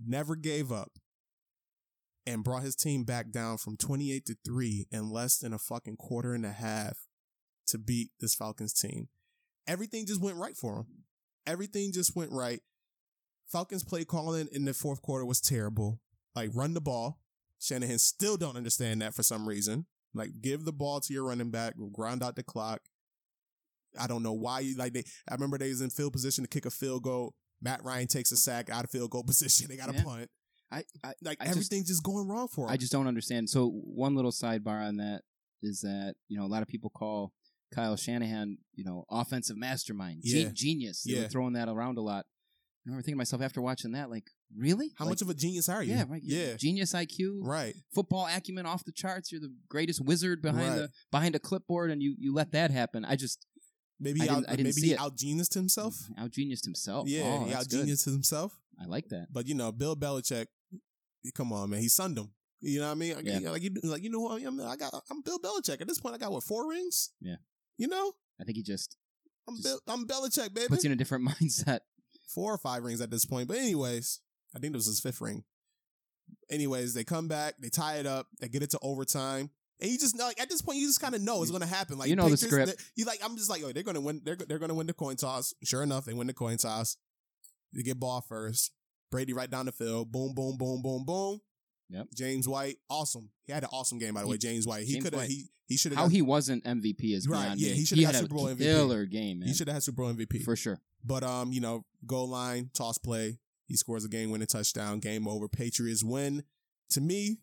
never 0.04 0.36
gave 0.36 0.72
up, 0.72 0.92
and 2.28 2.44
brought 2.44 2.62
his 2.62 2.76
team 2.76 3.04
back 3.06 3.32
down 3.32 3.58
from 3.58 3.76
twenty 3.78 4.12
eight 4.12 4.26
to 4.28 4.36
three 4.46 4.86
in 4.92 5.10
less 5.10 5.38
than 5.40 5.52
a 5.54 5.58
fucking 5.58 5.98
quarter 5.98 6.34
and 6.36 6.46
a 6.46 6.52
half 6.52 7.08
to 7.68 7.80
beat 7.80 8.12
this 8.20 8.36
Falcons 8.36 8.74
team. 8.74 9.08
Everything 9.68 10.06
just 10.06 10.22
went 10.22 10.38
right 10.38 10.56
for 10.56 10.76
him. 10.78 10.86
Everything 11.48 11.92
just 11.92 12.16
went 12.16 12.32
right. 12.32 12.60
Falcons 13.48 13.84
play 13.84 14.04
calling 14.06 14.48
in 14.52 14.66
the 14.66 14.74
fourth 14.74 15.02
quarter 15.02 15.26
was 15.26 15.42
terrible. 15.42 16.00
Like 16.36 16.52
run 16.54 16.74
the 16.74 16.82
ball. 16.82 17.20
Shanahan 17.60 17.98
still 17.98 18.38
don't 18.38 18.58
understand 18.58 19.02
that 19.02 19.14
for 19.16 19.24
some 19.24 19.48
reason. 19.48 19.86
Like 20.14 20.42
give 20.42 20.66
the 20.66 20.74
ball 20.74 21.00
to 21.02 21.14
your 21.14 21.26
running 21.26 21.50
back, 21.52 21.74
grind 21.94 22.22
out 22.24 22.36
the 22.36 22.44
clock. 22.44 22.82
I 24.00 24.08
don't 24.08 24.24
know 24.24 24.34
why 24.34 24.60
you 24.60 24.76
like 24.76 24.94
they. 24.94 25.04
I 25.30 25.34
remember 25.34 25.58
they 25.58 25.70
was 25.70 25.82
in 25.82 25.90
field 25.90 26.14
position 26.14 26.44
to 26.44 26.48
kick 26.50 26.66
a 26.66 26.70
field 26.70 27.04
goal. 27.04 27.34
Matt 27.62 27.84
Ryan 27.84 28.08
takes 28.08 28.32
a 28.32 28.38
sack 28.38 28.70
out 28.70 28.84
of 28.84 28.92
field 28.92 29.10
goal 29.12 29.24
position. 29.28 29.68
They 29.70 29.78
got 29.78 29.90
a 29.90 29.94
Yeah. 29.94 30.04
punt. 30.04 30.30
I, 30.72 30.84
I 31.04 31.14
Like 31.24 31.38
I 31.40 31.46
just- 31.46 31.58
everything's 31.58 31.88
just, 31.88 32.04
going 32.04 32.28
wrong 32.28 32.48
for 32.48 32.66
him. 32.66 32.72
I 32.72 32.78
just 32.78 32.92
don't 32.92 33.08
understand. 33.08 33.50
So 33.50 33.70
one 33.70 34.16
little 34.16 34.32
sidebar 34.32 34.86
on 34.88 34.98
that 34.98 35.22
is 35.62 35.82
that 35.82 36.16
you 36.28 36.38
know 36.38 36.46
a 36.46 36.48
lot 36.52 36.62
of 36.62 36.68
people 36.68 36.90
call 36.90 37.34
Kyle 37.74 37.96
Shanahan 37.96 38.58
you 38.76 38.84
know 38.86 39.06
offensive 39.10 39.58
mastermind, 39.58 40.22
Ge- 40.24 40.34
Yeah. 40.34 40.50
genius. 40.54 41.04
They 41.04 41.14
Yeah. 41.14 41.24
were 41.24 41.28
throwing 41.30 41.54
that 41.54 41.68
around 41.70 41.98
a 41.98 42.02
lot. 42.02 42.26
I 42.28 42.90
remember 42.90 43.02
thinking 43.02 43.16
to 43.16 43.18
myself 43.18 43.42
after 43.42 43.62
watching 43.62 43.92
that, 43.94 44.10
like, 44.10 44.30
really? 44.56 44.94
How 44.98 45.04
Like, 45.04 45.14
much 45.14 45.22
of 45.22 45.30
a 45.30 45.34
genius 45.34 45.68
are 45.68 45.84
you? 45.84 45.92
yeah, 45.94 46.06
right. 46.08 46.22
Yeah. 46.24 46.56
Genius 46.56 46.94
IQ, 46.94 47.40
Right. 47.42 47.76
football 47.94 48.28
acumen 48.28 48.66
off 48.66 48.86
the 48.86 48.94
charts. 48.94 49.30
You're 49.30 49.42
the 49.42 49.54
greatest 49.68 50.00
wizard 50.00 50.42
behind 50.42 50.70
Right. 50.70 50.76
the 50.78 50.92
behind 51.12 51.36
a 51.36 51.40
clipboard, 51.40 51.92
and 51.92 52.02
you 52.02 52.16
you 52.18 52.34
let 52.34 52.52
that 52.52 52.72
happen. 52.72 53.04
I 53.06 53.16
just 53.16 53.46
Maybe 54.00 54.22
I 54.22 54.26
didn't- 54.28 54.46
I 54.46 54.52
didn't 54.52 54.64
maybe 54.66 54.72
see 54.82 54.90
he 54.90 54.96
geniused 54.96 55.56
himself. 55.56 55.96
Mm-hmm. 55.96 56.20
out 56.20 56.32
geniused 56.32 56.66
himself. 56.66 57.08
Yeah, 57.10 57.24
oh, 57.24 57.46
he 57.46 57.50
that's 57.52 57.66
out 57.66 57.70
good. 57.72 57.88
geniused 57.88 58.06
himself. 58.06 58.60
I 58.80 58.86
like 58.86 59.10
that. 59.10 59.34
But 59.34 59.48
you 59.48 59.56
know, 59.56 59.72
Bill 59.72 59.96
Belichick, 59.98 60.46
come 61.36 61.52
on, 61.54 61.70
man, 61.70 61.80
he 61.82 61.90
sunned 61.90 62.18
him. 62.18 62.30
You 62.60 62.80
know 62.80 62.86
what 62.88 62.92
I 62.92 62.96
mean? 62.96 63.16
Like, 63.16 63.26
Yeah. 63.26 63.52
like 63.52 63.62
you, 63.62 63.72
like 63.84 64.04
you 64.04 64.10
know, 64.10 64.28
who 64.28 64.36
I, 64.36 64.40
am? 64.42 64.60
I 64.62 64.76
got, 64.76 64.94
I'm 65.12 65.22
Bill 65.22 65.38
Belichick. 65.40 65.80
At 65.80 65.88
this 65.88 66.00
point, 66.00 66.16
I 66.16 66.18
got 66.18 66.32
what 66.32 66.44
four 66.44 66.70
rings? 66.70 67.12
Yeah. 67.22 67.36
You 67.78 67.88
know, 67.88 68.14
I 68.42 68.44
think 68.44 68.58
he 68.58 68.64
just 68.64 68.98
I'm 69.48 69.56
Just 69.56 69.66
Bill, 69.66 69.80
I'm 69.88 70.08
Belichick, 70.08 70.54
baby. 70.54 70.68
puts 70.68 70.84
you 70.84 70.90
in 70.90 70.94
a 70.94 70.96
different 70.96 71.28
mindset. 71.30 71.80
Four 72.28 72.54
or 72.54 72.58
five 72.58 72.84
rings 72.84 73.00
at 73.00 73.10
this 73.12 73.26
point. 73.26 73.48
But 73.48 73.58
anyways, 73.58 74.20
I 74.56 74.60
think 74.60 74.74
this 74.74 74.80
was 74.82 74.88
his 74.88 75.00
fifth 75.00 75.22
ring. 75.22 75.44
Anyways, 76.50 76.94
they 76.94 77.04
come 77.04 77.28
back, 77.28 77.56
they 77.60 77.70
tie 77.70 77.98
it 77.98 78.06
up, 78.06 78.28
they 78.40 78.48
get 78.50 78.64
it 78.64 78.72
to 78.72 78.80
overtime. 78.82 79.50
And 79.80 79.92
you 79.92 79.98
just 79.98 80.16
know, 80.18 80.26
like 80.26 80.42
at 80.42 80.50
this 80.50 80.62
point, 80.62 80.80
you 80.80 80.88
just 80.88 81.00
kind 81.00 81.14
of 81.14 81.22
know 81.22 81.42
it's 81.42 81.52
going 81.52 81.62
to 81.62 81.68
happen. 81.68 81.98
Like 81.98 82.10
You 82.10 82.16
know 82.16 82.28
the 82.28 82.38
script. 82.38 82.84
You 82.96 83.06
like, 83.06 83.20
I'm 83.24 83.38
just 83.38 83.50
like, 83.50 83.62
oh, 83.64 83.72
they're 83.72 83.84
going 83.84 83.96
to 83.96 84.02
win. 84.02 84.22
They're 84.24 84.36
they're 84.36 84.58
going 84.60 84.70
to 84.70 84.76
win 84.76 84.88
the 84.88 84.94
coin 84.94 85.16
toss. 85.18 85.54
Sure 85.64 85.84
enough, 85.84 86.06
they 86.06 86.14
win 86.14 86.28
the 86.28 86.34
coin 86.34 86.58
toss. 86.58 86.98
They 87.74 87.84
get 87.84 88.00
ball 88.00 88.22
first. 88.28 88.72
Brady 89.12 89.34
right 89.34 89.50
down 89.50 89.66
the 89.66 89.72
field. 89.72 90.12
Boom, 90.12 90.34
boom, 90.34 90.58
boom, 90.58 90.82
boom, 90.82 91.04
boom. 91.06 91.40
Yep. 91.90 92.08
James 92.14 92.48
White, 92.48 92.78
awesome. 92.90 93.30
He 93.46 93.54
had 93.54 93.64
an 93.64 93.70
awesome 93.72 93.98
game, 93.98 94.14
by 94.14 94.22
the 94.22 94.28
He- 94.28 94.32
way. 94.32 94.38
James 94.38 94.68
White. 94.68 94.86
He 94.86 95.00
could 95.00 95.14
have. 95.14 95.28
He 95.28 95.46
he 95.68 95.76
should 95.78 95.92
have. 95.94 96.00
How 96.00 96.08
he 96.08 96.22
wasn't 96.22 96.64
MVP 96.66 97.14
is 97.14 97.28
Right, 97.28 97.44
beyond 97.44 97.60
yeah, 97.60 97.70
me. 97.72 97.76
he 97.76 97.86
should've 97.86 98.06
had 98.06 98.12
got 98.14 98.20
a 98.20 98.24
Super 98.24 98.36
Bowl 98.36 98.46
MVP. 98.48 98.58
killer 98.60 99.06
game, 99.06 99.40
man. 99.40 99.48
He 99.50 99.54
should 99.54 99.68
have 99.68 99.76
had 99.76 99.84
Super 99.84 100.02
Bowl 100.04 100.14
MVP. 100.14 100.44
for 100.44 100.56
sure. 100.56 100.80
But 101.04 101.24
um, 101.24 101.52
you 101.52 101.60
know, 101.62 101.86
goal 102.06 102.28
line, 102.30 102.70
toss 102.74 102.98
play, 102.98 103.40
he 103.68 103.76
scores 103.78 104.04
a 104.06 104.10
game 104.10 104.30
winning 104.32 104.48
touchdown, 104.48 105.00
game 105.00 105.28
over. 105.28 105.48
Patriots 105.48 106.04
win. 106.04 106.44
To 106.92 107.02
me, 107.02 107.38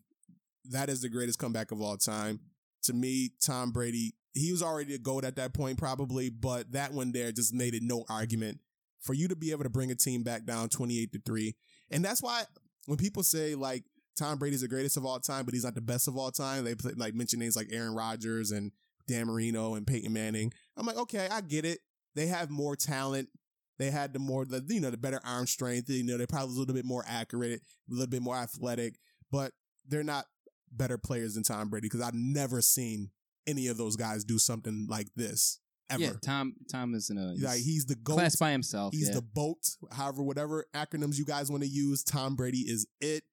that 0.69 0.89
is 0.89 1.01
the 1.01 1.09
greatest 1.09 1.37
comeback 1.39 1.71
of 1.71 1.81
all 1.81 1.97
time. 1.97 2.39
to 2.83 2.93
me, 2.93 3.31
Tom 3.43 3.71
Brady, 3.71 4.13
he 4.33 4.51
was 4.51 4.61
already 4.61 4.93
a 4.93 4.99
GOAT 4.99 5.23
at 5.25 5.35
that 5.37 5.53
point, 5.55 5.77
probably, 5.79 6.29
but 6.29 6.71
that 6.73 6.93
one 6.93 7.11
there 7.11 7.31
just 7.31 7.51
made 7.53 7.73
it 7.73 7.81
no 7.83 8.05
argument 8.09 8.59
for 9.05 9.13
you 9.13 9.27
to 9.27 9.35
be 9.35 9.51
able 9.51 9.63
to 9.63 9.69
bring 9.69 9.91
a 9.91 9.95
team 9.95 10.23
back 10.23 10.45
down 10.45 10.67
28 10.67 11.11
to 11.13 11.21
3. 11.25 11.55
And 11.91 12.03
that's 12.03 12.21
why 12.21 12.43
when 12.87 12.97
people 12.97 13.23
say 13.23 13.55
like 13.55 13.83
Tom 14.17 14.37
Brady's 14.37 14.61
the 14.61 14.67
greatest 14.67 14.97
of 14.97 15.05
all 15.05 15.19
time, 15.19 15.45
but 15.45 15.53
he's 15.53 15.63
not 15.63 15.75
the 15.75 15.81
best 15.81 16.07
of 16.07 16.17
all 16.17 16.31
time, 16.31 16.63
they 16.63 16.75
play, 16.75 16.93
like 16.95 17.13
mention 17.13 17.39
names 17.39 17.55
like 17.55 17.67
Aaron 17.71 17.93
Rodgers 17.93 18.51
and 18.51 18.71
Dan 19.07 19.27
Marino 19.27 19.75
and 19.75 19.85
Peyton 19.85 20.11
Manning. 20.11 20.51
I'm 20.75 20.85
like, 20.85 20.97
okay, 20.97 21.27
I 21.31 21.41
get 21.41 21.65
it. 21.65 21.79
They 22.15 22.27
have 22.27 22.49
more 22.49 22.75
talent. 22.75 23.29
They 23.77 23.91
had 23.91 24.13
the 24.13 24.19
more 24.19 24.45
the 24.45 24.63
you 24.67 24.79
know 24.79 24.89
the 24.89 24.97
better 24.97 25.19
arm 25.25 25.47
strength. 25.47 25.89
You 25.89 26.03
know 26.03 26.17
they're 26.17 26.27
probably 26.27 26.55
a 26.55 26.59
little 26.59 26.73
bit 26.73 26.85
more 26.85 27.03
accurate, 27.07 27.61
a 27.89 27.93
little 27.93 28.07
bit 28.07 28.21
more 28.21 28.35
athletic, 28.35 28.95
but 29.31 29.51
they're 29.87 30.03
not 30.03 30.25
better 30.71 30.97
players 30.97 31.35
than 31.35 31.43
Tom 31.43 31.69
Brady 31.69 31.87
because 31.87 32.01
I've 32.01 32.13
never 32.13 32.61
seen 32.61 33.11
any 33.45 33.67
of 33.67 33.77
those 33.77 33.95
guys 33.97 34.23
do 34.23 34.39
something 34.39 34.87
like 34.89 35.09
this 35.15 35.59
ever. 35.89 36.01
Yeah, 36.01 36.11
Tom. 36.23 36.53
Tom 36.71 36.93
is 36.93 37.09
in 37.09 37.17
a 37.17 37.33
like 37.45 37.59
he's 37.59 37.85
the 37.85 37.95
goat. 37.95 38.15
class 38.15 38.35
by 38.35 38.51
himself. 38.51 38.93
He's 38.93 39.09
yeah. 39.09 39.15
the 39.15 39.21
boat. 39.21 39.59
However, 39.91 40.23
whatever 40.23 40.65
acronyms 40.73 41.17
you 41.17 41.25
guys 41.25 41.49
want 41.49 41.63
to 41.63 41.69
use, 41.69 42.03
Tom 42.03 42.35
Brady 42.35 42.59
is 42.59 42.87
it. 42.99 43.23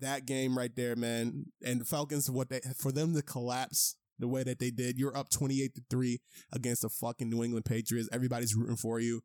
That 0.00 0.26
game 0.26 0.56
right 0.56 0.74
there, 0.76 0.94
man. 0.94 1.46
And 1.64 1.80
the 1.80 1.84
Falcons, 1.84 2.30
what 2.30 2.50
they 2.50 2.60
for 2.78 2.92
them 2.92 3.14
to 3.14 3.22
collapse 3.22 3.96
the 4.18 4.28
way 4.28 4.42
that 4.42 4.58
they 4.58 4.70
did, 4.70 4.98
you're 4.98 5.16
up 5.16 5.30
28 5.30 5.74
to 5.74 5.82
3 5.90 6.20
against 6.52 6.82
the 6.82 6.88
fucking 6.88 7.30
New 7.30 7.42
England 7.42 7.64
Patriots. 7.64 8.08
Everybody's 8.12 8.54
rooting 8.54 8.76
for 8.76 9.00
you. 9.00 9.22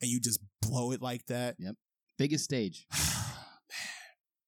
And 0.00 0.10
you 0.10 0.20
just 0.20 0.40
blow 0.60 0.90
it 0.92 1.00
like 1.00 1.26
that. 1.26 1.56
Yep, 1.58 1.76
biggest 2.18 2.44
stage. 2.44 2.86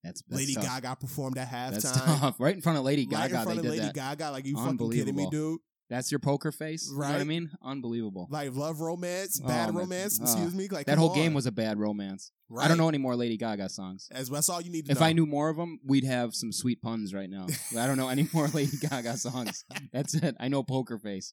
That's, 0.03 0.21
that's 0.29 0.39
Lady 0.39 0.55
tough. 0.55 0.83
Gaga 0.83 0.97
performed 1.01 1.39
at 1.39 1.49
halftime. 1.49 1.71
That's 1.71 1.93
tough. 1.93 2.37
Right 2.39 2.55
in 2.55 2.61
front 2.61 2.77
of 2.77 2.85
Lady 2.85 3.09
Right 3.11 3.31
Gaga, 3.31 3.39
in 3.39 3.43
front 3.43 3.49
they 3.49 3.57
of 3.57 3.63
did 3.63 3.71
Lady 3.71 3.87
that. 3.87 3.95
Gaga. 3.95 4.33
Like, 4.33 4.45
you 4.45 4.55
fucking 4.55 4.91
kidding 4.91 5.17
me, 5.17 5.27
dude? 5.31 5.61
That's 5.95 6.11
your 6.11 6.19
poker 6.19 6.51
face. 6.51 6.89
You 6.91 6.99
know 6.99 7.07
what 7.13 7.21
I 7.21 7.25
mean? 7.25 7.51
Unbelievable. 7.63 8.27
Like, 8.29 8.53
love 8.57 8.81
romance, 8.81 9.41
Oh, 9.43 9.47
bad 9.47 9.67
man. 9.69 9.77
romance, 9.77 10.19
excuse 10.21 10.53
me. 10.53 10.67
Like, 10.67 10.87
that 10.87 10.99
whole 10.99 11.15
game 11.15 11.35
was 11.35 11.47
a 11.47 11.53
bad 11.53 11.79
romance. 11.79 12.33
Right. 12.49 12.65
I 12.65 12.69
don't 12.69 12.79
know 12.79 12.89
any 12.89 12.99
more 12.99 13.15
Lady 13.15 13.37
Gaga 13.37 13.69
songs. 13.69 14.09
As, 14.11 14.29
that's 14.29 14.49
all 14.49 14.61
you 14.61 14.71
need 14.73 14.87
to 14.87 14.93
If 14.93 14.99
know. 14.99 15.07
I 15.07 15.13
knew 15.13 15.25
more 15.25 15.49
of 15.51 15.57
them, 15.57 15.79
we'd 15.87 16.03
have 16.03 16.35
some 16.35 16.51
sweet 16.51 16.83
puns 16.83 17.15
right 17.15 17.31
now. 17.31 17.47
I 17.79 17.87
don't 17.87 17.97
know 17.97 18.09
any 18.09 18.29
more 18.33 18.49
Lady 18.53 18.77
Gaga 18.77 19.17
songs. 19.19 19.65
That's 19.93 20.15
it. 20.15 20.35
I 20.41 20.49
know 20.49 20.65
Poker 20.65 20.99
Face. 20.99 21.33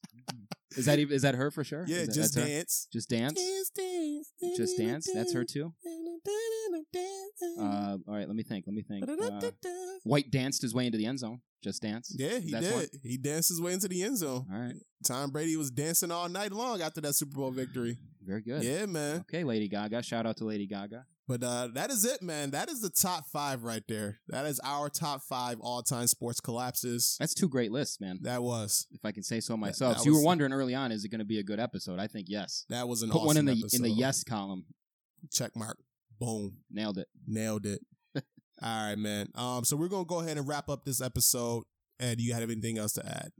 Is 0.77 0.85
that 0.85 0.99
even, 0.99 1.13
is 1.15 1.21
that 1.23 1.35
her 1.35 1.51
for 1.51 1.63
sure? 1.63 1.85
Yeah, 1.87 2.05
that- 2.05 2.13
just 2.13 2.35
that's 2.35 2.47
her? 2.47 2.53
dance. 2.53 2.87
Just 2.91 3.09
dance. 3.09 3.33
Dance, 3.35 3.69
dance, 3.75 4.57
Just 4.57 4.77
dance. 4.77 5.09
That's 5.13 5.33
her 5.33 5.43
too. 5.43 5.73
Uh, 5.85 7.61
Uh, 7.61 7.97
all 8.07 8.15
right, 8.15 8.27
let 8.27 8.35
me 8.35 8.43
think. 8.43 8.65
Let 8.67 8.73
me 8.75 8.83
think. 8.83 9.07
Uh, 9.09 9.51
White 10.03 10.29
danced 10.31 10.61
his 10.61 10.73
way 10.73 10.85
into 10.85 10.97
the 10.97 11.05
end 11.05 11.19
zone. 11.19 11.41
Just 11.63 11.81
dance. 11.81 12.13
yeah, 12.17 12.39
he 12.39 12.51
that's 12.51 12.65
did. 12.67 12.75
one. 12.75 12.87
He 13.03 13.17
danced 13.17 13.49
his 13.49 13.61
way 13.61 13.73
into 13.73 13.87
the 13.87 14.01
end 14.03 14.17
zone. 14.17 14.45
All 14.51 14.59
right, 14.59 14.75
Tom 15.05 15.29
Brady 15.31 15.55
was 15.55 15.69
dancing 15.71 16.11
all 16.11 16.27
night 16.29 16.51
long 16.51 16.81
after 16.81 17.01
that 17.01 17.13
Super 17.13 17.35
Bowl 17.35 17.51
victory. 17.51 17.97
very 18.23 18.41
good. 18.41 18.63
Yeah, 18.63 18.85
man. 18.87 19.19
Okay, 19.21 19.43
Lady 19.43 19.67
Gaga. 19.67 20.01
Shout 20.03 20.25
out 20.25 20.37
to 20.37 20.45
Lady 20.45 20.65
Gaga. 20.67 21.05
But 21.31 21.43
uh, 21.47 21.67
that 21.75 21.89
is 21.91 22.03
it, 22.03 22.21
man. 22.21 22.51
That 22.51 22.69
is 22.69 22.81
the 22.81 22.89
top 22.89 23.25
five 23.27 23.63
right 23.63 23.83
there. 23.87 24.19
That 24.27 24.45
is 24.45 24.59
our 24.65 24.89
top 24.89 25.21
five 25.21 25.59
all 25.61 25.81
time 25.81 26.07
sports 26.07 26.41
collapses. 26.41 27.15
That's 27.19 27.33
two 27.33 27.47
great 27.47 27.71
lists, 27.71 28.01
man. 28.01 28.19
That 28.23 28.43
was 28.43 28.85
If 28.91 29.05
I 29.05 29.13
can 29.13 29.23
say 29.23 29.39
so 29.39 29.55
myself. 29.55 29.93
that 29.95 29.99
so 30.03 30.09
you 30.09 30.15
were 30.17 30.23
wondering 30.23 30.51
early 30.51 30.75
on, 30.75 30.91
is 30.91 31.05
it 31.05 31.09
going 31.09 31.19
to 31.19 31.25
be 31.25 31.39
a 31.39 31.43
good 31.43 31.59
episode? 31.59 31.99
I 31.99 32.07
think 32.07 32.27
yes. 32.29 32.65
that 32.67 32.85
was 32.89 33.01
an 33.01 33.11
Put 33.11 33.19
awesome 33.19 33.27
one 33.27 33.37
in 33.37 33.45
the 33.45 33.51
episode. 33.53 33.77
in 33.77 33.83
the 33.83 33.91
yes 33.91 34.25
column. 34.25 34.65
check 35.31 35.55
mark. 35.55 35.77
Boom. 36.19 36.57
Nailed 36.69 36.97
it. 36.97 37.07
Nailed 37.25 37.65
it. 37.65 37.79
All 38.61 38.89
right, 38.89 38.97
man. 38.97 39.27
Um, 39.33 39.63
so 39.63 39.77
we're 39.77 39.87
gonna 39.87 40.03
go 40.03 40.19
ahead 40.19 40.37
and 40.37 40.45
wrap 40.45 40.67
up 40.69 40.83
this 40.83 40.99
episode. 41.01 41.63
And 41.97 42.17
do 42.17 42.23
you 42.23 42.33
have 42.33 42.43
anything 42.43 42.77
else 42.77 42.91
to 42.93 43.05
add? 43.05 43.31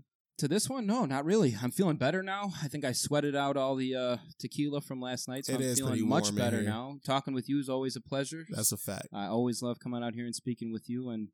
To 0.41 0.47
this 0.47 0.67
one, 0.67 0.87
no, 0.87 1.05
not 1.05 1.23
really. 1.23 1.55
I'm 1.61 1.69
feeling 1.69 1.97
better 1.97 2.23
now. 2.23 2.51
I 2.63 2.67
think 2.67 2.83
I 2.83 2.93
sweated 2.93 3.35
out 3.35 3.57
all 3.57 3.75
the 3.75 3.95
uh, 3.95 4.17
tequila 4.39 4.81
from 4.81 4.99
last 4.99 5.27
night, 5.27 5.45
so 5.45 5.53
It 5.53 5.61
I'm 5.61 5.75
feeling 5.75 6.09
much 6.09 6.35
better 6.35 6.61
here. 6.61 6.65
now. 6.67 6.97
Talking 7.05 7.35
with 7.35 7.47
you 7.47 7.59
is 7.59 7.69
always 7.69 7.95
a 7.95 8.01
pleasure. 8.01 8.47
That's 8.49 8.71
a 8.71 8.77
fact. 8.77 9.09
I 9.13 9.27
always 9.27 9.61
love 9.61 9.77
coming 9.79 10.01
out 10.03 10.15
here 10.15 10.25
and 10.25 10.33
speaking 10.33 10.71
with 10.73 10.89
you 10.89 11.09
and 11.11 11.27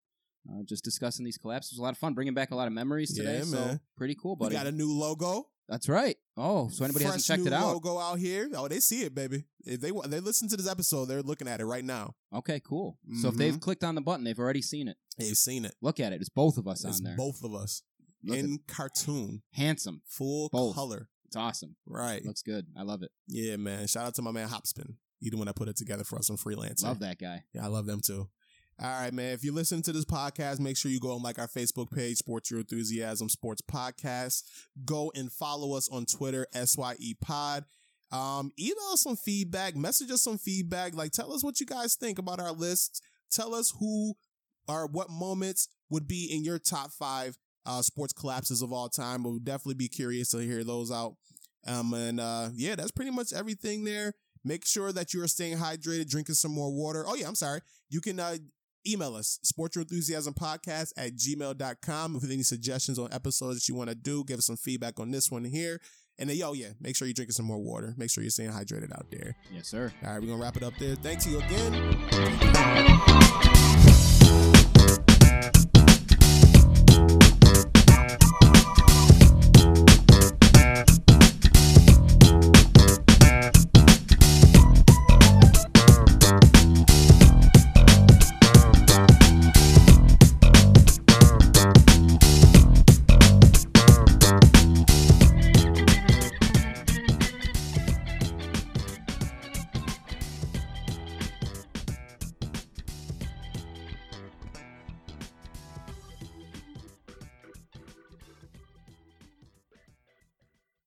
uh, 0.50 0.64
just 0.66 0.84
discussing 0.84 1.24
these 1.24 1.38
collapses. 1.38 1.72
It 1.72 1.76
was 1.76 1.80
a 1.80 1.84
lot 1.84 1.94
of 1.94 1.98
fun, 2.00 2.16
bringing 2.16 2.34
back 2.34 2.52
a 2.52 2.56
lot 2.56 2.68
of 2.68 2.74
memories 2.74 3.16
today. 3.16 3.38
Yeah, 3.38 3.44
so 3.46 3.80
pretty 3.96 4.16
cool, 4.22 4.36
We 4.38 4.48
buddy. 4.48 4.56
got 4.56 4.68
a 4.68 4.74
new 4.74 4.92
logo. 4.92 5.48
That's 5.70 5.88
right. 5.88 6.18
Oh, 6.36 6.68
so 6.68 6.84
anybody 6.84 7.06
Fresh 7.06 7.14
hasn't 7.16 7.26
checked 7.28 7.42
new 7.44 7.48
it 7.48 7.54
out? 7.54 7.68
Logo 7.74 8.00
out 8.00 8.20
here. 8.20 8.50
Oh, 8.56 8.68
they 8.68 8.82
see 8.82 9.04
it, 9.04 9.16
baby. 9.16 9.46
If 9.64 9.80
they 9.80 9.92
they 10.08 10.20
listen 10.20 10.50
to 10.50 10.58
this 10.58 10.68
episode, 10.70 11.06
they're 11.06 11.22
looking 11.22 11.48
at 11.48 11.62
it 11.62 11.66
right 11.66 11.84
now. 11.86 12.16
Okay, 12.34 12.60
cool. 12.60 12.98
So 13.22 13.30
if 13.30 13.36
they've 13.36 13.56
Mhm. 13.56 13.62
clicked 13.62 13.84
on 13.86 13.96
the 13.96 14.02
button, 14.02 14.26
they've 14.26 14.38
already 14.40 14.62
seen 14.62 14.90
it. 14.90 14.98
They've 15.18 15.36
seen 15.38 15.64
it. 15.64 15.76
Look 15.82 16.00
at 16.02 16.12
it. 16.12 16.20
It's 16.20 16.30
both 16.30 16.58
of 16.58 16.68
us 16.68 16.84
It's 16.84 16.98
on 17.00 17.04
there. 17.06 17.16
both 17.18 17.42
of 17.44 17.54
us 17.54 17.84
In 18.26 18.60
cartoon, 18.68 19.42
handsome. 19.54 20.02
full 20.06 20.50
Both. 20.50 20.76
color. 20.76 21.10
It's 21.26 21.36
awesome. 21.36 21.76
Right. 21.86 22.24
Looks 22.26 22.42
good. 22.42 22.68
I 22.78 22.84
love 22.84 23.04
it. 23.04 23.12
Yeah, 23.28 23.58
man. 23.58 23.88
Shout 23.88 24.08
out 24.08 24.16
to 24.16 24.22
my 24.22 24.32
man 24.32 24.48
Hopspin. 24.48 24.96
The 25.20 25.36
one 25.36 25.48
that 25.48 25.56
put 25.56 25.68
it 25.68 25.76
together 25.76 26.04
for 26.04 26.18
us 26.18 26.30
on 26.30 26.38
freelance. 26.38 26.84
Love 26.84 27.00
that 27.00 27.20
guy. 27.20 27.44
Yeah, 27.54 27.66
I 27.66 27.68
love 27.68 27.86
them 27.86 28.02
too. 28.06 28.30
All 28.80 29.02
right, 29.02 29.12
man. 29.12 29.34
If 29.34 29.44
you 29.44 29.52
listen 29.52 29.82
to 29.82 29.92
this 29.92 30.06
podcast, 30.06 30.60
make 30.60 30.78
sure 30.78 30.92
you 30.92 31.00
go 31.00 31.16
and 31.16 31.24
like 31.24 31.40
our 31.40 31.48
Facebook 31.48 31.92
page, 31.92 32.18
Sports 32.18 32.52
Your 32.52 32.60
Enthusiasm 32.60 33.28
Sports 33.28 33.62
Podcast. 33.62 34.44
Go 34.86 35.12
and 35.16 35.32
follow 35.32 35.76
us 35.76 35.90
on 35.90 36.06
Twitter, 36.06 36.46
SYE 36.54 37.16
Pod. 37.20 37.66
Um, 38.12 38.52
email 38.60 38.90
us 38.94 39.02
some 39.02 39.18
feedback, 39.18 39.76
message 39.76 40.12
us 40.12 40.22
some 40.22 40.38
feedback. 40.38 40.94
Like, 40.96 41.12
tell 41.12 41.34
us 41.34 41.44
what 41.44 41.60
you 41.60 41.66
guys 41.66 41.96
think 41.96 42.20
about 42.20 42.40
our 42.40 42.52
list. 42.52 43.04
Tell 43.32 43.56
us 43.56 43.74
who 43.80 44.14
or 44.68 44.86
what 44.86 45.10
moments 45.10 45.68
would 45.90 46.08
be 46.08 46.30
in 46.32 46.44
your 46.44 46.60
top 46.60 46.92
five 46.92 47.38
uh, 47.68 47.82
sports 47.82 48.14
collapses 48.14 48.62
of 48.62 48.72
all 48.72 48.90
time. 48.90 49.24
We'll 49.24 49.40
definitely 49.40 49.76
be 49.76 49.90
curious 49.90 50.30
to 50.30 50.40
hear 50.40 50.64
those 50.64 50.92
out. 50.92 51.16
Um, 51.68 51.94
and 51.94 52.20
uh, 52.20 52.50
yeah, 52.56 52.76
that's 52.76 52.92
pretty 52.92 53.12
much 53.12 53.34
everything 53.34 53.84
there. 53.84 54.14
Make 54.44 54.66
sure 54.66 54.94
that 54.94 55.14
you 55.14 55.22
are 55.22 55.28
staying 55.28 55.58
hydrated, 55.58 56.10
drinking 56.10 56.36
some 56.36 56.54
more 56.54 56.72
water. 56.72 57.04
Oh, 57.06 57.16
yeah, 57.16 57.28
I'm 57.28 57.36
sorry. 57.36 57.60
You 57.90 58.00
can 58.00 58.20
uh, 58.20 58.38
email 58.88 59.16
us, 59.16 59.40
sports 59.44 59.76
Your 59.76 59.82
enthusiasm 59.82 60.34
podcast 60.34 60.94
at 60.96 61.16
gmail.com. 61.16 62.16
If 62.16 62.22
you 62.22 62.28
have 62.28 62.34
any 62.34 62.44
suggestions 62.44 62.98
on 62.98 63.12
episodes 63.12 63.60
that 63.60 63.68
you 63.68 63.76
want 63.76 63.90
to 63.90 63.96
do, 63.96 64.24
give 64.24 64.38
us 64.38 64.46
some 64.46 64.56
feedback 64.56 65.00
on 65.00 65.12
this 65.12 65.30
one 65.30 65.44
here. 65.44 65.82
And 66.20 66.30
then, 66.30 66.38
yo, 66.38 66.54
yeah, 66.54 66.70
make 66.80 66.96
sure 66.96 67.08
you're 67.08 67.14
drinking 67.14 67.34
some 67.34 67.46
more 67.46 67.60
water. 67.60 67.94
Make 67.98 68.10
sure 68.10 68.24
you're 68.24 68.32
staying 68.32 68.52
hydrated 68.52 68.92
out 68.92 69.06
there. 69.12 69.36
Yes, 69.54 69.68
sir. 69.68 69.92
All 70.04 70.14
right, 70.14 70.22
we're 70.22 70.28
going 70.28 70.40
to 70.40 70.44
wrap 70.44 70.56
it 70.58 70.64
up 70.64 70.74
there. 70.80 70.96
Thanks 70.96 71.26
to 71.26 71.32
you 71.32 71.40
again. 71.40 71.98